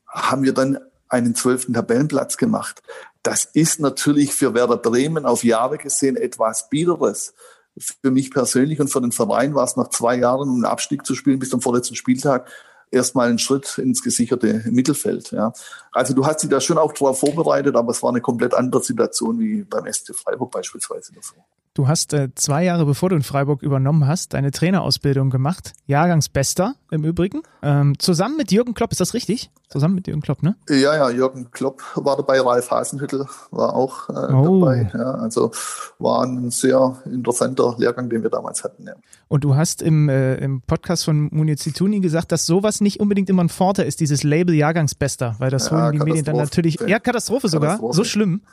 haben 0.09 0.43
wir 0.43 0.53
dann 0.53 0.79
einen 1.09 1.35
zwölften 1.35 1.75
Tabellenplatz 1.75 2.37
gemacht. 2.37 2.83
Das 3.27 3.45
ist 3.45 3.81
natürlich 3.81 4.33
für 4.33 4.55
Werder 4.55 4.77
Bremen 4.77 5.27
auf 5.27 5.43
Jahre 5.43 5.79
gesehen 5.79 6.17
etwas 6.17 6.71
Biederes. 6.71 7.35
Für 7.77 8.13
mich 8.13 8.31
persönlich 8.31 8.79
und 8.79 8.87
für 8.87 9.01
den 9.01 9.11
Verein 9.11 9.53
war 9.53 9.65
es 9.65 9.75
nach 9.75 9.91
zwei 9.91 10.15
Jahren, 10.15 10.49
um 10.49 10.55
einen 10.55 10.65
Abstieg 10.65 11.05
zu 11.05 11.17
spielen 11.17 11.41
bis 11.41 11.51
zum 11.51 11.61
vorletzten 11.61 11.97
Spieltag, 11.97 12.49
erstmal 12.93 13.29
ein 13.29 13.41
Schritt 13.41 13.79
ins 13.79 14.01
gesicherte 14.01 14.63
Mittelfeld. 14.71 15.33
Ja. 15.33 15.53
Also 15.97 16.13
du 16.13 16.27
hast 16.27 16.43
dich 16.43 16.51
da 16.51 16.61
schon 16.61 16.77
auch 16.77 16.93
darauf 16.93 17.21
vorbereitet, 17.21 17.75
aber 17.75 17.91
es 17.91 18.03
war 18.03 18.11
eine 18.11 18.21
komplett 18.21 18.53
andere 18.53 18.83
Situation 18.83 19.39
wie 19.39 19.63
beim 19.63 19.91
SC 19.91 20.15
Freiburg 20.15 20.51
beispielsweise 20.51 21.15
davor. 21.15 21.43
Du 21.77 21.89
hast 21.89 22.15
äh, 22.15 22.31
zwei 22.35 22.65
Jahre 22.65 22.87
bevor 22.87 23.11
du 23.11 23.17
in 23.17 23.23
Freiburg 23.23 23.63
übernommen 23.63 24.07
hast, 24.07 24.33
deine 24.33 24.51
Trainerausbildung 24.51 25.29
gemacht. 25.29 25.75
Jahrgangsbester 25.87 26.75
im 26.91 27.05
Übrigen. 27.05 27.43
Ähm, 27.63 27.99
zusammen 27.99 28.39
mit 28.39 28.51
Jürgen 28.51 28.73
Klopp, 28.73 28.93
ist 28.93 29.01
das 29.01 29.13
richtig? 29.13 29.51
Zusammen 29.69 29.97
mit 29.97 30.07
Jürgen 30.07 30.23
Klopp, 30.23 30.43
ne? 30.43 30.57
Ja, 30.71 30.97
ja, 30.97 31.11
Jürgen 31.11 31.51
Klopp 31.51 31.83
war 31.97 32.17
dabei, 32.17 32.41
Ralf 32.41 32.71
Hasenhüttel 32.71 33.27
war 33.51 33.75
auch 33.75 34.09
äh, 34.09 34.33
oh. 34.33 34.61
dabei. 34.61 34.91
Ja, 34.95 35.11
also 35.17 35.51
war 35.99 36.23
ein 36.23 36.51
sehr 36.51 36.97
interessanter 37.05 37.75
Lehrgang, 37.77 38.09
den 38.09 38.23
wir 38.23 38.31
damals 38.31 38.65
hatten. 38.65 38.87
Ja. 38.87 38.95
Und 39.29 39.45
du 39.45 39.57
hast 39.57 39.83
im, 39.83 40.09
äh, 40.09 40.37
im 40.37 40.63
Podcast 40.63 41.05
von 41.05 41.29
Munizituni 41.31 42.01
gesagt, 42.01 42.33
dass 42.33 42.47
sowas 42.47 42.81
nicht 42.81 43.01
unbedingt 43.01 43.29
immer 43.29 43.45
ein 43.45 43.49
Vorteil 43.51 43.87
ist, 43.87 44.01
dieses 44.01 44.23
Label 44.23 44.55
Jahrgangsbester, 44.55 45.35
weil 45.41 45.51
das 45.51 45.67
ja, 45.67 45.73
holen 45.73 45.86
die 45.93 45.99
Medien 45.99 46.25
dann 46.25 46.37
natürlich. 46.37 46.79
Ja, 46.81 46.99
Katastrophe 46.99 47.49
sogar. 47.49 47.71
Katastrophe. 47.71 47.97
So 47.97 48.05
schlimm. 48.05 48.43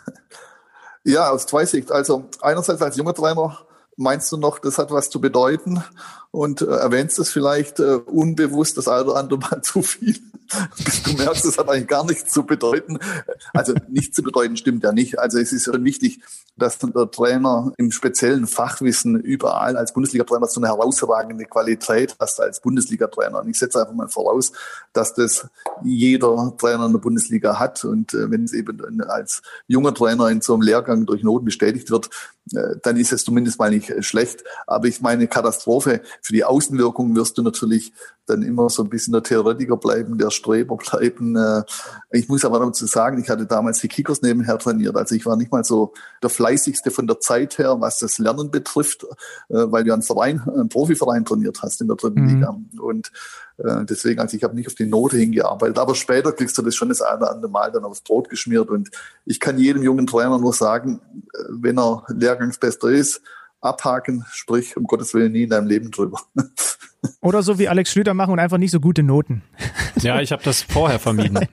Ja, 1.05 1.31
aus 1.31 1.45
zwei 1.45 1.65
Sicht. 1.65 1.91
Also 1.91 2.29
einerseits 2.39 2.81
als 2.81 2.95
junger 2.95 3.13
Trainer 3.13 3.59
meinst 3.97 4.31
du 4.31 4.37
noch, 4.37 4.59
das 4.59 4.77
hat 4.77 4.89
was 4.89 5.09
zu 5.09 5.19
bedeuten 5.19 5.83
und 6.31 6.61
äh, 6.61 6.65
erwähnst 6.65 7.19
es 7.19 7.29
vielleicht 7.29 7.79
äh, 7.79 7.95
unbewusst 7.95 8.77
das 8.77 8.87
eine 8.87 9.03
oder 9.03 9.15
andere 9.17 9.39
Mal 9.39 9.61
zu 9.63 9.81
viel. 9.81 10.15
Du 11.05 11.13
merkst, 11.13 11.45
es 11.45 11.57
hat 11.57 11.69
eigentlich 11.69 11.87
gar 11.87 12.05
nichts 12.05 12.31
zu 12.31 12.43
bedeuten. 12.43 12.99
Also 13.53 13.73
nichts 13.89 14.15
zu 14.15 14.23
bedeuten 14.23 14.57
stimmt 14.57 14.83
ja 14.83 14.91
nicht. 14.91 15.19
Also 15.19 15.39
es 15.39 15.51
ist 15.51 15.65
schon 15.65 15.83
wichtig, 15.83 16.21
dass 16.55 16.77
der 16.77 17.09
Trainer 17.09 17.73
im 17.77 17.91
speziellen 17.91 18.45
Fachwissen 18.45 19.19
überall 19.19 19.75
als 19.75 19.93
Bundesliga-Trainer 19.93 20.47
so 20.47 20.59
eine 20.59 20.67
herausragende 20.67 21.45
Qualität 21.45 22.15
hast 22.19 22.39
als 22.39 22.61
Bundesliga-Trainer. 22.61 23.41
Und 23.41 23.49
ich 23.49 23.57
setze 23.57 23.81
einfach 23.81 23.93
mal 23.93 24.07
voraus, 24.07 24.51
dass 24.93 25.13
das 25.13 25.47
jeder 25.83 26.53
Trainer 26.57 26.85
in 26.85 26.91
der 26.91 26.99
Bundesliga 26.99 27.59
hat. 27.59 27.83
Und 27.85 28.13
äh, 28.13 28.29
wenn 28.29 28.43
es 28.43 28.53
eben 28.53 29.01
als 29.01 29.41
junger 29.67 29.93
Trainer 29.93 30.29
in 30.29 30.41
so 30.41 30.53
einem 30.53 30.61
Lehrgang 30.61 31.05
durch 31.05 31.23
Noten 31.23 31.45
bestätigt 31.45 31.89
wird, 31.89 32.09
dann 32.45 32.97
ist 32.97 33.13
es 33.13 33.23
zumindest 33.23 33.57
mal 33.59 33.69
nicht 33.69 34.03
schlecht. 34.03 34.43
Aber 34.67 34.87
ich 34.87 35.01
meine, 35.01 35.27
Katastrophe 35.27 36.01
für 36.21 36.33
die 36.33 36.43
Außenwirkung 36.43 37.15
wirst 37.15 37.37
du 37.37 37.41
natürlich 37.41 37.93
dann 38.25 38.41
immer 38.41 38.69
so 38.69 38.83
ein 38.83 38.89
bisschen 38.89 39.13
der 39.13 39.23
Theoretiker 39.23 39.77
bleiben, 39.77 40.17
der 40.17 40.31
Streber 40.31 40.77
bleiben. 40.77 41.35
Äh, 41.35 41.63
ich 42.11 42.29
muss 42.29 42.45
aber 42.45 42.59
dazu 42.59 42.85
sagen, 42.85 43.21
ich 43.21 43.29
hatte 43.29 43.45
damals 43.45 43.79
die 43.79 43.87
Kickers 43.87 44.21
nebenher 44.21 44.57
trainiert. 44.57 44.95
Also 44.95 45.15
ich 45.15 45.25
war 45.25 45.35
nicht 45.35 45.51
mal 45.51 45.63
so 45.63 45.93
der 46.21 46.29
fleißigste 46.29 46.91
von 46.91 47.07
der 47.07 47.19
Zeit 47.19 47.57
her, 47.57 47.79
was 47.79 47.99
das 47.99 48.17
Lernen 48.17 48.51
betrifft, 48.51 49.03
äh, 49.03 49.07
weil 49.49 49.83
du 49.83 49.93
einen 49.93 50.03
Verein, 50.03 50.41
einen 50.41 50.69
Profiverein 50.69 51.25
trainiert 51.25 51.61
hast 51.61 51.81
in 51.81 51.87
der 51.87 51.97
dritten 51.97 52.21
mhm. 52.21 52.27
Liga. 52.29 52.57
Und 52.79 53.11
äh, 53.57 53.85
deswegen, 53.85 54.19
also 54.19 54.35
ich 54.35 54.43
habe 54.43 54.55
nicht 54.55 54.67
auf 54.67 54.75
die 54.75 54.85
Note 54.85 55.17
hingearbeitet. 55.17 55.77
Aber 55.77 55.95
später 55.95 56.31
kriegst 56.31 56.57
du 56.57 56.61
das 56.61 56.75
schon 56.75 56.89
das 56.89 57.01
eine 57.01 57.17
oder 57.17 57.31
andere 57.31 57.51
Mal 57.51 57.71
dann 57.71 57.85
aufs 57.85 58.01
Brot 58.01 58.29
geschmiert. 58.29 58.69
Und 58.69 58.89
ich 59.25 59.39
kann 59.39 59.57
jedem 59.57 59.83
jungen 59.83 60.07
Trainer 60.07 60.39
nur 60.39 60.53
sagen, 60.53 61.01
wenn 61.49 61.77
er 61.77 62.05
Lehrgangsbester 62.09 62.89
ist, 62.89 63.21
abhaken, 63.61 64.25
sprich 64.31 64.75
um 64.77 64.83
Gottes 64.85 65.13
Willen 65.13 65.31
nie 65.31 65.43
in 65.43 65.49
deinem 65.49 65.67
Leben 65.67 65.91
drüber. 65.91 66.19
Oder 67.21 67.43
so 67.43 67.59
wie 67.59 67.67
Alex 67.67 67.91
Schlüter 67.91 68.13
machen 68.13 68.31
und 68.31 68.39
einfach 68.39 68.57
nicht 68.57 68.71
so 68.71 68.79
gute 68.79 69.03
Noten. 69.03 69.43
Ja, 69.99 70.21
ich 70.21 70.31
habe 70.31 70.41
das 70.43 70.61
vorher 70.61 70.99
vermieden. 70.99 71.37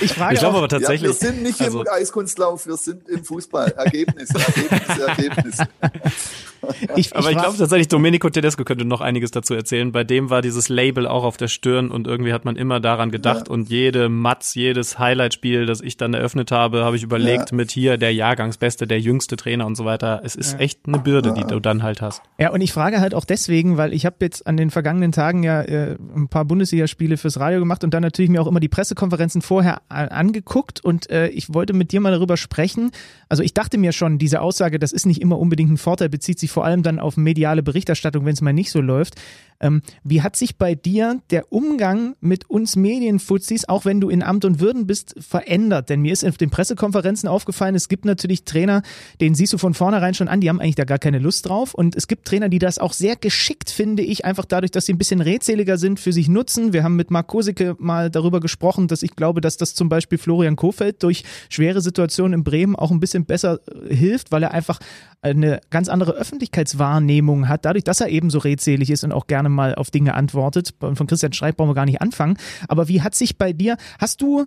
ich 0.00 0.12
frage 0.12 0.34
ich 0.34 0.40
glaube 0.40 0.58
aber 0.58 0.68
tatsächlich. 0.68 1.02
Ja, 1.02 1.08
wir 1.08 1.28
sind 1.28 1.42
nicht 1.42 1.60
also, 1.60 1.82
im 1.82 1.88
Eiskunstlauf, 1.88 2.66
wir 2.66 2.76
sind 2.76 3.08
im 3.08 3.24
Fußball. 3.24 3.72
Ergebnis, 3.72 4.30
Ergebnis, 4.30 4.98
Ergebnis. 4.98 5.56
Ich, 6.96 7.16
aber 7.16 7.30
ich, 7.30 7.36
ich 7.36 7.42
glaube 7.42 7.56
tatsächlich, 7.56 7.88
Domenico 7.88 8.28
Tedesco 8.28 8.64
könnte 8.64 8.84
noch 8.84 9.00
einiges 9.00 9.30
dazu 9.30 9.54
erzählen. 9.54 9.92
Bei 9.92 10.04
dem 10.04 10.30
war 10.30 10.42
dieses 10.42 10.68
Label 10.68 11.06
auch 11.06 11.24
auf 11.24 11.36
der 11.36 11.48
Stirn 11.48 11.90
und 11.90 12.06
irgendwie 12.06 12.32
hat 12.32 12.44
man 12.44 12.56
immer 12.56 12.80
daran 12.80 13.10
gedacht 13.10 13.48
ja. 13.48 13.52
und 13.52 13.68
jede 13.68 14.08
Matz, 14.08 14.54
jedes 14.54 14.98
Highlight-Spiel, 14.98 15.66
das 15.66 15.80
ich 15.80 15.96
dann 15.96 16.14
eröffnet 16.14 16.50
habe, 16.52 16.84
habe 16.84 16.96
ich 16.96 17.02
überlegt 17.02 17.50
ja. 17.50 17.56
mit 17.56 17.70
hier 17.70 17.96
der 17.96 18.12
Jahrgangsbeste, 18.12 18.86
der 18.86 19.00
jüngste 19.00 19.36
Trainer 19.36 19.66
und 19.66 19.76
so 19.76 19.84
weiter. 19.84 20.20
Es 20.24 20.34
ist 20.34 20.58
echt 20.60 20.80
eine 20.86 20.98
Bürde, 20.98 21.32
die 21.32 21.44
du 21.44 21.60
dann 21.60 21.82
halt 21.82 22.02
hast. 22.02 22.22
Ja, 22.38 22.50
und 22.50 22.60
ich 22.60 22.72
frage 22.72 23.00
halt 23.00 23.14
auch 23.14 23.24
deswegen, 23.24 23.76
weil 23.76 23.92
ich 23.92 24.06
habe 24.06 24.16
jetzt 24.20 24.46
an 24.46 24.56
den 24.56 24.70
vergangenen 24.70 25.12
Tagen 25.12 25.42
ja 25.42 25.62
äh, 25.62 25.96
ein 26.14 26.28
paar 26.28 26.44
Bundesligaspiele 26.44 27.16
fürs 27.16 27.38
Radio 27.40 27.58
gemacht 27.58 27.84
und 27.84 27.94
dann 27.94 28.02
natürlich 28.02 28.30
mir 28.30 28.42
auch 28.42 28.46
immer 28.46 28.60
die 28.60 28.68
Pressekonferenzen 28.68 29.42
vorher 29.42 29.82
angeguckt 29.88 30.84
und 30.84 31.10
äh, 31.10 31.28
ich 31.28 31.52
wollte 31.54 31.72
mit 31.72 31.92
dir 31.92 32.00
mal 32.00 32.12
darüber 32.12 32.36
sprechen. 32.36 32.90
Also 33.28 33.42
ich 33.42 33.54
dachte 33.54 33.78
mir 33.78 33.92
schon, 33.92 34.18
diese 34.18 34.40
Aussage, 34.40 34.78
das 34.78 34.92
ist 34.92 35.06
nicht 35.06 35.20
immer 35.20 35.38
unbedingt 35.38 35.70
ein 35.70 35.76
Vorteil, 35.76 36.08
bezieht 36.08 36.38
sich 36.38 36.49
vor 36.50 36.64
allem 36.64 36.82
dann 36.82 36.98
auf 36.98 37.16
mediale 37.16 37.62
Berichterstattung, 37.62 38.24
wenn 38.24 38.34
es 38.34 38.40
mal 38.40 38.52
nicht 38.52 38.70
so 38.70 38.80
läuft. 38.80 39.16
Ähm, 39.60 39.82
wie 40.02 40.22
hat 40.22 40.36
sich 40.36 40.56
bei 40.56 40.74
dir 40.74 41.20
der 41.30 41.52
Umgang 41.52 42.16
mit 42.20 42.48
uns 42.48 42.76
Medienfuzis, 42.76 43.68
auch 43.68 43.84
wenn 43.84 44.00
du 44.00 44.08
in 44.08 44.22
Amt 44.22 44.46
und 44.46 44.58
Würden 44.58 44.86
bist, 44.86 45.14
verändert? 45.20 45.90
Denn 45.90 46.00
mir 46.00 46.12
ist 46.12 46.24
auf 46.24 46.38
den 46.38 46.48
Pressekonferenzen 46.48 47.28
aufgefallen, 47.28 47.74
es 47.74 47.88
gibt 47.88 48.06
natürlich 48.06 48.44
Trainer, 48.44 48.82
denen 49.20 49.34
siehst 49.34 49.52
du 49.52 49.58
von 49.58 49.74
vornherein 49.74 50.14
schon 50.14 50.28
an, 50.28 50.40
die 50.40 50.48
haben 50.48 50.60
eigentlich 50.60 50.76
da 50.76 50.84
gar 50.84 50.98
keine 50.98 51.18
Lust 51.18 51.48
drauf. 51.48 51.74
Und 51.74 51.94
es 51.94 52.08
gibt 52.08 52.26
Trainer, 52.26 52.48
die 52.48 52.58
das 52.58 52.78
auch 52.78 52.94
sehr 52.94 53.16
geschickt, 53.16 53.70
finde 53.70 54.02
ich, 54.02 54.24
einfach 54.24 54.46
dadurch, 54.46 54.70
dass 54.70 54.86
sie 54.86 54.94
ein 54.94 54.98
bisschen 54.98 55.20
redseliger 55.20 55.76
sind, 55.76 56.00
für 56.00 56.12
sich 56.12 56.28
nutzen. 56.28 56.72
Wir 56.72 56.82
haben 56.82 56.96
mit 56.96 57.10
Marc 57.10 57.26
Kosicke 57.26 57.76
mal 57.78 58.10
darüber 58.10 58.40
gesprochen, 58.40 58.88
dass 58.88 59.02
ich 59.02 59.14
glaube, 59.14 59.42
dass 59.42 59.58
das 59.58 59.74
zum 59.74 59.90
Beispiel 59.90 60.16
Florian 60.16 60.56
Kofeld 60.56 61.02
durch 61.02 61.24
schwere 61.50 61.82
Situationen 61.82 62.40
in 62.40 62.44
Bremen 62.44 62.76
auch 62.76 62.90
ein 62.90 63.00
bisschen 63.00 63.26
besser 63.26 63.60
äh, 63.66 63.94
hilft, 63.94 64.32
weil 64.32 64.42
er 64.42 64.52
einfach 64.52 64.80
eine 65.22 65.60
ganz 65.70 65.88
andere 65.88 66.12
Öffentlichkeitswahrnehmung 66.12 67.48
hat, 67.48 67.64
dadurch, 67.64 67.84
dass 67.84 68.00
er 68.00 68.08
eben 68.08 68.30
so 68.30 68.38
redselig 68.38 68.90
ist 68.90 69.04
und 69.04 69.12
auch 69.12 69.26
gerne 69.26 69.48
mal 69.48 69.74
auf 69.74 69.90
Dinge 69.90 70.14
antwortet. 70.14 70.74
Von 70.80 71.06
Christian 71.06 71.32
Streib 71.32 71.56
brauchen 71.56 71.70
wir 71.70 71.74
gar 71.74 71.86
nicht 71.86 72.00
anfangen. 72.00 72.38
Aber 72.68 72.88
wie 72.88 73.02
hat 73.02 73.14
sich 73.14 73.36
bei 73.36 73.52
dir, 73.52 73.76
hast 73.98 74.22
du 74.22 74.46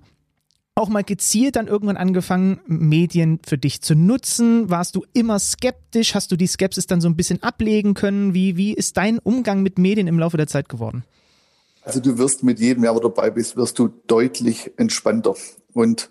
auch 0.76 0.90
mal 0.90 1.04
gezielt 1.04 1.56
dann 1.56 1.68
irgendwann 1.68 1.98
angefangen, 1.98 2.60
Medien 2.66 3.40
für 3.46 3.60
dich 3.60 3.82
zu 3.82 3.94
nutzen? 3.94 4.70
Warst 4.72 4.96
du 4.96 5.06
immer 5.14 5.38
skeptisch? 5.38 6.16
Hast 6.16 6.32
du 6.32 6.36
die 6.36 6.48
Skepsis 6.48 6.88
dann 6.88 7.02
so 7.02 7.08
ein 7.08 7.16
bisschen 7.16 7.44
ablegen 7.44 7.94
können? 7.94 8.34
Wie, 8.34 8.58
wie 8.58 8.74
ist 8.74 8.98
dein 8.98 9.20
Umgang 9.20 9.62
mit 9.62 9.78
Medien 9.78 10.08
im 10.08 10.18
Laufe 10.18 10.38
der 10.38 10.48
Zeit 10.48 10.70
geworden? 10.70 11.04
Also 11.84 12.00
du 12.00 12.18
wirst 12.18 12.44
mit 12.44 12.60
jedem 12.60 12.84
Jahr, 12.84 12.96
wo 12.96 13.00
du 13.00 13.10
dabei 13.10 13.30
bist, 13.30 13.56
wirst 13.58 13.78
du 13.78 13.90
deutlich 14.08 14.72
entspannter. 14.78 15.36
Und 15.74 16.10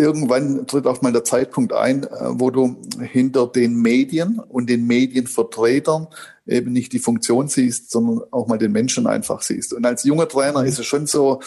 irgendwann 0.00 0.66
tritt 0.66 0.86
auch 0.86 1.02
mal 1.02 1.12
der 1.12 1.24
Zeitpunkt 1.24 1.72
ein, 1.72 2.04
äh, 2.04 2.08
wo 2.30 2.50
du 2.50 2.76
hinter 3.00 3.46
den 3.46 3.76
Medien 3.76 4.38
und 4.38 4.68
den 4.68 4.86
Medienvertretern 4.86 6.08
eben 6.46 6.72
nicht 6.72 6.92
die 6.92 6.98
Funktion 6.98 7.48
siehst, 7.48 7.90
sondern 7.90 8.22
auch 8.30 8.46
mal 8.46 8.58
den 8.58 8.72
Menschen 8.72 9.06
einfach 9.06 9.42
siehst. 9.42 9.72
Und 9.72 9.84
als 9.84 10.04
junger 10.04 10.28
Trainer 10.28 10.64
ist 10.64 10.78
es 10.78 10.86
schon 10.86 11.06
so, 11.06 11.40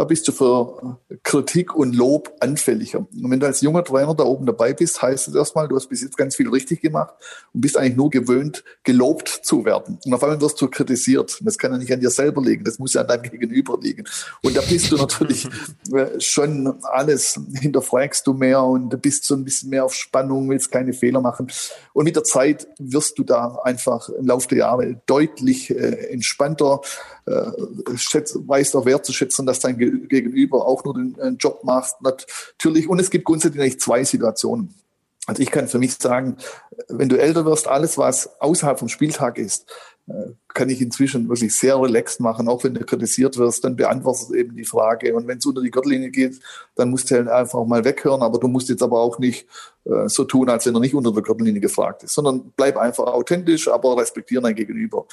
da 0.00 0.04
bist 0.04 0.26
du 0.26 0.32
für 0.32 0.98
Kritik 1.24 1.74
und 1.76 1.94
Lob 1.94 2.34
anfälliger. 2.40 3.00
Und 3.00 3.30
wenn 3.30 3.38
du 3.38 3.44
als 3.44 3.60
junger 3.60 3.84
Trainer 3.84 4.14
da 4.14 4.24
oben 4.24 4.46
dabei 4.46 4.72
bist, 4.72 5.02
heißt 5.02 5.28
es 5.28 5.34
erstmal, 5.34 5.68
du 5.68 5.76
hast 5.76 5.88
bis 5.88 6.00
jetzt 6.00 6.16
ganz 6.16 6.36
viel 6.36 6.48
richtig 6.48 6.80
gemacht 6.80 7.12
und 7.52 7.60
bist 7.60 7.76
eigentlich 7.76 7.96
nur 7.96 8.08
gewöhnt, 8.08 8.64
gelobt 8.82 9.28
zu 9.28 9.66
werden. 9.66 9.98
Und 10.02 10.14
auf 10.14 10.22
einmal 10.22 10.40
wirst 10.40 10.58
du 10.58 10.68
kritisiert. 10.68 11.38
das 11.42 11.58
kann 11.58 11.72
ja 11.72 11.76
nicht 11.76 11.92
an 11.92 12.00
dir 12.00 12.08
selber 12.08 12.40
liegen, 12.40 12.64
das 12.64 12.78
muss 12.78 12.94
ja 12.94 13.02
an 13.02 13.08
deinem 13.08 13.24
Gegenüber 13.24 13.78
liegen. 13.78 14.04
Und 14.42 14.56
da 14.56 14.62
bist 14.62 14.90
du 14.90 14.96
natürlich 14.96 15.46
äh, 15.92 16.18
schon 16.18 16.82
alles, 16.82 17.38
hinterfragst 17.60 18.26
du 18.26 18.32
mehr 18.32 18.62
und 18.62 19.02
bist 19.02 19.26
so 19.26 19.34
ein 19.34 19.44
bisschen 19.44 19.68
mehr 19.68 19.84
auf 19.84 19.92
Spannung, 19.92 20.48
willst 20.48 20.72
keine 20.72 20.94
Fehler 20.94 21.20
machen. 21.20 21.48
Und 21.92 22.04
mit 22.04 22.16
der 22.16 22.24
Zeit 22.24 22.66
wirst 22.78 23.18
du 23.18 23.22
da 23.22 23.58
einfach 23.64 24.08
im 24.08 24.26
Laufe 24.26 24.48
der 24.48 24.58
Jahre 24.58 24.98
deutlich 25.04 25.68
äh, 25.68 26.10
entspannter, 26.10 26.80
äh, 27.30 27.96
schätz, 27.96 28.36
weißt 28.36 28.76
auch 28.76 28.84
wertzuschätzen, 28.84 29.46
dass 29.46 29.60
dein 29.60 29.78
Gegenüber 29.78 30.66
auch 30.66 30.84
nur 30.84 30.94
den, 30.94 31.14
den 31.14 31.36
Job 31.36 31.64
macht. 31.64 32.00
Natürlich, 32.02 32.88
und 32.88 33.00
es 33.00 33.10
gibt 33.10 33.24
grundsätzlich 33.24 33.80
zwei 33.80 34.04
Situationen. 34.04 34.74
Also 35.26 35.42
ich 35.42 35.50
kann 35.50 35.68
für 35.68 35.78
mich 35.78 35.94
sagen, 35.94 36.38
wenn 36.88 37.08
du 37.08 37.20
älter 37.20 37.44
wirst, 37.44 37.68
alles, 37.68 37.98
was 37.98 38.40
außerhalb 38.40 38.78
vom 38.78 38.88
Spieltag 38.88 39.38
ist, 39.38 39.70
äh, 40.08 40.32
kann 40.48 40.68
ich 40.70 40.80
inzwischen 40.80 41.28
wirklich 41.28 41.54
sehr 41.56 41.80
relaxed 41.80 42.20
machen. 42.20 42.48
Auch 42.48 42.64
wenn 42.64 42.74
du 42.74 42.84
kritisiert 42.84 43.36
wirst, 43.36 43.62
dann 43.62 43.76
beantwortest 43.76 44.30
du 44.30 44.34
eben 44.34 44.56
die 44.56 44.64
Frage. 44.64 45.14
Und 45.14 45.28
wenn 45.28 45.38
es 45.38 45.46
unter 45.46 45.62
die 45.62 45.70
Gürtellinie 45.70 46.10
geht, 46.10 46.40
dann 46.74 46.90
musst 46.90 47.10
du 47.10 47.14
halt 47.14 47.28
einfach 47.28 47.64
mal 47.64 47.84
weghören. 47.84 48.22
Aber 48.22 48.40
du 48.40 48.48
musst 48.48 48.70
jetzt 48.70 48.82
aber 48.82 48.98
auch 48.98 49.18
nicht 49.20 49.46
äh, 49.84 50.08
so 50.08 50.24
tun, 50.24 50.48
als 50.48 50.66
wenn 50.66 50.74
er 50.74 50.80
nicht 50.80 50.94
unter 50.94 51.12
der 51.12 51.22
Gürtellinie 51.22 51.60
gefragt 51.60 52.02
ist, 52.02 52.14
sondern 52.14 52.52
bleib 52.56 52.76
einfach 52.76 53.06
authentisch, 53.06 53.68
aber 53.68 53.96
respektiere 53.98 54.42
dein 54.42 54.56
Gegenüber 54.56 55.06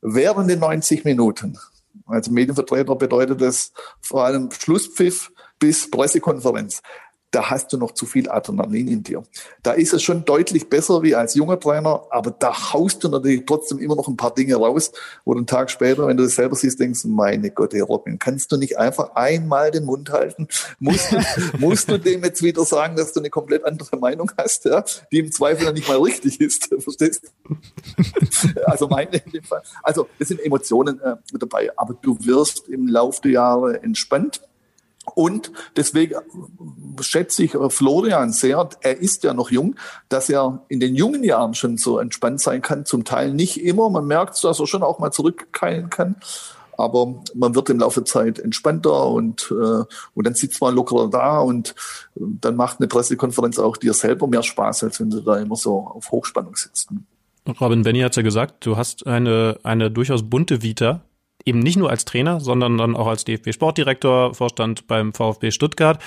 während 0.00 0.50
den 0.50 0.60
90 0.60 1.04
Minuten. 1.04 1.58
Als 2.06 2.30
Medienvertreter 2.30 2.96
bedeutet 2.96 3.40
das 3.40 3.72
vor 4.00 4.24
allem 4.24 4.50
Schlusspfiff 4.50 5.30
bis 5.58 5.90
Pressekonferenz 5.90 6.82
da 7.30 7.50
hast 7.50 7.72
du 7.72 7.76
noch 7.76 7.92
zu 7.92 8.06
viel 8.06 8.30
Adrenalin 8.30 8.88
in 8.88 9.02
dir. 9.02 9.22
Da 9.62 9.72
ist 9.72 9.92
es 9.92 10.02
schon 10.02 10.24
deutlich 10.24 10.70
besser 10.70 11.02
wie 11.02 11.14
als 11.14 11.34
junger 11.34 11.60
Trainer, 11.60 12.04
aber 12.10 12.30
da 12.30 12.72
haust 12.72 13.04
du 13.04 13.08
natürlich 13.08 13.44
trotzdem 13.44 13.78
immer 13.78 13.96
noch 13.96 14.08
ein 14.08 14.16
paar 14.16 14.34
Dinge 14.34 14.56
raus, 14.56 14.92
wo 15.24 15.34
du 15.34 15.38
einen 15.38 15.46
Tag 15.46 15.70
später, 15.70 16.06
wenn 16.06 16.16
du 16.16 16.22
das 16.22 16.36
selber 16.36 16.56
siehst, 16.56 16.80
denkst, 16.80 17.04
meine 17.04 17.50
Gott, 17.50 17.74
hey 17.74 17.80
Robin, 17.80 18.18
kannst 18.18 18.50
du 18.52 18.56
nicht 18.56 18.78
einfach 18.78 19.14
einmal 19.14 19.70
den 19.70 19.84
Mund 19.84 20.10
halten? 20.10 20.48
Musst 20.78 21.12
du, 21.12 21.18
musst 21.58 21.90
du 21.90 21.98
dem 21.98 22.24
jetzt 22.24 22.42
wieder 22.42 22.64
sagen, 22.64 22.96
dass 22.96 23.12
du 23.12 23.20
eine 23.20 23.30
komplett 23.30 23.64
andere 23.64 23.98
Meinung 23.98 24.30
hast, 24.38 24.64
ja, 24.64 24.82
die 25.12 25.18
im 25.18 25.30
Zweifel 25.30 25.66
dann 25.66 25.74
nicht 25.74 25.88
mal 25.88 25.98
richtig 25.98 26.40
ist, 26.40 26.68
verstehst 26.78 27.32
du? 27.44 27.56
Also 28.66 28.88
meine 28.88 29.16
in 29.16 29.32
dem 29.32 29.44
Fall. 29.44 29.62
Also 29.82 30.08
es 30.18 30.28
sind 30.28 30.44
Emotionen 30.44 31.00
äh, 31.00 31.16
dabei, 31.38 31.70
aber 31.76 31.94
du 31.94 32.16
wirst 32.20 32.68
im 32.68 32.86
Laufe 32.86 33.20
der 33.22 33.32
Jahre 33.32 33.82
entspannt 33.82 34.42
und 35.14 35.52
deswegen 35.76 36.14
schätze 37.00 37.44
ich 37.44 37.54
äh, 37.54 37.70
Florian 37.70 38.32
sehr, 38.32 38.68
er 38.80 38.98
ist 38.98 39.24
ja 39.24 39.34
noch 39.34 39.50
jung, 39.50 39.76
dass 40.08 40.28
er 40.28 40.64
in 40.68 40.80
den 40.80 40.94
jungen 40.94 41.24
Jahren 41.24 41.54
schon 41.54 41.76
so 41.76 41.98
entspannt 41.98 42.40
sein 42.40 42.62
kann. 42.62 42.84
Zum 42.84 43.04
Teil 43.04 43.32
nicht 43.32 43.62
immer. 43.62 43.90
Man 43.90 44.06
merkt, 44.06 44.42
dass 44.42 44.60
er 44.60 44.66
schon 44.66 44.82
auch 44.82 44.98
mal 44.98 45.10
zurückkeilen 45.10 45.90
kann. 45.90 46.16
Aber 46.76 47.22
man 47.34 47.56
wird 47.56 47.70
im 47.70 47.80
Laufe 47.80 48.00
der 48.00 48.06
Zeit 48.06 48.38
entspannter 48.38 49.08
und, 49.08 49.50
äh, 49.50 49.84
und 50.14 50.26
dann 50.26 50.34
sitzt 50.34 50.60
man 50.60 50.74
lockerer 50.76 51.10
da 51.10 51.40
und 51.40 51.74
äh, 52.14 52.20
dann 52.40 52.54
macht 52.54 52.78
eine 52.78 52.86
Pressekonferenz 52.86 53.58
auch 53.58 53.76
dir 53.76 53.92
selber 53.94 54.28
mehr 54.28 54.44
Spaß, 54.44 54.84
als 54.84 55.00
wenn 55.00 55.10
du 55.10 55.20
da 55.20 55.38
immer 55.38 55.56
so 55.56 55.78
auf 55.78 56.12
Hochspannung 56.12 56.54
sitzt. 56.54 56.90
Robin 57.60 57.82
Benny 57.82 58.00
hat 58.00 58.14
ja 58.14 58.22
gesagt, 58.22 58.64
du 58.64 58.76
hast 58.76 59.06
eine, 59.08 59.58
eine 59.64 59.90
durchaus 59.90 60.22
bunte 60.22 60.62
Vita 60.62 61.00
eben 61.48 61.58
nicht 61.58 61.76
nur 61.76 61.90
als 61.90 62.04
Trainer, 62.04 62.40
sondern 62.40 62.78
dann 62.78 62.94
auch 62.94 63.06
als 63.06 63.24
DFB-Sportdirektor, 63.24 64.34
Vorstand 64.34 64.86
beim 64.86 65.12
VfB 65.12 65.50
Stuttgart. 65.50 65.98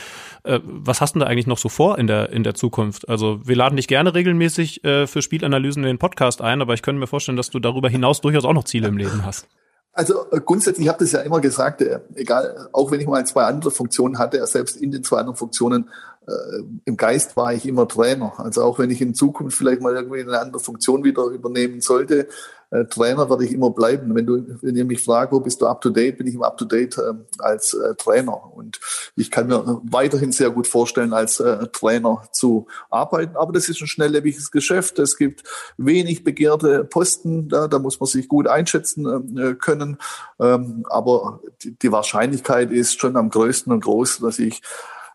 Äh, 0.43 0.59
was 0.63 1.01
hast 1.01 1.15
du 1.15 1.19
da 1.19 1.25
eigentlich 1.25 1.47
noch 1.47 1.57
so 1.57 1.67
vor 1.67 1.97
in 1.97 2.07
der, 2.07 2.29
in 2.31 2.43
der 2.43 2.53
Zukunft? 2.53 3.09
Also 3.09 3.39
wir 3.43 3.55
laden 3.55 3.75
dich 3.75 3.87
gerne 3.87 4.13
regelmäßig 4.13 4.83
äh, 4.83 5.07
für 5.07 5.21
Spielanalysen 5.21 5.83
in 5.83 5.87
den 5.87 5.99
Podcast 5.99 6.41
ein, 6.41 6.61
aber 6.61 6.73
ich 6.73 6.81
könnte 6.81 6.99
mir 6.99 7.07
vorstellen, 7.07 7.37
dass 7.37 7.49
du 7.49 7.59
darüber 7.59 7.89
hinaus 7.89 8.21
durchaus 8.21 8.45
auch 8.45 8.53
noch 8.53 8.65
Ziele 8.65 8.87
im 8.87 8.97
Leben 8.97 9.25
hast. 9.25 9.47
Also 9.93 10.31
äh, 10.31 10.39
grundsätzlich, 10.39 10.85
ich 10.85 10.89
habe 10.89 11.03
das 11.03 11.11
ja 11.11 11.21
immer 11.21 11.41
gesagt, 11.41 11.83
egal, 12.15 12.69
auch 12.71 12.91
wenn 12.91 13.01
ich 13.01 13.07
mal 13.07 13.25
zwei 13.25 13.43
andere 13.43 13.71
Funktionen 13.71 14.19
hatte, 14.19 14.45
selbst 14.47 14.77
in 14.77 14.91
den 14.91 15.03
zwei 15.03 15.17
anderen 15.17 15.37
Funktionen, 15.37 15.89
äh, 16.27 16.63
im 16.85 16.97
Geist 16.97 17.35
war 17.35 17.53
ich 17.53 17.65
immer 17.65 17.87
Trainer. 17.87 18.33
Also 18.37 18.63
auch 18.63 18.79
wenn 18.79 18.91
ich 18.91 19.01
in 19.01 19.15
Zukunft 19.15 19.57
vielleicht 19.57 19.81
mal 19.81 19.95
irgendwie 19.95 20.21
eine 20.21 20.39
andere 20.39 20.61
Funktion 20.61 21.03
wieder 21.03 21.25
übernehmen 21.25 21.81
sollte, 21.81 22.27
äh, 22.71 22.85
Trainer 22.85 23.29
werde 23.29 23.43
ich 23.45 23.51
immer 23.51 23.69
bleiben. 23.69 24.15
Wenn 24.15 24.25
du, 24.25 24.57
wenn 24.61 24.75
ihr 24.75 24.85
mich 24.85 25.03
fragt, 25.03 25.33
wo 25.33 25.41
bist 25.41 25.61
du 25.61 25.67
up 25.67 25.81
to 25.81 25.89
date, 25.89 26.17
bin 26.17 26.27
ich 26.27 26.35
immer 26.35 26.47
up 26.47 26.57
to 26.57 26.65
date 26.65 26.97
äh, 26.97 27.13
als 27.39 27.73
äh, 27.73 27.95
Trainer. 27.95 28.55
Und 28.55 28.79
ich 29.15 29.29
kann 29.29 29.47
mir 29.47 29.81
weiterhin 29.83 30.31
sehr 30.31 30.49
gut 30.51 30.67
vorstellen, 30.67 31.13
als 31.13 31.39
äh, 31.41 31.67
Trainer 31.67 32.23
zu 32.31 32.67
arbeiten. 32.89 33.35
Aber 33.35 33.51
das 33.51 33.67
ist 33.67 33.81
ein 33.81 33.87
schnelllebiges 33.87 34.51
Geschäft. 34.51 34.99
Es 34.99 35.17
gibt 35.17 35.43
wenig 35.77 36.23
begehrte 36.23 36.85
Posten. 36.85 37.49
Da, 37.49 37.67
da 37.67 37.77
muss 37.77 37.99
man 37.99 38.07
sich 38.07 38.29
gut 38.29 38.47
einschätzen 38.47 39.37
äh, 39.37 39.55
können. 39.55 39.97
Ähm, 40.39 40.85
aber 40.89 41.41
die, 41.63 41.77
die 41.77 41.91
Wahrscheinlichkeit 41.91 42.71
ist 42.71 42.99
schon 42.99 43.17
am 43.17 43.29
größten 43.29 43.73
und 43.73 43.83
groß, 43.83 44.19
dass 44.19 44.39
ich 44.39 44.61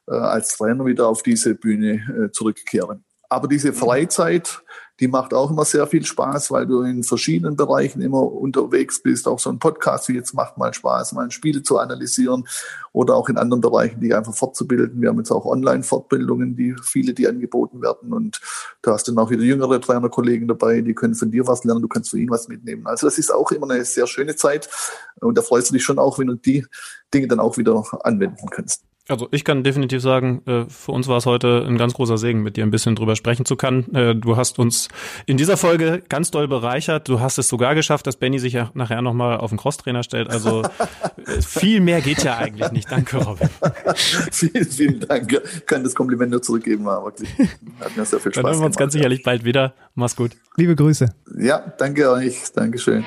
äh, 0.07 0.15
als 0.15 0.59
Trainer 0.59 0.85
wieder 0.85 1.09
auf 1.09 1.23
diese 1.23 1.55
Bühne 1.55 2.31
zurückkehre. 2.33 3.01
Aber 3.29 3.49
diese 3.49 3.73
Freizeit, 3.73 4.63
die 5.01 5.09
macht 5.09 5.35
auch 5.35 5.51
immer 5.51 5.65
sehr 5.65 5.87
viel 5.87 6.05
Spaß, 6.05 6.51
weil 6.51 6.67
du 6.67 6.83
in 6.83 7.03
verschiedenen 7.03 7.57
Bereichen 7.57 8.01
immer 8.01 8.23
unterwegs 8.23 9.03
bist. 9.03 9.29
Auch 9.29 9.39
so 9.39 9.51
ein 9.51 9.59
Podcast 9.59 10.09
wie 10.09 10.15
jetzt 10.15 10.33
macht 10.33 10.57
mal 10.57 10.73
Spaß, 10.73 11.13
mal 11.13 11.25
ein 11.25 11.31
Spiel 11.31 11.63
zu 11.63 11.79
analysieren 11.79 12.49
oder 12.93 13.15
auch 13.15 13.29
in 13.29 13.37
anderen 13.37 13.61
Bereichen, 13.61 14.01
die 14.01 14.15
einfach 14.15 14.35
fortzubilden. 14.35 15.03
Wir 15.03 15.11
haben 15.11 15.19
jetzt 15.19 15.31
auch 15.31 15.45
Online-Fortbildungen, 15.45 16.57
die 16.57 16.75
viele, 16.83 17.13
die 17.13 17.29
angeboten 17.29 17.83
werden. 17.83 18.15
Und 18.15 18.41
da 18.81 18.93
hast 18.93 19.07
du 19.07 19.13
dann 19.13 19.23
auch 19.23 19.31
wieder 19.31 19.43
jüngere 19.43 19.81
Trainerkollegen 19.81 20.49
dabei, 20.49 20.81
die 20.81 20.95
können 20.95 21.15
von 21.15 21.31
dir 21.31 21.47
was 21.47 21.65
lernen, 21.65 21.83
du 21.83 21.89
kannst 21.89 22.11
von 22.11 22.19
ihnen 22.19 22.31
was 22.31 22.49
mitnehmen. 22.49 22.87
Also 22.87 23.07
das 23.07 23.19
ist 23.19 23.33
auch 23.33 23.51
immer 23.51 23.71
eine 23.71 23.85
sehr 23.85 24.07
schöne 24.07 24.35
Zeit. 24.35 24.71
Und 25.21 25.37
da 25.37 25.43
freust 25.43 25.69
du 25.69 25.75
dich 25.75 25.85
schon 25.85 25.99
auch, 25.99 26.19
wenn 26.19 26.29
du 26.29 26.37
die 26.37 26.67
Dinge 27.13 27.29
dann 27.29 27.41
auch 27.41 27.59
wieder 27.59 27.85
anwenden 28.03 28.49
kannst. 28.51 28.86
Also 29.09 29.29
ich 29.31 29.45
kann 29.45 29.63
definitiv 29.63 30.03
sagen, 30.03 30.43
äh, 30.47 30.65
für 30.69 30.91
uns 30.91 31.07
war 31.07 31.19
es 31.19 31.27
heute 31.27 31.65
ein 31.67 31.79
ganz 31.79 31.95
großer 31.95 32.19
Segen, 32.19 32.43
mit 32.43 32.57
dir 32.57 32.65
ein 32.65 32.73
bisschen 32.73 32.97
drüber 32.97 33.15
sprechen 33.15 33.45
zu 33.45 33.55
können. 33.55 33.95
Äh, 33.95 34.17
du 34.17 34.37
hast 34.37 34.59
uns 34.59 34.89
in 35.27 35.37
dieser 35.37 35.57
Folge 35.57 36.03
ganz 36.09 36.33
doll 36.33 36.49
bereichert. 36.49 37.09
Du 37.09 37.21
hast 37.21 37.39
es 37.39 37.49
sogar 37.49 37.77
geschafft, 37.77 38.07
dass 38.09 38.17
Benny 38.17 38.41
sich 38.41 38.55
ja 38.55 38.71
nachher 38.75 39.03
nochmal 39.03 39.37
auf 39.39 39.51
den 39.51 39.59
Crosstrainer 39.59 40.03
stellt. 40.03 40.29
Also 40.29 40.63
äh, 40.63 41.41
viel 41.41 41.81
mehr 41.81 42.01
geht 42.01 42.25
ja 42.25 42.37
eigentlich 42.37 42.73
nicht. 42.73 42.91
Danke, 42.91 43.19
Robin. 43.19 43.49
vielen, 43.95 44.65
vielen 44.65 45.01
Dank. 45.01 45.33
Ich 45.33 45.67
kann 45.67 45.85
das 45.85 45.95
Kompliment 45.95 46.33
nur 46.33 46.43
zurückgeben, 46.43 46.85
war 46.85 47.05
wirklich. 47.05 47.31
Hat 47.81 47.97
mir 47.97 48.05
sehr 48.05 48.19
viel 48.19 48.33
Spaß 48.33 48.43
Dann 48.43 48.45
hören 48.47 48.61
wir 48.61 48.67
uns 48.67 48.77
gemacht, 48.77 48.79
ganz 48.79 48.93
sicherlich 48.93 49.23
bald 49.23 49.45
wieder. 49.45 49.75
Mach's 49.95 50.17
gut. 50.17 50.33
Liebe 50.57 50.75
Grüße. 50.75 51.15
Ja, 51.39 51.59
danke 51.79 52.11
euch. 52.11 52.43
Dankeschön. 52.53 53.05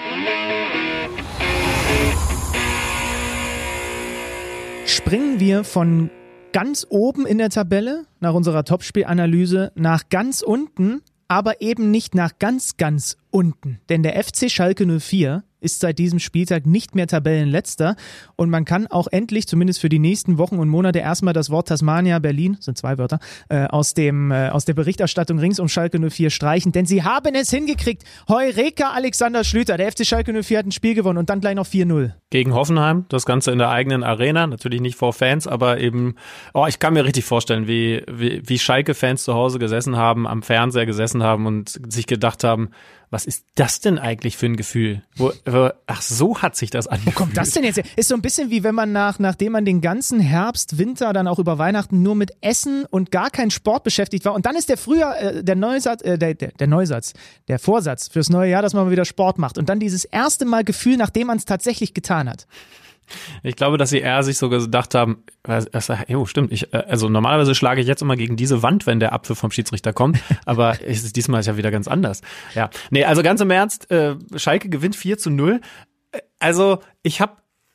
Springen 5.10 5.40
wir 5.40 5.64
von 5.64 6.12
ganz 6.52 6.86
oben 6.88 7.26
in 7.26 7.40
der 7.40 7.50
Tabelle 7.50 8.06
nach 8.20 8.36
unserer 8.36 8.64
Topspielanalyse 8.64 9.72
nach 9.74 10.10
ganz 10.10 10.44
unten, 10.44 11.02
aber 11.28 11.62
eben 11.62 11.90
nicht 11.90 12.14
nach 12.14 12.38
ganz, 12.38 12.78
ganz 12.78 13.18
unten. 13.32 13.80
Denn 13.90 14.04
der 14.04 14.24
FC 14.24 14.52
Schalke 14.52 14.86
04 14.86 15.44
ist 15.62 15.80
seit 15.80 16.00
diesem 16.00 16.20
Spieltag 16.20 16.66
nicht 16.66 16.96
mehr 16.96 17.08
Tabellenletzter 17.08 17.96
und 18.36 18.50
man 18.50 18.66
kann 18.66 18.88
auch 18.88 19.08
endlich, 19.12 19.48
zumindest 19.48 19.82
für 19.82 19.90
die 19.90 20.00
nächsten 20.00 20.38
Wochen 20.38 20.58
und 20.58 20.70
Monate, 20.70 21.00
erstmal 21.00 21.34
das 21.34 21.50
Wort 21.50 21.68
Tasmania 21.68 22.20
Berlin, 22.20 22.58
sind 22.60 22.78
zwei 22.78 22.98
Wörter, 22.98 23.20
äh, 23.50 23.66
aus, 23.68 23.94
dem, 23.94 24.32
äh, 24.32 24.50
aus 24.50 24.66
der 24.66 24.74
Berichterstattung 24.74 25.40
rings 25.40 25.60
um 25.60 25.68
Schalke 25.68 26.00
04 26.00 26.30
streichen, 26.30 26.72
denn 26.72 26.86
sie 26.86 27.04
haben 27.04 27.36
es 27.36 27.50
hingekriegt. 27.50 28.04
Heureka 28.28 28.92
Alexander 28.92 29.44
Schlüter, 29.44 29.78
der 29.78 29.92
FC 29.92 30.06
Schalke 30.06 30.32
04 30.44 30.60
hat 30.60 30.66
ein 30.66 30.72
Spiel 30.72 30.96
gewonnen 30.96 31.18
und 31.18 31.30
dann 31.30 31.42
gleich 31.42 31.56
noch 31.56 31.68
4-0. 31.68 32.14
Gegen 32.30 32.54
Hoffenheim, 32.54 33.06
das 33.10 33.26
Ganze 33.26 33.52
in 33.52 33.58
der 33.58 33.70
eigenen 33.70 34.04
Arena, 34.04 34.48
natürlich 34.48 34.82
nicht 34.82 34.96
vor 34.96 35.14
Fans, 35.14 35.48
aber 35.48 35.80
eben, 35.80 36.16
oh, 36.54 36.66
ich 36.68 36.80
kann 36.80 36.94
mir 36.94 37.04
richtig 37.04 37.26
vorstellen, 37.26 37.68
wie, 37.68 38.04
wie, 38.10 38.42
wie 38.46 38.60
Schalke-Fans 38.60 39.24
zu 39.24 39.34
Hause 39.34 39.60
gesessen 39.60 39.98
haben, 39.98 40.28
am 40.28 40.44
Fernseher 40.44 40.86
gesessen 40.86 41.24
haben 41.24 41.46
und 41.46 41.80
sich 41.92 42.06
gedacht 42.06 42.44
haben, 42.44 42.70
was 43.12 43.26
ist 43.26 43.46
das 43.56 43.80
denn 43.80 43.98
eigentlich 43.98 44.38
für 44.38 44.46
ein 44.46 44.56
Gefühl? 44.56 45.02
Wo, 45.16 45.32
wo, 45.46 45.70
ach, 45.88 46.02
so 46.02 46.42
hat 46.42 46.56
sich 46.56 46.70
das 46.70 46.88
angefühlt. 46.88 47.16
Wo 47.16 47.20
kommt 47.20 47.38
das 47.38 47.52
denn 47.52 47.64
jetzt? 47.64 47.82
Ist 47.96 48.10
so 48.10 48.16
ein 48.16 48.22
bisschen 48.22 48.50
wie 48.52 48.64
wenn 48.64 48.76
man 48.76 48.92
nach, 48.92 49.18
nachdem 49.20 49.54
man 49.54 49.66
den 49.66 49.82
ganzen 49.82 50.20
Herbst, 50.20 50.78
Winter, 50.78 51.12
dann 51.14 51.28
auch 51.28 51.40
über 51.40 51.58
Weihnachten 51.58 52.04
nur 52.04 52.16
mit 52.16 52.32
Essen 52.42 52.86
und 52.86 53.12
gar 53.12 53.30
kein 53.30 53.50
Sport 53.52 53.84
beschäftigt 53.84 54.26
war. 54.26 54.34
Und 54.34 54.46
dann 54.46 54.56
ist 54.56 54.70
der 54.70 54.78
Frühjahr, 54.78 55.20
äh, 55.20 55.44
der 55.44 55.56
Neusatz, 55.56 56.02
äh, 56.04 56.18
der, 56.18 56.36
der, 56.36 56.52
der 56.52 56.68
Neusatz, 56.68 57.14
der 57.48 57.58
Vorsatz 57.58 58.08
fürs 58.08 58.30
neue 58.30 58.52
Jahr, 58.52 58.62
dass 58.62 58.74
man 58.74 58.86
mal 58.86 58.92
wieder 58.92 59.06
Sport 59.06 59.40
macht. 59.40 59.58
Und 59.58 59.70
dann 59.70 59.80
dieses 59.80 60.06
erste 60.06 60.46
Mal 60.46 60.64
Gefühl, 60.64 60.98
nachdem 60.98 61.28
man 61.28 61.38
es 61.38 61.46
tatsächlich 61.46 61.94
getan 61.94 62.30
hat. 62.30 62.46
Ich 63.44 63.56
glaube, 63.56 63.78
dass 63.78 63.90
sie 63.90 64.00
eher 64.00 64.24
sich 64.24 64.38
sogar 64.38 64.60
gedacht 64.60 64.96
haben, 64.96 65.24
jo, 66.08 66.26
stimmt, 66.26 66.52
ich, 66.52 66.74
äh, 66.74 66.78
also 66.88 67.10
normalerweise 67.10 67.56
schlage 67.56 67.82
ich 67.82 67.88
jetzt 67.88 68.02
immer 68.02 68.16
gegen 68.16 68.36
diese 68.36 68.64
Wand, 68.64 68.86
wenn 68.86 69.00
der 69.00 69.14
Apfel 69.14 69.36
vom 69.36 69.52
Schiedsrichter 69.52 69.94
kommt, 69.94 70.20
aber 70.46 70.82
ist, 70.82 71.16
diesmal 71.16 71.42
ist 71.42 71.48
ja 71.48 71.58
wieder 71.58 71.72
ganz 71.72 71.88
anders. 71.88 72.22
Ja, 72.56 72.70
nee, 72.90 73.04
also 73.04 73.24
ganz 73.24 73.42
im 73.42 73.52
Ernst, 73.52 73.90
äh, 73.92 74.16
Schalke 74.36 74.70
gewinnt 74.70 74.96
4 74.96 75.18
zu 75.18 75.30
0. 75.30 75.62
Äh, 76.12 76.20
also 76.40 76.80
ich 77.04 77.22
habe, 77.22 77.34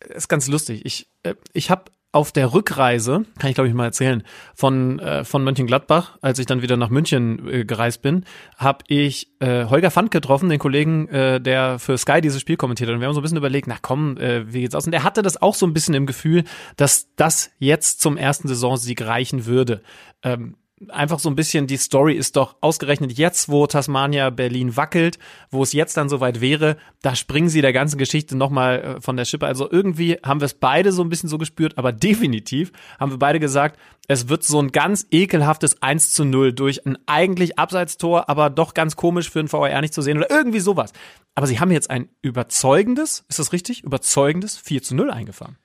ist 0.09 0.29
ganz 0.29 0.49
lustig, 0.49 0.83
ich, 0.85 1.09
äh, 1.23 1.35
ich 1.53 1.71
habe 1.71 1.85
auf 2.15 2.33
der 2.33 2.53
Rückreise, 2.53 3.25
kann 3.39 3.51
ich 3.51 3.55
glaube 3.55 3.69
ich 3.69 3.75
mal 3.75 3.85
erzählen, 3.85 4.23
von, 4.55 4.99
äh, 5.01 5.25
von 5.25 5.43
Mönchengladbach, 5.43 6.19
als 6.21 6.39
ich 6.39 6.47
dann 6.47 6.63
wieder 6.63 6.77
nach 6.77 6.91
München 6.91 7.49
äh, 7.49 7.65
gereist 7.65 8.03
bin, 8.03 8.25
habe 8.57 8.85
ich 8.89 9.33
äh, 9.41 9.65
Holger 9.67 9.91
Fand 9.91 10.11
getroffen, 10.11 10.49
den 10.49 10.59
Kollegen, 10.59 11.09
äh, 11.09 11.41
der 11.41 11.79
für 11.79 11.99
Sky 11.99 12.21
dieses 12.21 12.41
Spiel 12.41 12.57
kommentiert 12.57 12.89
hat. 12.89 12.95
Und 12.95 13.01
wir 13.01 13.09
haben 13.09 13.15
so 13.15 13.21
ein 13.21 13.23
bisschen 13.23 13.39
überlegt, 13.39 13.67
na 13.67 13.77
komm, 13.81 14.17
äh, 14.17 14.53
wie 14.53 14.61
geht's 14.61 14.75
aus? 14.75 14.87
Und 14.87 14.93
er 14.93 15.03
hatte 15.03 15.23
das 15.23 15.43
auch 15.43 15.55
so 15.55 15.67
ein 15.67 15.75
bisschen 15.75 15.95
im 15.95 16.07
Gefühl, 16.07 16.45
dass 16.77 17.09
das 17.17 17.51
jetzt 17.59 18.01
zum 18.01 18.17
ersten 18.17 18.49
Saisonsieg 18.49 19.03
reichen 19.03 19.47
würde. 19.47 19.83
Ähm, 20.23 20.57
einfach 20.89 21.19
so 21.19 21.29
ein 21.29 21.37
bisschen, 21.37 21.67
die 21.67 21.77
Story 21.77 22.15
ist 22.15 22.37
doch 22.37 22.57
ausgerechnet 22.61 23.13
jetzt, 23.17 23.49
wo 23.49 23.67
Tasmania 23.67 24.31
Berlin 24.31 24.77
wackelt, 24.77 25.19
wo 25.51 25.63
es 25.63 25.73
jetzt 25.73 25.97
dann 25.97 26.09
soweit 26.09 26.41
wäre, 26.41 26.77
da 27.03 27.15
springen 27.15 27.49
sie 27.49 27.61
der 27.61 27.73
ganzen 27.73 27.97
Geschichte 27.97 28.37
nochmal 28.37 28.81
äh, 28.81 29.01
von 29.01 29.17
der 29.17 29.25
Schippe. 29.25 29.47
Also 29.47 29.71
irgendwie 29.71 30.19
haben 30.25 30.41
wir 30.41 30.47
es 30.47 30.55
beide 30.55 30.93
so 30.93 31.03
ein 31.03 31.09
bisschen 31.09 31.29
so 31.29 31.39
gespürt, 31.39 31.79
aber 31.79 31.93
definitiv 32.05 32.73
haben 32.99 33.13
wir 33.13 33.19
beide 33.19 33.41
gesagt, 33.41 33.79
es 34.09 34.29
wird 34.29 34.45
so 34.45 34.61
ein 34.61 34.73
ganz 34.73 35.07
ekelhaftes 35.11 35.81
1 35.81 36.13
zu 36.13 36.25
0 36.25 36.53
durch 36.53 36.85
ein 36.87 36.99
eigentlich 37.07 37.59
Abseitstor, 37.59 38.29
aber 38.29 38.51
doch 38.51 38.75
ganz 38.75 38.97
komisch 38.97 39.31
für 39.31 39.43
den 39.43 39.49
VR 39.49 39.81
nicht 39.81 39.95
zu 39.95 40.03
sehen 40.03 40.19
oder 40.19 40.31
irgendwie 40.31 40.61
sowas. 40.61 40.93
Aber 41.35 41.47
sie 41.47 41.59
haben 41.59 41.71
jetzt 41.71 41.91
ein 41.91 42.09
überzeugendes, 42.21 43.25
ist 43.29 43.39
das 43.39 43.53
richtig? 43.53 43.85
Überzeugendes 43.85 44.57
4 44.59 44.83
zu 44.83 44.95
0 44.95 45.11
eingefahren. 45.11 45.57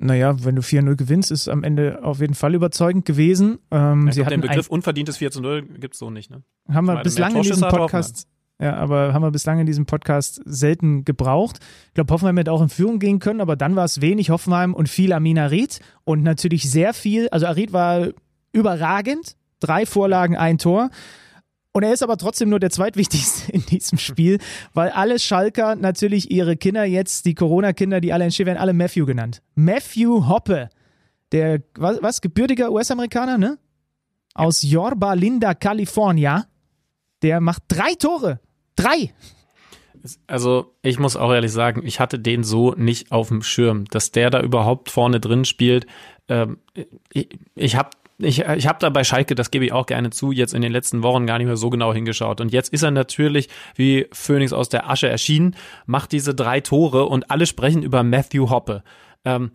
Naja, 0.00 0.42
wenn 0.44 0.56
du 0.56 0.62
4-0 0.62 0.96
gewinnst, 0.96 1.30
ist 1.30 1.48
am 1.48 1.62
Ende 1.62 2.02
auf 2.02 2.20
jeden 2.20 2.34
Fall 2.34 2.54
überzeugend 2.54 3.04
gewesen. 3.04 3.58
Ähm, 3.70 4.10
sie 4.10 4.24
den 4.24 4.40
Begriff 4.40 4.68
unverdientes 4.68 5.18
4 5.18 5.30
0 5.40 5.62
gibt's 5.78 5.98
so 5.98 6.10
nicht, 6.10 6.30
ne? 6.30 6.42
Haben 6.68 6.86
wir 6.86 7.00
bislang 7.02 7.36
in 7.36 7.42
diesem 7.42 7.68
Podcast, 7.68 8.26
ja, 8.60 8.74
aber 8.74 9.14
haben 9.14 9.22
wir 9.22 9.30
bislang 9.30 9.60
in 9.60 9.66
diesem 9.66 9.86
Podcast 9.86 10.40
selten 10.44 11.04
gebraucht. 11.04 11.60
Ich 11.88 11.94
glaube, 11.94 12.12
Hoffenheim 12.12 12.36
hätte 12.38 12.50
auch 12.50 12.62
in 12.62 12.70
Führung 12.70 12.98
gehen 12.98 13.20
können, 13.20 13.40
aber 13.40 13.54
dann 13.54 13.76
war 13.76 13.84
es 13.84 14.00
wenig 14.00 14.30
Hoffenheim 14.30 14.74
und 14.74 14.88
viel 14.88 15.12
Amin 15.12 15.38
Arid 15.38 15.78
und 16.02 16.22
natürlich 16.24 16.68
sehr 16.68 16.92
viel, 16.92 17.28
also 17.28 17.46
Arid 17.46 17.72
war 17.72 18.08
überragend, 18.52 19.36
drei 19.60 19.86
Vorlagen, 19.86 20.36
ein 20.36 20.58
Tor. 20.58 20.90
Und 21.76 21.82
er 21.82 21.92
ist 21.92 22.04
aber 22.04 22.16
trotzdem 22.16 22.50
nur 22.50 22.60
der 22.60 22.70
zweitwichtigste 22.70 23.50
in 23.52 23.66
diesem 23.66 23.98
Spiel, 23.98 24.38
weil 24.74 24.90
alle 24.90 25.18
Schalker 25.18 25.74
natürlich 25.74 26.30
ihre 26.30 26.56
Kinder 26.56 26.84
jetzt, 26.84 27.26
die 27.26 27.34
Corona-Kinder, 27.34 28.00
die 28.00 28.12
alle 28.12 28.24
entstehen, 28.24 28.46
werden 28.46 28.58
alle 28.58 28.72
Matthew 28.72 29.06
genannt. 29.06 29.42
Matthew 29.56 30.28
Hoppe, 30.28 30.70
der, 31.32 31.62
was, 31.74 32.00
was 32.00 32.20
gebürtiger 32.20 32.70
US-Amerikaner, 32.70 33.38
ne? 33.38 33.58
Aus 34.34 34.62
Yorba 34.62 35.14
Linda, 35.14 35.54
California. 35.54 36.46
Der 37.22 37.40
macht 37.40 37.64
drei 37.68 37.94
Tore. 37.94 38.40
Drei. 38.76 39.12
Also, 40.26 40.76
ich 40.82 40.98
muss 40.98 41.16
auch 41.16 41.32
ehrlich 41.32 41.52
sagen, 41.52 41.82
ich 41.84 41.98
hatte 41.98 42.20
den 42.20 42.44
so 42.44 42.74
nicht 42.74 43.10
auf 43.10 43.28
dem 43.28 43.42
Schirm, 43.42 43.86
dass 43.86 44.12
der 44.12 44.30
da 44.30 44.40
überhaupt 44.40 44.90
vorne 44.90 45.18
drin 45.18 45.44
spielt. 45.44 45.86
Ähm, 46.28 46.58
ich 47.12 47.28
ich 47.54 47.76
habe 47.76 47.90
ich, 48.18 48.40
ich 48.40 48.66
habe 48.66 48.78
da 48.78 48.90
bei 48.90 49.04
Schalke, 49.04 49.34
das 49.34 49.50
gebe 49.50 49.64
ich 49.64 49.72
auch 49.72 49.86
gerne 49.86 50.10
zu, 50.10 50.30
jetzt 50.30 50.54
in 50.54 50.62
den 50.62 50.72
letzten 50.72 51.02
Wochen 51.02 51.26
gar 51.26 51.38
nicht 51.38 51.46
mehr 51.46 51.56
so 51.56 51.70
genau 51.70 51.92
hingeschaut. 51.92 52.40
Und 52.40 52.52
jetzt 52.52 52.72
ist 52.72 52.82
er 52.82 52.90
natürlich 52.90 53.48
wie 53.74 54.06
Phoenix 54.12 54.52
aus 54.52 54.68
der 54.68 54.88
Asche 54.88 55.08
erschienen, 55.08 55.56
macht 55.86 56.12
diese 56.12 56.34
drei 56.34 56.60
Tore 56.60 57.06
und 57.06 57.30
alle 57.30 57.46
sprechen 57.46 57.82
über 57.82 58.02
Matthew 58.02 58.50
Hoppe. 58.50 58.82
Ähm, 59.24 59.50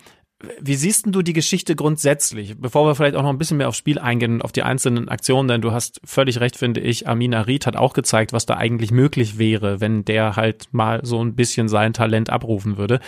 wie 0.62 0.76
siehst 0.76 1.06
du 1.10 1.22
die 1.22 1.34
Geschichte 1.34 1.76
grundsätzlich? 1.76 2.56
Bevor 2.58 2.88
wir 2.88 2.96
vielleicht 2.96 3.16
auch 3.16 3.24
noch 3.24 3.30
ein 3.30 3.38
bisschen 3.38 3.58
mehr 3.58 3.68
aufs 3.68 3.78
Spiel 3.78 4.00
eingehen 4.00 4.36
und 4.36 4.42
auf 4.42 4.54
die 4.54 4.64
einzelnen 4.64 5.10
Aktionen, 5.10 5.50
denn 5.50 5.62
du 5.62 5.74
hast 5.74 6.00
völlig 6.06 6.40
recht, 6.40 6.56
finde 6.56 6.80
ich. 6.80 7.10
Amin 7.10 7.34
Arid 7.34 7.66
hat 7.66 7.76
auch 7.76 7.94
gezeigt, 7.94 8.32
was 8.32 8.46
da 8.46 8.56
eigentlich 8.56 8.92
möglich 8.92 9.38
wäre, 9.38 9.82
wenn 9.82 10.06
der 10.06 10.38
halt 10.38 10.70
mal 10.72 11.02
so 11.04 11.22
ein 11.22 11.36
bisschen 11.36 11.68
sein 11.68 11.92
Talent 11.92 12.30
abrufen 12.30 12.78
würde. 12.78 13.02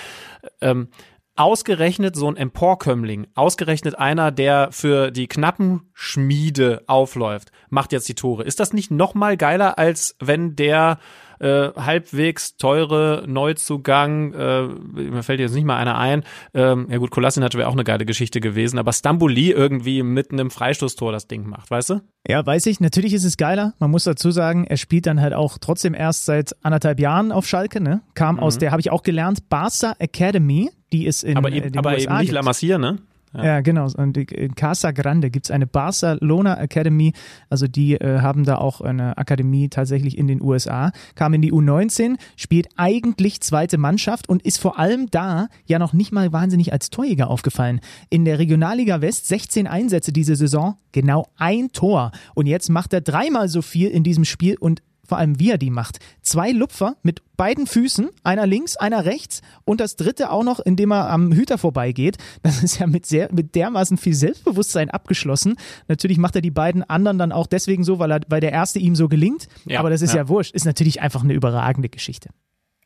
Ähm, 0.59 0.89
ausgerechnet 1.35 2.15
so 2.15 2.27
ein 2.27 2.37
Emporkömmling, 2.37 3.27
ausgerechnet 3.35 3.97
einer, 3.97 4.31
der 4.31 4.69
für 4.71 5.11
die 5.11 5.27
knappen 5.27 5.89
Schmiede 5.93 6.83
aufläuft, 6.87 7.51
macht 7.69 7.91
jetzt 7.91 8.09
die 8.09 8.15
Tore. 8.15 8.43
Ist 8.43 8.59
das 8.59 8.73
nicht 8.73 8.91
noch 8.91 9.13
mal 9.13 9.37
geiler, 9.37 9.77
als 9.77 10.15
wenn 10.19 10.55
der 10.55 10.99
äh, 11.41 11.71
halbwegs 11.75 12.55
teure 12.57 13.23
Neuzugang, 13.27 14.33
äh, 14.33 14.67
mir 14.93 15.23
fällt 15.23 15.39
jetzt 15.39 15.55
nicht 15.55 15.65
mal 15.65 15.77
einer 15.77 15.97
ein. 15.97 16.23
Ähm, 16.53 16.87
ja 16.89 16.97
gut, 16.97 17.11
Kolasinac 17.11 17.55
wäre 17.55 17.67
auch 17.67 17.73
eine 17.73 17.83
geile 17.83 18.05
Geschichte 18.05 18.39
gewesen, 18.39 18.77
aber 18.77 18.93
Stambuli 18.93 19.51
irgendwie 19.51 20.03
mit 20.03 20.31
einem 20.31 20.51
Freistoßtor 20.51 21.11
das 21.11 21.27
Ding 21.27 21.47
macht, 21.47 21.71
weißt 21.71 21.89
du? 21.89 22.01
Ja, 22.27 22.45
weiß 22.45 22.67
ich. 22.67 22.79
Natürlich 22.79 23.13
ist 23.13 23.23
es 23.23 23.37
geiler. 23.37 23.73
Man 23.79 23.89
muss 23.89 24.03
dazu 24.03 24.29
sagen, 24.31 24.65
er 24.65 24.77
spielt 24.77 25.07
dann 25.07 25.19
halt 25.19 25.33
auch 25.33 25.57
trotzdem 25.59 25.93
erst 25.93 26.25
seit 26.25 26.55
anderthalb 26.63 26.99
Jahren 26.99 27.31
auf 27.31 27.47
Schalke, 27.47 27.81
ne? 27.81 28.01
Kam 28.13 28.35
mhm. 28.35 28.43
aus 28.43 28.59
der, 28.59 28.71
habe 28.71 28.81
ich 28.81 28.91
auch 28.91 29.03
gelernt, 29.03 29.49
Barca 29.49 29.95
Academy, 29.97 30.69
die 30.93 31.05
ist 31.05 31.23
in 31.23 31.37
aber 31.37 31.49
eben, 31.49 31.67
äh, 31.67 31.71
den 31.71 31.79
aber 31.79 31.91
USA 31.91 32.03
eben 32.03 32.13
nicht 32.13 32.21
gibt. 32.21 32.33
La 32.33 32.43
Masia, 32.43 32.77
ne? 32.77 32.99
Ja. 33.33 33.45
ja, 33.45 33.61
genau. 33.61 33.87
Und 33.95 34.17
in 34.17 34.55
Casa 34.55 34.91
Grande 34.91 35.29
gibt 35.29 35.45
es 35.45 35.51
eine 35.51 35.67
Barcelona 35.67 36.59
Academy. 36.59 37.13
Also 37.49 37.67
die 37.67 37.95
äh, 37.95 38.19
haben 38.19 38.43
da 38.43 38.57
auch 38.57 38.81
eine 38.81 39.17
Akademie 39.17 39.69
tatsächlich 39.69 40.17
in 40.17 40.27
den 40.27 40.41
USA. 40.41 40.91
Kam 41.15 41.33
in 41.33 41.41
die 41.41 41.53
U19, 41.53 42.17
spielt 42.35 42.67
eigentlich 42.75 43.41
zweite 43.41 43.77
Mannschaft 43.77 44.27
und 44.27 44.43
ist 44.43 44.57
vor 44.57 44.79
allem 44.79 45.09
da 45.11 45.47
ja 45.65 45.79
noch 45.79 45.93
nicht 45.93 46.11
mal 46.11 46.33
wahnsinnig 46.33 46.73
als 46.73 46.89
Torjäger 46.89 47.29
aufgefallen. 47.29 47.79
In 48.09 48.25
der 48.25 48.39
Regionalliga 48.39 49.01
West 49.01 49.27
16 49.27 49.67
Einsätze 49.67 50.11
diese 50.11 50.35
Saison, 50.35 50.75
genau 50.91 51.27
ein 51.37 51.71
Tor. 51.71 52.11
Und 52.35 52.47
jetzt 52.47 52.69
macht 52.69 52.93
er 52.93 53.01
dreimal 53.01 53.47
so 53.47 53.61
viel 53.61 53.89
in 53.89 54.03
diesem 54.03 54.25
Spiel 54.25 54.57
und 54.59 54.81
vor 55.11 55.17
allem 55.17 55.39
wie 55.41 55.51
er 55.51 55.57
die 55.57 55.71
macht. 55.71 55.99
Zwei 56.21 56.51
Lupfer 56.51 56.95
mit 57.03 57.21
beiden 57.35 57.67
Füßen, 57.67 58.11
einer 58.23 58.47
links, 58.47 58.77
einer 58.77 59.03
rechts 59.03 59.41
und 59.65 59.81
das 59.81 59.97
dritte 59.97 60.31
auch 60.31 60.45
noch, 60.45 60.61
indem 60.61 60.93
er 60.93 61.09
am 61.09 61.33
Hüter 61.33 61.57
vorbeigeht. 61.57 62.17
Das 62.43 62.63
ist 62.63 62.79
ja 62.79 62.87
mit, 62.87 63.05
sehr, 63.05 63.27
mit 63.33 63.55
dermaßen 63.55 63.97
viel 63.97 64.13
Selbstbewusstsein 64.13 64.89
abgeschlossen. 64.89 65.57
Natürlich 65.89 66.17
macht 66.17 66.35
er 66.37 66.41
die 66.41 66.49
beiden 66.49 66.83
anderen 66.83 67.17
dann 67.17 67.33
auch 67.33 67.45
deswegen 67.45 67.83
so, 67.83 67.99
weil, 67.99 68.11
er, 68.11 68.21
weil 68.29 68.39
der 68.39 68.53
erste 68.53 68.79
ihm 68.79 68.95
so 68.95 69.09
gelingt. 69.09 69.49
Ja, 69.65 69.79
Aber 69.79 69.89
das 69.89 70.01
ist 70.01 70.13
ja. 70.13 70.21
ja. 70.21 70.29
wurscht. 70.29 70.55
Ist 70.55 70.65
natürlich 70.65 71.01
einfach 71.01 71.25
eine 71.25 71.33
überragende 71.33 71.89
Geschichte. 71.89 72.29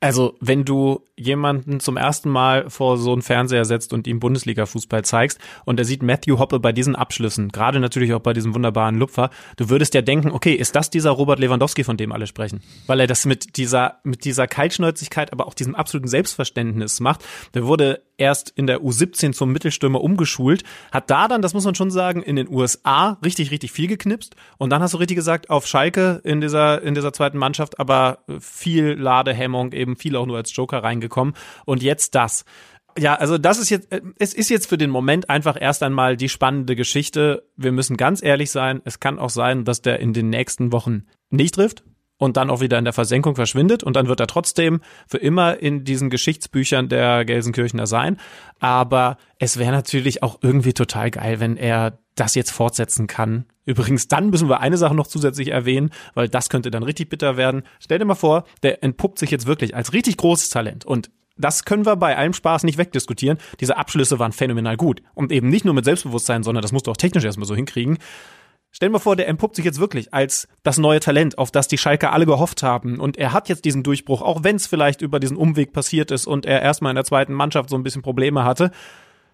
Also, 0.05 0.35
wenn 0.39 0.65
du 0.65 1.01
jemanden 1.17 1.79
zum 1.79 1.97
ersten 1.97 2.29
Mal 2.29 2.69
vor 2.69 2.99
so 2.99 3.11
einen 3.11 3.23
Fernseher 3.23 3.65
setzt 3.65 3.91
und 3.91 4.05
ihm 4.05 4.19
Bundesliga-Fußball 4.19 5.03
zeigst 5.03 5.39
und 5.63 5.79
er 5.79 5.85
sieht 5.85 6.03
Matthew 6.03 6.37
Hoppe 6.37 6.59
bei 6.59 6.73
diesen 6.73 6.95
Abschlüssen, 6.95 7.49
gerade 7.49 7.79
natürlich 7.79 8.13
auch 8.13 8.19
bei 8.19 8.33
diesem 8.33 8.53
wunderbaren 8.53 8.99
Lupfer, 8.99 9.31
du 9.57 9.69
würdest 9.69 9.95
ja 9.95 10.03
denken, 10.03 10.29
okay, 10.29 10.53
ist 10.53 10.75
das 10.75 10.91
dieser 10.91 11.09
Robert 11.09 11.39
Lewandowski, 11.39 11.83
von 11.83 11.97
dem 11.97 12.11
alle 12.11 12.27
sprechen? 12.27 12.61
Weil 12.85 12.99
er 12.99 13.07
das 13.07 13.25
mit 13.25 13.57
dieser, 13.57 13.95
mit 14.03 14.25
dieser 14.25 14.45
Kaltschnäuzigkeit, 14.45 15.31
aber 15.33 15.47
auch 15.47 15.55
diesem 15.55 15.73
absoluten 15.73 16.07
Selbstverständnis 16.07 16.99
macht. 16.99 17.25
Der 17.55 17.65
wurde 17.65 18.03
erst 18.17 18.51
in 18.51 18.67
der 18.67 18.81
U17 18.81 19.33
zum 19.33 19.51
Mittelstürmer 19.51 20.01
umgeschult, 20.01 20.63
hat 20.91 21.09
da 21.09 21.27
dann, 21.27 21.41
das 21.41 21.53
muss 21.53 21.65
man 21.65 21.75
schon 21.75 21.91
sagen, 21.91 22.21
in 22.21 22.35
den 22.35 22.47
USA 22.47 23.17
richtig, 23.25 23.51
richtig 23.51 23.71
viel 23.71 23.87
geknipst 23.87 24.35
und 24.57 24.69
dann 24.69 24.81
hast 24.81 24.93
du 24.93 24.97
richtig 24.97 25.15
gesagt, 25.15 25.49
auf 25.49 25.67
Schalke 25.67 26.21
in 26.23 26.41
dieser, 26.41 26.81
in 26.81 26.93
dieser 26.93 27.11
zweiten 27.11 27.37
Mannschaft, 27.37 27.79
aber 27.79 28.19
viel 28.39 28.93
Ladehemmung, 28.93 29.73
eben 29.73 29.94
viel 29.95 30.15
auch 30.15 30.25
nur 30.25 30.37
als 30.37 30.55
Joker 30.55 30.83
reingekommen 30.83 31.33
und 31.65 31.83
jetzt 31.83 32.15
das. 32.15 32.45
Ja, 32.97 33.15
also 33.15 33.37
das 33.37 33.59
ist 33.59 33.69
jetzt, 33.69 33.89
es 34.19 34.33
ist 34.33 34.49
jetzt 34.49 34.67
für 34.67 34.77
den 34.77 34.89
Moment 34.89 35.29
einfach 35.29 35.57
erst 35.59 35.83
einmal 35.83 36.15
die 36.15 36.29
spannende 36.29 36.77
Geschichte. 36.77 37.43
Wir 37.57 37.73
müssen 37.73 37.97
ganz 37.97 38.23
ehrlich 38.23 38.51
sein, 38.51 38.81
es 38.85 39.01
kann 39.01 39.19
auch 39.19 39.29
sein, 39.29 39.65
dass 39.65 39.81
der 39.81 39.99
in 39.99 40.13
den 40.13 40.29
nächsten 40.29 40.71
Wochen 40.71 41.03
nicht 41.29 41.55
trifft 41.55 41.83
und 42.17 42.37
dann 42.37 42.49
auch 42.49 42.61
wieder 42.61 42.77
in 42.77 42.85
der 42.85 42.93
Versenkung 42.93 43.35
verschwindet 43.35 43.83
und 43.83 43.95
dann 43.95 44.07
wird 44.07 44.19
er 44.19 44.27
trotzdem 44.27 44.81
für 45.07 45.17
immer 45.17 45.61
in 45.61 45.83
diesen 45.83 46.09
Geschichtsbüchern 46.09 46.89
der 46.89 47.25
Gelsenkirchener 47.25 47.87
sein. 47.87 48.17
Aber 48.59 49.17
es 49.39 49.57
wäre 49.57 49.71
natürlich 49.71 50.23
auch 50.23 50.39
irgendwie 50.41 50.73
total 50.73 51.11
geil, 51.11 51.39
wenn 51.39 51.57
er 51.57 51.99
das 52.15 52.35
jetzt 52.35 52.51
fortsetzen 52.51 53.07
kann. 53.07 53.45
Übrigens, 53.65 54.07
dann 54.07 54.29
müssen 54.29 54.47
wir 54.47 54.61
eine 54.61 54.77
Sache 54.77 54.95
noch 54.95 55.07
zusätzlich 55.07 55.49
erwähnen, 55.49 55.89
weil 56.13 56.29
das 56.29 56.49
könnte 56.49 56.71
dann 56.71 56.83
richtig 56.83 57.09
bitter 57.09 57.35
werden. 57.35 57.63
Stell 57.79 57.99
dir 57.99 58.05
mal 58.05 58.15
vor, 58.15 58.45
der 58.63 58.83
entpuppt 58.83 59.19
sich 59.19 59.31
jetzt 59.31 59.47
wirklich 59.47 59.75
als 59.75 59.91
richtig 59.91 60.17
großes 60.17 60.49
Talent 60.49 60.85
und 60.85 61.09
das 61.37 61.65
können 61.65 61.85
wir 61.85 61.97
bei 61.97 62.15
allem 62.15 62.33
Spaß 62.33 62.63
nicht 62.63 62.77
wegdiskutieren. 62.77 63.39
Diese 63.59 63.75
Abschlüsse 63.75 64.19
waren 64.19 64.31
phänomenal 64.31 64.77
gut. 64.77 65.01
Und 65.13 65.33
eben 65.33 65.49
nicht 65.49 65.65
nur 65.65 65.73
mit 65.73 65.83
Selbstbewusstsein, 65.83 66.43
sondern 66.43 66.61
das 66.61 66.71
musst 66.71 66.87
du 66.87 66.91
auch 66.91 66.97
technisch 66.97 67.25
erstmal 67.25 67.47
so 67.47 67.55
hinkriegen. 67.55 67.97
Stell 68.75 68.89
dir 68.89 68.99
vor, 68.99 69.15
der 69.15 69.29
entpuppt 69.29 69.55
sich 69.55 69.63
jetzt 69.63 69.79
wirklich 69.79 70.13
als 70.13 70.49
das 70.63 70.77
neue 70.77 70.99
Talent, 70.99 71.37
auf 71.37 71.49
das 71.49 71.69
die 71.69 71.77
Schalker 71.77 72.11
alle 72.11 72.25
gehofft 72.25 72.61
haben. 72.61 72.99
Und 72.99 73.15
er 73.15 73.31
hat 73.31 73.47
jetzt 73.47 73.63
diesen 73.63 73.83
Durchbruch, 73.83 74.21
auch 74.21 74.43
wenn 74.43 74.57
es 74.57 74.67
vielleicht 74.67 75.01
über 75.01 75.21
diesen 75.21 75.37
Umweg 75.37 75.71
passiert 75.71 76.11
ist 76.11 76.27
und 76.27 76.45
er 76.45 76.61
erstmal 76.61 76.91
in 76.91 76.95
der 76.95 77.05
zweiten 77.05 77.31
Mannschaft 77.31 77.69
so 77.69 77.77
ein 77.77 77.83
bisschen 77.83 78.01
Probleme 78.01 78.43
hatte. 78.43 78.71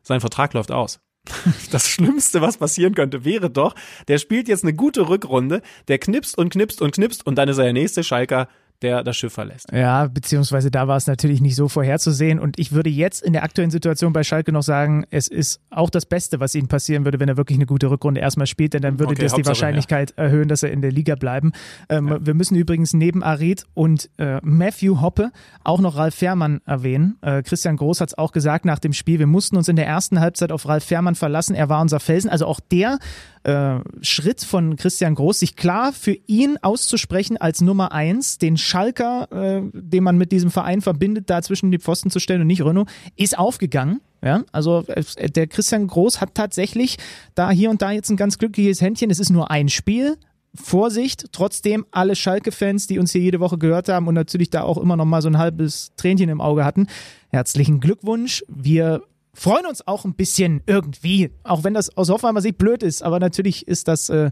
Sein 0.04 0.20
Vertrag 0.20 0.54
läuft 0.54 0.72
aus. 0.72 1.00
Das 1.72 1.88
Schlimmste, 1.88 2.42
was 2.42 2.58
passieren 2.58 2.94
könnte, 2.94 3.26
wäre 3.26 3.50
doch, 3.50 3.74
der 4.08 4.20
spielt 4.20 4.48
jetzt 4.48 4.64
eine 4.64 4.76
gute 4.76 5.10
Rückrunde, 5.10 5.64
der 5.88 5.98
knipst 5.98 6.38
und 6.38 6.52
knipst 6.52 6.80
und 6.80 6.94
knipst 6.94 7.26
und 7.26 7.34
dann 7.34 7.50
ist 7.50 7.58
er 7.58 7.64
der 7.64 7.74
nächste 7.74 8.04
Schalker, 8.04 8.48
der 8.82 9.04
das 9.04 9.18
Schiff 9.18 9.34
verlässt. 9.34 9.72
Ja, 9.72 10.08
beziehungsweise 10.08 10.72
da 10.72 10.88
war 10.88 10.98
es 10.98 11.08
natürlich 11.08 11.42
nicht 11.42 11.56
so 11.56 11.68
vorherzusehen. 11.68 12.40
Und 12.40 12.58
ich 12.60 12.72
würde 12.72 12.90
jetzt 12.90 13.22
in 13.22 13.34
der 13.34 13.44
aktuellen 13.44 13.72
Situation 13.72 14.14
bei 14.14 14.24
Schalke 14.24 14.52
noch 14.52 14.64
sagen, 14.64 15.06
es 15.10 15.28
ist 15.28 15.62
auch 15.70 15.90
das 15.90 16.06
Beste, 16.06 16.40
was 16.40 16.56
ihnen 16.56 16.68
passieren 16.68 17.06
würde, 17.06 17.20
wenn 17.20 17.30
er 17.30 17.38
wirklich 17.38 17.58
eine 17.58 17.66
gute 17.66 17.90
Rückrunde 17.90 18.22
erstmal 18.22 18.48
spielt, 18.48 18.74
denn 18.74 18.82
dann 18.82 19.00
würde 19.00 19.12
Okay, 19.12 19.24
das 19.24 19.34
die 19.34 19.38
Hauptsache, 19.38 19.50
Wahrscheinlichkeit 19.50 20.14
erhöhen, 20.18 20.48
dass 20.48 20.64
er 20.64 20.72
in 20.72 20.82
der 20.82 20.92
Liga 20.92 21.16
bleiben. 21.16 21.52
Ähm, 21.90 22.18
Wir 22.22 22.34
müssen 22.34 22.56
übrigens 22.56 22.94
neben 22.94 23.24
Arid 23.24 23.66
und 23.74 24.10
äh, 24.18 24.40
Matthew 24.44 25.02
Hoppe 25.02 25.32
auch 25.64 25.80
noch 25.80 25.98
Ralf 25.98 26.16
Fährmann 26.16 26.62
erwähnen. 26.66 27.18
Äh, 27.22 27.44
Christian 27.44 27.78
Groß 27.78 28.02
hat 28.02 28.10
es 28.10 28.18
auch 28.18 28.32
gesagt 28.32 28.66
nach 28.66 28.80
dem 28.80 28.94
Spiel, 28.94 29.20
wir 29.20 29.28
mussten 29.28 29.58
uns 29.58 29.68
in 29.68 29.76
der 29.76 29.88
ersten 29.88 30.20
Halbzeit 30.20 30.52
auf 30.52 30.68
Ralf 30.68 30.84
Fährmann 30.84 31.16
verlassen. 31.16 31.56
Er 31.56 31.70
war 31.70 31.82
unser 31.82 32.00
Felsen. 32.00 32.30
Also 32.30 32.46
auch 32.46 32.60
der 32.60 32.98
äh, 33.44 33.80
Schritt 34.02 34.42
von 34.42 34.76
Christian 34.76 35.16
Groß, 35.16 35.40
sich 35.40 35.56
klar 35.56 35.94
für 35.94 36.18
ihn 36.28 36.58
auszusprechen 36.62 37.38
als 37.38 37.62
Nummer 37.62 37.92
eins, 37.92 38.38
den 38.38 38.58
Schalker, 38.58 39.28
äh, 39.32 39.62
den 39.74 40.04
man 40.04 40.18
mit 40.18 40.32
diesem 40.32 40.52
Verein 40.52 40.82
verbindet, 40.82 41.30
da 41.30 41.42
zwischen 41.42 41.72
die 41.72 41.80
Pfosten 41.80 42.10
zu 42.10 42.20
stellen 42.20 42.42
und 42.42 42.48
nicht 42.48 42.64
Renault, 42.64 42.90
ist 43.16 43.38
aufgegangen. 43.38 44.02
Ja, 44.24 44.44
also 44.52 44.84
äh, 44.88 45.30
der 45.30 45.48
Christian 45.48 45.88
Groß 45.88 46.22
hat 46.22 46.36
tatsächlich 46.36 46.98
da 47.34 47.50
hier 47.50 47.72
und 47.72 47.82
da 47.82 47.92
jetzt 47.92 48.10
ein 48.10 48.18
ganz 48.18 48.38
glückliches 48.38 48.82
Händchen. 48.82 49.10
Es 49.10 49.20
ist 49.20 49.32
nur 49.32 49.50
ein 49.50 49.70
Spiel. 49.70 50.18
Vorsicht, 50.54 51.28
trotzdem 51.32 51.86
alle 51.92 52.16
Schalke-Fans, 52.16 52.86
die 52.86 53.00
uns 53.00 53.14
hier 53.14 53.22
jede 53.22 53.40
Woche 53.40 53.58
gehört 53.58 53.88
haben 53.88 54.08
und 54.08 54.16
natürlich 54.16 54.50
da 54.50 54.64
auch 54.64 54.78
immer 54.78 54.98
noch 54.98 55.06
mal 55.06 55.22
so 55.22 55.30
ein 55.30 55.38
halbes 55.38 55.94
Tränchen 55.96 56.30
im 56.30 56.42
Auge 56.42 56.66
hatten. 56.66 56.88
Herzlichen 57.30 57.80
Glückwunsch. 57.80 58.44
Wir 58.50 59.02
freuen 59.34 59.66
uns 59.66 59.88
auch 59.88 60.06
ein 60.06 60.14
bisschen 60.14 60.62
irgendwie, 60.66 61.32
auch 61.44 61.64
wenn 61.64 61.74
das 61.74 61.96
aus 61.98 62.10
Hoffenheimer 62.10 62.42
Sicht 62.42 62.58
blöd 62.58 62.84
ist, 62.84 63.02
aber 63.04 63.20
natürlich 63.20 63.68
ist 63.68 63.88
das 63.88 64.10
äh, 64.10 64.32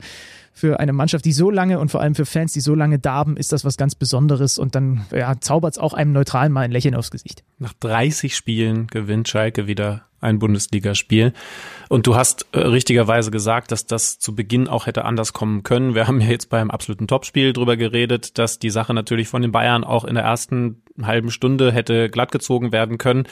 für 0.54 0.80
eine 0.80 0.94
Mannschaft, 0.94 1.26
die 1.26 1.32
so 1.32 1.50
lange 1.50 1.80
und 1.80 1.90
vor 1.90 2.02
allem 2.02 2.16
für 2.16 2.26
Fans, 2.26 2.52
die 2.54 2.60
so 2.60 2.76
lange 2.76 3.00
darben, 3.00 3.38
ist 3.38 3.52
das 3.52 3.64
was 3.64 3.78
ganz 3.78 3.96
Besonderes 3.96 4.58
und 4.58 4.76
dann 4.76 5.06
ja, 5.12 5.40
zaubert 5.40 5.74
es 5.74 5.78
auch 5.80 5.94
einem 5.94 6.12
Neutralen 6.12 6.52
mal 6.52 6.62
ein 6.62 6.72
Lächeln 6.72 6.96
aufs 6.96 7.12
Gesicht. 7.12 7.44
Nach 7.60 7.74
30 7.80 8.36
Spielen 8.36 8.88
gewinnt 8.88 9.30
Schalke 9.30 9.68
wieder 9.68 10.04
ein 10.22 10.40
Bundesligaspiel. 10.40 11.34
Und 11.88 12.08
du 12.08 12.16
hast 12.16 12.46
äh, 12.52 12.60
richtigerweise 12.60 13.32
gesagt, 13.32 13.72
dass 13.72 13.86
das 13.86 14.20
zu 14.20 14.36
Beginn 14.36 14.68
auch 14.68 14.86
hätte 14.86 15.06
anders 15.06 15.32
kommen 15.32 15.64
können. 15.64 15.96
Wir 15.96 16.08
haben 16.08 16.20
ja 16.20 16.28
jetzt 16.28 16.50
beim 16.50 16.72
absoluten 16.72 17.08
Topspiel 17.08 17.54
drüber 17.54 17.78
geredet, 17.78 18.38
dass 18.38 18.60
die 18.60 18.70
Sache 18.70 18.94
natürlich 18.94 19.28
von 19.30 19.42
den 19.42 19.54
Bayern 19.54 19.86
auch 19.86 20.04
in 20.04 20.16
der 20.16 20.26
ersten 20.26 20.82
halben 21.02 21.32
Stunde 21.32 21.72
hätte 21.72 22.10
glattgezogen 22.10 22.74
werden 22.74 22.98
können. 22.98 23.28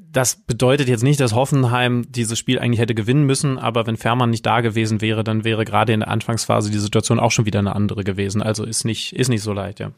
Das 0.00 0.36
bedeutet 0.36 0.88
jetzt 0.88 1.02
nicht, 1.02 1.20
dass 1.20 1.34
Hoffenheim 1.34 2.04
dieses 2.08 2.38
Spiel 2.38 2.58
eigentlich 2.58 2.80
hätte 2.80 2.94
gewinnen 2.94 3.24
müssen, 3.24 3.58
aber 3.58 3.86
wenn 3.86 3.96
Fährmann 3.96 4.30
nicht 4.30 4.46
da 4.46 4.60
gewesen 4.60 5.00
wäre, 5.00 5.24
dann 5.24 5.44
wäre 5.44 5.64
gerade 5.64 5.92
in 5.92 6.00
der 6.00 6.08
Anfangsphase 6.08 6.70
die 6.70 6.78
Situation 6.78 7.20
auch 7.20 7.30
schon 7.30 7.46
wieder 7.46 7.58
eine 7.58 7.74
andere 7.74 8.04
gewesen. 8.04 8.42
Also 8.42 8.64
ist 8.64 8.84
nicht, 8.84 9.14
ist 9.14 9.28
nicht 9.28 9.42
so 9.42 9.52
leicht, 9.52 9.80
ja. 9.80 9.92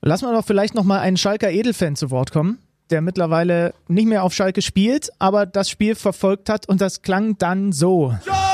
Lassen 0.00 0.26
wir 0.26 0.32
doch 0.32 0.44
vielleicht 0.44 0.74
noch 0.74 0.84
mal 0.84 1.00
einen 1.00 1.16
Schalker 1.16 1.50
Edelfan 1.50 1.94
zu 1.94 2.10
Wort 2.10 2.32
kommen, 2.32 2.58
der 2.90 3.00
mittlerweile 3.00 3.72
nicht 3.86 4.08
mehr 4.08 4.24
auf 4.24 4.34
Schalke 4.34 4.62
spielt, 4.62 5.10
aber 5.18 5.46
das 5.46 5.70
Spiel 5.70 5.94
verfolgt 5.94 6.48
hat 6.48 6.68
und 6.68 6.80
das 6.80 7.02
klang 7.02 7.38
dann 7.38 7.72
so. 7.72 8.14
Schalke! 8.24 8.51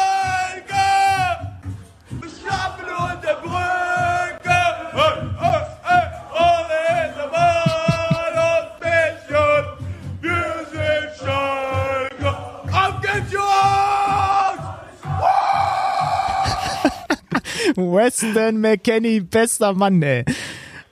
Weston 17.78 18.60
McKenney, 18.60 19.20
bester 19.20 19.72
Mann, 19.72 20.02
ey. 20.02 20.24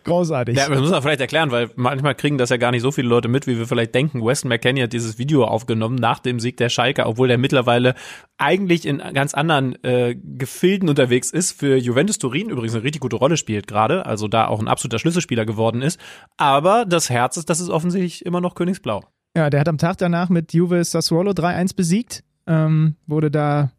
Großartig. 0.05 0.57
Ja, 0.57 0.69
das 0.69 0.79
muss 0.79 0.91
man 0.91 1.03
vielleicht 1.03 1.21
erklären, 1.21 1.51
weil 1.51 1.69
manchmal 1.75 2.15
kriegen 2.15 2.39
das 2.39 2.51
ja 2.51 2.59
gar 2.59 2.71
nicht 2.71 2.83
so 2.83 2.93
viele 2.93 3.09
Leute 3.09 3.27
mit, 3.27 3.49
wie 3.49 3.59
wir 3.59 3.67
vielleicht 3.67 3.93
denken. 3.93 4.25
Weston 4.25 4.49
McKenney 4.49 4.81
hat 4.83 4.93
dieses 4.93 5.19
Video 5.19 5.45
aufgenommen 5.45 5.97
nach 5.97 6.21
dem 6.21 6.39
Sieg 6.39 6.57
der 6.59 6.69
Schalke, 6.69 7.07
obwohl 7.07 7.27
der 7.27 7.39
mittlerweile 7.39 7.97
eigentlich 8.39 8.87
in 8.87 8.99
ganz 8.99 9.35
anderen 9.35 9.83
äh, 9.83 10.15
Gefilden 10.15 10.89
unterwegs 10.89 11.33
ist. 11.33 11.59
Für 11.59 11.77
Juventus 11.77 12.19
Turin 12.19 12.51
übrigens 12.51 12.75
eine 12.75 12.85
richtig 12.85 13.01
gute 13.01 13.17
Rolle 13.17 13.37
spielt 13.37 13.67
gerade, 13.67 14.07
also 14.07 14.29
da 14.29 14.47
auch 14.47 14.61
ein 14.61 14.69
absoluter 14.69 15.01
Schlüsselspieler 15.01 15.45
geworden 15.45 15.83
ist. 15.83 15.99
Aber 16.37 16.85
das 16.85 17.11
Herz 17.11 17.37
ist, 17.37 17.51
das 17.51 17.59
ist 17.59 17.69
offensichtlich 17.69 18.25
immer 18.25 18.41
noch 18.41 18.55
Königsblau. 18.55 19.03
Ja, 19.37 19.51
der 19.51 19.59
hat 19.59 19.69
am 19.69 19.79
Tag 19.79 19.99
danach 19.99 20.29
mit 20.29 20.55
Juve 20.55 20.85
Sassuolo 20.85 21.33
3-1 21.33 21.75
besiegt, 21.75 22.23
ähm, 22.47 22.95
wurde 23.09 23.33
da 23.33 23.73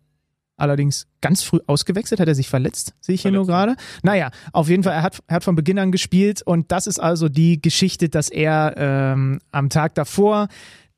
allerdings 0.58 1.08
ganz 1.22 1.44
früh 1.44 1.60
ausgewechselt, 1.68 2.20
hat 2.20 2.28
er 2.28 2.36
sich 2.36 2.50
verletzt, 2.50 2.94
sehe 3.00 3.16
ich 3.16 3.22
hier 3.22 3.32
nur 3.32 3.46
gerade. 3.46 3.76
Naja, 4.04 4.32
auf 4.52 4.70
jeden 4.70 4.84
Fall, 4.84 4.94
er 4.94 5.04
hat, 5.04 5.20
er 5.28 5.38
hat 5.38 5.44
von 5.44 5.56
Beginn 5.56 5.80
an 5.80 5.92
gespielt 5.92 6.42
und 6.42 6.72
das 6.72 6.88
ist 6.88 7.00
also 7.00 7.30
die 7.30 7.62
Geschichte, 7.62 8.10
dass 8.10 8.30
er 8.30 8.74
ähm, 8.78 9.40
am 9.52 9.70
Tag 9.70 9.96
davor 9.96 10.48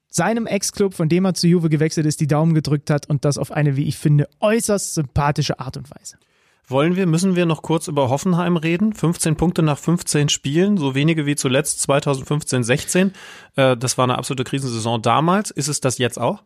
seinem 0.08 0.48
Ex-Club, 0.48 0.94
von 0.94 1.08
dem 1.08 1.26
er 1.26 1.36
zu 1.36 1.48
Juve 1.48 1.70
gewechselt 1.70 2.06
ist, 2.06 2.20
die 2.20 2.28
Daumen 2.28 2.54
gedrückt 2.54 2.90
hat 2.90 3.08
und 3.08 3.26
das 3.26 3.38
auf 3.38 3.52
eine, 3.52 3.76
wie 3.76 3.84
ich 3.84 3.98
finde, 3.98 4.28
äußerst 4.40 4.96
sympathische 4.96 5.60
Art 5.60 5.78
und 5.78 5.90
Weise. 5.92 6.18
Wollen 6.68 6.96
wir, 6.96 7.08
müssen 7.08 7.36
wir 7.36 7.48
noch 7.48 7.64
kurz 7.64 7.88
über 7.88 8.10
Hoffenheim 8.10 8.56
reden? 8.56 8.94
15 8.94 9.36
Punkte 9.38 9.64
nach 9.64 9.80
15 9.80 10.30
Spielen, 10.30 10.78
so 10.78 10.94
wenige 10.94 11.26
wie 11.26 11.36
zuletzt 11.36 11.82
2015, 11.82 12.64
16. 12.64 13.12
Äh, 13.56 13.76
das 13.76 13.98
war 13.98 14.04
eine 14.04 14.20
absolute 14.20 14.44
Krisensaison 14.44 15.02
damals. 15.02 15.50
Ist 15.50 15.68
es 15.68 15.82
das 15.82 15.98
jetzt 15.98 16.20
auch? 16.20 16.44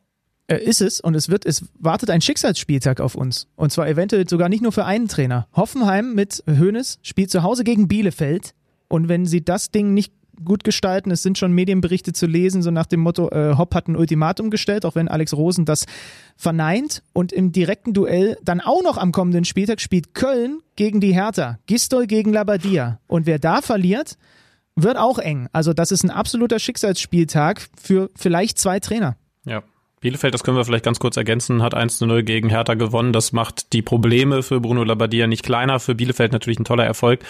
Äh, 0.48 0.58
ist 0.58 0.82
es 0.82 1.00
und 1.00 1.16
es 1.16 1.30
wird, 1.30 1.46
es 1.46 1.66
wartet 1.80 2.10
ein 2.10 2.22
Schicksalsspieltag 2.22 3.00
auf 3.00 3.16
uns. 3.16 3.48
Und 3.56 3.72
zwar 3.72 3.88
eventuell 3.88 4.28
sogar 4.28 4.50
nicht 4.50 4.62
nur 4.62 4.74
für 4.74 4.86
einen 4.86 5.08
Trainer. 5.08 5.48
Hoffenheim 5.54 6.14
mit 6.14 6.44
Hoeneß 6.48 7.00
spielt 7.02 7.32
zu 7.32 7.44
Hause 7.44 7.64
gegen 7.64 7.88
Bielefeld. 7.88 8.54
Und 8.90 9.08
wenn 9.08 9.26
sie 9.26 9.44
das 9.44 9.72
Ding 9.72 9.94
nicht 9.94 10.14
gut 10.44 10.64
gestalten, 10.64 11.12
es 11.12 11.24
sind 11.24 11.38
schon 11.38 11.54
Medienberichte 11.54 12.12
zu 12.12 12.26
lesen, 12.26 12.62
so 12.62 12.72
nach 12.72 12.88
dem 12.88 13.00
Motto, 13.00 13.30
äh, 13.30 13.56
Hopp 13.58 13.74
hat 13.74 13.88
ein 13.88 13.96
Ultimatum 13.96 14.50
gestellt, 14.50 14.86
auch 14.86 14.96
wenn 14.96 15.08
Alex 15.08 15.34
Rosen 15.34 15.64
das 15.64 15.86
verneint. 16.36 17.04
Und 17.14 17.32
im 17.32 17.52
direkten 17.54 17.94
Duell 17.94 18.38
dann 18.44 18.60
auch 18.60 18.84
noch 18.84 18.98
am 18.98 19.12
kommenden 19.14 19.46
Spieltag 19.46 19.80
spielt 19.80 20.14
Köln 20.14 20.60
gegen 20.76 21.00
die 21.00 21.14
Hertha, 21.14 21.60
Gistol 21.68 22.08
gegen 22.08 22.34
Labadia. 22.34 23.00
Und 23.08 23.26
wer 23.26 23.40
da 23.40 23.62
verliert, 23.62 24.18
wird 24.76 24.98
auch 24.98 25.20
eng. 25.20 25.48
Also 25.54 25.72
das 25.74 25.92
ist 25.92 26.04
ein 26.04 26.10
absoluter 26.10 26.60
Schicksalsspieltag 26.60 27.62
für 27.82 28.10
vielleicht 28.16 28.58
zwei 28.58 28.80
Trainer. 28.80 29.16
Bielefeld, 30.04 30.34
das 30.34 30.44
können 30.44 30.58
wir 30.58 30.66
vielleicht 30.66 30.84
ganz 30.84 31.00
kurz 31.00 31.16
ergänzen, 31.16 31.64
hat 31.64 31.74
1 31.74 31.98
zu 31.98 32.06
0 32.06 32.24
gegen 32.24 32.50
Hertha 32.50 32.74
gewonnen. 32.74 33.14
Das 33.14 33.32
macht 33.32 33.72
die 33.72 33.82
Probleme 33.82 34.44
für 34.44 34.60
Bruno 34.60 34.84
Labbadia 34.84 35.28
nicht 35.28 35.44
kleiner. 35.44 35.80
Für 35.80 35.96
Bielefeld 35.96 36.34
natürlich 36.34 36.60
ein 36.60 36.66
toller 36.66 36.84
Erfolg. 36.84 37.22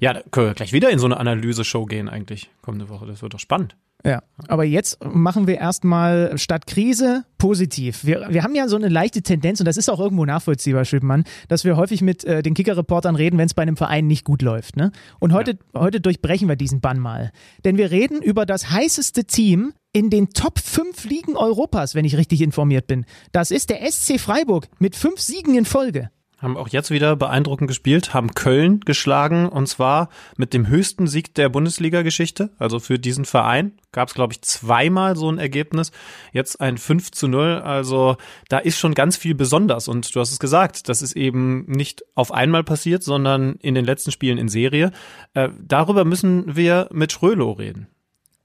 Ja, 0.00 0.12
da 0.12 0.22
können 0.32 0.48
wir 0.48 0.54
gleich 0.54 0.72
wieder 0.72 0.90
in 0.90 0.98
so 0.98 1.06
eine 1.06 1.18
Analyse-Show 1.18 1.86
gehen 1.86 2.08
eigentlich 2.08 2.50
kommende 2.62 2.88
Woche. 2.88 3.06
Das 3.06 3.22
wird 3.22 3.32
doch 3.32 3.38
spannend. 3.38 3.76
Ja, 4.04 4.22
aber 4.46 4.64
jetzt 4.64 5.04
machen 5.04 5.46
wir 5.46 5.58
erstmal 5.58 6.38
statt 6.38 6.66
Krise 6.66 7.24
positiv. 7.38 8.04
Wir, 8.04 8.26
wir 8.30 8.44
haben 8.44 8.54
ja 8.54 8.68
so 8.68 8.76
eine 8.76 8.88
leichte 8.88 9.22
Tendenz, 9.22 9.60
und 9.60 9.66
das 9.66 9.76
ist 9.76 9.88
auch 9.88 9.98
irgendwo 9.98 10.24
nachvollziehbar, 10.24 10.84
Schüppmann, 10.84 11.24
dass 11.48 11.64
wir 11.64 11.76
häufig 11.76 12.02
mit 12.02 12.24
äh, 12.24 12.42
den 12.42 12.54
Kicker-Reportern 12.54 13.16
reden, 13.16 13.38
wenn 13.38 13.46
es 13.46 13.54
bei 13.54 13.62
einem 13.62 13.76
Verein 13.76 14.06
nicht 14.06 14.24
gut 14.24 14.42
läuft. 14.42 14.76
Ne? 14.76 14.92
Und 15.18 15.32
heute, 15.32 15.58
ja. 15.74 15.80
heute 15.80 16.00
durchbrechen 16.00 16.48
wir 16.48 16.56
diesen 16.56 16.80
Bann 16.80 17.00
mal. 17.00 17.32
Denn 17.64 17.78
wir 17.78 17.90
reden 17.90 18.22
über 18.22 18.46
das 18.46 18.70
heißeste 18.70 19.24
Team 19.24 19.72
in 19.92 20.10
den 20.10 20.30
Top 20.30 20.58
5 20.58 21.04
Ligen 21.04 21.36
Europas, 21.36 21.94
wenn 21.94 22.04
ich 22.04 22.16
richtig 22.16 22.42
informiert 22.42 22.86
bin. 22.86 23.06
Das 23.32 23.50
ist 23.50 23.70
der 23.70 23.90
SC 23.90 24.20
Freiburg 24.20 24.68
mit 24.78 24.94
fünf 24.94 25.20
Siegen 25.20 25.56
in 25.56 25.64
Folge. 25.64 26.10
Haben 26.38 26.58
auch 26.58 26.68
jetzt 26.68 26.90
wieder 26.90 27.16
beeindruckend 27.16 27.66
gespielt, 27.66 28.12
haben 28.12 28.34
Köln 28.34 28.80
geschlagen 28.80 29.48
und 29.48 29.68
zwar 29.68 30.10
mit 30.36 30.52
dem 30.52 30.68
höchsten 30.68 31.06
Sieg 31.06 31.34
der 31.34 31.48
Bundesliga-Geschichte. 31.48 32.50
Also 32.58 32.78
für 32.78 32.98
diesen 32.98 33.24
Verein 33.24 33.72
gab 33.90 34.08
es, 34.08 34.14
glaube 34.14 34.34
ich, 34.34 34.42
zweimal 34.42 35.16
so 35.16 35.30
ein 35.30 35.38
Ergebnis. 35.38 35.92
Jetzt 36.32 36.60
ein 36.60 36.76
5 36.76 37.10
zu 37.12 37.26
0. 37.26 37.62
Also 37.62 38.18
da 38.50 38.58
ist 38.58 38.78
schon 38.78 38.92
ganz 38.92 39.16
viel 39.16 39.34
besonders. 39.34 39.88
Und 39.88 40.14
du 40.14 40.20
hast 40.20 40.30
es 40.30 40.38
gesagt, 40.38 40.90
das 40.90 41.00
ist 41.00 41.16
eben 41.16 41.64
nicht 41.70 42.04
auf 42.14 42.32
einmal 42.32 42.64
passiert, 42.64 43.02
sondern 43.02 43.54
in 43.56 43.74
den 43.74 43.86
letzten 43.86 44.12
Spielen 44.12 44.36
in 44.36 44.50
Serie. 44.50 44.92
Äh, 45.32 45.48
darüber 45.58 46.04
müssen 46.04 46.54
wir 46.54 46.88
mit 46.92 47.12
Schrölo 47.12 47.52
reden. 47.52 47.86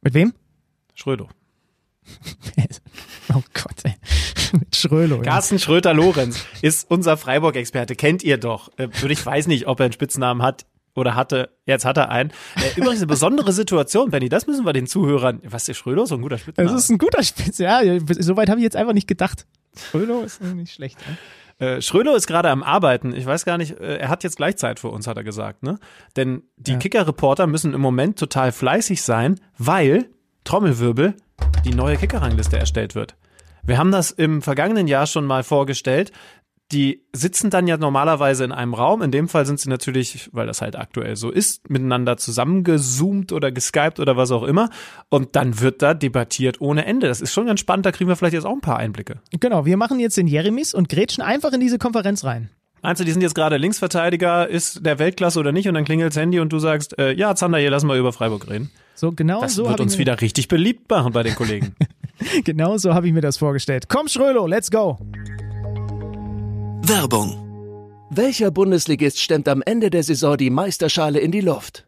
Mit 0.01 0.13
wem? 0.13 0.33
Schrödo. 0.95 1.27
oh 3.35 3.43
Gott, 3.53 3.75
ey. 3.83 3.95
Mit 4.53 4.75
Schrölo. 4.75 5.21
Carsten 5.21 5.59
Schröter-Lorenz 5.59 6.43
ist 6.61 6.89
unser 6.89 7.17
Freiburg-Experte. 7.17 7.95
Kennt 7.95 8.23
ihr 8.23 8.37
doch. 8.37 8.69
Äh, 8.77 8.89
ich 9.07 9.25
weiß 9.25 9.47
nicht, 9.47 9.67
ob 9.67 9.79
er 9.79 9.85
einen 9.85 9.93
Spitznamen 9.93 10.41
hat 10.41 10.65
oder 10.95 11.15
hatte. 11.15 11.49
Jetzt 11.65 11.85
hat 11.85 11.97
er 11.97 12.09
einen. 12.09 12.31
Äh, 12.55 12.79
übrigens 12.79 12.99
eine 12.99 13.07
besondere 13.07 13.53
Situation, 13.53 14.11
Benny. 14.11 14.29
Das 14.29 14.47
müssen 14.47 14.65
wir 14.65 14.73
den 14.73 14.87
Zuhörern. 14.87 15.41
Was 15.43 15.69
ist 15.69 15.77
Schrödo? 15.77 16.05
So 16.05 16.15
ein 16.15 16.21
guter 16.21 16.37
Spitzname. 16.37 16.69
Das 16.69 16.83
ist 16.83 16.89
ein 16.89 16.97
guter 16.97 17.23
Spitzname. 17.23 17.85
Ja, 17.85 17.99
soweit 18.19 18.49
habe 18.49 18.59
ich 18.59 18.63
jetzt 18.63 18.75
einfach 18.75 18.93
nicht 18.93 19.07
gedacht. 19.07 19.45
Schrödo 19.89 20.21
ist 20.21 20.41
nicht 20.41 20.73
schlecht. 20.73 20.97
Ne? 21.07 21.17
Äh, 21.61 21.81
Schröder 21.81 22.15
ist 22.15 22.27
gerade 22.27 22.49
am 22.49 22.63
Arbeiten. 22.63 23.13
Ich 23.13 23.25
weiß 23.25 23.45
gar 23.45 23.57
nicht, 23.57 23.79
äh, 23.79 23.97
er 23.97 24.09
hat 24.09 24.23
jetzt 24.23 24.37
gleich 24.37 24.57
Zeit 24.57 24.79
für 24.79 24.89
uns, 24.89 25.07
hat 25.07 25.17
er 25.17 25.23
gesagt, 25.23 25.63
ne? 25.63 25.77
Denn 26.15 26.43
die 26.57 26.71
ja. 26.71 26.77
Kicker-Reporter 26.77 27.45
müssen 27.45 27.73
im 27.73 27.81
Moment 27.81 28.17
total 28.17 28.51
fleißig 28.51 29.03
sein, 29.03 29.39
weil, 29.57 30.09
Trommelwirbel, 30.43 31.15
die 31.63 31.73
neue 31.75 31.97
Kickerrangliste 31.97 32.57
erstellt 32.57 32.95
wird. 32.95 33.15
Wir 33.63 33.77
haben 33.77 33.91
das 33.91 34.11
im 34.11 34.41
vergangenen 34.41 34.87
Jahr 34.87 35.07
schon 35.07 35.25
mal 35.25 35.43
vorgestellt. 35.43 36.11
Die 36.71 37.03
sitzen 37.11 37.49
dann 37.49 37.67
ja 37.67 37.75
normalerweise 37.75 38.45
in 38.45 38.53
einem 38.53 38.73
Raum. 38.73 39.01
In 39.01 39.11
dem 39.11 39.27
Fall 39.27 39.45
sind 39.45 39.59
sie 39.59 39.67
natürlich, 39.67 40.29
weil 40.31 40.47
das 40.47 40.61
halt 40.61 40.77
aktuell 40.77 41.17
so 41.17 41.29
ist, 41.29 41.69
miteinander 41.69 42.15
zusammengezoomt 42.15 43.33
oder 43.33 43.51
geskypt 43.51 43.99
oder 43.99 44.15
was 44.15 44.31
auch 44.31 44.43
immer. 44.43 44.69
Und 45.09 45.35
dann 45.35 45.59
wird 45.59 45.81
da 45.81 45.93
debattiert 45.93 46.61
ohne 46.61 46.85
Ende. 46.85 47.07
Das 47.07 47.19
ist 47.19 47.33
schon 47.33 47.45
ganz 47.45 47.59
spannend. 47.59 47.85
Da 47.85 47.91
kriegen 47.91 48.09
wir 48.09 48.15
vielleicht 48.15 48.35
jetzt 48.35 48.45
auch 48.45 48.53
ein 48.53 48.61
paar 48.61 48.77
Einblicke. 48.77 49.19
Genau. 49.37 49.65
Wir 49.65 49.75
machen 49.75 49.99
jetzt 49.99 50.15
den 50.15 50.27
Jeremis 50.27 50.73
und 50.73 50.87
grätschen 50.87 51.21
einfach 51.21 51.51
in 51.51 51.59
diese 51.59 51.77
Konferenz 51.77 52.23
rein. 52.23 52.49
Meinst 52.81 52.99
du, 52.99 53.05
die 53.05 53.11
sind 53.11 53.21
jetzt 53.21 53.35
gerade 53.35 53.57
Linksverteidiger, 53.57 54.47
ist 54.47 54.83
der 54.85 54.97
Weltklasse 54.97 55.39
oder 55.39 55.51
nicht? 55.51 55.67
Und 55.67 55.75
dann 55.75 55.85
klingelt's 55.85 56.15
Handy 56.15 56.39
und 56.39 56.51
du 56.51 56.57
sagst, 56.57 56.97
äh, 56.97 57.13
ja, 57.13 57.35
Zander, 57.35 57.59
hier 57.59 57.69
lassen 57.69 57.87
wir 57.87 57.95
über 57.95 58.11
Freiburg 58.11 58.49
reden. 58.49 58.71
So 58.95 59.11
genau 59.11 59.41
das 59.41 59.55
so 59.55 59.67
wird 59.67 59.79
uns 59.79 59.97
wieder 59.97 60.19
richtig 60.21 60.47
beliebt 60.47 60.89
machen 60.89 61.13
bei 61.13 61.23
den 61.23 61.35
Kollegen. 61.35 61.75
genau 62.43 62.77
so 62.77 62.93
habe 62.93 63.07
ich 63.07 63.13
mir 63.13 63.21
das 63.21 63.37
vorgestellt. 63.37 63.89
Komm, 63.89 64.07
Schrölo, 64.07 64.47
let's 64.47 64.69
go. 64.71 64.97
Werbung. 66.83 67.37
Welcher 68.09 68.51
Bundesligist 68.51 69.19
stemmt 69.19 69.47
am 69.47 69.61
Ende 69.61 69.89
der 69.89 70.03
Saison 70.03 70.35
die 70.35 70.49
Meisterschale 70.49 71.19
in 71.19 71.31
die 71.31 71.41
Luft? 71.41 71.87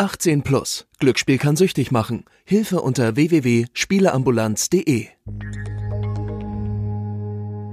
18 0.00 0.42
plus. 0.42 0.86
Glücksspiel 1.00 1.38
kann 1.38 1.56
süchtig 1.56 1.90
machen. 1.90 2.24
Hilfe 2.44 2.80
unter 2.80 3.16
www.spieleambulanz.de. 3.16 5.06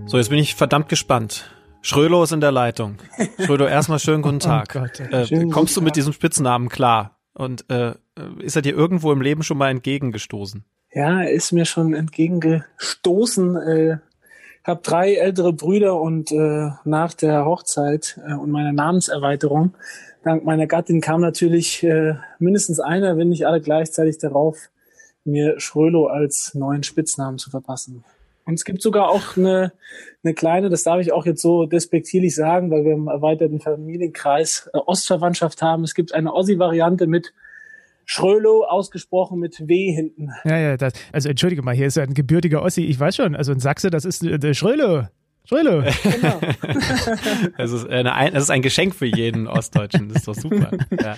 So, 0.08 0.18
jetzt 0.18 0.30
bin 0.30 0.40
ich 0.40 0.56
verdammt 0.56 0.90
gespannt. 0.90 1.52
Schrölo 1.84 2.24
ist 2.24 2.32
in 2.32 2.42
der 2.42 2.52
Leitung. 2.52 2.98
Schrölo, 3.40 3.68
erstmal 3.68 4.00
schönen 4.00 4.24
guten 4.24 4.38
oh 4.38 4.40
Tag. 4.40 4.76
Oh 4.76 4.80
Gott, 4.80 5.00
äh, 5.02 5.28
schönen 5.28 5.52
kommst 5.52 5.78
du 5.78 5.82
mit 5.82 5.96
diesem 5.96 6.14
Spitznamen 6.14 6.70
klar? 6.70 7.20
Und 7.36 7.70
äh, 7.70 7.94
ist 8.40 8.56
er 8.56 8.64
dir 8.64 8.74
irgendwo 8.74 9.12
im 9.12 9.22
Leben 9.22 9.44
schon 9.44 9.60
mal 9.60 9.70
entgegengestoßen? 9.70 10.66
Ja, 10.94 11.22
er 11.22 11.30
ist 11.30 11.52
mir 11.52 11.66
schon 11.66 11.94
entgegengestoßen. 11.94 13.56
Äh, 13.56 13.98
habe 14.64 14.82
drei 14.82 15.14
ältere 15.14 15.54
Brüder 15.54 16.02
und 16.02 16.32
äh, 16.32 16.72
nach 16.86 17.14
der 17.14 17.46
Hochzeit 17.46 18.20
äh, 18.28 18.34
und 18.34 18.50
meiner 18.50 18.74
Namenserweiterung 18.74 19.76
dank 20.26 20.44
meiner 20.44 20.68
Gattin 20.68 21.02
kam 21.02 21.22
natürlich 21.22 21.84
äh, 21.84 22.16
mindestens 22.40 22.80
einer, 22.80 23.18
wenn 23.18 23.30
nicht 23.30 23.48
alle 23.48 23.62
gleichzeitig 23.62 24.18
darauf, 24.18 24.58
mir 25.24 25.60
Schrölo 25.60 26.08
als 26.08 26.54
neuen 26.56 26.84
Spitznamen 26.84 27.38
zu 27.38 27.50
verpassen. 27.50 28.04
Und 28.46 28.56
es 28.56 28.64
gibt 28.64 28.82
sogar 28.82 29.10
auch 29.10 29.38
eine, 29.38 29.72
eine 30.24 30.34
kleine, 30.36 30.70
das 30.70 30.84
darf 30.84 31.00
ich 31.00 31.12
auch 31.12 31.26
jetzt 31.26 31.42
so 31.42 31.66
despektierlich 31.66 32.36
sagen, 32.36 32.70
weil 32.70 32.86
wir 32.86 32.94
im 32.94 33.08
erweiterten 33.08 33.60
Familienkreis 33.60 34.70
äh, 34.74 34.78
Ostverwandtschaft 34.78 35.62
haben. 35.62 35.84
Es 35.84 35.96
gibt 35.96 36.14
eine 36.14 36.34
Ossi-Variante 36.34 37.08
mit 37.08 37.34
Schrölo 38.06 38.66
ausgesprochen 38.66 39.40
mit 39.40 39.68
W 39.68 39.92
hinten. 39.92 40.30
Ja, 40.44 40.58
ja, 40.58 40.78
das, 40.78 40.94
also 41.12 41.30
entschuldige 41.30 41.64
mal, 41.64 41.74
hier 41.74 41.88
ist 41.88 41.98
ja 41.98 42.04
ein 42.04 42.14
gebürtiger 42.14 42.62
Ossi, 42.62 42.84
ich 42.84 43.00
weiß 43.00 43.16
schon, 43.16 43.36
also 43.36 43.52
ein 43.52 43.60
Sachse, 43.60 43.90
das 43.90 44.06
ist 44.06 44.24
äh, 44.24 44.38
der 44.38 44.54
Schrölo. 44.54 45.06
Schrölo. 45.46 45.84
Genau. 46.04 46.42
das, 47.58 47.72
ist 47.72 47.88
eine, 47.88 48.32
das 48.32 48.44
ist 48.44 48.50
ein 48.50 48.62
Geschenk 48.62 48.96
für 48.96 49.06
jeden 49.06 49.48
Ostdeutschen. 49.48 50.10
Das 50.10 50.18
ist 50.18 50.28
doch 50.28 50.36
super. 50.36 50.72
Ja. 50.92 51.18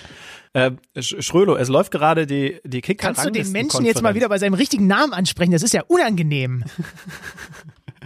Äh, 0.53 0.71
Schrölo, 1.01 1.55
es 1.55 1.69
läuft 1.69 1.91
gerade 1.91 2.25
die, 2.25 2.59
die 2.63 2.81
kicker 2.81 3.07
Kannst 3.07 3.25
du 3.25 3.31
den 3.31 3.51
Menschen 3.51 3.85
jetzt 3.85 4.01
mal 4.01 4.15
wieder 4.15 4.29
bei 4.29 4.37
seinem 4.37 4.53
richtigen 4.53 4.87
Namen 4.87 5.13
ansprechen? 5.13 5.51
Das 5.51 5.63
ist 5.63 5.73
ja 5.73 5.83
unangenehm. 5.87 6.63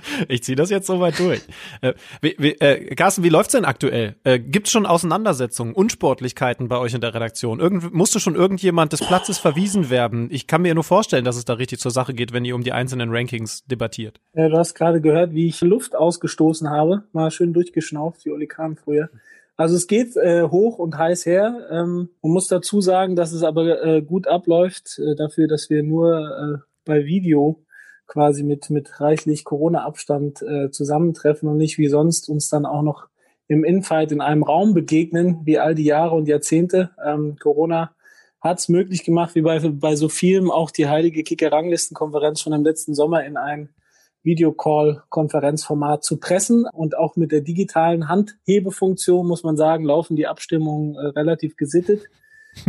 Ich 0.27 0.43
ziehe 0.43 0.55
das 0.55 0.69
jetzt 0.69 0.87
so 0.87 0.99
weit 0.99 1.19
durch. 1.19 1.41
Äh, 1.81 1.93
wie, 2.21 2.35
wie, 2.37 2.51
äh, 2.53 2.95
Carsten, 2.95 3.23
wie 3.23 3.29
läuft's 3.29 3.53
denn 3.53 3.65
aktuell? 3.65 4.15
Äh, 4.23 4.39
gibt's 4.39 4.71
schon 4.71 4.85
Auseinandersetzungen, 4.85 5.73
Unsportlichkeiten 5.73 6.67
bei 6.67 6.77
euch 6.77 6.93
in 6.93 7.01
der 7.01 7.13
Redaktion? 7.13 7.59
Irgend, 7.59 7.93
musste 7.93 8.19
schon 8.19 8.35
irgendjemand 8.35 8.93
des 8.93 9.01
Platzes 9.01 9.37
verwiesen 9.37 9.89
werden? 9.89 10.29
Ich 10.31 10.47
kann 10.47 10.61
mir 10.61 10.73
nur 10.73 10.83
vorstellen, 10.83 11.25
dass 11.25 11.37
es 11.37 11.45
da 11.45 11.53
richtig 11.53 11.79
zur 11.79 11.91
Sache 11.91 12.13
geht, 12.13 12.33
wenn 12.33 12.45
ihr 12.45 12.55
um 12.55 12.63
die 12.63 12.71
einzelnen 12.71 13.09
Rankings 13.11 13.65
debattiert. 13.65 14.19
Ja, 14.33 14.49
du 14.49 14.57
hast 14.57 14.75
gerade 14.75 15.01
gehört, 15.01 15.33
wie 15.33 15.47
ich 15.47 15.61
Luft 15.61 15.95
ausgestoßen 15.95 16.69
habe. 16.69 17.03
Mal 17.13 17.31
schön 17.31 17.53
durchgeschnauft, 17.53 18.25
wie 18.25 18.31
Oli 18.31 18.47
Kahn 18.47 18.75
früher. 18.75 19.09
Also 19.57 19.75
es 19.75 19.87
geht 19.87 20.15
äh, 20.17 20.43
hoch 20.43 20.79
und 20.79 20.97
heiß 20.97 21.25
her. 21.25 21.67
Ähm, 21.69 22.09
man 22.21 22.31
muss 22.31 22.47
dazu 22.47 22.81
sagen, 22.81 23.15
dass 23.15 23.31
es 23.31 23.43
aber 23.43 23.83
äh, 23.83 24.01
gut 24.01 24.27
abläuft, 24.27 24.97
äh, 24.97 25.15
dafür, 25.15 25.47
dass 25.47 25.69
wir 25.69 25.83
nur 25.83 26.17
äh, 26.19 26.57
bei 26.85 27.05
Video 27.05 27.63
quasi 28.11 28.43
mit, 28.43 28.69
mit 28.69 28.99
reichlich 28.99 29.45
Corona-Abstand 29.45 30.41
äh, 30.41 30.69
zusammentreffen 30.69 31.47
und 31.47 31.55
nicht 31.55 31.77
wie 31.77 31.87
sonst 31.87 32.27
uns 32.27 32.49
dann 32.49 32.65
auch 32.65 32.81
noch 32.81 33.07
im 33.47 33.63
Infight 33.63 34.11
in 34.11 34.19
einem 34.19 34.43
Raum 34.43 34.73
begegnen, 34.73 35.39
wie 35.45 35.59
all 35.59 35.75
die 35.75 35.85
Jahre 35.85 36.15
und 36.15 36.27
Jahrzehnte. 36.27 36.91
Ähm, 37.05 37.37
Corona 37.39 37.95
hat 38.41 38.59
es 38.59 38.67
möglich 38.67 39.05
gemacht, 39.05 39.33
wie 39.35 39.41
bei, 39.41 39.59
bei 39.59 39.95
so 39.95 40.09
vielem, 40.09 40.51
auch 40.51 40.71
die 40.71 40.89
heilige 40.89 41.23
Kicker-Ranglistenkonferenz 41.23 42.41
schon 42.41 42.51
im 42.51 42.65
letzten 42.65 42.95
Sommer 42.95 43.23
in 43.23 43.37
ein 43.37 43.69
Videocall-Konferenzformat 44.23 46.03
zu 46.03 46.19
pressen. 46.19 46.65
Und 46.73 46.97
auch 46.97 47.15
mit 47.15 47.31
der 47.31 47.41
digitalen 47.41 48.09
Handhebefunktion, 48.09 49.25
muss 49.25 49.43
man 49.43 49.55
sagen, 49.55 49.85
laufen 49.85 50.17
die 50.17 50.27
Abstimmungen 50.27 50.95
äh, 50.95 51.07
relativ 51.17 51.55
gesittet. 51.55 52.09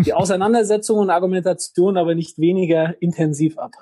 Die 0.07 0.13
Auseinandersetzung 0.15 0.99
und 0.99 1.11
Argumentation 1.11 1.97
aber 1.97 2.15
nicht 2.15 2.39
weniger 2.39 2.95
intensiv 3.03 3.59
ab. 3.59 3.73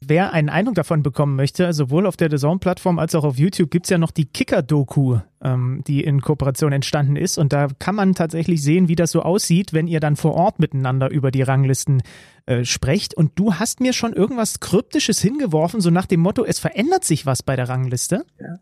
Wer 0.00 0.32
einen 0.32 0.48
Eindruck 0.48 0.74
davon 0.74 1.02
bekommen 1.02 1.36
möchte, 1.36 1.72
sowohl 1.72 2.06
auf 2.06 2.16
der 2.16 2.30
The 2.30 2.36
Zone-Plattform 2.36 2.98
als 2.98 3.14
auch 3.14 3.24
auf 3.24 3.38
YouTube, 3.38 3.70
gibt 3.70 3.86
es 3.86 3.90
ja 3.90 3.98
noch 3.98 4.10
die 4.10 4.26
Kicker-Doku, 4.26 5.18
ähm, 5.42 5.82
die 5.86 6.02
in 6.04 6.20
Kooperation 6.20 6.72
entstanden 6.72 7.16
ist. 7.16 7.38
Und 7.38 7.52
da 7.52 7.68
kann 7.78 7.94
man 7.94 8.14
tatsächlich 8.14 8.62
sehen, 8.62 8.88
wie 8.88 8.96
das 8.96 9.10
so 9.10 9.22
aussieht, 9.22 9.72
wenn 9.72 9.86
ihr 9.86 10.00
dann 10.00 10.16
vor 10.16 10.34
Ort 10.34 10.58
miteinander 10.58 11.10
über 11.10 11.30
die 11.30 11.42
Ranglisten 11.42 12.02
äh, 12.46 12.64
sprecht. 12.64 13.14
Und 13.14 13.32
du 13.36 13.54
hast 13.54 13.80
mir 13.80 13.92
schon 13.92 14.12
irgendwas 14.12 14.60
Kryptisches 14.60 15.20
hingeworfen, 15.20 15.80
so 15.80 15.90
nach 15.90 16.06
dem 16.06 16.20
Motto, 16.20 16.44
es 16.44 16.58
verändert 16.58 17.04
sich 17.04 17.26
was 17.26 17.42
bei 17.42 17.56
der 17.56 17.68
Rangliste. 17.68 18.24
Ja. 18.38 18.58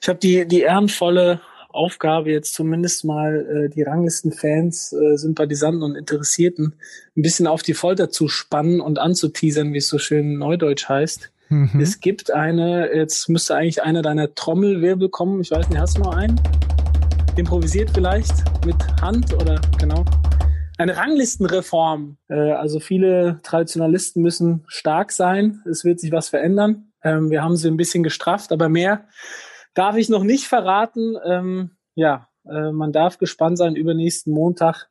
Ich 0.00 0.08
habe 0.08 0.18
die, 0.18 0.46
die 0.48 0.60
ehrenvolle 0.60 1.40
Aufgabe, 1.74 2.30
jetzt 2.30 2.54
zumindest 2.54 3.04
mal 3.04 3.66
äh, 3.66 3.68
die 3.68 3.82
Ranglistenfans, 3.82 4.92
äh, 4.92 5.16
Sympathisanten 5.16 5.82
und 5.82 5.96
Interessierten 5.96 6.74
ein 7.16 7.22
bisschen 7.22 7.46
auf 7.46 7.62
die 7.62 7.74
Folter 7.74 8.10
zu 8.10 8.28
spannen 8.28 8.80
und 8.80 8.98
anzuteasern, 8.98 9.72
wie 9.72 9.78
es 9.78 9.88
so 9.88 9.98
schön 9.98 10.38
neudeutsch 10.38 10.88
heißt. 10.88 11.30
Mhm. 11.48 11.80
Es 11.80 12.00
gibt 12.00 12.32
eine, 12.32 12.94
jetzt 12.94 13.28
müsste 13.28 13.54
eigentlich 13.54 13.82
einer 13.82 14.02
deiner 14.02 14.34
Trommelwirbel 14.34 15.08
kommen. 15.08 15.40
Ich 15.40 15.50
weiß 15.50 15.68
nicht, 15.68 15.78
hast 15.78 15.98
du 15.98 16.02
noch 16.02 16.14
einen? 16.14 16.40
Improvisiert 17.36 17.90
vielleicht 17.92 18.32
mit 18.64 18.76
Hand 19.00 19.34
oder 19.34 19.60
genau? 19.78 20.04
Eine 20.78 20.96
Ranglistenreform. 20.96 22.16
Äh, 22.28 22.52
also 22.52 22.80
viele 22.80 23.40
Traditionalisten 23.42 24.22
müssen 24.22 24.64
stark 24.66 25.12
sein. 25.12 25.62
Es 25.68 25.84
wird 25.84 26.00
sich 26.00 26.12
was 26.12 26.28
verändern. 26.28 26.92
Ähm, 27.02 27.30
wir 27.30 27.42
haben 27.42 27.56
sie 27.56 27.68
ein 27.68 27.76
bisschen 27.76 28.02
gestrafft, 28.02 28.50
aber 28.50 28.68
mehr 28.68 29.04
darf 29.74 29.96
ich 29.96 30.08
noch 30.08 30.24
nicht 30.24 30.46
verraten. 30.46 31.16
Ähm, 31.24 31.70
ja, 31.94 32.28
äh, 32.48 32.72
man 32.72 32.92
darf 32.92 33.18
gespannt 33.18 33.58
sein. 33.58 33.76
Übernächsten 33.76 34.32
Montag 34.32 34.88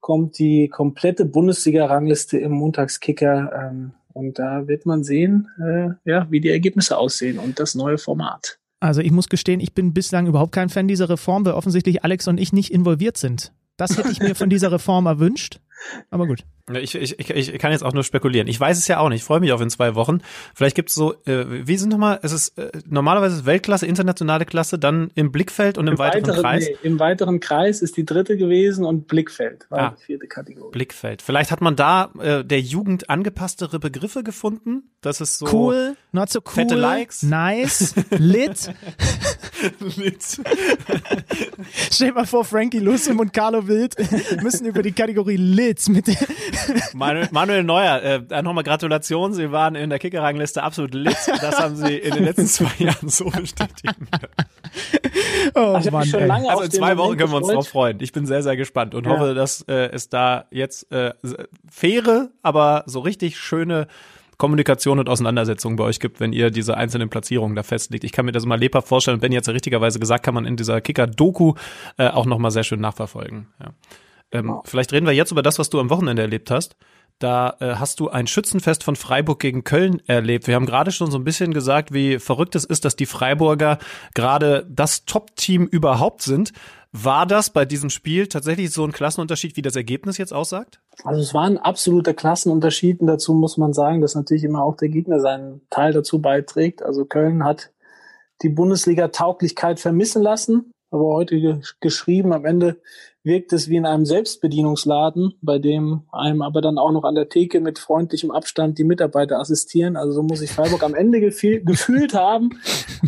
kommt 0.00 0.38
die 0.38 0.68
komplette 0.68 1.24
Bundesliga-Rangliste 1.24 2.38
im 2.38 2.52
Montagskicker. 2.52 3.70
Ähm, 3.70 3.92
und 4.12 4.38
da 4.38 4.66
wird 4.66 4.86
man 4.86 5.04
sehen, 5.04 5.48
äh, 5.60 5.90
ja, 6.10 6.26
wie 6.30 6.40
die 6.40 6.50
Ergebnisse 6.50 6.98
aussehen 6.98 7.38
und 7.38 7.60
das 7.60 7.74
neue 7.74 7.98
Format. 7.98 8.58
Also 8.80 9.00
ich 9.00 9.10
muss 9.10 9.28
gestehen, 9.28 9.60
ich 9.60 9.74
bin 9.74 9.92
bislang 9.92 10.26
überhaupt 10.26 10.52
kein 10.52 10.68
Fan 10.68 10.88
dieser 10.88 11.08
Reform, 11.08 11.44
weil 11.44 11.54
offensichtlich 11.54 12.04
Alex 12.04 12.28
und 12.28 12.38
ich 12.38 12.52
nicht 12.52 12.72
involviert 12.72 13.16
sind. 13.16 13.52
Das 13.78 13.96
hätte 13.96 14.10
ich 14.10 14.20
mir 14.20 14.34
von 14.34 14.50
dieser 14.50 14.70
Reform 14.70 15.06
erwünscht. 15.06 15.60
Aber 16.10 16.26
gut. 16.26 16.44
Ich, 16.74 16.94
ich, 16.94 17.18
ich, 17.18 17.58
kann 17.58 17.72
jetzt 17.72 17.82
auch 17.82 17.94
nur 17.94 18.04
spekulieren. 18.04 18.46
Ich 18.46 18.60
weiß 18.60 18.76
es 18.76 18.88
ja 18.88 18.98
auch 18.98 19.08
nicht. 19.08 19.20
Ich 19.20 19.24
freue 19.24 19.40
mich 19.40 19.52
auf 19.52 19.60
in 19.60 19.70
zwei 19.70 19.94
Wochen. 19.94 20.20
Vielleicht 20.54 20.76
gibt 20.76 20.90
es 20.90 20.94
so, 20.94 21.14
äh, 21.24 21.66
wie 21.66 21.78
sind 21.78 21.90
nochmal, 21.90 22.18
es 22.22 22.32
ist 22.32 22.58
äh, 22.58 22.70
normalerweise 22.86 23.46
Weltklasse, 23.46 23.86
internationale 23.86 24.44
Klasse, 24.44 24.78
dann 24.78 25.10
im 25.14 25.32
Blickfeld 25.32 25.78
und 25.78 25.86
im, 25.86 25.94
Im 25.94 25.98
weiteren, 25.98 26.24
weiteren, 26.24 26.42
Kreis. 26.42 26.66
Nee, 26.68 26.76
Im 26.82 26.98
weiteren 26.98 27.40
Kreis 27.40 27.80
ist 27.80 27.96
die 27.96 28.04
dritte 28.04 28.36
gewesen 28.36 28.84
und 28.84 29.06
Blickfeld 29.06 29.66
war 29.70 29.78
ah, 29.78 29.96
die 29.98 30.04
vierte 30.04 30.26
Kategorie. 30.26 30.72
Blickfeld. 30.72 31.22
Vielleicht 31.22 31.50
hat 31.52 31.62
man 31.62 31.74
da 31.74 32.10
äh, 32.18 32.44
der 32.44 32.60
Jugend 32.60 33.08
angepasstere 33.08 33.78
Begriffe 33.78 34.22
gefunden. 34.22 34.90
Das 35.00 35.20
ist 35.22 35.38
so 35.38 35.46
cool, 35.52 35.96
not 36.12 36.28
so 36.28 36.40
cool, 36.40 36.52
fette 36.52 36.74
Likes, 36.74 37.22
nice, 37.22 37.94
lit. 38.10 38.74
lit. 39.96 40.22
Stell 41.90 42.08
dir 42.08 42.14
mal 42.14 42.26
vor, 42.26 42.44
Frankie 42.44 42.78
Lusum 42.78 43.20
und 43.20 43.32
Carlo 43.32 43.66
Wild 43.66 43.96
müssen 44.42 44.66
über 44.66 44.82
die 44.82 44.92
Kategorie 44.92 45.36
lit 45.36 45.88
mit 45.88 46.06
Manuel, 46.94 47.28
Manuel 47.30 47.64
Neuer, 47.64 48.22
äh, 48.30 48.42
nochmal 48.42 48.64
Gratulation. 48.64 49.32
Sie 49.34 49.50
waren 49.52 49.74
in 49.74 49.90
der 49.90 49.98
Kickerrangliste 49.98 50.62
absolut 50.62 50.94
lit. 50.94 51.16
Das 51.40 51.58
haben 51.58 51.76
Sie 51.76 51.96
in 51.96 52.14
den 52.14 52.24
letzten 52.24 52.46
zwei 52.46 52.84
Jahren 52.84 53.08
so 53.08 53.24
bestätigt. 53.26 53.94
oh, 55.54 55.60
also, 55.60 55.90
Mann, 55.90 56.46
also 56.46 56.62
in 56.62 56.70
zwei 56.70 56.96
Wochen 56.96 57.16
können 57.16 57.32
wir 57.32 57.38
uns 57.38 57.48
drauf 57.48 57.68
freuen. 57.68 57.98
Ich 58.00 58.12
bin 58.12 58.26
sehr, 58.26 58.42
sehr 58.42 58.56
gespannt 58.56 58.94
und 58.94 59.06
ja. 59.06 59.12
hoffe, 59.12 59.34
dass 59.34 59.62
äh, 59.62 59.90
es 59.90 60.08
da 60.08 60.46
jetzt 60.50 60.90
äh, 60.92 61.12
faire, 61.70 62.30
aber 62.42 62.84
so 62.86 63.00
richtig 63.00 63.38
schöne 63.38 63.88
Kommunikation 64.38 64.98
und 64.98 65.08
Auseinandersetzung 65.08 65.76
bei 65.76 65.84
euch 65.84 66.00
gibt, 66.00 66.20
wenn 66.20 66.32
ihr 66.32 66.50
diese 66.50 66.76
einzelnen 66.76 67.10
Platzierungen 67.10 67.56
da 67.56 67.62
festlegt. 67.62 68.04
Ich 68.04 68.12
kann 68.12 68.24
mir 68.24 68.32
das 68.32 68.46
mal 68.46 68.58
lebhaft 68.58 68.88
vorstellen. 68.88 69.20
Ben 69.20 69.32
jetzt 69.32 69.48
ja 69.48 69.52
richtigerweise 69.52 69.98
gesagt, 69.98 70.24
kann 70.24 70.34
man 70.34 70.46
in 70.46 70.56
dieser 70.56 70.80
Kicker-Doku 70.80 71.54
äh, 71.98 72.08
auch 72.08 72.24
nochmal 72.24 72.52
sehr 72.52 72.64
schön 72.64 72.80
nachverfolgen. 72.80 73.48
Ja. 73.60 73.66
Ähm, 74.30 74.42
genau. 74.46 74.62
Vielleicht 74.64 74.92
reden 74.92 75.06
wir 75.06 75.12
jetzt 75.12 75.32
über 75.32 75.42
das, 75.42 75.58
was 75.58 75.70
du 75.70 75.80
am 75.80 75.90
Wochenende 75.90 76.22
erlebt 76.22 76.50
hast. 76.50 76.76
Da 77.18 77.56
äh, 77.58 77.74
hast 77.74 77.98
du 77.98 78.10
ein 78.10 78.28
Schützenfest 78.28 78.84
von 78.84 78.94
Freiburg 78.94 79.40
gegen 79.40 79.64
Köln 79.64 80.00
erlebt. 80.06 80.46
Wir 80.46 80.54
haben 80.54 80.66
gerade 80.66 80.92
schon 80.92 81.10
so 81.10 81.18
ein 81.18 81.24
bisschen 81.24 81.52
gesagt, 81.52 81.92
wie 81.92 82.20
verrückt 82.20 82.54
es 82.54 82.64
ist, 82.64 82.84
dass 82.84 82.94
die 82.94 83.06
Freiburger 83.06 83.78
gerade 84.14 84.64
das 84.70 85.04
Top-Team 85.04 85.66
überhaupt 85.66 86.22
sind. 86.22 86.52
War 86.92 87.26
das 87.26 87.50
bei 87.50 87.66
diesem 87.66 87.90
Spiel 87.90 88.28
tatsächlich 88.28 88.70
so 88.70 88.82
ein 88.84 88.92
Klassenunterschied, 88.92 89.56
wie 89.56 89.62
das 89.62 89.76
Ergebnis 89.76 90.16
jetzt 90.16 90.32
aussagt? 90.32 90.80
Also 91.04 91.20
es 91.20 91.34
war 91.34 91.44
ein 91.44 91.58
absoluter 91.58 92.14
Klassenunterschied 92.14 93.00
und 93.00 93.08
dazu 93.08 93.34
muss 93.34 93.58
man 93.58 93.74
sagen, 93.74 94.00
dass 94.00 94.14
natürlich 94.14 94.44
immer 94.44 94.62
auch 94.62 94.76
der 94.76 94.88
Gegner 94.88 95.20
seinen 95.20 95.60
Teil 95.68 95.92
dazu 95.92 96.20
beiträgt. 96.20 96.82
Also 96.82 97.04
Köln 97.04 97.44
hat 97.44 97.70
die 98.42 98.48
Bundesliga-Tauglichkeit 98.48 99.80
vermissen 99.80 100.22
lassen, 100.22 100.72
aber 100.90 101.04
heute 101.04 101.60
geschrieben, 101.80 102.32
am 102.32 102.46
Ende 102.46 102.80
wirkt 103.28 103.52
es 103.52 103.68
wie 103.68 103.76
in 103.76 103.86
einem 103.86 104.06
Selbstbedienungsladen, 104.06 105.34
bei 105.42 105.60
dem 105.60 106.02
einem 106.10 106.42
aber 106.42 106.60
dann 106.60 106.78
auch 106.78 106.90
noch 106.90 107.04
an 107.04 107.14
der 107.14 107.28
Theke 107.28 107.60
mit 107.60 107.78
freundlichem 107.78 108.32
Abstand 108.32 108.78
die 108.78 108.84
Mitarbeiter 108.84 109.38
assistieren. 109.38 109.96
Also 109.96 110.12
so 110.12 110.22
muss 110.24 110.40
sich 110.40 110.50
Freiburg 110.50 110.82
am 110.82 110.94
Ende 110.94 111.20
gefühlt 111.20 112.14
haben. 112.14 112.58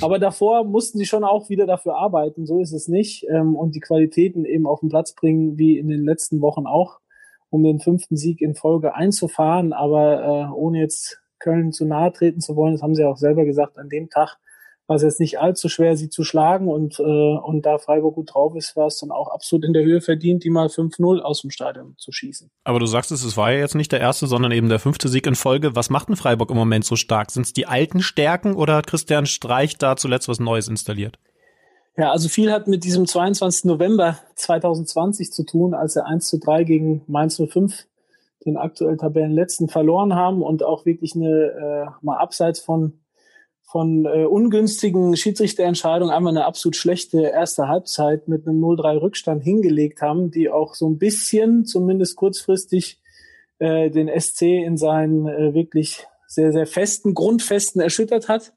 Aber 0.01 0.19
davor 0.19 0.65
mussten 0.65 0.99
sie 0.99 1.07
schon 1.07 1.25
auch 1.25 1.49
wieder 1.49 1.67
dafür 1.67 1.97
arbeiten. 1.97 2.47
So 2.47 2.61
ist 2.61 2.73
es 2.73 2.87
nicht. 2.87 3.27
Ähm, 3.29 3.57
und 3.57 3.75
die 3.75 3.81
Qualitäten 3.81 4.45
eben 4.45 4.67
auf 4.67 4.81
den 4.81 4.91
Platz 4.91 5.15
bringen, 5.15 5.59
wie 5.59 5.79
in 5.79 5.89
den 5.89 6.05
letzten 6.05 6.41
Wochen 6.41 6.67
auch, 6.67 7.01
um 7.49 7.65
den 7.65 7.81
fünften 7.81 8.17
Sieg 8.17 8.41
in 8.41 8.55
Folge 8.55 8.95
einzufahren. 8.95 9.73
Aber 9.73 10.23
äh, 10.23 10.55
ohne 10.55 10.81
jetzt 10.81 11.19
Köln 11.39 11.73
zu 11.73 11.87
nahe 11.87 12.13
treten 12.13 12.41
zu 12.41 12.55
wollen, 12.55 12.75
das 12.75 12.83
haben 12.83 12.95
sie 12.95 13.05
auch 13.05 13.17
selber 13.17 13.45
gesagt, 13.45 13.79
an 13.79 13.89
dem 13.89 14.11
Tag 14.11 14.37
war 14.91 14.97
es 14.97 15.03
jetzt 15.03 15.21
nicht 15.21 15.39
allzu 15.39 15.69
schwer, 15.69 15.97
sie 15.97 16.09
zu 16.09 16.25
schlagen 16.25 16.67
und, 16.67 16.99
äh, 16.99 17.03
und 17.03 17.65
da 17.65 17.79
Freiburg 17.79 18.17
gut 18.17 18.35
drauf 18.35 18.57
ist, 18.57 18.75
war 18.75 18.89
es 18.89 18.99
dann 18.99 19.13
auch 19.13 19.29
absolut 19.29 19.65
in 19.65 19.73
der 19.73 19.85
Höhe 19.85 20.01
verdient, 20.01 20.43
die 20.43 20.51
mal 20.51 20.67
5-0 20.67 21.21
aus 21.21 21.43
dem 21.43 21.53
Stadion 21.53 21.95
zu 21.97 22.11
schießen. 22.11 22.51
Aber 22.65 22.81
du 22.81 22.87
sagst 22.87 23.13
es, 23.13 23.23
es 23.23 23.37
war 23.37 23.53
ja 23.53 23.61
jetzt 23.61 23.77
nicht 23.77 23.93
der 23.93 24.01
erste, 24.01 24.27
sondern 24.27 24.51
eben 24.51 24.69
der 24.69 24.81
fünfte 24.81 25.09
Sieg 25.09 25.29
in 25.29 25.37
Folge. 25.37 25.77
Was 25.77 25.91
macht 25.91 26.09
denn 26.09 26.17
Freiburg 26.17 26.51
im 26.51 26.57
Moment 26.57 26.85
so 26.85 26.97
stark? 26.97 27.31
Sind 27.31 27.47
es 27.47 27.53
die 27.53 27.67
alten 27.67 28.03
Stärken 28.03 28.57
oder 28.57 28.75
hat 28.75 28.89
Christian 28.89 29.27
Streich 29.27 29.79
da 29.79 29.95
zuletzt 29.95 30.29
was 30.29 30.41
Neues 30.41 30.67
installiert? 30.67 31.21
Ja, 31.97 32.11
also 32.11 32.29
viel 32.29 32.51
hat 32.51 32.67
mit 32.67 32.83
diesem 32.83 33.07
22. 33.07 33.67
November 33.67 34.19
2020 34.35 35.31
zu 35.31 35.45
tun, 35.45 35.73
als 35.73 35.95
er 35.95 36.07
1 36.07 36.27
zu 36.27 36.41
3 36.41 36.65
gegen 36.65 37.03
Mainz 37.07 37.41
05 37.41 37.87
den 38.45 38.57
aktuell 38.57 38.97
Tabellenletzten 38.97 39.69
verloren 39.69 40.17
haben 40.17 40.43
und 40.43 40.65
auch 40.65 40.85
wirklich 40.85 41.15
eine, 41.15 41.29
äh, 41.29 41.87
mal 42.03 42.17
abseits 42.17 42.59
von 42.59 43.00
von 43.71 44.05
äh, 44.05 44.25
ungünstigen 44.25 45.17
Schiedsrichterentscheidungen 45.17 46.13
einmal 46.13 46.37
eine 46.37 46.45
absolut 46.45 46.75
schlechte 46.75 47.23
erste 47.23 47.69
Halbzeit 47.69 48.27
mit 48.27 48.47
einem 48.47 48.61
0-3 48.61 49.01
Rückstand 49.01 49.45
hingelegt 49.45 50.03
haben, 50.03 50.33
die 50.33 50.51
auch 50.51 50.75
so 50.75 50.89
ein 50.89 50.99
bisschen, 50.99 51.65
zumindest 51.65 52.17
kurzfristig, 52.17 53.01
äh, 53.61 53.89
den 53.91 54.09
SC 54.09 54.43
in 54.43 54.77
seinen 54.77 55.29
äh, 55.29 55.55
wirklich 55.55 56.05
sehr, 56.27 56.53
sehr 56.53 56.67
festen 56.67 57.15
Grundfesten 57.15 57.81
erschüttert 57.81 58.29
hat. 58.29 58.55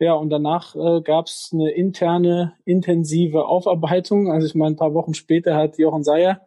Ja, 0.00 0.14
und 0.14 0.30
danach 0.30 0.74
äh, 0.74 1.00
gab 1.02 1.26
es 1.26 1.50
eine 1.52 1.70
interne, 1.70 2.54
intensive 2.64 3.44
Aufarbeitung. 3.44 4.32
Also 4.32 4.48
ich 4.48 4.56
meine, 4.56 4.74
ein 4.74 4.78
paar 4.78 4.94
Wochen 4.94 5.14
später 5.14 5.54
hat 5.54 5.78
Jochen 5.78 6.02
Seyer, 6.02 6.40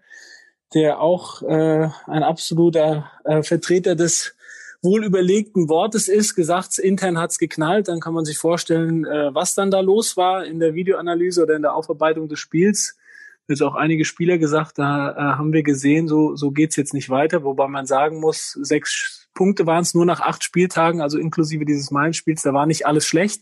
der 0.73 0.99
auch 0.99 1.41
äh, 1.43 1.87
ein 2.07 2.23
absoluter 2.23 3.11
äh, 3.23 3.43
Vertreter 3.43 3.95
des 3.95 4.35
wohl 4.83 5.05
überlegten 5.05 5.69
Wortes 5.69 6.07
ist, 6.07 6.35
gesagt, 6.35 6.77
intern 6.77 7.17
hat's 7.17 7.39
geknallt, 7.39 7.87
dann 7.87 8.01
kann 8.01 8.13
man 8.13 8.25
sich 8.25 8.37
vorstellen, 8.37 9.05
äh, 9.05 9.33
was 9.33 9.55
dann 9.55 9.71
da 9.71 9.79
los 9.79 10.17
war 10.17 10.45
in 10.45 10.59
der 10.59 10.75
Videoanalyse 10.75 11.41
oder 11.43 11.55
in 11.55 11.61
der 11.61 11.73
Aufarbeitung 11.73 12.27
des 12.27 12.39
Spiels. 12.39 12.97
Jetzt 13.47 13.63
auch 13.63 13.75
einige 13.75 14.05
Spieler 14.05 14.37
gesagt, 14.37 14.77
da 14.77 15.11
äh, 15.11 15.37
haben 15.37 15.53
wir 15.53 15.63
gesehen, 15.63 16.07
so, 16.07 16.35
so 16.35 16.51
geht's 16.51 16.75
jetzt 16.75 16.93
nicht 16.93 17.09
weiter, 17.09 17.43
wobei 17.43 17.67
man 17.67 17.85
sagen 17.85 18.19
muss, 18.19 18.51
sechs 18.61 19.29
Punkte 19.33 19.65
waren 19.65 19.81
es 19.81 19.93
nur 19.93 20.05
nach 20.05 20.19
acht 20.19 20.43
Spieltagen, 20.43 21.01
also 21.01 21.17
inklusive 21.17 21.65
dieses 21.65 21.89
Meilenspiels, 21.89 22.41
da 22.41 22.53
war 22.53 22.65
nicht 22.65 22.85
alles 22.85 23.07
schlecht. 23.07 23.41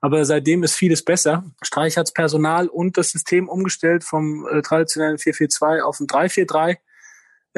Aber 0.00 0.24
seitdem 0.24 0.62
ist 0.62 0.76
vieles 0.76 1.04
besser. 1.04 1.44
Streich 1.62 1.96
hat 1.96 2.06
das 2.06 2.12
Personal 2.12 2.68
und 2.68 2.96
das 2.96 3.10
System 3.10 3.48
umgestellt 3.48 4.04
vom 4.04 4.46
äh, 4.46 4.62
traditionellen 4.62 5.16
4-4-2 5.16 5.80
auf 5.80 5.98
ein 6.00 6.06
3-4-3. 6.06 6.76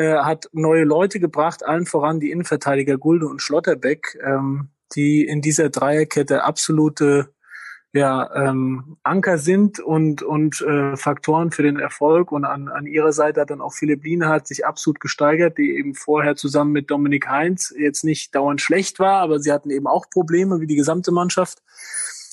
Äh, 0.01 0.23
hat 0.23 0.49
neue 0.53 0.85
Leute 0.85 1.21
gebracht, 1.21 1.63
allen 1.63 1.85
voran 1.85 2.21
die 2.21 2.31
Innenverteidiger 2.31 2.97
Gulde 2.97 3.27
und 3.27 3.43
Schlotterbeck, 3.43 4.19
ähm, 4.25 4.71
die 4.97 5.27
in 5.27 5.43
dieser 5.43 5.69
Dreierkette 5.69 6.43
absolute 6.43 7.35
ja, 7.93 8.35
ähm, 8.35 8.97
Anker 9.03 9.37
sind 9.37 9.79
und, 9.79 10.23
und 10.23 10.63
äh, 10.63 10.97
Faktoren 10.97 11.51
für 11.51 11.63
den 11.63 11.79
Erfolg. 11.79 12.33
Und 12.33 12.47
an, 12.47 12.69
an 12.69 12.87
ihrer 12.87 13.13
Seite 13.13 13.43
hat 13.43 13.51
dann 13.51 13.61
auch 13.61 13.75
Philipp 13.75 14.03
Lienhardt 14.03 14.47
sich 14.47 14.65
absolut 14.65 15.01
gesteigert, 15.01 15.59
die 15.59 15.77
eben 15.77 15.95
vorher 15.95 16.35
zusammen 16.35 16.73
mit 16.73 16.91
Dominik 16.91 17.29
Heinz 17.29 17.75
jetzt 17.77 18.03
nicht 18.03 18.35
dauernd 18.35 18.63
schlecht 18.63 19.01
war, 19.01 19.21
aber 19.21 19.39
sie 19.39 19.53
hatten 19.53 19.71
eben 19.71 19.87
auch 19.87 20.09
Probleme 20.09 20.61
wie 20.61 20.67
die 20.67 20.77
gesamte 20.77 21.13
Mannschaft. 21.13 21.59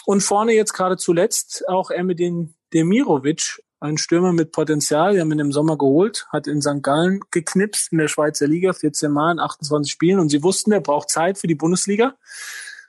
Und 0.06 0.24
vorne 0.24 0.54
jetzt 0.54 0.72
gerade 0.72 0.96
zuletzt 0.96 1.68
auch 1.68 1.90
mit 2.04 2.20
den 2.20 2.56
Demirovic, 2.74 3.62
ein 3.80 3.98
Stürmer 3.98 4.34
mit 4.34 4.52
Potenzial. 4.52 5.14
Wir 5.14 5.22
haben 5.22 5.32
ihn 5.32 5.40
im 5.40 5.52
Sommer 5.52 5.78
geholt, 5.78 6.28
hat 6.32 6.48
in 6.48 6.62
St. 6.62 6.82
Gallen 6.82 7.22
geknipst 7.32 7.92
in 7.92 8.00
der 8.00 8.08
Schweizer 8.08 8.48
Liga, 8.48 8.74
14 8.74 9.12
Mal 9.12 9.34
in 9.34 9.40
28 9.40 9.92
Spielen. 9.92 10.20
Und 10.20 10.30
sie 10.30 10.44
wussten, 10.44 10.72
er 10.72 10.82
braucht 10.82 11.10
Zeit 11.10 11.38
für 11.38 11.48
die 11.48 11.56
Bundesliga. 11.56 12.16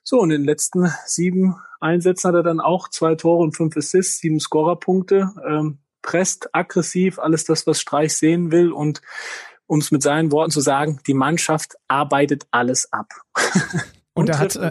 So, 0.02 0.19
und 0.19 0.31
in 0.31 0.43
den 0.43 0.47
letzten 0.47 0.90
sieben 1.05 1.56
Einsätzen 1.81 2.28
hat 2.28 2.35
er 2.35 2.43
dann 2.43 2.60
auch 2.60 2.89
zwei 2.89 3.15
Tore 3.15 3.43
und 3.43 3.56
fünf 3.56 3.77
Assists, 3.77 4.20
sieben 4.20 4.40
Scorerpunkte, 4.40 5.35
ähm, 5.47 5.78
presst 6.01 6.55
aggressiv, 6.55 7.19
alles 7.19 7.44
das, 7.44 7.66
was 7.66 7.81
Streich 7.81 8.16
sehen 8.16 8.51
will. 8.51 8.73
Und 8.73 9.02
um 9.66 9.81
es 9.81 9.90
mit 9.90 10.02
seinen 10.02 10.32
Worten 10.32 10.51
zu 10.51 10.60
sagen, 10.60 11.01
die 11.06 11.15
Mannschaft 11.15 11.74
arbeitet 11.89 12.47
alles 12.51 12.90
ab. 12.93 13.09
Und, 14.19 14.28
da, 14.28 14.39
hat, 14.39 14.57
äh, 14.57 14.70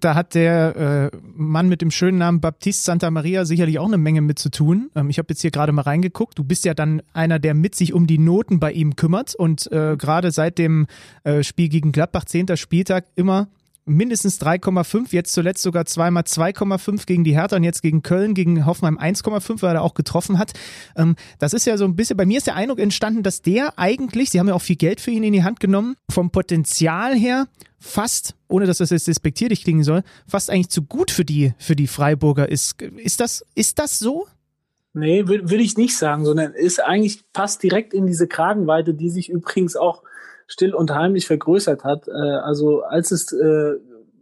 da 0.00 0.14
hat 0.14 0.34
der 0.34 1.10
äh, 1.12 1.16
Mann 1.36 1.68
mit 1.68 1.80
dem 1.80 1.90
schönen 1.90 2.18
Namen 2.18 2.40
Baptiste 2.40 2.84
Santa 2.84 3.10
Maria 3.10 3.44
sicherlich 3.44 3.78
auch 3.78 3.86
eine 3.86 3.98
Menge 3.98 4.20
mit 4.20 4.38
zu 4.38 4.50
tun. 4.50 4.90
Ähm, 4.94 5.10
ich 5.10 5.18
habe 5.18 5.26
jetzt 5.30 5.42
hier 5.42 5.50
gerade 5.50 5.72
mal 5.72 5.82
reingeguckt. 5.82 6.38
Du 6.38 6.44
bist 6.44 6.64
ja 6.64 6.74
dann 6.74 7.02
einer, 7.12 7.38
der 7.38 7.54
mit 7.54 7.74
sich 7.74 7.92
um 7.92 8.06
die 8.06 8.18
Noten 8.18 8.58
bei 8.58 8.72
ihm 8.72 8.96
kümmert 8.96 9.34
und 9.34 9.70
äh, 9.70 9.96
gerade 9.96 10.32
seit 10.32 10.58
dem 10.58 10.86
äh, 11.24 11.42
Spiel 11.42 11.68
gegen 11.68 11.92
Gladbach, 11.92 12.24
10. 12.24 12.56
Spieltag, 12.56 13.06
immer 13.14 13.48
mindestens 13.84 14.40
3,5, 14.40 15.08
jetzt 15.10 15.32
zuletzt 15.32 15.62
sogar 15.62 15.86
zweimal 15.86 16.22
2,5 16.22 17.06
gegen 17.06 17.24
die 17.24 17.34
Hertha 17.34 17.56
und 17.56 17.64
jetzt 17.64 17.82
gegen 17.82 18.02
Köln, 18.02 18.34
gegen 18.34 18.66
Hoffenheim 18.66 18.98
1,5, 18.98 19.62
weil 19.62 19.76
er 19.76 19.82
auch 19.82 19.94
getroffen 19.94 20.38
hat. 20.38 20.52
Ähm, 20.96 21.16
das 21.38 21.52
ist 21.52 21.66
ja 21.66 21.76
so 21.76 21.84
ein 21.84 21.96
bisschen, 21.96 22.16
bei 22.16 22.26
mir 22.26 22.38
ist 22.38 22.46
der 22.46 22.56
Eindruck 22.56 22.78
entstanden, 22.78 23.22
dass 23.22 23.42
der 23.42 23.78
eigentlich, 23.78 24.30
sie 24.30 24.38
haben 24.38 24.48
ja 24.48 24.54
auch 24.54 24.62
viel 24.62 24.76
Geld 24.76 25.00
für 25.00 25.10
ihn 25.10 25.24
in 25.24 25.32
die 25.32 25.44
Hand 25.44 25.60
genommen, 25.60 25.96
vom 26.10 26.30
Potenzial 26.30 27.14
her 27.14 27.46
fast, 27.78 28.36
ohne 28.48 28.66
dass 28.66 28.78
das 28.78 28.90
jetzt 28.90 29.08
despektierlich 29.08 29.64
klingen 29.64 29.84
soll, 29.84 30.02
fast 30.26 30.50
eigentlich 30.50 30.68
zu 30.68 30.82
gut 30.82 31.10
für 31.10 31.24
die, 31.24 31.54
für 31.58 31.76
die 31.76 31.86
Freiburger 31.86 32.48
ist. 32.48 32.80
Ist 32.82 33.20
das, 33.20 33.44
ist 33.54 33.78
das 33.78 33.98
so? 33.98 34.26
Nee, 34.92 35.28
will 35.28 35.60
ich 35.60 35.76
nicht 35.76 35.96
sagen, 35.96 36.24
sondern 36.24 36.52
ist 36.52 36.82
eigentlich 36.82 37.22
passt 37.32 37.62
direkt 37.62 37.94
in 37.94 38.06
diese 38.06 38.26
Kragenweite, 38.26 38.92
die 38.92 39.08
sich 39.08 39.30
übrigens 39.30 39.76
auch 39.76 40.02
still 40.50 40.74
und 40.74 40.92
heimlich 40.92 41.26
vergrößert 41.26 41.84
hat. 41.84 42.08
Äh, 42.08 42.12
also 42.12 42.82
als 42.82 43.12
es, 43.12 43.32
äh, 43.32 43.74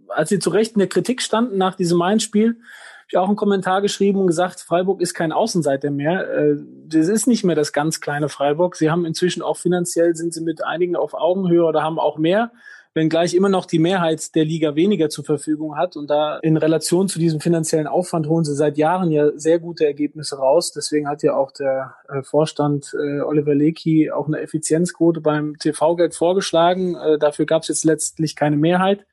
als 0.09 0.29
sie 0.29 0.39
zu 0.39 0.51
Recht 0.51 0.75
in 0.75 0.79
der 0.79 0.89
Kritik 0.89 1.23
standen 1.23 1.59
nach 1.59 1.75
diesem 1.75 1.99
Main-Spiel, 1.99 2.49
habe 2.49 3.07
ich 3.09 3.17
auch 3.17 3.29
einen 3.29 3.37
Kommentar 3.37 3.81
geschrieben 3.81 4.21
und 4.21 4.27
gesagt, 4.27 4.61
Freiburg 4.61 5.01
ist 5.01 5.15
kein 5.15 5.33
Außenseiter 5.33 5.91
mehr. 5.91 6.31
Äh, 6.31 6.57
das 6.87 7.09
ist 7.09 7.27
nicht 7.27 7.45
mehr 7.45 7.57
das 7.57 7.73
ganz 7.73 8.01
kleine 8.01 8.29
Freiburg. 8.29 8.77
Sie 8.77 8.91
haben 8.91 9.07
inzwischen 9.07 9.43
auch 9.43 9.57
finanziell 9.57 10.15
sind 10.15 10.35
sie 10.35 10.43
mit 10.43 10.63
einigen 10.63 10.97
auf 10.97 11.15
Augenhöhe 11.15 11.65
oder 11.65 11.83
haben 11.83 11.99
auch 11.99 12.19
mehr 12.19 12.53
wenngleich 12.95 13.35
immer 13.35 13.49
noch 13.49 13.67
die 13.67 13.79
Mehrheit 13.79 14.35
der 14.35 14.45
Liga 14.45 14.75
weniger 14.75 15.09
zur 15.09 15.25
Verfügung 15.25 15.77
hat. 15.77 15.97
Und 15.97 16.09
da 16.09 16.39
in 16.39 16.57
Relation 16.57 17.09
zu 17.09 17.19
diesem 17.19 17.41
finanziellen 17.41 17.87
Aufwand 17.87 18.27
holen 18.27 18.45
sie 18.45 18.55
seit 18.55 18.79
Jahren 18.79 19.11
ja 19.11 19.31
sehr 19.37 19.59
gute 19.59 19.87
Ergebnisse 19.87 20.37
raus. 20.37 20.73
Deswegen 20.73 21.09
hat 21.09 21.23
ja 21.23 21.35
auch 21.35 21.53
der 21.53 21.95
äh, 22.09 22.23
Vorstand 22.23 22.95
äh, 22.95 23.21
Oliver 23.21 23.55
Lecky 23.55 24.11
auch 24.11 24.27
eine 24.27 24.41
Effizienzquote 24.41 25.21
beim 25.21 25.57
TV-Geld 25.59 26.15
vorgeschlagen. 26.15 26.95
Äh, 26.97 27.19
dafür 27.19 27.47
gab 27.47 27.63
es 27.63 27.69
jetzt 27.69 27.85
letztlich 27.85 28.37
keine 28.37 28.57
Mehrheit. 28.57 29.07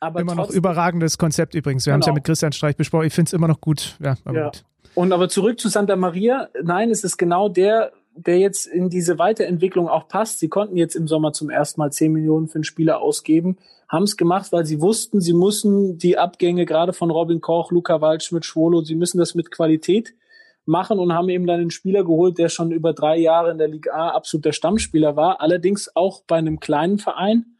Aber 0.00 0.20
immer 0.20 0.34
noch 0.34 0.50
überragendes 0.50 1.16
Konzept 1.16 1.54
übrigens. 1.54 1.86
Wir 1.86 1.92
genau. 1.92 1.94
haben 1.94 2.00
es 2.00 2.06
ja 2.06 2.12
mit 2.12 2.24
Christian 2.24 2.52
Streich 2.52 2.76
besprochen. 2.76 3.06
Ich 3.06 3.14
finde 3.14 3.30
es 3.30 3.32
immer 3.32 3.48
noch 3.48 3.60
gut. 3.60 3.96
Ja, 4.02 4.16
ja. 4.30 4.44
Gut. 4.46 4.64
Und 4.94 5.12
aber 5.12 5.28
zurück 5.28 5.60
zu 5.60 5.68
Santa 5.68 5.96
Maria. 5.96 6.48
Nein, 6.62 6.90
es 6.90 7.04
ist 7.04 7.16
genau 7.16 7.48
der 7.48 7.92
der 8.16 8.38
jetzt 8.38 8.66
in 8.66 8.88
diese 8.88 9.18
Weiterentwicklung 9.18 9.88
auch 9.88 10.08
passt. 10.08 10.38
Sie 10.38 10.48
konnten 10.48 10.76
jetzt 10.76 10.94
im 10.94 11.06
Sommer 11.06 11.32
zum 11.32 11.50
ersten 11.50 11.80
Mal 11.80 11.92
10 11.92 12.12
Millionen 12.12 12.48
für 12.48 12.56
einen 12.56 12.64
Spieler 12.64 13.00
ausgeben, 13.00 13.56
haben 13.88 14.04
es 14.04 14.16
gemacht, 14.16 14.52
weil 14.52 14.64
sie 14.64 14.80
wussten, 14.80 15.20
sie 15.20 15.32
müssen 15.32 15.98
die 15.98 16.18
Abgänge 16.18 16.66
gerade 16.66 16.92
von 16.92 17.10
Robin 17.10 17.40
Koch, 17.40 17.70
Luca 17.70 18.00
Waldschmidt, 18.00 18.44
Schwolo, 18.44 18.82
sie 18.82 18.94
müssen 18.94 19.18
das 19.18 19.34
mit 19.34 19.50
Qualität 19.50 20.14
machen 20.64 20.98
und 20.98 21.12
haben 21.12 21.28
eben 21.28 21.46
dann 21.46 21.60
einen 21.60 21.70
Spieler 21.70 22.02
geholt, 22.04 22.38
der 22.38 22.48
schon 22.48 22.72
über 22.72 22.92
drei 22.92 23.16
Jahre 23.18 23.52
in 23.52 23.58
der 23.58 23.68
Liga 23.68 23.92
A 23.92 24.10
absoluter 24.10 24.52
Stammspieler 24.52 25.16
war, 25.16 25.40
allerdings 25.40 25.94
auch 25.94 26.22
bei 26.26 26.36
einem 26.36 26.58
kleinen 26.58 26.98
Verein 26.98 27.55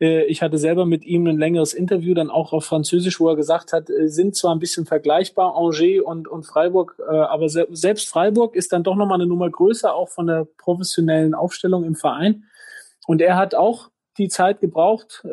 ich 0.00 0.42
hatte 0.42 0.58
selber 0.58 0.86
mit 0.86 1.04
ihm 1.04 1.26
ein 1.26 1.38
längeres 1.38 1.74
Interview, 1.74 2.14
dann 2.14 2.30
auch 2.30 2.52
auf 2.52 2.64
Französisch, 2.64 3.18
wo 3.18 3.28
er 3.28 3.36
gesagt 3.36 3.72
hat, 3.72 3.90
äh, 3.90 4.08
sind 4.08 4.36
zwar 4.36 4.54
ein 4.54 4.60
bisschen 4.60 4.86
vergleichbar, 4.86 5.56
Angers 5.56 5.80
und, 6.04 6.28
und 6.28 6.44
Freiburg, 6.44 6.96
äh, 7.00 7.16
aber 7.16 7.48
selbst 7.48 8.08
Freiburg 8.08 8.54
ist 8.54 8.72
dann 8.72 8.84
doch 8.84 8.94
nochmal 8.94 9.20
eine 9.20 9.28
Nummer 9.28 9.50
größer, 9.50 9.92
auch 9.92 10.08
von 10.08 10.28
der 10.28 10.46
professionellen 10.56 11.34
Aufstellung 11.34 11.84
im 11.84 11.96
Verein. 11.96 12.44
Und 13.06 13.20
er 13.20 13.36
hat 13.36 13.54
auch 13.54 13.90
die 14.18 14.28
Zeit 14.28 14.60
gebraucht, 14.60 15.24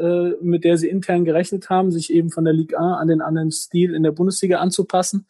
mit 0.41 0.63
der 0.63 0.77
sie 0.77 0.87
intern 0.87 1.25
gerechnet 1.25 1.71
haben, 1.71 1.91
sich 1.91 2.13
eben 2.13 2.29
von 2.29 2.45
der 2.45 2.53
Ligue 2.53 2.77
1 2.77 2.97
an 2.97 3.07
den 3.07 3.19
anderen 3.19 3.51
Stil 3.51 3.95
in 3.95 4.03
der 4.03 4.11
Bundesliga 4.11 4.59
anzupassen. 4.59 5.25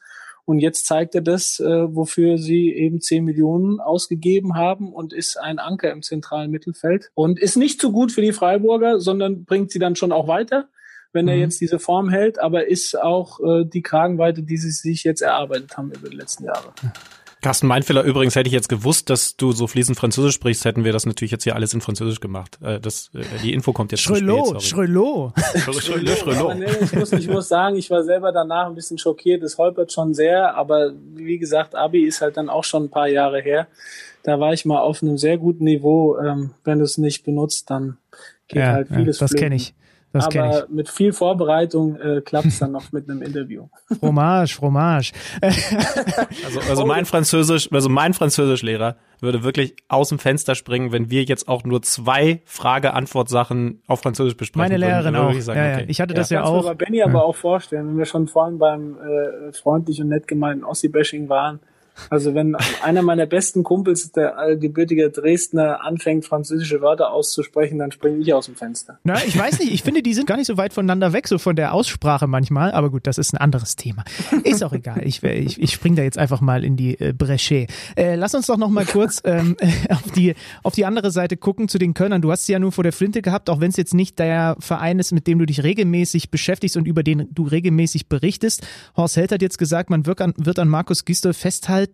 Und 0.46 0.60
jetzt 0.60 0.86
zeigt 0.86 1.16
er 1.16 1.22
das, 1.22 1.60
äh, 1.60 1.96
wofür 1.96 2.38
sie 2.38 2.72
eben 2.72 3.02
10 3.02 3.26
Millionen 3.26 3.80
ausgegeben 3.80 4.56
haben 4.56 4.94
und 4.94 5.12
ist 5.12 5.38
ein 5.38 5.58
Anker 5.58 5.92
im 5.92 6.04
zentralen 6.04 6.52
Mittelfeld 6.52 7.10
und 7.16 7.40
ist 7.40 7.58
nicht 7.58 7.82
so 7.82 7.92
gut 7.92 8.12
für 8.12 8.22
die 8.22 8.32
Freiburger, 8.32 9.00
sondern 9.00 9.46
bringt 9.46 9.72
sie 9.72 9.80
dann 9.80 9.96
schon 9.96 10.12
auch 10.12 10.28
weiter, 10.28 10.70
wenn 11.14 11.28
er 11.28 11.36
mhm. 11.36 11.42
jetzt 11.42 11.62
diese 11.62 11.80
Form 11.80 12.10
hält, 12.10 12.40
aber 12.40 12.68
ist 12.68 13.00
auch 13.00 13.40
äh, 13.40 13.66
die 13.66 13.82
Kragenweite, 13.82 14.44
die 14.44 14.58
sie 14.58 14.72
sich 14.72 15.04
jetzt 15.04 15.22
erarbeitet 15.22 15.78
haben 15.78 15.92
über 15.92 16.10
die 16.10 16.18
letzten 16.18 16.46
Jahre. 16.46 16.74
Carsten 17.46 17.68
Meinfeller, 17.68 18.02
übrigens 18.02 18.36
hätte 18.36 18.48
ich 18.48 18.54
jetzt 18.54 18.70
gewusst, 18.70 19.12
dass 19.12 19.38
du 19.38 19.52
so 19.52 19.68
fließend 19.68 19.96
Französisch 19.96 20.34
sprichst, 20.34 20.66
hätten 20.66 20.84
wir 20.84 20.92
das 20.92 21.06
natürlich 21.06 21.30
jetzt 21.30 21.44
hier 21.44 21.54
alles 21.56 21.76
in 21.76 21.82
Französisch 21.82 22.20
gemacht. 22.20 22.58
Äh, 22.60 22.80
das, 22.80 23.12
äh, 23.14 23.22
die 23.44 23.54
Info 23.54 23.72
kommt 23.72 23.92
jetzt 23.92 24.02
Schrelot, 24.02 24.64
Schrelot. 24.64 25.32
Schrelot. 25.68 26.56
Ich 26.82 26.94
muss, 26.94 27.12
ich 27.12 27.28
muss 27.28 27.48
sagen, 27.48 27.76
ich 27.76 27.92
war 27.92 28.04
selber 28.04 28.32
danach 28.32 28.66
ein 28.66 28.74
bisschen 28.74 28.98
schockiert. 28.98 29.44
Es 29.44 29.60
holpert 29.60 29.94
schon 29.94 30.16
sehr, 30.16 30.56
aber 30.56 30.94
wie 31.14 31.38
gesagt, 31.38 31.76
Abi 31.76 32.08
ist 32.08 32.20
halt 32.20 32.36
dann 32.36 32.50
auch 32.50 32.64
schon 32.64 32.86
ein 32.86 32.90
paar 32.90 33.10
Jahre 33.10 33.40
her. 33.42 33.68
Da 34.24 34.40
war 34.40 34.52
ich 34.52 34.66
mal 34.66 34.80
auf 34.80 35.04
einem 35.04 35.20
sehr 35.20 35.38
guten 35.38 35.66
Niveau. 35.66 36.18
Ähm, 36.18 36.50
wenn 36.64 36.80
du 36.80 36.86
es 36.86 36.98
nicht 36.98 37.24
benutzt, 37.26 37.70
dann 37.70 37.98
geht 38.48 38.64
ja, 38.64 38.72
halt 38.72 38.88
vieles 38.88 39.20
ja, 39.20 39.28
Das 39.28 39.36
kenne 39.36 39.54
ich. 39.54 39.76
Das 40.16 40.28
Aber 40.28 40.66
mit 40.70 40.88
viel 40.88 41.12
Vorbereitung 41.12 41.98
äh, 41.98 42.22
klappt 42.22 42.46
es 42.46 42.60
dann 42.60 42.72
noch 42.72 42.94
mit 42.94 43.10
einem 43.10 43.22
Interview. 43.22 43.68
Fromage, 44.00 44.56
Fromage. 44.56 45.12
also, 45.42 46.60
also 46.70 46.86
mein 46.86 47.04
Französisch, 47.04 47.70
also 47.70 47.90
mein 47.90 48.14
Französischlehrer 48.14 48.96
würde 49.20 49.44
wirklich 49.44 49.76
aus 49.90 50.08
dem 50.08 50.18
Fenster 50.18 50.56
springen, 50.56 50.94
wenn 50.94 51.10
wir 51.10 51.24
jetzt 51.24 51.50
auch 51.50 51.66
nur 51.66 51.82
zwei 51.82 52.42
Frage-Antwort-Sachen 52.46 53.82
auf 53.88 54.00
Französisch 54.04 54.38
besprechen. 54.38 54.72
Meine 54.72 54.78
Lehrerin 54.78 55.18
auch. 55.18 55.34
Sagen, 55.42 55.60
ja, 55.60 55.68
ja. 55.68 55.76
Okay. 55.76 55.86
Ich 55.90 56.00
hatte 56.00 56.14
das 56.14 56.30
ja, 56.30 56.40
ja 56.40 56.46
auch. 56.46 56.60
Ich 56.60 56.64
kann 56.64 56.78
mir 56.78 56.86
Benny 56.86 57.02
aber 57.04 57.26
auch 57.26 57.36
vorstellen, 57.36 57.90
wenn 57.90 57.98
wir 57.98 58.06
schon 58.06 58.30
vorhin 58.30 58.58
beim 58.58 58.96
äh, 58.98 59.52
freundlich 59.52 60.00
und 60.00 60.08
nett 60.08 60.30
gemeinten 60.30 60.64
Ossi-Bashing 60.64 61.28
waren, 61.28 61.60
also 62.10 62.34
wenn 62.34 62.56
einer 62.84 63.02
meiner 63.02 63.26
besten 63.26 63.64
Kumpels, 63.64 64.12
der 64.12 64.56
gebürtige 64.58 65.10
Dresdner, 65.10 65.84
anfängt, 65.84 66.26
französische 66.26 66.82
Wörter 66.82 67.12
auszusprechen, 67.12 67.80
dann 67.80 67.92
springe 67.92 68.20
ich 68.20 68.34
aus 68.34 68.46
dem 68.46 68.56
Fenster. 68.56 69.00
Na, 69.04 69.16
ich 69.26 69.38
weiß 69.38 69.60
nicht, 69.60 69.74
ich 69.74 69.84
finde, 69.84 70.02
die 70.02 70.14
sind 70.14 70.28
gar 70.28 70.38
nicht 70.38 70.48
so 70.48 70.58
weit 70.58 70.74
voneinander 70.74 71.14
weg, 71.14 71.28
so 71.28 71.38
von 71.38 71.56
der 71.56 71.74
Aussprache 71.74 72.28
manchmal, 72.28 72.72
aber 72.72 72.90
gut, 72.90 73.08
das 73.08 73.18
ist 73.18 73.34
ein 73.34 73.38
anderes 73.38 73.76
Thema. 73.76 74.04
Ist 74.44 74.64
auch 74.64 74.74
egal, 74.74 75.02
ich, 75.06 75.24
ich, 75.24 75.62
ich 75.62 75.72
springe 75.74 75.98
da 75.98 76.04
jetzt 76.04 76.18
einfach 76.18 76.42
mal 76.42 76.64
in 76.64 76.78
die 76.78 77.00
äh, 77.00 77.14
Bresche. 77.14 77.68
Äh, 77.96 78.16
lass 78.16 78.36
uns 78.36 78.48
doch 78.48 78.58
noch 78.58 78.70
mal 78.70 78.86
kurz 78.86 79.22
ähm, 79.26 79.56
auf, 79.90 80.12
die, 80.12 80.36
auf 80.64 80.74
die 80.74 80.86
andere 80.86 81.12
Seite 81.12 81.38
gucken, 81.38 81.68
zu 81.68 81.78
den 81.78 81.94
Kölnern. 81.94 82.22
Du 82.22 82.32
hast 82.32 82.46
sie 82.46 82.54
ja 82.54 82.60
nur 82.60 82.72
vor 82.72 82.84
der 82.84 82.94
Flinte 82.94 83.22
gehabt, 83.22 83.50
auch 83.50 83.60
wenn 83.60 83.70
es 83.70 83.78
jetzt 83.78 83.94
nicht 83.94 84.20
der 84.20 84.56
Verein 84.60 85.00
ist, 85.00 85.12
mit 85.12 85.28
dem 85.28 85.40
du 85.40 85.46
dich 85.46 85.64
regelmäßig 85.64 86.32
beschäftigst 86.32 86.78
und 86.78 86.88
über 86.88 87.04
den 87.04 87.28
du 87.32 87.44
regelmäßig 87.44 88.08
berichtest. 88.08 88.66
Horst 88.96 89.18
Held 89.18 89.32
hat 89.32 89.42
jetzt 89.42 89.58
gesagt, 89.58 89.90
man 89.90 90.06
wird 90.06 90.22
an, 90.22 90.34
wird 90.38 90.60
an 90.60 90.68
Markus 90.68 91.06
Gisdol 91.06 91.34
festhalten, 91.34 91.85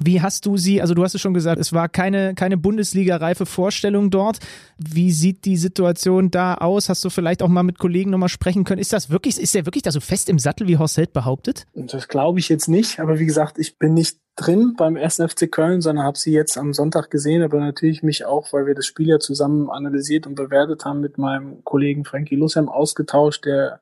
Wie 0.00 0.20
hast 0.20 0.46
du 0.46 0.56
sie, 0.56 0.80
also 0.80 0.94
du 0.94 1.02
hast 1.02 1.14
es 1.14 1.20
schon 1.20 1.34
gesagt, 1.34 1.60
es 1.60 1.72
war 1.72 1.88
keine, 1.88 2.34
keine 2.34 2.56
Bundesliga-reife 2.56 3.46
Vorstellung 3.46 4.10
dort. 4.10 4.38
Wie 4.78 5.12
sieht 5.12 5.44
die 5.44 5.56
Situation 5.56 6.30
da 6.30 6.54
aus? 6.54 6.88
Hast 6.88 7.04
du 7.04 7.10
vielleicht 7.10 7.42
auch 7.42 7.48
mal 7.48 7.62
mit 7.62 7.78
Kollegen 7.78 8.10
nochmal 8.10 8.28
sprechen 8.28 8.64
können? 8.64 8.80
Ist 8.80 8.92
das 8.92 9.10
wirklich, 9.10 9.38
ist 9.38 9.54
der 9.54 9.66
wirklich 9.66 9.82
da 9.82 9.92
so 9.92 10.00
fest 10.00 10.28
im 10.28 10.38
Sattel, 10.38 10.66
wie 10.66 10.78
Horst 10.78 10.96
Held 10.96 11.12
behauptet? 11.12 11.66
Das 11.74 12.08
glaube 12.08 12.40
ich 12.40 12.48
jetzt 12.48 12.68
nicht, 12.68 13.00
aber 13.00 13.18
wie 13.18 13.26
gesagt, 13.26 13.58
ich 13.58 13.78
bin 13.78 13.94
nicht 13.94 14.18
drin 14.36 14.74
beim 14.76 14.96
1. 14.96 15.16
FC 15.16 15.50
Köln, 15.50 15.82
sondern 15.82 16.04
habe 16.04 16.18
sie 16.18 16.32
jetzt 16.32 16.56
am 16.56 16.72
Sonntag 16.72 17.10
gesehen, 17.10 17.42
aber 17.42 17.58
natürlich 17.58 18.02
mich 18.02 18.24
auch, 18.24 18.52
weil 18.52 18.66
wir 18.66 18.74
das 18.74 18.86
Spiel 18.86 19.08
ja 19.08 19.18
zusammen 19.18 19.70
analysiert 19.70 20.26
und 20.26 20.34
bewertet 20.34 20.84
haben, 20.84 21.00
mit 21.00 21.18
meinem 21.18 21.62
Kollegen 21.64 22.04
Frankie 22.04 22.36
Lussem 22.36 22.68
ausgetauscht, 22.68 23.44
der 23.44 23.80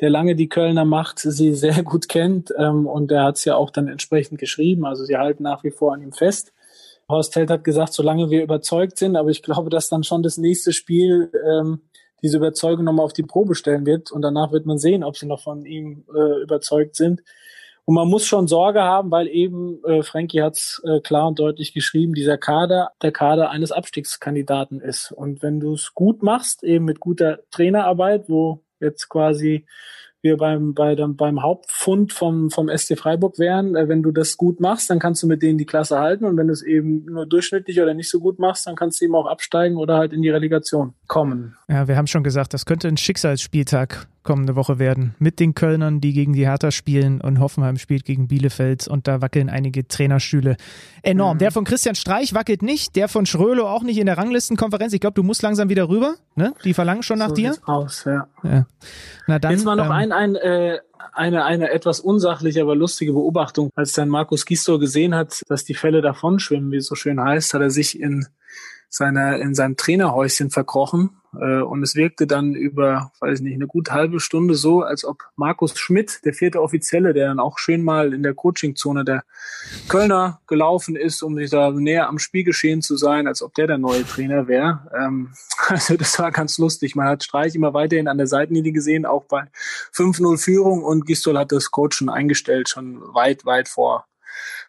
der 0.00 0.10
lange 0.10 0.36
die 0.36 0.48
Kölner 0.48 0.84
Macht 0.84 1.18
sie 1.18 1.54
sehr 1.54 1.82
gut 1.82 2.08
kennt 2.08 2.52
ähm, 2.56 2.86
und 2.86 3.10
der 3.10 3.24
hat 3.24 3.36
es 3.36 3.44
ja 3.44 3.56
auch 3.56 3.70
dann 3.70 3.88
entsprechend 3.88 4.38
geschrieben. 4.38 4.84
Also 4.84 5.04
sie 5.04 5.16
halten 5.16 5.42
nach 5.42 5.64
wie 5.64 5.70
vor 5.70 5.92
an 5.92 6.02
ihm 6.02 6.12
fest. 6.12 6.52
Horst 7.08 7.34
Held 7.36 7.50
hat 7.50 7.64
gesagt, 7.64 7.94
solange 7.94 8.30
wir 8.30 8.42
überzeugt 8.42 8.98
sind, 8.98 9.16
aber 9.16 9.30
ich 9.30 9.42
glaube, 9.42 9.70
dass 9.70 9.88
dann 9.88 10.04
schon 10.04 10.22
das 10.22 10.36
nächste 10.36 10.72
Spiel 10.72 11.30
ähm, 11.46 11.80
diese 12.22 12.36
Überzeugung 12.36 12.84
nochmal 12.84 13.06
auf 13.06 13.12
die 13.12 13.22
Probe 13.22 13.54
stellen 13.54 13.86
wird 13.86 14.12
und 14.12 14.22
danach 14.22 14.52
wird 14.52 14.66
man 14.66 14.78
sehen, 14.78 15.04
ob 15.04 15.16
sie 15.16 15.26
noch 15.26 15.40
von 15.40 15.64
ihm 15.64 16.04
äh, 16.14 16.42
überzeugt 16.42 16.96
sind. 16.96 17.22
Und 17.84 17.94
man 17.94 18.08
muss 18.08 18.26
schon 18.26 18.48
Sorge 18.48 18.82
haben, 18.82 19.10
weil 19.10 19.28
eben, 19.28 19.82
äh, 19.84 20.02
Frankie 20.02 20.42
hat 20.42 20.56
es 20.56 20.82
äh, 20.84 21.00
klar 21.00 21.28
und 21.28 21.38
deutlich 21.38 21.72
geschrieben, 21.72 22.12
dieser 22.12 22.36
Kader 22.36 22.90
der 23.00 23.12
Kader 23.12 23.48
eines 23.48 23.72
Abstiegskandidaten 23.72 24.82
ist. 24.82 25.10
Und 25.10 25.40
wenn 25.40 25.58
du 25.58 25.72
es 25.72 25.94
gut 25.94 26.22
machst, 26.22 26.62
eben 26.64 26.84
mit 26.84 27.00
guter 27.00 27.38
Trainerarbeit, 27.50 28.28
wo 28.28 28.60
jetzt 28.80 29.08
quasi 29.08 29.66
wir 30.20 30.36
beim, 30.36 30.74
bei 30.74 30.94
dem, 30.94 31.16
beim 31.16 31.42
Hauptfund 31.42 32.12
vom, 32.12 32.50
vom 32.50 32.68
SC 32.68 32.98
Freiburg 32.98 33.38
wären. 33.38 33.76
Äh, 33.76 33.88
wenn 33.88 34.02
du 34.02 34.10
das 34.10 34.36
gut 34.36 34.60
machst, 34.60 34.90
dann 34.90 34.98
kannst 34.98 35.22
du 35.22 35.26
mit 35.26 35.42
denen 35.42 35.58
die 35.58 35.66
Klasse 35.66 35.98
halten. 35.98 36.24
Und 36.24 36.36
wenn 36.36 36.48
du 36.48 36.52
es 36.52 36.62
eben 36.62 37.04
nur 37.04 37.26
durchschnittlich 37.26 37.80
oder 37.80 37.94
nicht 37.94 38.10
so 38.10 38.20
gut 38.20 38.38
machst, 38.38 38.66
dann 38.66 38.76
kannst 38.76 39.00
du 39.00 39.04
eben 39.04 39.14
auch 39.14 39.26
absteigen 39.26 39.76
oder 39.76 39.96
halt 39.96 40.12
in 40.12 40.22
die 40.22 40.30
Relegation 40.30 40.94
kommen. 41.06 41.56
Ja, 41.70 41.86
wir 41.86 41.98
haben 41.98 42.06
schon 42.06 42.24
gesagt, 42.24 42.54
das 42.54 42.64
könnte 42.64 42.88
ein 42.88 42.96
Schicksalsspieltag 42.96 44.08
kommende 44.22 44.56
Woche 44.56 44.78
werden. 44.78 45.14
Mit 45.18 45.38
den 45.38 45.54
Kölnern, 45.54 46.00
die 46.00 46.14
gegen 46.14 46.32
die 46.32 46.46
Hertha 46.46 46.70
spielen 46.70 47.20
und 47.20 47.40
Hoffenheim 47.40 47.76
spielt 47.76 48.06
gegen 48.06 48.26
Bielefeld 48.26 48.88
und 48.88 49.06
da 49.06 49.20
wackeln 49.20 49.50
einige 49.50 49.86
Trainerstühle 49.86 50.56
enorm. 51.02 51.36
Mhm. 51.36 51.38
Der 51.40 51.50
von 51.50 51.64
Christian 51.64 51.94
Streich 51.94 52.32
wackelt 52.32 52.62
nicht, 52.62 52.96
der 52.96 53.08
von 53.08 53.26
Schrölo 53.26 53.68
auch 53.68 53.82
nicht 53.82 53.98
in 53.98 54.06
der 54.06 54.16
Ranglistenkonferenz. 54.16 54.94
Ich 54.94 55.00
glaube, 55.00 55.14
du 55.14 55.22
musst 55.22 55.42
langsam 55.42 55.68
wieder 55.68 55.90
rüber. 55.90 56.14
Ne? 56.36 56.54
Die 56.64 56.72
verlangen 56.72 57.02
schon 57.02 57.18
nach 57.18 57.28
so 57.28 57.34
dir. 57.34 57.54
Aus, 57.64 58.04
ja. 58.04 58.28
Ja. 58.42 58.66
Na 59.26 59.38
dann, 59.38 59.52
Jetzt 59.52 59.64
mal 59.66 59.76
noch 59.76 59.86
ähm, 59.86 59.92
ein, 59.92 60.12
ein 60.12 60.36
äh, 60.36 60.78
eine, 61.12 61.44
eine 61.44 61.70
etwas 61.70 62.00
unsachliche, 62.00 62.62
aber 62.62 62.76
lustige 62.76 63.12
Beobachtung. 63.12 63.70
Als 63.74 63.92
dann 63.92 64.08
Markus 64.08 64.46
Gisdol 64.46 64.78
gesehen 64.78 65.14
hat, 65.14 65.42
dass 65.48 65.64
die 65.64 65.74
Fälle 65.74 66.00
davonschwimmen, 66.00 66.70
wie 66.70 66.76
es 66.76 66.86
so 66.86 66.94
schön 66.94 67.20
heißt, 67.20 67.54
hat 67.54 67.60
er 67.60 67.70
sich 67.70 68.00
in 68.00 68.26
seiner, 68.88 69.38
in 69.38 69.54
seinem 69.54 69.76
Trainerhäuschen 69.76 70.50
verkrochen. 70.50 71.10
Äh, 71.38 71.60
und 71.60 71.82
es 71.82 71.94
wirkte 71.94 72.26
dann 72.26 72.54
über, 72.54 73.12
weiß 73.20 73.38
ich 73.38 73.44
nicht, 73.44 73.54
eine 73.54 73.66
gut 73.66 73.90
halbe 73.90 74.18
Stunde 74.20 74.54
so, 74.54 74.82
als 74.82 75.04
ob 75.04 75.24
Markus 75.36 75.78
Schmidt, 75.78 76.24
der 76.24 76.32
vierte 76.32 76.62
Offizielle, 76.62 77.12
der 77.12 77.28
dann 77.28 77.40
auch 77.40 77.58
schön 77.58 77.84
mal 77.84 78.14
in 78.14 78.22
der 78.22 78.34
Coachingzone 78.34 79.04
der 79.04 79.24
Kölner 79.88 80.40
gelaufen 80.46 80.96
ist, 80.96 81.22
um 81.22 81.36
sich 81.36 81.50
da 81.50 81.70
näher 81.70 82.08
am 82.08 82.18
Spielgeschehen 82.18 82.80
zu 82.80 82.96
sein, 82.96 83.26
als 83.26 83.42
ob 83.42 83.54
der 83.54 83.66
der 83.66 83.78
neue 83.78 84.06
Trainer 84.06 84.48
wäre. 84.48 84.88
Ähm, 84.98 85.32
also 85.68 85.96
das 85.96 86.18
war 86.18 86.30
ganz 86.30 86.58
lustig. 86.58 86.96
Man 86.96 87.06
hat 87.06 87.24
Streich 87.24 87.54
immer 87.54 87.74
weiterhin 87.74 88.08
an 88.08 88.18
der 88.18 88.26
Seitenlinie 88.26 88.72
gesehen, 88.72 89.04
auch 89.04 89.24
bei 89.24 89.44
5-0 89.94 90.38
Führung 90.38 90.82
und 90.82 91.04
Gistol 91.04 91.38
hat 91.38 91.52
das 91.52 91.70
Coachen 91.70 92.08
eingestellt, 92.08 92.68
schon 92.68 93.02
weit, 93.14 93.44
weit 93.44 93.68
vor 93.68 94.07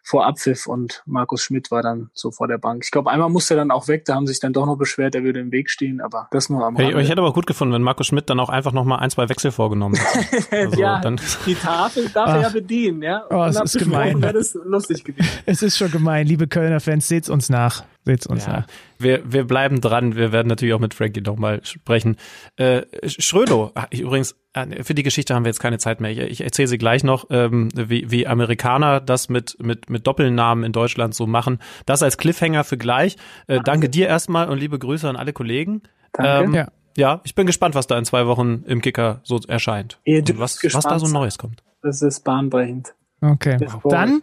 vor 0.02 0.26
Abpfiff 0.26 0.66
und 0.66 1.02
Markus 1.06 1.42
Schmidt 1.42 1.70
war 1.70 1.82
dann 1.82 2.10
so 2.14 2.30
vor 2.30 2.48
der 2.48 2.58
Bank. 2.58 2.82
Ich 2.84 2.90
glaube, 2.90 3.10
einmal 3.10 3.28
musste 3.28 3.54
er 3.54 3.58
dann 3.58 3.70
auch 3.70 3.88
weg, 3.88 4.04
da 4.06 4.14
haben 4.14 4.26
sich 4.26 4.40
dann 4.40 4.52
doch 4.52 4.66
noch 4.66 4.76
beschwert, 4.76 5.14
er 5.14 5.22
würde 5.22 5.40
im 5.40 5.52
Weg 5.52 5.70
stehen, 5.70 6.00
aber 6.00 6.28
das 6.30 6.48
nur 6.48 6.64
am 6.64 6.76
Hey, 6.76 6.86
Rande. 6.86 7.02
ich 7.02 7.10
hätte 7.10 7.20
aber 7.20 7.32
gut 7.32 7.46
gefunden, 7.46 7.74
wenn 7.74 7.82
Markus 7.82 8.06
Schmidt 8.08 8.28
dann 8.30 8.40
auch 8.40 8.48
einfach 8.48 8.72
nochmal 8.72 9.00
ein, 9.00 9.10
zwei 9.10 9.28
Wechsel 9.28 9.50
vorgenommen 9.52 9.96
hätte. 9.96 10.46
Also 10.70 10.80
ja, 10.80 11.00
dann- 11.00 11.20
die 11.46 11.54
Tafel 11.54 12.08
darf 12.08 12.28
er 12.30 12.40
ja 12.42 12.48
bedienen, 12.48 13.02
ja. 13.02 13.24
Oh, 13.30 13.44
es 13.44 13.60
ist 13.60 13.78
gemein. 13.78 14.20
das 14.20 14.54
lustig 14.64 15.04
gewesen. 15.04 15.28
es 15.46 15.62
ist 15.62 15.76
schon 15.78 15.90
gemein, 15.90 16.26
liebe 16.26 16.46
Kölner 16.48 16.80
Fans, 16.80 17.06
seht's 17.08 17.28
uns 17.28 17.48
nach. 17.48 17.84
Seht's 18.06 18.26
uns 18.26 18.46
Ja, 18.46 18.52
nach. 18.52 18.66
wir, 18.98 19.20
wir 19.30 19.44
bleiben 19.44 19.80
dran. 19.82 20.16
Wir 20.16 20.32
werden 20.32 20.48
natürlich 20.48 20.72
auch 20.74 20.78
mit 20.80 20.94
Frankie 20.94 21.20
nochmal 21.20 21.60
sprechen. 21.64 22.16
Äh, 22.56 22.82
Schrödo, 23.06 23.72
ich, 23.90 24.00
übrigens, 24.00 24.34
für 24.82 24.94
die 24.94 25.02
Geschichte 25.02 25.34
haben 25.34 25.44
wir 25.44 25.48
jetzt 25.50 25.60
keine 25.60 25.78
Zeit 25.78 26.00
mehr. 26.00 26.10
Ich, 26.10 26.18
ich 26.18 26.40
erzähle 26.42 26.68
sie 26.68 26.78
gleich 26.78 27.04
noch, 27.04 27.26
ähm, 27.30 27.68
wie, 27.74 28.10
wie 28.10 28.26
Amerikaner 28.26 29.00
das 29.00 29.28
mit, 29.28 29.56
mit, 29.62 29.88
mit 29.90 30.06
Doppelnamen 30.06 30.64
in 30.64 30.72
Deutschland 30.72 31.14
so 31.14 31.26
machen. 31.26 31.58
Das 31.86 32.02
als 32.02 32.16
Cliffhanger 32.18 32.64
für 32.64 32.76
gleich. 32.76 33.16
Äh, 33.46 33.60
danke 33.64 33.88
dir 33.88 34.08
erstmal 34.08 34.48
und 34.48 34.58
liebe 34.58 34.78
Grüße 34.78 35.08
an 35.08 35.16
alle 35.16 35.32
Kollegen. 35.32 35.82
Danke. 36.12 36.44
Ähm, 36.44 36.54
Ja. 36.54 36.68
ja, 36.96 37.20
ich 37.24 37.34
bin 37.36 37.46
gespannt, 37.46 37.74
was 37.76 37.86
da 37.86 37.96
in 37.96 38.04
zwei 38.04 38.26
Wochen 38.26 38.64
im 38.66 38.80
Kicker 38.82 39.20
so 39.22 39.38
erscheint. 39.46 40.00
Was, 40.34 40.58
was 40.64 40.84
da 40.84 40.98
so. 40.98 41.06
Neues 41.06 41.38
kommt. 41.38 41.62
Das 41.82 42.02
ist 42.02 42.24
bahnbrechend. 42.24 42.94
Okay. 43.20 43.56
Dann 43.84 44.22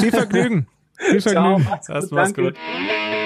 viel 0.00 0.10
Vergnügen. 0.10 0.68
Viel 1.00 1.18
Ciao, 1.22 1.32
Vergnügen. 1.32 1.64
macht's 1.70 1.86
Das 1.86 2.04
gut, 2.04 2.12
mach's 2.12 2.32
danke. 2.34 2.42
gut. 2.52 3.19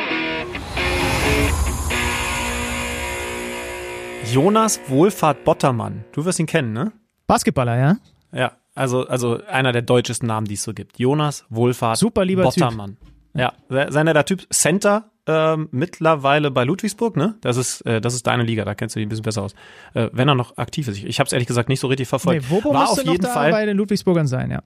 Jonas 4.32 4.80
Wohlfahrt 4.88 5.44
Bottermann. 5.44 6.04
Du 6.12 6.24
wirst 6.24 6.38
ihn 6.40 6.46
kennen, 6.46 6.72
ne? 6.72 6.92
Basketballer, 7.26 7.76
ja? 7.78 7.96
Ja, 8.32 8.52
also, 8.74 9.06
also 9.06 9.40
einer 9.46 9.72
der 9.72 9.82
deutschesten 9.82 10.26
Namen, 10.26 10.46
die 10.46 10.54
es 10.54 10.62
so 10.62 10.72
gibt. 10.74 10.98
Jonas 10.98 11.44
Wohlfahrt 11.50 11.98
Super 11.98 12.24
lieber 12.24 12.42
Typ. 12.50 12.62
Bottermann. 12.62 12.96
Ja, 13.34 13.52
se- 13.68 13.86
seiner 13.90 14.12
der 14.14 14.24
Typ 14.24 14.46
Center 14.52 15.10
ähm, 15.26 15.68
mittlerweile 15.72 16.50
bei 16.50 16.64
Ludwigsburg, 16.64 17.16
ne? 17.16 17.36
Das 17.40 17.56
ist, 17.56 17.80
äh, 17.82 18.00
das 18.00 18.14
ist 18.14 18.26
deine 18.26 18.42
Liga, 18.42 18.64
da 18.64 18.74
kennst 18.74 18.94
du 18.94 19.00
dich 19.00 19.06
ein 19.06 19.08
bisschen 19.08 19.24
besser 19.24 19.42
aus. 19.42 19.54
Äh, 19.94 20.08
wenn 20.12 20.28
er 20.28 20.34
noch 20.34 20.56
aktiv 20.58 20.86
ist. 20.88 20.98
Ich, 20.98 21.06
ich 21.06 21.18
habe 21.20 21.26
es 21.26 21.32
ehrlich 21.32 21.48
gesagt 21.48 21.68
nicht 21.68 21.80
so 21.80 21.86
richtig 21.86 22.06
Nee, 22.06 22.10
verfolgt. 22.10 22.50
Wobo 22.50 22.74
War 22.74 22.90
auf 22.90 23.02
jeden 23.04 23.24
Fall 23.26 23.50
bei 23.50 23.64
den 23.66 23.76
Ludwigsburgern 23.76 24.26
sein, 24.26 24.50
ja. 24.50 24.62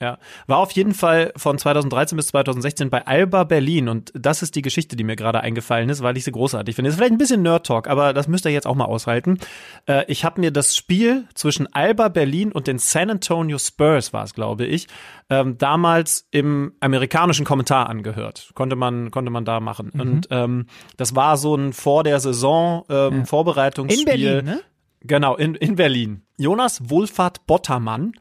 Ja, 0.00 0.18
war 0.46 0.58
auf 0.58 0.70
jeden 0.72 0.94
Fall 0.94 1.32
von 1.36 1.58
2013 1.58 2.16
bis 2.16 2.28
2016 2.28 2.90
bei 2.90 3.06
Alba 3.06 3.44
Berlin 3.44 3.88
und 3.88 4.12
das 4.14 4.42
ist 4.42 4.54
die 4.54 4.62
Geschichte, 4.62 4.96
die 4.96 5.04
mir 5.04 5.16
gerade 5.16 5.40
eingefallen 5.40 5.88
ist, 5.88 6.02
weil 6.02 6.16
ich 6.16 6.24
sie 6.24 6.32
großartig 6.32 6.76
finde. 6.76 6.88
Das 6.88 6.94
ist 6.94 6.98
vielleicht 6.98 7.12
ein 7.12 7.18
bisschen 7.18 7.42
Nerd 7.42 7.66
Talk, 7.66 7.88
aber 7.88 8.12
das 8.12 8.28
müsst 8.28 8.44
ihr 8.44 8.52
jetzt 8.52 8.66
auch 8.66 8.74
mal 8.74 8.84
aushalten. 8.84 9.38
Äh, 9.86 10.04
ich 10.08 10.24
habe 10.24 10.40
mir 10.40 10.50
das 10.52 10.76
Spiel 10.76 11.26
zwischen 11.34 11.72
Alba 11.72 12.08
Berlin 12.08 12.52
und 12.52 12.66
den 12.66 12.78
San 12.78 13.10
Antonio 13.10 13.58
Spurs 13.58 14.12
war 14.12 14.24
es, 14.24 14.34
glaube 14.34 14.66
ich, 14.66 14.86
ähm, 15.30 15.58
damals 15.58 16.28
im 16.30 16.74
amerikanischen 16.80 17.44
Kommentar 17.44 17.88
angehört. 17.88 18.50
Konnte 18.54 18.76
man 18.76 19.10
konnte 19.10 19.30
man 19.30 19.44
da 19.44 19.60
machen 19.60 19.90
und 19.90 20.28
ähm, 20.30 20.66
das 20.96 21.16
war 21.16 21.36
so 21.36 21.56
ein 21.56 21.72
vor 21.72 22.04
der 22.04 22.20
Saison 22.20 22.84
ähm, 22.88 23.26
Vorbereitungsspiel. 23.26 24.00
In 24.00 24.04
Berlin, 24.04 24.44
ne? 24.44 24.60
Genau, 25.00 25.36
in, 25.36 25.54
in 25.54 25.76
Berlin. 25.76 26.22
Jonas 26.38 26.90
Wohlfahrt 26.90 27.46
Bottermann 27.46 28.12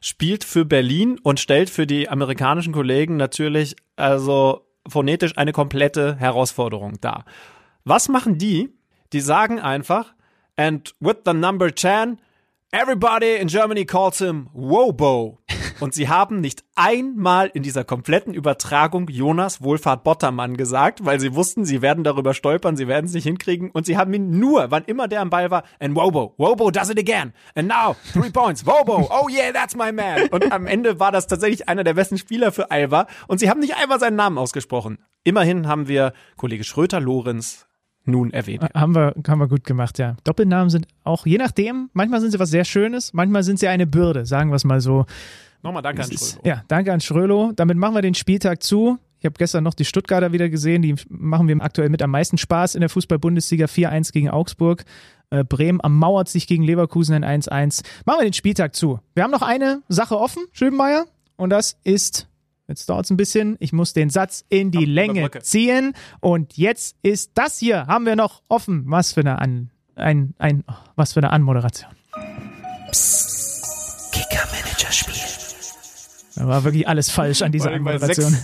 spielt 0.00 0.44
für 0.44 0.64
Berlin 0.64 1.18
und 1.22 1.40
stellt 1.40 1.70
für 1.70 1.86
die 1.86 2.08
amerikanischen 2.08 2.72
Kollegen 2.72 3.16
natürlich 3.16 3.76
also 3.96 4.66
phonetisch 4.86 5.36
eine 5.36 5.52
komplette 5.52 6.16
Herausforderung 6.16 7.00
dar. 7.00 7.24
Was 7.84 8.08
machen 8.08 8.38
die? 8.38 8.70
Die 9.12 9.20
sagen 9.20 9.58
einfach, 9.60 10.14
and 10.56 10.94
with 11.00 11.16
the 11.24 11.32
number 11.32 11.74
10, 11.74 12.18
everybody 12.70 13.36
in 13.36 13.48
Germany 13.48 13.84
calls 13.84 14.18
him 14.18 14.48
Wobo. 14.52 15.38
Und 15.80 15.94
sie 15.94 16.08
haben 16.08 16.40
nicht 16.40 16.64
einmal 16.74 17.52
in 17.54 17.62
dieser 17.62 17.84
kompletten 17.84 18.34
Übertragung 18.34 19.06
Jonas 19.08 19.62
Wohlfahrt 19.62 20.02
Bottermann 20.02 20.56
gesagt, 20.56 21.04
weil 21.04 21.20
sie 21.20 21.36
wussten, 21.36 21.64
sie 21.64 21.82
werden 21.82 22.02
darüber 22.02 22.34
stolpern, 22.34 22.76
sie 22.76 22.88
werden 22.88 23.06
es 23.06 23.12
nicht 23.12 23.24
hinkriegen. 23.24 23.70
Und 23.70 23.86
sie 23.86 23.96
haben 23.96 24.12
ihn 24.12 24.40
nur, 24.40 24.72
wann 24.72 24.84
immer 24.84 25.06
der 25.06 25.20
am 25.20 25.30
Ball 25.30 25.52
war, 25.52 25.62
and 25.78 25.94
Wobo, 25.94 26.34
Wobo 26.36 26.72
does 26.72 26.90
it 26.90 26.98
again. 26.98 27.32
And 27.54 27.68
now, 27.68 27.94
three 28.12 28.30
points, 28.30 28.66
Wobo, 28.66 29.08
oh 29.08 29.28
yeah, 29.28 29.52
that's 29.52 29.76
my 29.76 29.92
man. 29.92 30.28
Und 30.30 30.50
am 30.50 30.66
Ende 30.66 30.98
war 30.98 31.12
das 31.12 31.28
tatsächlich 31.28 31.68
einer 31.68 31.84
der 31.84 31.94
besten 31.94 32.18
Spieler 32.18 32.50
für 32.50 32.72
Alba. 32.72 33.06
Und 33.28 33.38
sie 33.38 33.48
haben 33.48 33.60
nicht 33.60 33.76
einmal 33.76 34.00
seinen 34.00 34.16
Namen 34.16 34.36
ausgesprochen. 34.36 34.98
Immerhin 35.22 35.68
haben 35.68 35.86
wir 35.86 36.12
Kollege 36.36 36.64
Schröter-Lorenz 36.64 37.67
nun 38.08 38.32
erwähnt. 38.32 38.64
Haben 38.74 38.94
wir, 38.94 39.14
haben 39.26 39.38
wir 39.38 39.48
gut 39.48 39.64
gemacht, 39.64 39.98
ja. 39.98 40.16
Doppelnamen 40.24 40.70
sind 40.70 40.86
auch, 41.04 41.26
je 41.26 41.38
nachdem, 41.38 41.90
manchmal 41.92 42.20
sind 42.20 42.32
sie 42.32 42.38
was 42.38 42.50
sehr 42.50 42.64
Schönes, 42.64 43.12
manchmal 43.12 43.42
sind 43.42 43.58
sie 43.58 43.68
eine 43.68 43.86
Bürde, 43.86 44.26
sagen 44.26 44.50
wir 44.50 44.56
es 44.56 44.64
mal 44.64 44.80
so. 44.80 45.06
Nochmal 45.62 45.82
danke 45.82 46.02
an 46.02 46.10
Schröter. 46.10 46.40
Ja, 46.46 46.62
danke 46.68 46.92
an 46.92 47.00
Schrölo. 47.00 47.52
Damit 47.54 47.76
machen 47.76 47.94
wir 47.94 48.02
den 48.02 48.14
Spieltag 48.14 48.62
zu. 48.62 48.98
Ich 49.18 49.24
habe 49.24 49.34
gestern 49.36 49.64
noch 49.64 49.74
die 49.74 49.84
Stuttgarter 49.84 50.32
wieder 50.32 50.48
gesehen. 50.48 50.82
Die 50.82 50.94
machen 51.08 51.48
wir 51.48 51.60
aktuell 51.60 51.88
mit 51.88 52.02
am 52.02 52.10
meisten 52.10 52.38
Spaß 52.38 52.76
in 52.76 52.80
der 52.80 52.88
Fußball-Bundesliga. 52.88 53.66
4-1 53.66 54.12
gegen 54.12 54.30
Augsburg. 54.30 54.84
Äh, 55.30 55.44
Bremen 55.44 55.80
ermauert 55.80 56.28
sich 56.28 56.46
gegen 56.46 56.62
Leverkusen 56.62 57.24
ein 57.24 57.42
1-1. 57.42 57.84
Machen 58.06 58.20
wir 58.20 58.24
den 58.24 58.32
Spieltag 58.32 58.76
zu. 58.76 59.00
Wir 59.14 59.24
haben 59.24 59.32
noch 59.32 59.42
eine 59.42 59.82
Sache 59.88 60.16
offen, 60.16 60.44
Schöbenmeier. 60.52 61.06
Und 61.36 61.50
das 61.50 61.76
ist, 61.82 62.27
jetzt 62.68 62.88
dauert 62.88 63.06
es 63.06 63.10
ein 63.10 63.16
bisschen, 63.16 63.56
ich 63.58 63.72
muss 63.72 63.92
den 63.92 64.10
Satz 64.10 64.44
in 64.48 64.70
die 64.70 64.84
Komm, 64.84 64.94
Länge 64.94 65.30
ziehen. 65.40 65.94
Und 66.20 66.56
jetzt 66.56 66.96
ist 67.02 67.32
das 67.34 67.58
hier, 67.58 67.86
haben 67.86 68.06
wir 68.06 68.14
noch 68.14 68.42
offen. 68.48 68.84
Was 68.86 69.12
für 69.14 69.20
eine 69.20 69.40
An, 69.40 69.70
ein, 69.96 70.34
ein, 70.38 70.64
oh, 70.68 70.74
was 70.94 71.14
für 71.14 71.20
eine 71.20 71.30
Anmoderation. 71.30 71.90
Da 76.36 76.46
war 76.46 76.62
wirklich 76.62 76.86
alles 76.86 77.10
falsch 77.10 77.42
an 77.42 77.50
dieser 77.50 77.64
Vor 77.64 77.72
allem, 77.72 77.84
weil 77.84 77.94
Moderation. 77.94 78.36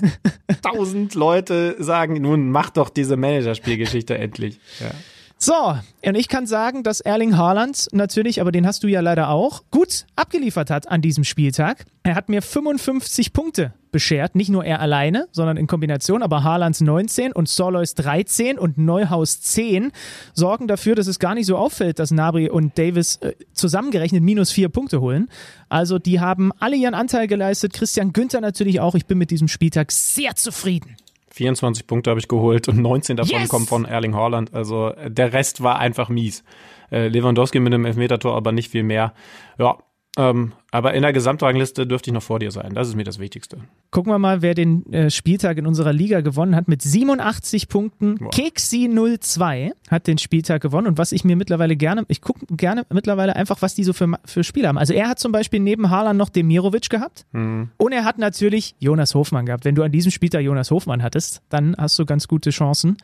6000 0.50 1.14
Leute 1.14 1.76
sagen, 1.78 2.20
nun 2.20 2.50
mach 2.50 2.70
doch 2.70 2.88
diese 2.88 3.16
Managerspielgeschichte 3.16 4.18
endlich. 4.18 4.58
Ja. 4.80 4.90
So, 5.38 5.78
und 6.08 6.14
ich 6.16 6.28
kann 6.28 6.46
sagen, 6.46 6.82
dass 6.82 7.00
Erling 7.00 7.36
Haaland 7.36 7.88
natürlich, 7.92 8.40
aber 8.40 8.50
den 8.50 8.66
hast 8.66 8.82
du 8.82 8.88
ja 8.88 9.00
leider 9.00 9.28
auch, 9.28 9.62
gut 9.70 10.06
abgeliefert 10.16 10.70
hat 10.70 10.88
an 10.88 11.02
diesem 11.02 11.22
Spieltag. 11.22 11.84
Er 12.02 12.14
hat 12.16 12.28
mir 12.28 12.42
55 12.42 13.32
Punkte 13.32 13.74
beschert, 13.94 14.34
nicht 14.34 14.50
nur 14.50 14.64
er 14.64 14.80
alleine, 14.80 15.28
sondern 15.30 15.56
in 15.56 15.68
Kombination, 15.68 16.24
aber 16.24 16.42
Haalands 16.42 16.80
19 16.80 17.32
und 17.32 17.48
Solois 17.48 17.94
13 17.94 18.58
und 18.58 18.76
Neuhaus 18.76 19.40
10 19.40 19.92
sorgen 20.32 20.66
dafür, 20.66 20.96
dass 20.96 21.06
es 21.06 21.20
gar 21.20 21.36
nicht 21.36 21.46
so 21.46 21.56
auffällt, 21.56 22.00
dass 22.00 22.10
Nabri 22.10 22.50
und 22.50 22.76
Davis 22.76 23.18
äh, 23.18 23.34
zusammengerechnet 23.52 24.20
minus 24.24 24.50
vier 24.50 24.68
Punkte 24.68 25.00
holen. 25.00 25.28
Also 25.68 26.00
die 26.00 26.18
haben 26.18 26.50
alle 26.58 26.74
ihren 26.74 26.94
Anteil 26.94 27.28
geleistet, 27.28 27.72
Christian 27.72 28.12
Günther 28.12 28.40
natürlich 28.40 28.80
auch. 28.80 28.96
Ich 28.96 29.06
bin 29.06 29.16
mit 29.16 29.30
diesem 29.30 29.46
Spieltag 29.46 29.92
sehr 29.92 30.34
zufrieden. 30.34 30.96
24 31.30 31.86
Punkte 31.86 32.10
habe 32.10 32.18
ich 32.18 32.26
geholt 32.26 32.66
und 32.66 32.78
19 32.78 33.16
davon 33.16 33.38
Yes! 33.40 33.48
kommen 33.48 33.66
von 33.66 33.84
Erling 33.84 34.16
Haaland. 34.16 34.52
Also 34.54 34.88
äh, 34.88 35.08
der 35.08 35.32
Rest 35.32 35.62
war 35.62 35.78
einfach 35.78 36.08
mies. 36.08 36.42
Äh, 36.90 37.06
Lewandowski 37.06 37.60
mit 37.60 37.72
einem 37.72 37.84
Elfmetertor, 37.84 38.34
aber 38.34 38.50
nicht 38.50 38.72
viel 38.72 38.82
mehr. 38.82 39.14
Ja, 39.56 39.78
ähm, 40.16 40.52
aber 40.70 40.94
in 40.94 41.02
der 41.02 41.12
Gesamtrangliste 41.12 41.86
dürfte 41.86 42.10
ich 42.10 42.14
noch 42.14 42.22
vor 42.22 42.38
dir 42.38 42.50
sein. 42.50 42.74
Das 42.74 42.88
ist 42.88 42.94
mir 42.94 43.04
das 43.04 43.18
Wichtigste. 43.18 43.58
Gucken 43.90 44.12
wir 44.12 44.18
mal, 44.18 44.42
wer 44.42 44.54
den 44.54 44.92
äh, 44.92 45.10
Spieltag 45.10 45.58
in 45.58 45.66
unserer 45.66 45.92
Liga 45.92 46.20
gewonnen 46.20 46.54
hat 46.54 46.68
mit 46.68 46.82
87 46.82 47.68
Punkten. 47.68 48.20
Wow. 48.20 48.30
Keksi 48.30 48.88
02 48.88 49.72
hat 49.90 50.06
den 50.06 50.18
Spieltag 50.18 50.62
gewonnen 50.62 50.86
und 50.86 50.98
was 50.98 51.12
ich 51.12 51.24
mir 51.24 51.36
mittlerweile 51.36 51.76
gerne, 51.76 52.04
ich 52.08 52.20
gucke 52.20 52.46
gerne 52.54 52.86
mittlerweile 52.92 53.34
einfach, 53.34 53.60
was 53.62 53.74
die 53.74 53.84
so 53.84 53.92
für, 53.92 54.12
für 54.24 54.44
Spiele 54.44 54.68
haben. 54.68 54.78
Also 54.78 54.94
er 54.94 55.08
hat 55.08 55.18
zum 55.18 55.32
Beispiel 55.32 55.60
neben 55.60 55.90
Haaland 55.90 56.18
noch 56.18 56.28
Demirovic 56.28 56.90
gehabt 56.90 57.26
und 57.32 57.92
er 57.92 58.04
hat 58.04 58.18
natürlich 58.18 58.74
Jonas 58.78 59.14
Hofmann 59.14 59.46
gehabt. 59.46 59.64
Wenn 59.64 59.74
du 59.74 59.82
an 59.82 59.92
diesem 59.92 60.10
Spieltag 60.12 60.42
Jonas 60.42 60.70
Hofmann 60.70 61.02
hattest, 61.02 61.42
dann 61.48 61.74
hast 61.76 61.98
du 61.98 62.06
ganz 62.06 62.28
gute 62.28 62.50
Chancen 62.50 62.96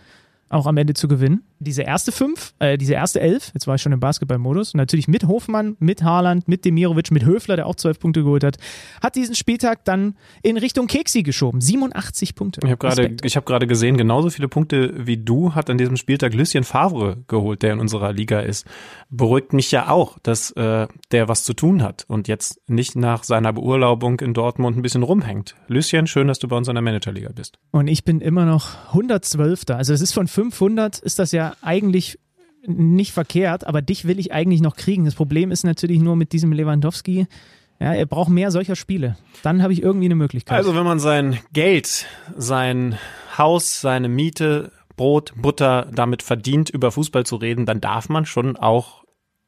auch 0.50 0.66
am 0.66 0.76
Ende 0.76 0.94
zu 0.94 1.08
gewinnen. 1.08 1.44
Diese 1.60 1.82
erste 1.82 2.12
fünf, 2.12 2.54
äh, 2.58 2.76
diese 2.76 2.94
erste 2.94 3.20
elf, 3.20 3.52
jetzt 3.54 3.66
war 3.66 3.76
ich 3.76 3.82
schon 3.82 3.92
im 3.92 4.00
Basketballmodus, 4.00 4.74
natürlich 4.74 5.08
mit 5.08 5.24
Hofmann, 5.24 5.76
mit 5.78 6.02
Haaland, 6.02 6.48
mit 6.48 6.64
Demirovic, 6.64 7.10
mit 7.10 7.24
Höfler, 7.24 7.56
der 7.56 7.66
auch 7.66 7.76
zwölf 7.76 8.00
Punkte 8.00 8.22
geholt 8.24 8.42
hat, 8.42 8.56
hat 9.02 9.14
diesen 9.14 9.34
Spieltag 9.34 9.84
dann 9.84 10.16
in 10.42 10.56
Richtung 10.56 10.88
Keksi 10.88 11.22
geschoben. 11.22 11.60
87 11.60 12.34
Punkte. 12.34 12.60
Ich 12.64 12.70
habe 12.70 12.78
gerade 12.78 13.02
Respekt. 13.02 13.24
ich 13.24 13.36
habe 13.36 13.46
gerade 13.46 13.66
gesehen, 13.66 13.96
genauso 13.96 14.30
viele 14.30 14.48
Punkte 14.48 14.92
wie 15.06 15.16
du 15.16 15.54
hat 15.54 15.70
an 15.70 15.78
diesem 15.78 15.96
Spieltag 15.96 16.34
Lucien 16.34 16.64
Favre 16.64 17.18
geholt, 17.28 17.62
der 17.62 17.74
in 17.74 17.80
unserer 17.80 18.12
Liga 18.12 18.40
ist. 18.40 18.66
Beruhigt 19.08 19.52
mich 19.52 19.70
ja 19.70 19.88
auch, 19.88 20.18
dass 20.22 20.50
äh, 20.52 20.88
der 21.12 21.28
was 21.28 21.44
zu 21.44 21.54
tun 21.54 21.82
hat 21.82 22.04
und 22.08 22.26
jetzt 22.26 22.60
nicht 22.68 22.96
nach 22.96 23.22
seiner 23.22 23.52
Beurlaubung 23.52 24.18
in 24.20 24.34
Dortmund 24.34 24.76
ein 24.76 24.82
bisschen 24.82 25.04
rumhängt. 25.04 25.54
Lucien, 25.68 26.08
schön, 26.08 26.26
dass 26.26 26.40
du 26.40 26.48
bei 26.48 26.56
uns 26.56 26.66
in 26.66 26.74
der 26.74 26.82
Managerliga 26.82 27.30
bist. 27.32 27.58
Und 27.70 27.86
ich 27.86 28.04
bin 28.04 28.20
immer 28.20 28.46
noch 28.46 28.88
112. 28.88 29.64
Also 29.70 29.92
es 29.92 30.00
ist 30.00 30.12
von 30.12 30.26
500, 30.40 30.98
ist 30.98 31.18
das 31.18 31.32
ja 31.32 31.54
eigentlich 31.60 32.18
nicht 32.66 33.12
verkehrt, 33.12 33.66
aber 33.66 33.82
dich 33.82 34.06
will 34.06 34.18
ich 34.18 34.32
eigentlich 34.32 34.60
noch 34.60 34.76
kriegen. 34.76 35.04
Das 35.04 35.14
Problem 35.14 35.50
ist 35.50 35.64
natürlich 35.64 36.00
nur 36.00 36.16
mit 36.16 36.32
diesem 36.32 36.52
Lewandowski, 36.52 37.26
ja, 37.78 37.94
er 37.94 38.06
braucht 38.06 38.28
mehr 38.28 38.50
solcher 38.50 38.76
Spiele. 38.76 39.16
Dann 39.42 39.62
habe 39.62 39.72
ich 39.72 39.82
irgendwie 39.82 40.06
eine 40.06 40.14
Möglichkeit. 40.14 40.56
Also 40.56 40.74
wenn 40.74 40.84
man 40.84 40.98
sein 40.98 41.38
Geld, 41.52 42.06
sein 42.36 42.98
Haus, 43.38 43.80
seine 43.80 44.08
Miete, 44.08 44.70
Brot, 44.96 45.32
Butter 45.36 45.88
damit 45.94 46.22
verdient, 46.22 46.68
über 46.68 46.90
Fußball 46.90 47.24
zu 47.24 47.36
reden, 47.36 47.64
dann 47.64 47.80
darf 47.80 48.10
man 48.10 48.26
schon 48.26 48.56
auch 48.56 48.99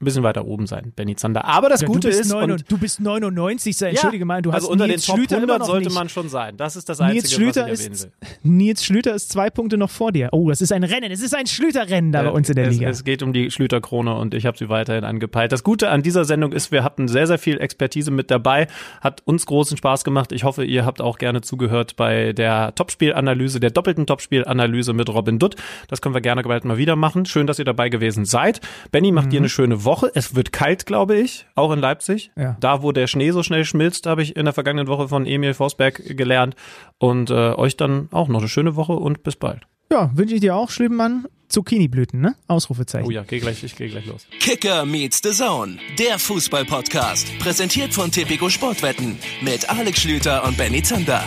ein 0.03 0.05
bisschen 0.05 0.23
weiter 0.23 0.45
oben 0.45 0.67
sein, 0.67 0.93
Benny 0.97 1.17
Zander. 1.17 1.45
Aber 1.45 1.69
das 1.69 1.81
Ja, 1.83 1.87
Gute 1.87 2.09
ist, 2.09 2.31
neun, 2.31 2.51
und, 2.51 2.71
du 2.71 2.77
bist 2.77 3.01
99. 3.01 3.77
Sei, 3.77 3.91
entschuldige 3.91 4.25
mal, 4.25 4.43
du 4.43 4.51
hast 4.51 4.57
also 4.63 4.71
unter 4.71 4.87
Nils 4.87 5.03
den 5.03 5.07
Top 5.07 5.17
Schlüter 5.17 5.37
immer 5.37 5.55
100 5.55 5.59
noch 5.61 5.67
sollte 5.67 5.89
nicht. 5.89 5.95
man 5.95 6.09
schon 6.09 6.29
sein. 6.29 6.57
Das 6.57 6.77
ist 6.77 6.89
das 6.89 6.99
Nils 6.99 7.11
Einzige, 7.25 7.35
Schlüter, 7.35 7.63
was 7.69 7.81
ich 7.81 7.87
erwähnen 7.87 7.93
ist, 7.95 8.05
will. 8.05 8.13
Nils 8.43 8.85
Schlüter 8.85 9.15
ist 9.15 9.31
zwei 9.31 9.49
Punkte 9.51 9.77
noch 9.79 9.91
vor 9.91 10.13
dir. 10.13 10.29
Oh, 10.33 10.49
das 10.49 10.61
ist 10.61 10.73
ein 10.73 10.83
Rennen. 10.85 11.11
Es 11.13 11.23
ist 11.23 11.35
ein 11.35 11.47
Schlüterrennen 11.47 12.13
da 12.13 12.23
bei 12.25 12.31
uns 12.31 12.49
in 12.49 12.57
der 12.57 12.65
Äh, 12.65 12.69
es, 12.69 12.75
Liga. 12.75 12.89
Es 12.91 13.05
geht 13.05 13.23
um 13.23 13.33
die 13.33 13.51
Schlüterkrone 13.51 14.15
und 14.17 14.35
ich 14.35 14.45
habe 14.47 14.59
sie 14.59 14.69
weiterhin 14.69 15.05
angepeilt. 15.05 15.53
Das 15.53 15.63
Gute 15.63 15.89
an 15.91 16.03
dieser 16.03 16.25
Sendung 16.25 16.53
ist, 16.53 16.73
wir 16.73 16.83
hatten 16.85 17.07
sehr, 17.09 17.27
sehr 17.27 17.39
viel 17.39 17.61
Expertise 17.61 18.11
mit 18.11 18.31
dabei. 18.31 18.67
Hat 19.01 19.23
uns 19.25 19.47
großen 19.47 19.77
Spaß 19.77 20.05
gemacht. 20.05 20.33
Ich 20.33 20.45
hoffe, 20.45 20.65
ihr 20.65 20.85
habt 20.85 21.01
auch 21.01 21.19
gerne 21.19 21.41
zugehört 21.43 21.97
bei 21.97 22.33
der 22.33 22.75
Topspielanalyse, 22.75 23.61
der 23.61 23.71
doppelten 23.71 24.07
Topspielanalyse 24.07 24.93
mit 24.93 25.09
Robin 25.09 25.39
Dutt. 25.39 25.57
Das 25.89 26.01
können 26.01 26.15
wir 26.15 26.21
gerne 26.21 26.43
bald 26.43 26.65
mal 26.65 26.77
wieder 26.79 26.97
machen. 26.97 27.25
Schön, 27.27 27.47
dass 27.47 27.59
ihr 27.59 27.65
dabei 27.65 27.89
gewesen 27.89 28.25
seid. 28.25 28.61
Benny 28.91 29.13
macht 29.13 29.33
dir 29.33 29.39
eine 29.39 29.49
schöne 29.49 29.85
Woche. 29.93 30.11
Es 30.15 30.35
wird 30.35 30.53
kalt, 30.53 30.87
glaube 30.87 31.19
ich, 31.19 31.45
auch 31.55 31.71
in 31.71 31.79
Leipzig. 31.79 32.31
Ja. 32.35 32.57
Da, 32.61 32.83
wo 32.83 32.93
der 32.93 33.07
Schnee 33.07 33.31
so 33.31 33.43
schnell 33.43 33.67
schmilzt, 33.67 34.07
habe 34.07 34.23
ich 34.23 34.37
in 34.37 34.47
der 34.47 34.55
vergangenen 34.55 34.89
Woche 34.89 35.07
von 35.07 35.27
Emil 35.27 35.53
Forsberg 35.53 36.17
gelernt. 36.17 36.57
Und 36.97 37.29
äh, 37.29 37.35
euch 37.35 37.77
dann 37.77 38.09
auch 38.11 38.29
noch 38.29 38.39
eine 38.39 38.49
schöne 38.49 38.75
Woche 38.75 38.95
und 38.95 39.23
bis 39.23 39.37
bald. 39.37 39.67
Ja, 39.91 40.11
wünsche 40.15 40.35
ich 40.35 40.41
dir 40.41 40.57
auch, 40.57 40.71
Schlübenmann. 40.71 41.27
Zucchini-Blüten, 41.49 42.23
ne? 42.23 42.35
Ausrufezeichen. 42.49 43.07
Oh 43.07 43.11
ja, 43.11 43.25
geh 43.25 43.39
gleich, 43.39 43.63
ich 43.63 43.77
gehe 43.77 43.91
gleich 43.91 44.07
los. 44.07 44.27
Kicker 44.41 44.87
meets 44.87 45.21
the 45.23 45.33
Zone, 45.33 45.77
der 45.99 46.19
Fußball-Podcast. 46.19 47.39
Präsentiert 47.41 47.93
von 47.93 48.11
Tipico 48.11 48.49
Sportwetten 48.49 49.19
mit 49.43 49.69
Alex 49.69 50.01
Schlüter 50.01 50.45
und 50.45 50.57
Benny 50.57 50.83
Zander. 50.83 51.23